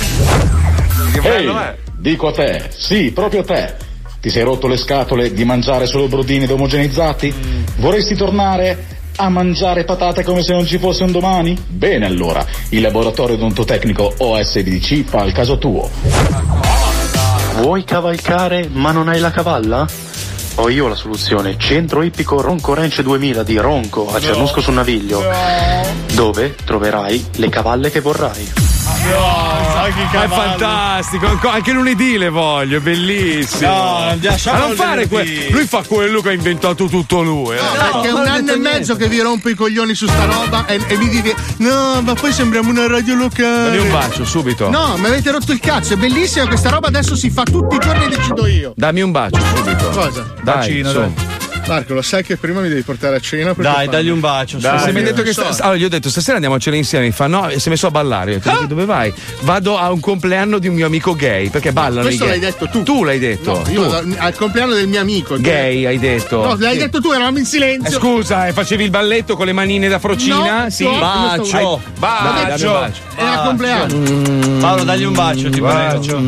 Ehi, 1.22 1.52
dico 1.98 2.30
a 2.30 2.32
te, 2.32 2.70
sì, 2.70 3.12
proprio 3.12 3.42
a 3.42 3.44
te. 3.44 3.76
Ti 4.22 4.30
sei 4.30 4.44
rotto 4.44 4.68
le 4.68 4.78
scatole 4.78 5.34
di 5.34 5.44
mangiare 5.44 5.86
solo 5.86 6.08
brodini 6.08 6.46
ed 6.46 6.52
omogenizzati? 6.52 7.34
Vorresti 7.76 8.16
tornare 8.16 8.86
a 9.18 9.28
mangiare 9.28 9.84
patate 9.84 10.24
come 10.24 10.44
se 10.44 10.54
non 10.54 10.66
ci 10.66 10.78
fosse 10.78 11.04
un 11.04 11.12
domani? 11.12 11.62
Bene 11.68 12.06
allora, 12.06 12.46
il 12.70 12.80
laboratorio 12.80 13.36
odontotecnico 13.36 14.14
OSBDC 14.16 15.04
fa 15.04 15.26
il 15.26 15.34
caso 15.34 15.58
tuo. 15.58 16.79
Vuoi 17.56 17.84
cavalcare 17.84 18.70
ma 18.72 18.92
non 18.92 19.08
hai 19.10 19.20
la 19.20 19.32
cavalla? 19.32 19.88
Ho 20.56 20.70
io 20.70 20.88
la 20.88 20.96
soluzione. 20.96 21.58
Centro 21.58 22.02
ippico 22.02 22.42
Ronco 22.42 22.74
Ranch 22.74 23.02
2000 23.02 23.44
di 23.44 23.58
Ronco 23.58 24.14
a 24.14 24.20
Cernusco 24.20 24.62
sul 24.62 24.74
Naviglio. 24.74 25.24
Dove 26.14 26.56
troverai 26.64 27.26
le 27.36 27.50
cavalle 27.50 27.92
che 27.92 28.02
vorrai. 28.02 28.69
Ma 30.12 30.24
è 30.24 30.28
fantastico, 30.28 31.40
anche 31.50 31.72
lunedì 31.72 32.18
le 32.18 32.30
voglio, 32.30 32.78
è 32.78 32.80
bellissimo. 32.80 33.70
No, 33.72 34.18
lasciamo 34.22 34.60
Ma 34.60 34.66
non 34.68 34.76
fare 34.76 35.08
que- 35.08 35.48
lui 35.52 35.66
fa 35.66 35.84
quello 35.88 36.22
che 36.22 36.30
ha 36.30 36.34
inventato 36.34 36.86
tutto 36.88 37.22
lui. 37.22 37.56
eh. 37.56 37.60
Perché 37.60 38.08
è 38.10 38.12
un 38.12 38.28
anno 38.28 38.52
e 38.54 38.58
mezzo 38.58 38.96
che 38.96 39.08
vi 39.08 39.20
rompo 39.20 39.50
i 39.50 39.56
coglioni 39.56 39.94
su 39.96 40.08
sta 40.08 40.26
roba 40.26 40.66
e, 40.66 40.80
e 40.88 40.98
mi 40.98 41.08
dite 41.10 41.36
no 41.58 42.02
ma 42.02 42.14
poi 42.14 42.32
sembriamo 42.32 42.70
una 42.70 42.88
radio 42.88 43.16
locale 43.16 43.78
Dammi 43.78 43.78
un 43.78 43.92
bacio 43.92 44.26
subito. 44.26 44.70
no 44.70 44.96
mi 44.98 45.06
avete 45.06 45.32
rotto 45.32 45.52
il 45.52 45.60
cazzo 45.60 45.94
è 45.94 45.98
bellissima 45.98 46.48
questa 46.48 46.70
roba 46.70 46.88
adesso 46.88 47.16
si 47.16 47.30
fa 47.30 47.44
tutti 47.44 47.76
i 47.76 47.80
giorni 47.80 48.06
e 48.06 48.10
decido 48.10 48.46
io 48.48 48.74
Dammi 48.76 49.02
un 49.02 49.12
bacio 49.12 49.40
subito. 49.56 49.90
Cosa? 49.90 50.34
Dai, 50.42 50.56
Bacino, 50.56 50.92
dai. 50.92 51.14
Marco 51.74 51.94
lo 51.94 52.02
sai 52.02 52.24
che 52.24 52.38
prima 52.38 52.62
mi 52.62 52.70
devi 52.70 52.82
portare 52.82 53.16
a 53.16 53.20
cena 53.20 53.54
Dai, 53.54 53.86
fa- 53.86 53.92
dagli 53.92 54.10
un 54.10 54.20
bacio. 54.20 54.58
Dai, 54.58 54.80
se 54.80 54.92
mi 54.92 55.02
detto 55.04 55.22
che 55.22 55.34
sta- 55.34 55.50
allora, 55.60 55.78
gli 55.78 55.84
ho 55.84 55.90
detto 55.90 56.10
stasera 56.10 56.36
andiamo 56.36 56.56
a 56.56 56.60
cena 56.60 56.76
insieme. 56.76 57.06
Mi 57.06 57.12
fa 57.12 57.28
no, 57.28 57.48
e 57.50 57.60
si 57.60 57.68
è 57.68 57.72
messo 57.72 57.88
a 57.88 57.92
ballare. 57.92 58.32
Io 58.34 58.38
ho 58.44 58.52
detto, 58.52 58.66
dove 58.66 58.86
vai? 58.86 59.14
Vado 59.42 59.78
a 59.78 59.92
un 59.92 60.00
compleanno 60.00 60.58
di 60.60 60.68
un 60.68 60.76
mio 60.76 60.86
amico 60.86 61.14
gay. 61.16 61.50
Perché 61.50 61.72
ballano 61.72 62.02
questo 62.02 62.24
i 62.26 62.28
gay. 62.28 62.40
l'hai 62.40 62.52
detto 62.52 62.68
tu 62.70 62.84
Tu 62.84 63.04
l'hai 63.04 63.20
detto. 63.20 63.54
No, 63.58 63.62
tu. 63.64 63.72
io 63.72 63.90
vado 63.90 64.16
al 64.18 64.36
compleanno 64.36 64.74
del 64.74 64.88
mio 64.88 65.00
amico 65.02 65.36
il 65.36 65.42
Gay, 65.42 65.86
hai 65.86 66.00
detto. 66.00 66.44
no 66.44 66.56
l'hai 66.58 66.74
Sì. 66.74 66.78
detto 66.80 67.00
tu 67.02 67.12
eravamo 67.12 67.38
in 67.38 67.44
Eh, 67.44 67.48
silenzio 67.48 68.00
scusa, 68.00 68.48
eh, 68.48 68.54
facevi 68.54 68.84
il 68.84 68.90
balletto 68.90 69.36
con 69.36 69.46
le 69.46 69.54
manine 69.54 69.88
da 69.88 70.00
frocina? 70.00 70.64
No, 70.64 70.70
sì. 70.70 70.84
no, 70.84 70.98
bacio. 71.00 71.36
io 71.38 71.46
stavo- 71.46 71.82
Vai, 72.00 72.46
dammi 72.46 72.64
un 72.64 72.72
bacio. 72.72 73.02
era 73.16 73.38
compleanno 73.42 73.96
Mm. 73.96 74.60
Paolo, 74.60 74.84
dagli 74.84 75.04
un 75.04 75.14
bacio, 75.14 75.50
ti 75.50 75.62
prego. 75.62 76.20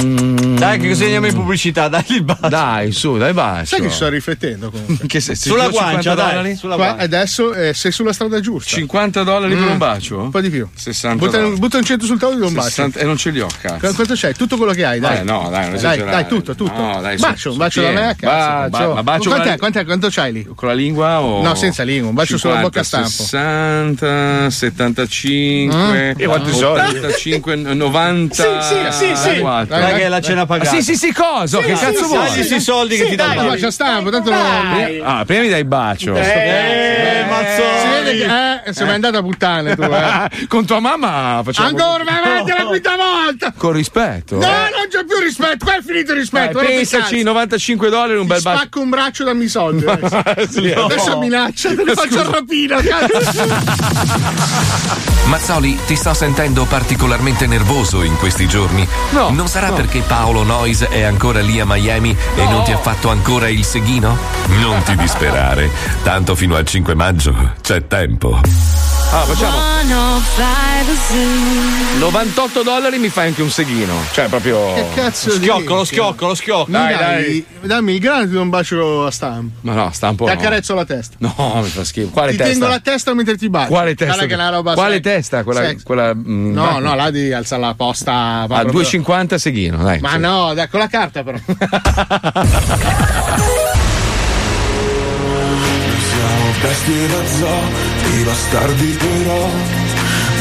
Dai, 0.58 0.80
che 0.80 0.88
così 0.90 1.04
andiamo 1.04 1.28
in 1.28 1.34
pubblicità, 1.34 1.88
dagli 1.88 2.14
il 2.16 2.24
bacio. 2.24 2.48
Dai, 2.50 2.92
su, 2.92 3.18
dai 3.18 3.34
bacio. 3.34 3.66
sai 3.66 3.82
che 3.82 3.90
sto 3.90 4.08
riflettendo 4.10 4.70
comunque 4.70 5.08
Che 5.12 5.20
se- 5.20 5.31
se 5.36 5.44
ti 5.44 5.50
Sulla 5.50 5.64
50 5.66 5.90
guancia, 5.92 6.14
dai, 6.16 6.30
dollari? 6.30 6.56
sulla 6.56 6.76
Qua, 6.76 6.86
guancia. 6.86 7.04
adesso 7.04 7.54
eh, 7.54 7.74
sei 7.74 7.92
sulla 7.92 8.14
strada 8.14 8.40
giusta. 8.40 8.76
50 8.76 9.24
dollari 9.24 9.56
per 9.56 9.64
Mm. 9.64 9.72
un 9.72 9.78
bacio? 9.78 10.18
Un 10.20 10.30
po' 10.32 10.42
di 10.42 10.50
più. 10.50 10.68
60 10.74 11.26
Butta, 11.26 11.40
butta 11.58 11.78
un 11.78 11.84
centro 11.84 12.06
sul 12.08 12.20
tavolo 12.20 12.44
e 12.44 12.48
un 12.48 12.54
bacio. 12.54 12.68
60 12.70 13.00
E 13.00 13.04
non 13.04 13.18
ce 13.18 13.30
li 13.32 13.40
ho, 13.40 13.48
cazzo. 13.62 13.78
Qu- 13.88 13.96
Quanto 13.96 14.14
c'hai? 14.16 14.34
Tutto 14.34 14.58
quello 14.58 14.74
che 14.74 14.86
hai, 14.86 15.00
dai. 15.00 15.16
Dai, 15.18 15.26
no, 15.26 15.48
dai, 15.50 15.62
non 15.62 15.70
dai, 15.70 15.76
esagerare. 15.76 16.12
dai, 16.12 16.28
tutto, 16.28 16.56
tutto. 16.56 16.74
No, 16.82 17.02
dai, 17.02 17.18
su- 17.18 17.24
bacio, 17.26 17.48
un 17.50 17.54
su 17.54 17.60
bacio 17.60 17.82
da 17.82 17.90
me, 17.92 18.08
a 18.10 18.16
cazzo. 18.16 18.70
Bacio. 18.70 18.94
Ma 18.94 19.04
bacio 19.04 19.30
Quant'è? 19.30 19.50
la- 19.50 19.58
Quant'è? 19.58 19.86
Quanto 19.86 20.08
c'hai 20.10 20.32
lì? 20.34 20.48
Con 20.56 20.68
la 20.68 20.74
lingua 20.74 21.22
o. 21.22 21.42
No, 21.42 21.56
senza 21.56 21.84
lingua, 21.84 22.10
un 22.10 22.16
bacio 22.16 22.38
sulla 22.38 22.58
bocca 22.58 22.80
a 22.80 22.84
stampo. 22.84 23.10
60, 23.10 24.50
75, 24.50 25.70
Mm. 25.72 26.20
E 26.20 26.26
quanti 26.26 26.52
soldi? 26.54 26.98
85, 26.98 27.56
90. 27.56 28.34
Sì, 28.36 28.44
sì, 28.92 29.16
sì, 29.16 29.16
sì. 29.16 29.40
quattro. 29.40 29.78
Dai, 29.78 29.94
che 29.96 30.02
è 30.04 30.08
la 30.08 30.22
cena 30.22 30.46
pagata. 30.46 30.70
Ah, 30.70 30.74
sì, 30.74 30.82
sì, 30.82 30.96
sì, 30.96 31.12
cosa? 31.14 31.60
Sì, 31.60 31.66
che 31.66 31.76
sì, 31.76 31.86
cazzo 31.86 32.04
sì, 32.04 32.08
vuoi? 32.16 32.30
sì, 32.30 32.44
sti 32.44 32.60
soldi 32.60 32.98
che 32.98 33.08
ti 33.10 33.16
Dai, 33.16 33.28
danno. 33.36 33.42
un 33.42 33.48
bacio 33.50 33.68
a 33.68 33.72
stampo, 33.72 34.10
tanto 34.10 34.30
Dai. 34.30 35.00
Prima 35.26 35.42
mi 35.42 35.50
dai 35.50 35.60
il 35.60 35.66
bacio. 35.66 36.16
Eh, 36.16 36.24
Si 36.24 37.88
vede 37.88 38.18
che 38.18 38.62
eh, 38.66 38.74
sei 38.74 38.86
mai 38.86 38.96
andata 38.96 39.18
a 39.20 39.22
puttane 39.22 39.76
tu, 39.76 39.82
eh. 39.84 40.46
Con 40.48 40.66
tua 40.66 40.80
mamma 40.80 41.42
facciamo. 41.44 41.68
Ancora, 41.68 42.04
vai 42.04 42.18
avanti 42.18 42.52
la 42.52 42.66
quinta 42.66 42.96
volta! 42.96 43.54
Con 43.56 43.72
rispetto. 43.74 44.36
No, 44.36 44.42
non 44.48 44.88
c'è 44.90 45.04
più 45.06 45.18
rispetto, 45.20 45.66
qua 45.66 45.78
è 45.78 45.82
finito 45.82 46.12
il 46.12 46.20
rispetto. 46.20 46.60
Che 46.60 46.66
pensaci, 46.66 47.16
cazzo. 47.16 47.24
95 47.24 47.90
dollari 47.90 48.18
un 48.20 48.28
bel 48.28 48.38
Ti 48.38 48.44
bacio. 48.44 48.58
spacco 48.60 48.80
un 48.82 48.90
braccio 48.90 49.24
i 49.44 49.48
soldi. 49.48 49.86
adesso. 49.86 50.52
Sì, 50.52 50.74
no. 50.74 50.86
Adesso 50.86 51.18
minaccia, 51.20 51.70
te 51.76 51.84
ne 51.84 51.94
faccio 51.94 52.20
cazzo. 52.82 54.40
Mazzoli, 55.26 55.78
ti 55.86 55.96
sto 55.96 56.14
sentendo 56.14 56.66
particolarmente 56.66 57.48
nervoso 57.48 58.04
in 58.04 58.18
questi 58.18 58.48
giorni. 58.48 58.86
No, 59.12 59.30
non 59.30 59.48
sarà 59.48 59.70
no. 59.70 59.76
perché 59.76 60.02
Paolo 60.06 60.44
Noyes 60.44 60.84
è 60.90 61.04
ancora 61.04 61.40
lì 61.40 61.60
a 61.60 61.66
Miami 61.66 62.16
e 62.36 62.44
non 62.46 62.64
ti 62.64 62.72
ha 62.74 62.78
fatto 62.78 63.10
ancora 63.10 63.48
il 63.48 63.64
seghino? 63.64 64.18
Non 64.60 64.84
ti 64.84 64.96
disperare, 65.02 65.70
tanto 66.04 66.36
fino 66.36 66.56
al 66.56 66.66
5 66.66 66.94
maggio 66.96 67.54
c'è 67.62 67.86
tempo. 67.88 68.40
Ah, 69.14 69.24
facciamo 69.24 69.58
98 72.00 72.64
dollari 72.64 72.98
mi 72.98 73.10
fai 73.10 73.28
anche 73.28 73.42
un 73.42 73.50
seghino. 73.50 73.94
Cioè, 74.14 74.28
proprio. 74.30 74.74
Che 74.74 74.86
cazzo 74.96 75.32
Schiocco, 75.32 75.74
lo 75.74 75.80
dici? 75.82 75.94
schiocco, 75.94 76.28
lo 76.28 76.36
schiocco. 76.36 76.66
Mi 76.68 76.72
Dai, 76.78 76.98
dai, 76.98 77.46
dammi 77.62 77.94
il 77.94 78.00
grano 78.00 78.22
e 78.24 78.28
ti 78.28 78.32
do 78.32 78.42
un 78.42 78.50
bacio 78.50 79.06
a 79.06 79.12
stampo. 79.12 79.58
Ma 79.62 79.74
no, 79.74 79.90
sta 79.92 80.10
un 80.10 80.16
po'. 80.16 80.26
Ti 80.26 80.32
no. 80.34 80.38
accarezzo 80.40 80.74
la 80.76 80.86
testa. 80.86 81.16
No, 81.20 81.60
mi 81.62 81.68
fa 81.70 81.84
schifo. 81.84 82.10
Quale 82.10 82.32
ti 82.32 82.38
testa? 82.38 82.52
tengo 82.54 82.68
la 82.68 82.80
testa 82.80 83.14
mentre 83.14 83.38
ti 83.38 83.50
bacio. 83.50 83.68
Quale 83.68 83.96
testa? 83.96 84.06
Guarda 84.16 84.26
che 84.28 84.32
è 84.32 84.36
una 84.36 84.50
roba 84.56 84.74
Quale 84.74 84.94
sex- 84.96 85.04
testa? 85.04 85.44
Quella. 85.44 85.74
quella 85.84 86.16
mm, 86.16 86.54
No, 86.54 86.64
va- 86.64 86.80
no, 86.80 86.96
là 86.96 87.10
di 87.12 87.34
alza 87.34 87.58
la 87.58 87.74
posta. 87.76 88.14
A 88.42 88.48
va 88.48 88.60
proprio- 88.62 88.82
2,50 88.84 89.36
seghino, 89.36 89.84
dai. 89.84 90.00
Ma 90.00 90.12
sì. 90.12 90.18
no, 90.20 90.54
dai, 90.54 90.70
con 90.70 90.80
la 90.80 90.88
carta 90.88 91.24
però. 91.24 91.38
Bestie 96.62 97.08
da 97.08 97.22
zoo, 97.38 97.62
i 98.14 98.24
bastardi 98.24 98.98
però 99.02 99.50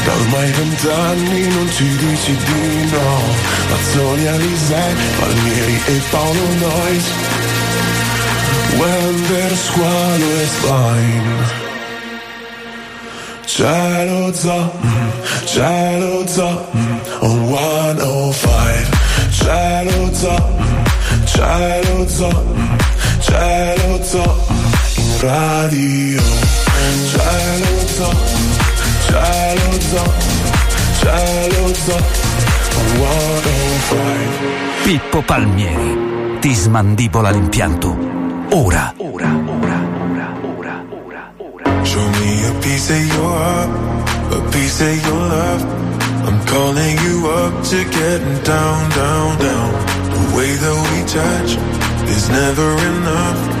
Da 0.05 0.13
ormai 0.13 0.51
vent'anni 0.51 1.47
non 1.47 1.69
ci 1.71 1.87
dici 1.97 2.35
di 2.35 2.89
no. 2.91 3.21
Mazzoni, 3.69 4.27
Alisei, 4.27 4.93
Palmieri 5.19 5.81
e 5.87 6.01
Paolo 6.11 6.45
Noyes 6.59 7.05
When 8.77 9.27
der 9.29 9.55
squalo 9.55 10.29
is 10.45 10.55
fine 10.61 11.59
Cielo 13.45 14.31
zoo, 14.33 14.71
mm, 14.81 15.09
cielo 15.45 16.27
zoo, 16.27 16.67
mm, 16.73 16.99
on 17.21 17.47
105 17.49 18.87
Cielo 19.31 20.13
zoo, 20.13 20.37
mm, 20.59 21.25
cielo 21.25 22.07
zoo, 22.07 22.43
mm, 22.55 22.77
cielo 23.19 24.03
zoo 24.03 24.60
radio 25.21 26.19
Cielo 27.11 27.87
zoo, 27.87 28.09
mm, 28.09 28.51
cielo 29.05 29.71
zoo, 29.89 30.01
mm, 30.01 30.49
cielo 30.99 31.73
zoo 31.75 32.03
on 32.77 32.87
105 32.97 34.83
Pippo 34.83 35.21
Palmieri 35.21 36.39
ti 36.39 36.55
smandibola 36.55 37.29
l'impianto. 37.29 37.95
Ora. 38.49 38.93
Show 41.83 42.09
me 42.19 42.45
a 42.47 42.51
piece 42.61 42.89
of 42.89 43.05
your 43.13 43.37
heart, 43.37 43.69
a 44.31 44.41
piece 44.49 44.81
of 44.81 45.05
your 45.05 45.27
love. 45.27 45.65
I'm 46.25 46.39
calling 46.45 46.97
you 46.99 47.27
up 47.27 47.63
to 47.69 47.83
getting 47.89 48.43
down, 48.43 48.89
down, 48.89 49.37
down. 49.37 49.71
The 50.09 50.35
way 50.35 50.55
that 50.55 50.77
we 50.89 51.03
touch 51.05 51.57
is 52.09 52.29
never 52.29 52.69
enough. 52.87 53.60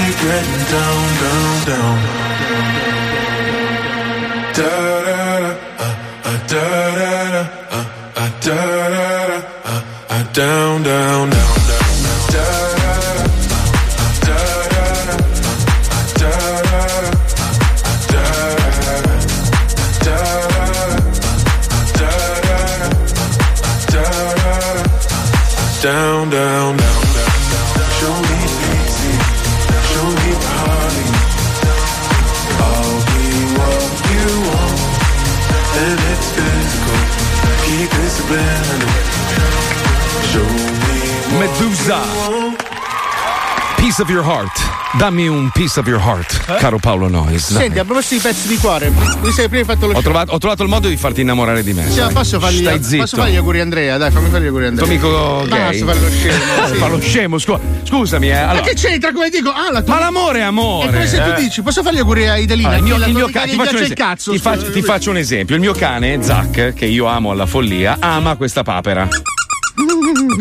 up 0.00 0.06
to 0.06 0.24
getting 0.24 0.64
down, 0.70 1.08
down, 1.20 1.66
down. 1.66 1.98
Da 4.54 4.89
of 44.10 44.16
your 44.16 44.24
heart. 44.24 44.50
dammi 44.98 45.28
un 45.28 45.50
piece 45.52 45.78
of 45.78 45.86
your 45.86 46.00
heart, 46.00 46.44
caro 46.58 46.78
Paolo 46.78 47.06
Noyes. 47.08 47.54
Senti, 47.54 47.78
a 47.78 47.84
proposito 47.84 48.14
di 48.16 48.20
pezzi 48.20 48.48
di 48.48 48.56
cuore, 48.56 48.90
mi 49.22 49.30
sei 49.30 49.48
prima 49.48 49.64
fatto 49.64 49.86
lo 49.86 49.96
Ho 49.96 50.02
trovato, 50.02 50.32
ho 50.32 50.38
trovato 50.38 50.64
il 50.64 50.68
modo 50.68 50.88
di 50.88 50.96
farti 50.96 51.20
innamorare 51.20 51.62
di 51.62 51.72
me. 51.72 51.88
Sì, 51.88 52.00
ma 52.00 52.08
posso 52.08 52.40
fargli, 52.40 52.58
Stai 52.62 52.78
posso 52.78 52.88
zitto. 52.88 53.16
fargli 53.22 53.32
gli 53.32 53.36
auguri 53.36 53.60
Andrea? 53.60 53.96
Dai, 53.98 54.10
fammi 54.10 54.28
fare 54.30 54.42
gli 54.42 54.46
auguri 54.48 54.66
Andrea. 54.66 54.84
Tuo 54.86 54.94
amico 54.94 55.46
gay? 55.48 55.82
Basta 55.84 55.84
fare 55.84 56.00
lo 56.00 56.10
scemo. 56.10 56.66
sì. 56.66 56.74
Fa 56.74 56.86
lo 56.88 57.00
scemo, 57.00 57.38
scu- 57.38 57.60
scusami, 57.84 58.30
eh. 58.30 58.32
Ma 58.34 58.48
Allora, 58.48 58.66
che 58.66 58.74
c'entra 58.74 59.12
come 59.12 59.30
dico? 59.30 59.50
Ah, 59.50 59.70
la 59.70 59.82
tua... 59.82 59.94
Ma 59.94 60.00
l'amore 60.00 60.38
è 60.40 60.42
amore. 60.42 60.88
È 60.88 60.92
come 60.92 61.06
se 61.06 61.22
tu 61.22 61.30
Eh. 61.30 61.34
dici, 61.34 61.62
posso 61.62 61.82
fargli 61.84 61.96
gli 61.96 62.00
auguri 62.00 62.26
a 62.26 62.36
Idalina? 62.36 62.70
Ah, 62.70 62.76
il 62.78 62.82
mio, 62.82 62.96
il 62.96 63.14
mio 63.14 63.28
cane, 63.30 63.50
ti, 63.52 63.56
faccio 63.56 63.76
un 63.76 63.82
esempio. 63.82 64.04
cazzo. 64.04 64.30
ti, 64.32 64.38
faccio, 64.38 64.70
ti 64.72 64.82
faccio 64.82 65.10
un 65.10 65.18
esempio. 65.18 65.54
Il 65.54 65.60
mio 65.60 65.72
cane, 65.72 66.20
Zack, 66.20 66.74
che 66.74 66.86
io 66.86 67.06
amo 67.06 67.30
alla 67.30 67.46
follia, 67.46 67.98
ama 68.00 68.34
questa 68.34 68.64
papera. 68.64 69.08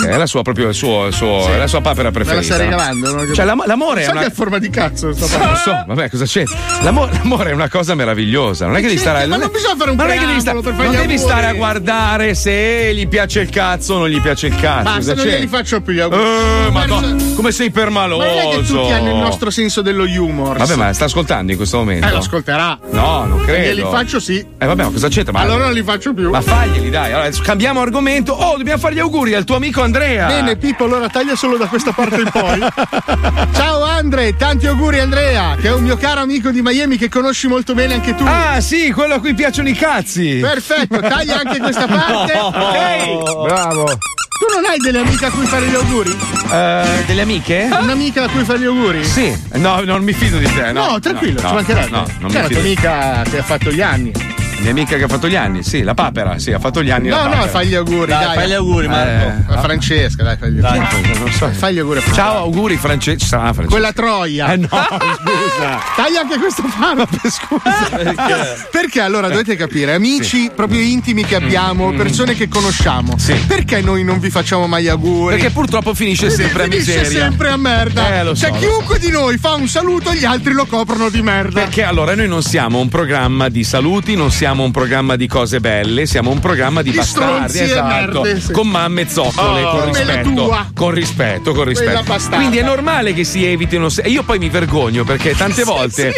È 0.10 0.18
la 0.18 0.26
sua 0.26 0.42
proprio 0.42 0.68
il 0.70 0.74
suo, 0.74 1.06
il 1.08 1.14
suo- 1.14 1.42
Sì. 1.44 1.52
è 1.52 1.58
la 1.58 1.68
sua 1.68 1.82
papera 1.82 2.10
Me 2.10 2.16
la 2.18 2.24
preferita. 2.24 2.54
stai 2.54 2.66
regalando, 2.66 3.16
no? 3.16 3.34
Cioè, 3.34 3.46
l'am- 3.46 3.64
l'amore 3.66 4.02
è 4.02 4.04
Sai 4.06 4.16
una. 4.18 4.24
che 4.26 4.32
forma 4.32 4.58
di 4.60 4.70
cazzo 4.70 5.14
sta 5.14 5.38
Non 5.38 5.50
lo 5.50 5.56
so, 5.56 5.84
vabbè, 5.88 6.10
cosa 6.10 6.26
c'è? 6.26 6.44
L'amore, 6.82 7.12
l'amore 7.14 7.50
è 7.52 7.54
una 7.54 7.70
cosa 7.70 7.96
meravigliosa. 7.96 8.66
Non 8.66 8.76
è 8.76 8.82
che 8.82 8.88
devi 8.88 9.00
stare. 9.00 9.26
ma 9.28 9.38
non 9.38 9.50
bisogna 9.52 9.76
fare 9.78 9.90
un 9.92 9.96
non 9.98 10.10
è 10.10 10.14
che 10.18 10.26
devi 10.26 10.44
non 10.44 10.92
devi 10.96 11.18
stare 11.18 11.46
a 11.48 11.54
guardare 11.54 12.34
se 12.36 12.94
gli 12.94 13.08
piace 13.08 13.42
il 13.42 13.50
cazzo 13.50 13.96
o 13.96 13.98
non 14.00 14.10
gli 14.10 14.22
piace 14.22 14.48
il 14.48 14.56
cazzo. 14.56 14.84
Basta, 14.84 15.14
non 15.16 15.26
glieli 15.26 15.48
faccio 15.48 15.82
più 15.82 15.94
gli 15.94 16.00
auguri. 16.00 16.22
Eh, 16.22 16.64
Ma 16.66 16.70
madonna, 16.72 17.08
non- 17.08 17.34
come 17.36 17.52
sei 17.52 17.70
permaloso. 17.72 18.26
Ma 18.26 18.32
non 18.34 18.38
è 18.54 18.56
che 18.56 18.64
tutti 18.64 18.92
hanno 18.92 19.10
il 19.12 19.18
nostro 19.18 19.50
senso 19.50 19.82
dello 19.82 20.04
humor. 20.04 20.58
Vabbè, 20.58 20.76
ma 20.76 20.94
sta 20.94 21.06
ascoltando 21.06 21.52
in 21.52 21.58
questo 21.58 21.78
momento? 21.78 22.08
Eh, 22.08 22.12
lo 22.12 22.18
ascolterà. 22.18 22.78
No, 22.92 23.26
non 23.26 23.44
credo. 23.44 23.60
Glieli 23.82 23.82
faccio 23.90 24.20
sì. 24.20 24.38
Eh, 24.58 24.66
vabbè, 24.66 24.84
ma 24.84 24.90
cosa 24.92 25.08
c'entra? 25.08 25.32
Ma, 25.34 25.42
Allora 25.42 25.66
non 25.66 25.74
li 25.74 25.84
faccio 25.84 26.14
più. 26.14 26.30
ma 26.30 26.42
faglieli, 26.42 26.90
dai. 26.90 27.12
Allora, 27.14 27.30
cambiamo 27.44 27.82
argomento. 27.82 28.34
Oh, 28.34 28.58
dobbiamo 28.58 28.80
fare 28.80 28.96
gli 28.96 29.00
auguri 29.00 29.34
al 29.34 29.44
tuo 29.44 29.56
amico 29.56 29.82
Andrea. 29.82 29.99
Bene, 30.00 30.56
Pippo, 30.56 30.86
allora 30.86 31.10
taglia 31.10 31.36
solo 31.36 31.58
da 31.58 31.66
questa 31.68 31.92
parte 31.92 32.22
in 32.22 32.30
poi. 32.32 32.60
Ciao 33.54 33.84
Andre, 33.84 34.36
tanti 34.38 34.66
auguri 34.66 35.00
Andrea, 35.00 35.56
che 35.60 35.68
è 35.68 35.74
un 35.74 35.84
mio 35.84 35.98
caro 35.98 36.22
amico 36.22 36.52
di 36.52 36.62
Miami 36.62 36.98
che 36.98 37.10
conosci 37.10 37.48
molto 37.48 37.74
bene 37.74 37.96
anche 37.96 38.16
tu. 38.16 38.24
Ah, 38.26 38.62
sì, 38.62 38.92
quello 38.92 39.16
a 39.16 39.20
cui 39.20 39.34
piacciono 39.34 39.68
i 39.68 39.74
cazzi. 39.74 40.38
Perfetto, 40.42 41.00
taglia 41.02 41.42
anche 41.44 41.60
questa 41.60 41.86
parte. 41.88 42.34
Ok. 42.34 43.44
Bravo. 43.44 43.86
Tu 43.86 44.46
non 44.56 44.64
hai 44.70 44.78
delle 44.78 45.00
amiche 45.00 45.26
a 45.26 45.32
cui 45.32 45.46
fare 45.46 45.66
gli 45.68 45.76
auguri? 45.76 46.18
Eh, 46.50 47.04
delle 47.06 47.22
amiche? 47.24 47.68
Un'amica 47.78 48.24
a 48.24 48.30
cui 48.30 48.46
fare 48.46 48.60
gli 48.60 48.66
auguri? 48.66 49.04
Sì, 49.04 49.38
no, 49.56 49.82
non 49.82 50.02
mi 50.02 50.14
fido 50.14 50.38
di 50.38 50.50
te. 50.54 50.72
No, 50.72 50.92
No, 50.92 51.00
tranquillo, 51.02 51.42
no, 51.42 51.48
ci 51.50 51.54
mancherebbe. 51.56 51.90
No, 51.90 52.06
non 52.20 52.32
C'è 52.32 52.38
mi 52.38 52.42
la 52.44 52.48
tua 52.48 52.48
fido. 52.48 52.60
amica 52.62 53.22
che 53.30 53.38
ha 53.40 53.44
fatto 53.44 53.70
gli 53.70 53.82
anni. 53.82 54.12
Mia 54.62 54.72
amica 54.72 54.98
che 54.98 55.04
ha 55.04 55.08
fatto 55.08 55.30
gli 55.30 55.36
anni, 55.36 55.64
sì, 55.64 55.84
la 55.84 55.94
papera, 55.94 56.38
sì, 56.38 56.52
ha 56.52 56.60
fatto 56.60 56.84
gli 56.84 56.90
anni. 56.92 57.08
la 57.08 57.24
No, 57.28 57.36
no, 57.36 57.48
fai 57.48 57.68
gli 57.68 57.76
auguri, 57.76 58.08
dai. 58.12 58.26
Dai, 58.26 58.36
fai 58.36 58.48
gli 58.50 58.54
auguri, 58.54 58.88
Marco. 58.90 59.52
Eh, 59.54 59.56
A 59.56 59.62
Francesca, 59.62 60.24
dai, 60.24 60.38
fagli 60.38 60.58
gli 60.58 60.60
Dai, 60.60 60.80
auguri. 60.80 61.20
non 61.20 61.32
so. 61.32 61.48
Fai 61.50 61.74
gli 61.74 61.80
auguri 61.80 62.00
a 62.00 62.02
Francesca. 62.02 62.28
Ciao, 62.30 62.38
auguri, 62.44 62.76
Francesco. 62.76 63.26
Sarà 63.26 63.44
Francesco. 63.54 63.70
Quella 63.70 63.94
troia. 63.94 64.52
Eh 64.54 64.58
no, 64.58 64.68
scusa. 64.68 65.80
Taglia 65.96 66.20
anche 66.22 66.38
questa 66.40 66.64
parte. 66.78 67.30
Scusa. 67.30 68.68
Perché? 68.70 69.00
allora 69.00 69.30
dovete 69.30 69.56
capire, 69.56 69.94
amici 69.94 70.52
proprio 70.54 70.82
intimi 70.82 71.24
che 71.24 71.36
abbiamo, 71.36 71.94
persone 71.94 72.36
che 72.36 72.50
conosciamo. 72.50 73.16
Perché 73.48 73.80
noi 73.82 74.04
non 74.04 74.20
vi 74.20 74.30
facciamo 74.30 74.68
mai 74.68 74.90
auguri? 74.90 75.36
Perché 75.38 75.52
purtroppo 75.52 75.94
finisce 75.94 76.30
sempre 76.30 76.64
a 76.64 76.66
Finisce 76.66 76.98
miseria. 76.98 77.22
sempre 77.22 77.50
a 77.50 77.58
merda. 77.58 78.14
Eh, 78.20 78.24
lo 78.24 78.36
so, 78.36 78.48
cioè, 78.48 78.58
chiunque 78.58 79.00
di 79.00 79.10
noi 79.10 79.38
fa 79.38 79.54
un 79.54 79.70
saluto, 79.70 80.14
gli 80.14 80.26
altri 80.26 80.52
lo 80.54 80.66
coprono 80.66 81.10
di 81.10 81.22
merda. 81.22 81.62
Perché 81.62 81.84
allora 81.84 82.14
noi 82.14 82.28
non 82.28 82.44
siamo 82.44 82.80
un 82.80 82.90
programma 82.90 83.48
di 83.48 83.64
saluti, 83.64 84.16
non 84.16 84.30
siamo 84.32 84.48
un 84.64 84.72
programma 84.72 85.16
di 85.16 85.28
cose 85.28 85.60
belle, 85.60 86.06
siamo 86.06 86.32
un 86.32 86.40
programma 86.40 86.82
di, 86.82 86.92
Di 86.92 86.98
bastardi, 86.98 87.58
e 87.60 87.64
esatto, 87.64 88.22
merde, 88.22 88.40
sì. 88.42 88.52
con 88.52 88.68
mamme 88.68 89.08
zoccole, 89.08 89.64
Oh, 89.64 89.72
con 89.72 89.86
rispetto, 89.92 90.54
con 90.74 90.92
rispetto, 90.94 91.54
con 91.54 91.64
rispetto. 91.66 92.36
Quindi 92.36 92.58
è 92.58 92.64
normale 92.64 93.14
che 93.14 93.24
si 93.24 93.46
evitino 93.46 93.90
se- 93.90 94.02
e 94.02 94.10
io 94.10 94.24
poi 94.24 94.40
mi 94.40 94.50
vergogno 94.50 95.04
perché 95.04 95.36
tante 95.36 95.64
volte 95.66 96.14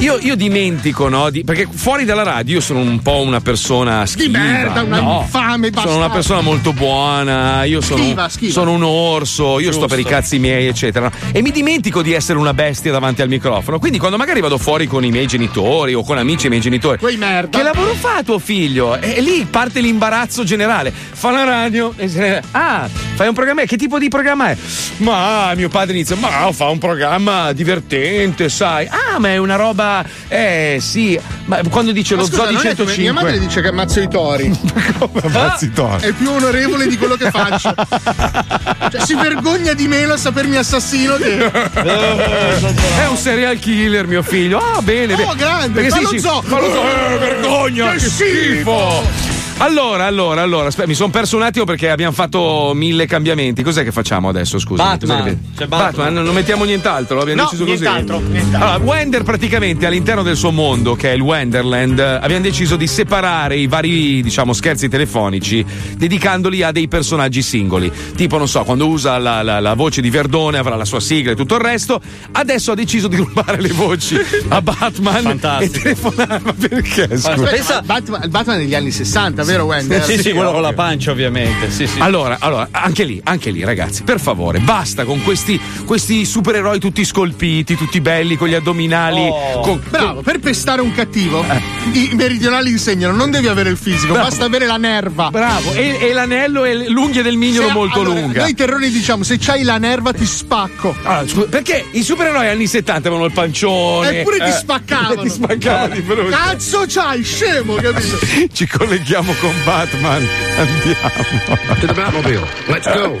io, 0.00 0.18
io 0.20 0.34
dimentico, 0.36 1.08
no, 1.08 1.30
di- 1.30 1.44
perché 1.44 1.66
fuori 1.70 2.04
dalla 2.04 2.22
radio 2.22 2.54
io 2.56 2.60
sono 2.60 2.80
un 2.80 3.00
po' 3.00 3.20
una 3.20 3.40
persona 3.40 4.04
schiva. 4.06 4.38
merda, 4.38 4.82
una 4.82 5.00
no, 5.00 5.20
infame 5.22 5.66
Sono 5.68 5.70
bastarda. 5.70 5.96
una 5.96 6.10
persona 6.10 6.40
molto 6.40 6.72
buona, 6.72 7.64
io 7.64 7.80
sono, 7.80 8.02
Schiva, 8.02 8.28
schiva. 8.28 8.52
sono 8.52 8.72
un 8.72 8.82
orso, 8.82 9.58
io 9.60 9.70
sto 9.70 9.80
Giusto. 9.82 9.86
per 9.86 9.98
i 9.98 10.04
cazzi 10.04 10.38
miei, 10.38 10.66
eccetera. 10.66 11.10
E 11.32 11.40
mi 11.42 11.50
dimentico 11.50 12.02
di 12.02 12.12
essere 12.12 12.38
una 12.38 12.54
bestia 12.54 12.90
davanti 12.92 13.22
al 13.22 13.28
microfono. 13.28 13.78
Quindi 13.78 13.98
quando 13.98 14.16
magari 14.16 14.40
vado 14.40 14.58
fuori 14.58 14.86
con 14.86 15.04
i 15.04 15.10
miei 15.10 15.26
genitori 15.26 15.94
o 15.94 16.02
con 16.02 16.18
amici 16.18 16.42
dei 16.42 16.50
miei 16.50 16.60
genitori. 16.62 16.98
Quei 16.98 17.16
merda. 17.16 17.58
Che 17.62 17.68
lavoro 17.68 17.94
fa 17.94 18.24
tuo 18.24 18.40
figlio? 18.40 19.00
E 19.00 19.20
lì 19.20 19.46
parte 19.48 19.78
l'imbarazzo 19.80 20.42
generale. 20.42 20.92
Fa 20.92 21.30
la 21.30 21.44
radio. 21.44 21.94
e 21.96 22.42
Ah, 22.50 22.88
fai 23.14 23.28
un 23.28 23.34
programma? 23.34 23.62
Che 23.62 23.76
tipo 23.76 24.00
di 24.00 24.08
programma 24.08 24.50
è? 24.50 24.56
Ma 24.96 25.52
mio 25.54 25.68
padre 25.68 25.94
inizia, 25.94 26.16
ma 26.16 26.50
fa 26.52 26.66
un 26.70 26.78
programma 26.78 27.52
divertente, 27.52 28.48
sai. 28.48 28.88
Ah, 28.88 29.20
ma 29.20 29.28
è 29.28 29.36
una 29.36 29.54
roba. 29.54 30.04
Eh 30.26 30.78
sì. 30.80 31.16
Ma 31.44 31.60
quando 31.70 31.92
dice 31.92 32.16
Ma 32.16 32.22
lo 32.22 32.26
scusa, 32.26 32.38
zoo 32.42 32.48
di 32.48 32.54
non 32.54 32.66
è 32.66 32.74
come- 32.74 32.92
105. 32.94 33.12
Mia 33.12 33.12
madre 33.12 33.38
dice 33.38 33.60
che 33.60 33.68
ammazzo 33.68 34.00
i 34.00 34.08
tori. 34.08 34.58
ammazzi 35.22 35.64
i 35.66 35.72
tori? 35.72 36.02
È 36.02 36.12
più 36.14 36.30
onorevole 36.32 36.88
di 36.88 36.96
quello 36.98 37.14
che 37.14 37.30
faccio. 37.30 37.72
cioè, 38.92 39.06
si 39.06 39.14
vergogna 39.14 39.72
di 39.72 39.88
meno 39.88 40.12
a 40.12 40.16
sapermi 40.18 40.56
assassino 40.56 41.16
che. 41.16 41.38
È 43.00 43.06
un 43.06 43.16
serial 43.16 43.58
killer, 43.58 44.06
mio 44.06 44.22
figlio. 44.22 44.58
Ah, 44.58 44.82
bene, 44.82 45.14
bene. 45.14 45.30
Oh, 45.30 45.34
grande, 45.34 45.80
Perché 45.80 45.88
fa 45.88 45.96
sì, 45.96 46.02
lo 46.02 46.08
sì, 46.10 46.18
zoo. 46.18 46.42
fa 46.42 46.60
lo 46.60 46.70
zoo. 46.70 46.84
Eh, 46.84 47.18
vergogna, 47.18 47.92
Che 47.92 47.98
che 47.98 48.08
schifo. 48.10 49.31
Allora, 49.62 50.06
allora, 50.06 50.42
allora, 50.42 50.66
aspetta, 50.66 50.88
mi 50.88 50.94
sono 50.94 51.10
perso 51.10 51.36
un 51.36 51.42
attimo 51.42 51.64
perché 51.64 51.88
abbiamo 51.88 52.10
fatto 52.12 52.72
mille 52.74 53.06
cambiamenti. 53.06 53.62
Cos'è 53.62 53.84
che 53.84 53.92
facciamo 53.92 54.28
adesso? 54.28 54.58
Scusa. 54.58 54.82
Batman. 54.82 55.40
C'è 55.56 55.66
Batman. 55.68 56.14
non 56.14 56.34
mettiamo 56.34 56.64
nient'altro, 56.64 57.16
l'abbiamo 57.16 57.42
No, 57.42 57.48
deciso 57.48 57.64
così. 57.64 57.80
nient'altro, 57.82 58.18
nient'altro. 58.18 58.68
Allora, 58.70 58.84
Wender 58.84 59.22
praticamente 59.22 59.86
all'interno 59.86 60.24
del 60.24 60.34
suo 60.36 60.50
mondo, 60.50 60.96
che 60.96 61.12
è 61.12 61.14
il 61.14 61.20
Wenderland, 61.20 62.00
abbiamo 62.00 62.42
deciso 62.42 62.74
di 62.74 62.88
separare 62.88 63.56
i 63.56 63.68
vari, 63.68 64.20
diciamo, 64.20 64.52
scherzi 64.52 64.88
telefonici, 64.88 65.64
dedicandoli 65.96 66.64
a 66.64 66.72
dei 66.72 66.88
personaggi 66.88 67.40
singoli. 67.42 67.90
Tipo, 68.16 68.38
non 68.38 68.48
so, 68.48 68.64
quando 68.64 68.88
usa 68.88 69.16
la, 69.18 69.42
la- 69.42 69.60
la 69.60 69.74
voce 69.74 70.00
di 70.00 70.10
Verdone 70.10 70.58
avrà 70.58 70.74
la 70.74 70.84
sua 70.84 70.98
sigla 70.98 71.30
e 71.32 71.36
tutto 71.36 71.54
il 71.54 71.60
resto. 71.60 72.00
Adesso 72.32 72.72
ha 72.72 72.74
deciso 72.74 73.06
di 73.06 73.14
rubare 73.14 73.60
le 73.60 73.70
voci 73.70 74.18
a 74.48 74.60
Batman 74.60 75.22
Fantastico. 75.22 75.76
e 75.76 75.80
telefonare. 75.94 76.40
Ma 76.42 76.52
perché? 76.52 77.06
Scusa. 77.10 77.30
Aspetta, 77.34 77.50
Pensa- 77.50 77.82
Batman, 77.82 78.28
Batman 78.28 78.56
degli 78.58 78.74
anni 78.74 78.90
60, 78.90 79.44
vero 79.44 79.50
Wender? 79.60 80.02
Sì, 80.04 80.18
sì, 80.18 80.32
quello 80.32 80.52
con 80.52 80.62
la 80.62 80.72
pancia, 80.72 81.10
ovviamente. 81.10 81.70
Sì, 81.70 81.86
sì. 81.86 82.00
Allora, 82.00 82.38
allora, 82.40 82.68
anche 82.70 83.04
lì, 83.04 83.20
anche 83.24 83.50
lì, 83.50 83.64
ragazzi, 83.64 84.02
per 84.02 84.18
favore, 84.20 84.58
basta 84.60 85.04
con 85.04 85.22
questi, 85.22 85.60
questi 85.84 86.24
supereroi 86.24 86.78
tutti 86.78 87.04
scolpiti, 87.04 87.76
tutti 87.76 88.00
belli, 88.00 88.36
con 88.36 88.48
gli 88.48 88.54
addominali. 88.54 89.20
Oh. 89.28 89.60
con- 89.60 89.80
Bravo, 89.88 90.22
per 90.22 90.38
pestare 90.38 90.80
un 90.80 90.92
cattivo, 90.92 91.44
i 91.92 92.10
meridionali 92.14 92.70
insegnano: 92.70 93.14
non 93.14 93.30
devi 93.30 93.48
avere 93.48 93.70
il 93.70 93.76
fisico, 93.76 94.12
Bravo. 94.12 94.28
basta 94.28 94.44
avere 94.44 94.66
la 94.66 94.76
nerva. 94.76 95.30
Bravo, 95.30 95.72
e, 95.72 95.98
e 96.00 96.12
l'anello 96.12 96.64
e 96.64 96.88
l'unghia 96.88 97.22
del 97.22 97.36
mignolo 97.36 97.68
Se- 97.68 97.72
molto 97.72 98.00
allora, 98.00 98.20
lunga. 98.20 98.40
Noi 98.42 98.54
terroni 98.54 98.90
diciamo: 98.90 99.22
se 99.22 99.36
c'hai 99.38 99.62
la 99.62 99.78
nerva, 99.78 100.12
ti 100.12 100.26
spacco. 100.26 100.94
Allora, 101.02 101.26
scusa, 101.26 101.46
perché 101.46 101.84
i 101.92 102.02
supereroi 102.02 102.48
anni 102.48 102.66
70 102.66 103.08
avevano 103.08 103.26
il 103.26 103.32
pancione. 103.32 104.20
Eppure 104.20 104.38
ti 104.38 104.44
eh, 104.44 104.52
spaccavano. 104.52 105.22
ti 105.22 105.28
spaccavano 105.28 105.94
di 105.94 106.00
brutto. 106.00 106.28
Cazzo 106.28 106.84
c'hai, 106.86 107.22
scemo, 107.22 107.74
capito? 107.74 108.18
Ci 108.52 108.66
colleghiamo 108.66 109.32
con 109.42 109.52
Batman. 109.64 110.24
Andiamo. 110.56 111.80
To 111.80 111.86
the 111.86 111.92
Batmobile. 111.92 112.46
Let's 112.66 112.92
go. 112.92 113.20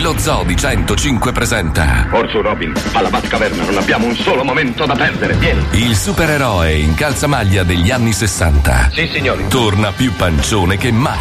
Lo 0.00 0.18
Zoo 0.18 0.42
di 0.42 0.56
105 0.56 1.30
presenta 1.32 2.08
Orso 2.10 2.40
Robin, 2.40 2.72
alla 2.92 3.10
Batcaverna 3.10 3.64
non 3.64 3.76
abbiamo 3.76 4.06
un 4.06 4.16
solo 4.16 4.42
momento 4.42 4.86
da 4.86 4.94
perdere, 4.94 5.34
vieni. 5.34 5.62
il 5.72 5.94
supereroe 5.94 6.72
in 6.72 6.94
calzamaglia 6.94 7.62
degli 7.62 7.90
anni 7.90 8.12
60. 8.12 8.90
Sì, 8.92 9.06
signori. 9.12 9.46
Torna 9.48 9.92
più 9.92 10.12
pancione 10.14 10.76
che 10.76 10.90
mai. 10.90 11.18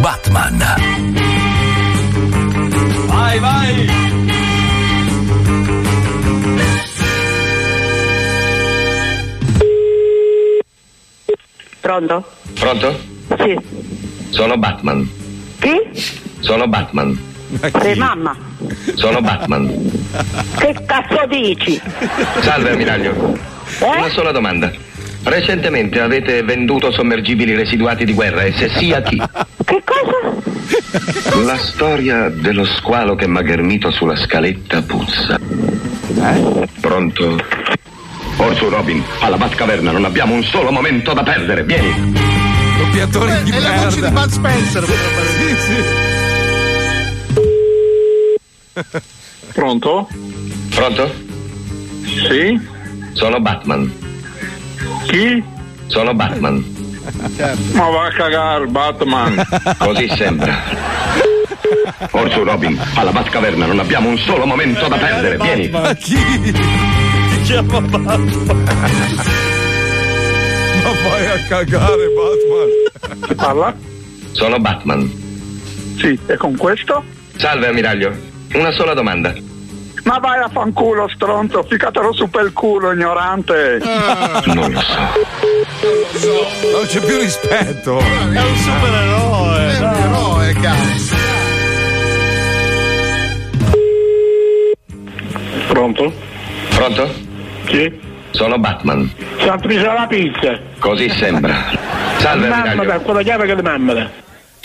Batman. 0.00 0.74
Vai, 3.06 3.38
vai. 3.38 4.11
Pronto? 11.82 12.24
Pronto? 12.54 12.96
Sì. 13.38 13.58
Sono 14.30 14.56
Batman. 14.56 15.10
Chi? 15.58 15.80
Sono 16.38 16.68
Batman. 16.68 17.18
Sei 17.80 17.96
mamma. 17.96 18.36
Sono 18.94 19.20
Batman. 19.20 19.68
Che 20.58 20.76
cazzo 20.86 21.26
dici? 21.28 21.80
Salve, 22.40 22.70
ammiraglio. 22.70 23.36
Una 23.80 24.08
sola 24.10 24.30
domanda. 24.30 24.70
Recentemente 25.24 26.00
avete 26.00 26.44
venduto 26.44 26.92
sommergibili 26.92 27.56
residuati 27.56 28.04
di 28.04 28.12
guerra 28.14 28.42
e 28.42 28.52
se 28.52 28.68
sì 28.68 28.92
a 28.92 29.02
chi? 29.02 29.20
Che 29.64 29.82
cosa? 29.84 31.44
La 31.44 31.56
storia 31.56 32.28
dello 32.28 32.64
squalo 32.64 33.16
che 33.16 33.26
m'ha 33.26 33.42
ghermito 33.42 33.90
sulla 33.90 34.14
scaletta 34.16 34.82
puzza. 34.82 35.36
Pronto? 36.80 37.40
Orso 38.42 38.68
Robin, 38.68 39.02
alla 39.20 39.36
Batcaverna 39.36 39.92
non 39.92 40.04
abbiamo 40.04 40.34
un 40.34 40.42
solo 40.42 40.72
momento 40.72 41.12
da 41.12 41.22
perdere, 41.22 41.62
vieni. 41.62 42.12
Doppiatore 42.76 43.42
di 43.44 43.50
È 43.52 43.58
la 43.60 43.72
voce 43.72 44.00
di 44.00 44.10
Bud 44.10 44.28
Spencer. 44.30 44.84
Sì, 44.84 45.56
sì. 48.74 49.00
Pronto? 49.54 50.08
Pronto? 50.74 51.14
Sì? 52.04 52.60
Sono 53.12 53.40
Batman. 53.40 53.92
Chi? 55.06 55.42
Sono 55.86 56.12
Batman. 56.12 56.64
Ma 57.72 57.90
va 57.90 58.06
a 58.06 58.10
cagare, 58.10 58.66
Batman. 58.66 59.46
Così 59.78 60.08
sembra. 60.16 60.62
Orso 62.10 62.42
Robin, 62.42 62.76
alla 62.94 63.12
Batcaverna 63.12 63.66
non 63.66 63.78
abbiamo 63.78 64.08
un 64.08 64.18
solo 64.18 64.46
momento 64.46 64.88
da 64.88 64.96
perdere. 64.96 65.36
Vieni. 65.36 65.68
Ma 65.68 65.94
chi? 65.94 67.01
Chiama 67.52 67.80
Batman. 67.84 68.24
Ma 70.82 70.92
vai 71.06 71.26
a 71.26 71.38
cagare, 71.46 72.08
Batman. 72.08 73.26
Chi 73.26 73.34
parla? 73.34 73.76
Sono 74.30 74.58
Batman. 74.58 75.10
Sì, 75.98 76.18
e 76.28 76.36
con 76.38 76.56
questo? 76.56 77.04
Salve, 77.36 77.66
ammiraglio. 77.66 78.10
Una 78.54 78.72
sola 78.72 78.94
domanda. 78.94 79.34
Ma 80.04 80.18
vai 80.18 80.40
a 80.40 80.48
fanculo, 80.48 81.06
stronzo, 81.14 81.62
ficatelo 81.64 82.14
su 82.14 82.30
per 82.30 82.46
il 82.46 82.54
culo, 82.54 82.90
ignorante. 82.92 83.80
Non 84.46 84.72
lo 84.72 84.80
so. 84.80 84.96
Non 86.72 86.86
c'è 86.86 87.00
più 87.00 87.18
rispetto. 87.18 87.98
È 87.98 88.40
un 88.40 88.56
supereroe. 88.56 89.76
È 89.76 89.78
un 89.78 89.94
eroe, 89.94 90.52
cazzo. 90.54 91.16
Pronto? 95.68 96.12
Pronto? 96.70 97.21
Chi? 97.72 97.90
Sono 98.32 98.58
Batman. 98.58 99.10
Si 99.38 99.46
è 99.46 99.56
presa 99.56 99.94
la 99.94 100.06
pizza. 100.06 100.60
Così 100.78 101.08
sembra. 101.08 101.54
Salve, 102.18 102.48
ammiraglio. 102.48 103.00
quella 103.00 103.22
chiave 103.22 103.46
che 103.46 103.56
ti 103.56 103.62
mammata. 103.62 104.10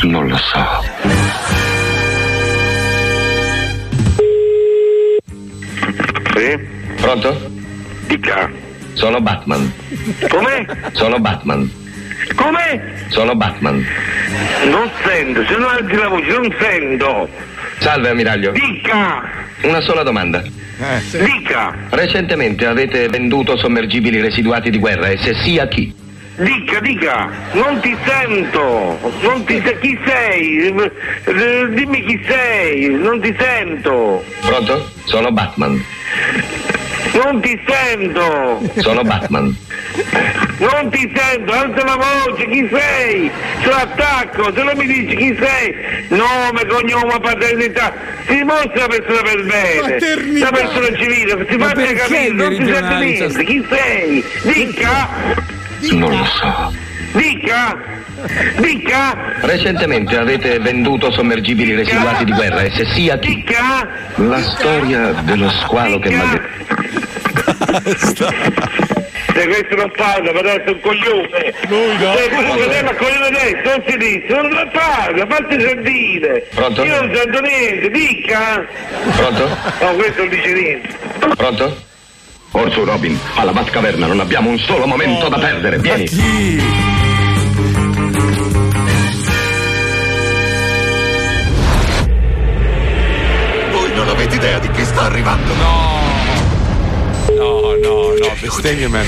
Non 0.04 0.28
lo 0.28 0.36
so. 0.36 0.84
Sì? 6.36 6.60
Pronto? 7.00 7.52
Dica. 8.08 8.52
Sono 8.92 9.22
Batman. 9.22 9.72
Com'è? 10.28 10.66
Sono 10.92 11.18
Batman. 11.20 11.72
Come? 12.36 13.06
Sono 13.08 13.36
Batman. 13.36 13.86
Non 14.70 14.90
sento, 15.06 15.46
se 15.46 15.56
non 15.56 15.70
alzi 15.70 15.96
la 15.96 16.08
voce, 16.10 16.28
non 16.28 16.56
sento. 16.60 17.30
Salve, 17.80 18.10
ammiraglio. 18.10 18.52
Dica! 18.52 19.24
Una 19.64 19.82
sola 19.82 20.04
domanda. 20.04 20.44
Dica! 21.12 21.76
Recentemente 21.90 22.66
avete 22.66 23.08
venduto 23.08 23.58
sommergibili 23.58 24.20
residuati 24.22 24.70
di 24.70 24.78
guerra 24.78 25.08
e 25.10 25.18
se 25.18 25.34
sì 25.36 25.58
a 25.58 25.68
chi? 25.68 25.94
Dica, 26.36 26.80
dica! 26.80 27.30
Non 27.54 27.80
ti 27.80 27.96
sento! 28.06 29.00
Non 29.22 29.44
ti 29.46 29.60
se- 29.64 29.80
chi 29.80 29.98
sei? 30.06 30.68
Eh, 30.68 31.70
Dimmi 31.74 32.04
chi 32.06 32.24
sei! 32.28 32.90
Non 32.92 33.20
ti 33.20 33.36
sento! 33.40 34.24
Pronto? 34.42 34.92
Sono 35.06 35.32
Batman. 35.32 35.84
Non 37.14 37.40
ti 37.42 37.60
sento! 37.68 38.62
Sono 38.78 39.02
Batman. 39.04 39.56
Non 40.58 40.90
ti 40.90 41.12
sento! 41.16 41.52
Alza 41.52 41.84
la 41.84 41.96
voce! 41.96 42.48
Chi 42.48 42.68
sei? 42.72 43.32
Se 43.62 43.70
l'attacco! 43.70 44.52
Se 44.54 44.64
non 44.64 44.74
mi 44.76 44.86
dici 44.86 45.16
chi 45.16 45.38
sei! 45.40 45.76
Nome, 46.10 46.66
cognome, 46.68 47.20
paternità! 47.20 47.94
Si 48.28 48.36
dimostra 48.36 48.82
la 48.82 48.88
persona 48.88 49.22
per 49.22 49.46
bene! 49.46 49.80
Paternità. 49.80 50.46
La 50.46 50.52
persona 50.52 50.98
civile! 50.98 51.48
Si 51.50 51.58
faccia 51.58 51.94
capire! 51.94 52.34
Non 52.34 52.56
ti 52.56 52.66
sente 52.66 52.96
niente! 52.96 53.44
Chi 53.44 53.66
sei? 53.70 54.24
Dica! 54.54 55.08
Non 55.92 56.18
lo 56.18 56.26
so. 56.26 56.74
Dica! 57.14 57.78
Dica! 58.58 59.16
Recentemente 59.42 60.18
avete 60.18 60.60
venduto 60.60 61.12
sommergibili 61.12 61.76
residuati 61.76 62.26
di 62.26 62.32
guerra 62.32 62.62
e 62.64 62.72
se 62.72 62.86
sì 62.86 63.10
a 63.10 63.18
chi? 63.20 63.36
Dica! 63.36 63.88
La 64.16 64.42
storia 64.42 65.14
dello 65.22 65.50
squalo 65.50 66.00
che 66.00 66.10
magari... 66.10 66.42
Se 69.34 69.48
questo 69.48 69.76
non 69.76 69.92
parla, 69.96 70.32
ma 70.34 70.40
adesso 70.40 70.64
è 70.64 70.70
un 70.70 70.80
coglione! 70.80 71.54
Lui 71.68 71.98
no. 71.98 72.16
Se 72.16 72.30
questo 72.30 72.58
fratello 72.58 72.90
a 72.90 72.96
coglione 72.96 73.30
destro, 73.30 73.72
non 73.72 73.84
si 73.88 73.98
dice, 73.98 74.28
non 74.30 74.50
lo 74.50 74.68
parla, 74.72 75.26
fatti 75.28 75.60
sentire! 75.62 76.48
Pronto? 76.54 76.84
Io 76.84 77.02
non 77.02 77.16
sento 77.16 77.40
niente, 77.42 77.90
dica! 77.90 78.66
Pronto? 79.16 79.48
No, 79.82 79.94
questo 79.96 80.22
non 80.22 80.30
dice 80.30 80.54
niente! 80.54 80.88
Pronto? 81.36 81.86
Orso 82.52 82.84
Robin, 82.86 83.20
alla 83.36 83.52
Batcaverna 83.52 84.08
non 84.08 84.20
abbiamo 84.20 84.50
un 84.50 84.58
solo 84.58 84.88
momento 84.88 85.28
da 85.28 85.38
perdere. 85.38 85.78
Vieni. 85.78 86.06
Chi? 86.06 86.62
Voi 93.72 93.94
non 93.94 94.08
avete 94.08 94.36
idea 94.36 94.58
di 94.58 94.72
chi 94.72 94.84
sta 94.86 95.02
arrivando. 95.02 95.54
No, 95.54 95.97
no, 97.76 98.14
no, 98.14 98.34
bestemmie, 98.40 98.88
man. 98.88 99.06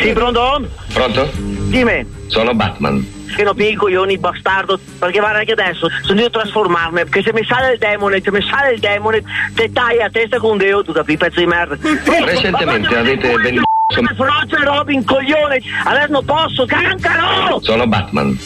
Sì, 0.00 0.12
pronto? 0.12 0.68
Pronto? 0.92 1.30
Dimmi. 1.34 2.06
Sono 2.26 2.54
Batman. 2.54 3.16
Che 3.34 3.42
non 3.42 3.54
mi 3.56 3.74
coglioni, 3.74 4.18
bastardo. 4.18 4.78
Perché 4.98 5.18
guarda 5.18 5.44
che 5.44 5.52
adesso 5.52 5.88
sono 6.02 6.20
io 6.20 6.26
a 6.26 6.30
trasformarmi. 6.30 7.04
Perché 7.04 7.22
se 7.22 7.32
mi 7.32 7.44
sale 7.44 7.74
il 7.74 7.78
demone, 7.78 8.20
se 8.22 8.30
mi 8.30 8.42
sale 8.42 8.72
il 8.72 8.80
demone, 8.80 9.22
te 9.54 9.70
tagli 9.72 10.00
a 10.00 10.10
testa 10.10 10.38
con 10.38 10.58
Dio, 10.58 10.82
tu 10.82 10.92
capi, 10.92 11.16
pezzo 11.16 11.40
di 11.40 11.46
merda. 11.46 11.76
Recentemente 12.24 12.96
avete 12.96 13.36
venduto... 13.36 13.66
Come 13.94 14.14
Froce 14.14 14.64
Robin, 14.64 15.02
coglione! 15.02 15.62
Adesso 15.84 16.12
non 16.12 16.24
posso, 16.24 16.66
cancaro! 16.66 17.58
Sono 17.62 17.86
Batman. 17.86 18.38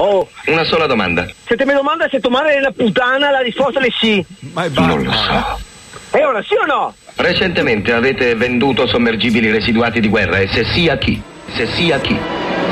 Oh, 0.00 0.28
Una 0.46 0.64
sola 0.64 0.86
domanda. 0.86 1.26
se 1.46 1.56
te 1.56 1.64
mi 1.66 1.72
domanda 1.72 2.08
se 2.08 2.20
tua 2.20 2.30
madre 2.30 2.54
è 2.54 2.58
una 2.58 2.70
puttana, 2.70 3.30
la 3.30 3.40
risposta 3.40 3.80
è 3.80 3.88
sì. 3.98 4.24
Ma 4.52 4.64
è 4.64 4.68
Non 4.70 5.02
lo 5.02 5.12
so. 5.12 5.58
E 6.16 6.24
ora 6.24 6.40
sì 6.42 6.54
o 6.54 6.64
no? 6.64 6.94
Recentemente 7.16 7.92
avete 7.92 8.34
venduto 8.36 8.86
sommergibili 8.86 9.50
residuati 9.50 9.98
di 10.00 10.08
guerra 10.08 10.38
e 10.38 10.48
se 10.48 10.64
sì 10.72 10.88
a 10.88 10.96
chi? 10.96 11.20
Se 11.52 11.66
sì 11.66 11.90
a 11.90 11.98
chi? 11.98 12.16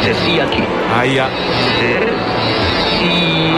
Se 0.02 0.14
sì 0.14 0.38
a 0.38 0.46
chi? 0.48 0.64
Aia. 0.92 1.28
Se 1.78 2.12
sì 2.98 3.54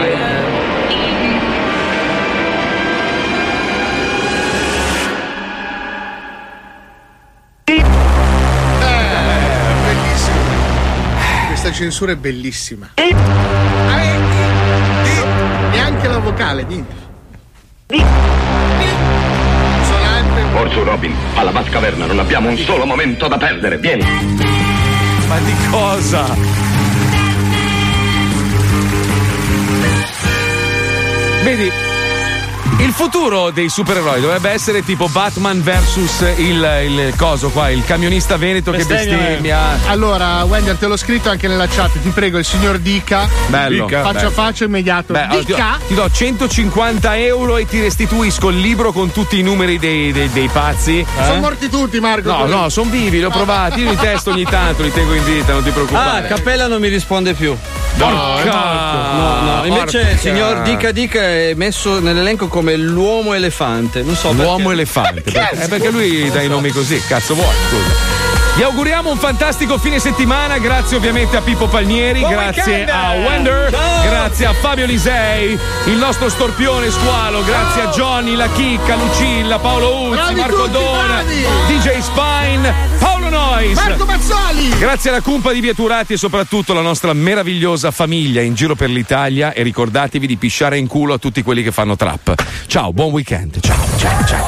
Bellissimo. 9.85 10.37
Questa 11.47 11.71
censura 11.71 12.11
è 12.11 12.15
bellissima. 12.15 12.91
Ah, 12.95 13.48
vocale, 16.29 16.63
niente. 16.63 16.95
Sonante. 19.83 20.41
Orso 20.53 20.83
Robin, 20.83 21.13
alla 21.35 21.51
Batcaverna 21.51 22.05
non 22.05 22.19
abbiamo 22.19 22.49
un 22.49 22.57
solo 22.57 22.85
momento 22.85 23.27
da 23.27 23.37
perdere. 23.37 23.77
Vieni. 23.77 24.03
Ma 25.27 25.37
di 25.39 25.53
cosa? 25.69 26.25
Vedi, 31.43 31.71
il 32.79 32.91
futuro 32.93 33.49
dei 33.51 33.69
supereroi 33.69 34.21
dovrebbe 34.21 34.49
essere 34.51 34.83
tipo 34.83 35.07
Batman 35.09 35.61
versus 35.61 36.21
il, 36.37 36.81
il 36.85 37.13
coso 37.17 37.49
qua, 37.49 37.69
il 37.69 37.83
camionista 37.83 38.37
veneto 38.37 38.71
che 38.71 38.85
Bestemmia. 38.85 39.79
Allora, 39.87 40.43
Wender, 40.43 40.75
te 40.77 40.87
l'ho 40.87 40.97
scritto 40.97 41.29
anche 41.29 41.47
nella 41.47 41.67
chat. 41.67 41.91
Ti 42.01 42.09
prego, 42.09 42.37
il 42.37 42.45
signor 42.45 42.77
Dica. 42.79 43.27
Bello. 43.47 43.85
Dica. 43.85 44.01
Faccia 44.01 44.13
Bello. 44.13 44.27
a 44.29 44.31
faccia 44.31 44.63
immediato. 44.65 45.13
Beh, 45.13 45.21
allora, 45.23 45.39
ti, 45.39 45.45
do, 45.45 45.55
Dica. 45.55 45.77
ti 45.87 45.93
do 45.93 46.09
150 46.09 47.17
euro 47.17 47.57
e 47.57 47.65
ti 47.65 47.81
restituisco 47.81 48.49
il 48.49 48.59
libro 48.59 48.91
con 48.91 49.11
tutti 49.11 49.37
i 49.39 49.41
numeri 49.41 49.77
dei, 49.77 50.11
dei- 50.11 50.31
dei 50.31 50.47
pazzi. 50.47 51.05
Sono 51.21 51.33
Eh? 51.35 51.39
morti 51.39 51.69
tutti, 51.69 51.99
Marco. 51.99 52.29
No, 52.31 52.45
no, 52.45 52.69
sono 52.69 52.89
vivi, 52.89 53.17
li 53.17 53.23
ho 53.25 53.29
provati. 53.29 53.81
Io 53.81 53.89
li 53.89 53.97
testo 53.97 54.31
ogni 54.31 54.43
tanto, 54.45 54.83
li 54.83 54.91
tengo 54.93 55.13
in 55.13 55.23
vita, 55.23 55.53
non 55.53 55.63
ti 55.63 55.69
Ah, 55.69 55.73
preoccupare. 55.73 56.27
Cappella 56.27 56.67
non 56.67 56.79
mi 56.79 56.87
risponde 56.87 57.33
più. 57.33 57.55
Porca- 57.97 59.11
No, 59.13 59.41
no, 59.41 59.65
invece 59.65 59.97
porca- 59.99 60.11
il 60.11 60.19
signor 60.19 60.61
Dica 60.61 60.91
Dica 60.91 61.19
è 61.21 61.53
messo 61.55 61.99
nell'elenco 61.99 62.47
come 62.49 62.75
l'uomo 62.75 63.33
elefante. 63.33 64.01
Non 64.03 64.15
so 64.15 64.33
L'uomo 64.33 64.57
perché. 64.57 64.71
elefante. 64.71 65.21
Perché? 65.21 65.67
Perché, 65.67 65.87
eh, 65.87 65.91
lui 65.91 66.29
dà 66.31 66.41
i 66.41 66.47
nomi 66.47 66.71
così, 66.71 67.01
cazzo 67.07 67.33
vuoi, 67.35 67.53
scusa. 67.69 68.38
Vi 68.59 68.65
auguriamo 68.65 69.09
un 69.09 69.17
fantastico 69.17 69.77
fine 69.77 69.99
settimana, 69.99 70.57
grazie 70.57 70.97
ovviamente 70.97 71.37
a 71.37 71.41
Pippo 71.41 71.67
Palmieri, 71.67 72.19
Buon 72.19 72.33
grazie 72.33 72.61
weekend! 72.63 72.89
a 72.89 73.11
Wender, 73.13 73.71
Ciao! 73.71 74.01
grazie 74.03 74.45
a 74.47 74.53
Fabio 74.53 74.85
Lisei, 74.85 75.57
il 75.85 75.95
nostro 75.95 76.27
storpione 76.27 76.91
squalo, 76.91 77.41
grazie 77.45 77.83
a 77.83 77.87
Johnny, 77.87 78.35
la 78.35 78.49
Chicca, 78.51 78.95
Lucilla, 78.95 79.59
Paolo 79.59 80.07
Uzzi, 80.07 80.15
Bravi 80.17 80.35
Marco 80.35 80.55
tutti, 80.57 80.71
Dona, 80.71 81.05
bravi! 81.05 81.45
DJ 81.69 81.99
Spine, 81.99 82.73
Paolo 82.99 83.29
Nois. 83.29 83.75
Marco 83.75 84.03
Mazzoli. 84.03 84.77
Grazie 84.77 85.11
alla 85.11 85.21
cumpa 85.21 85.53
di 85.53 85.61
Vieturati 85.61 86.11
e 86.11 86.17
soprattutto 86.17 86.73
alla 86.73 86.81
nostra 86.81 87.13
meravigliosa 87.13 87.91
famiglia 87.91 88.41
in 88.41 88.55
giro 88.55 88.75
per 88.75 88.89
l'Italia 88.89 89.53
e 89.53 89.63
ricordatevi 89.63 90.27
di 90.27 90.35
pisciare 90.35 90.77
in 90.77 90.87
culo 90.87 91.13
a 91.13 91.17
tutti 91.17 91.41
quelli 91.43 91.63
che 91.63 91.71
fanno 91.71 91.95
trap. 91.95 92.35
Ciao, 92.67 92.91
buon 92.91 93.11
weekend. 93.11 93.57
Ciao, 93.61 93.85
ciao, 93.97 94.25
ciao. 94.25 94.37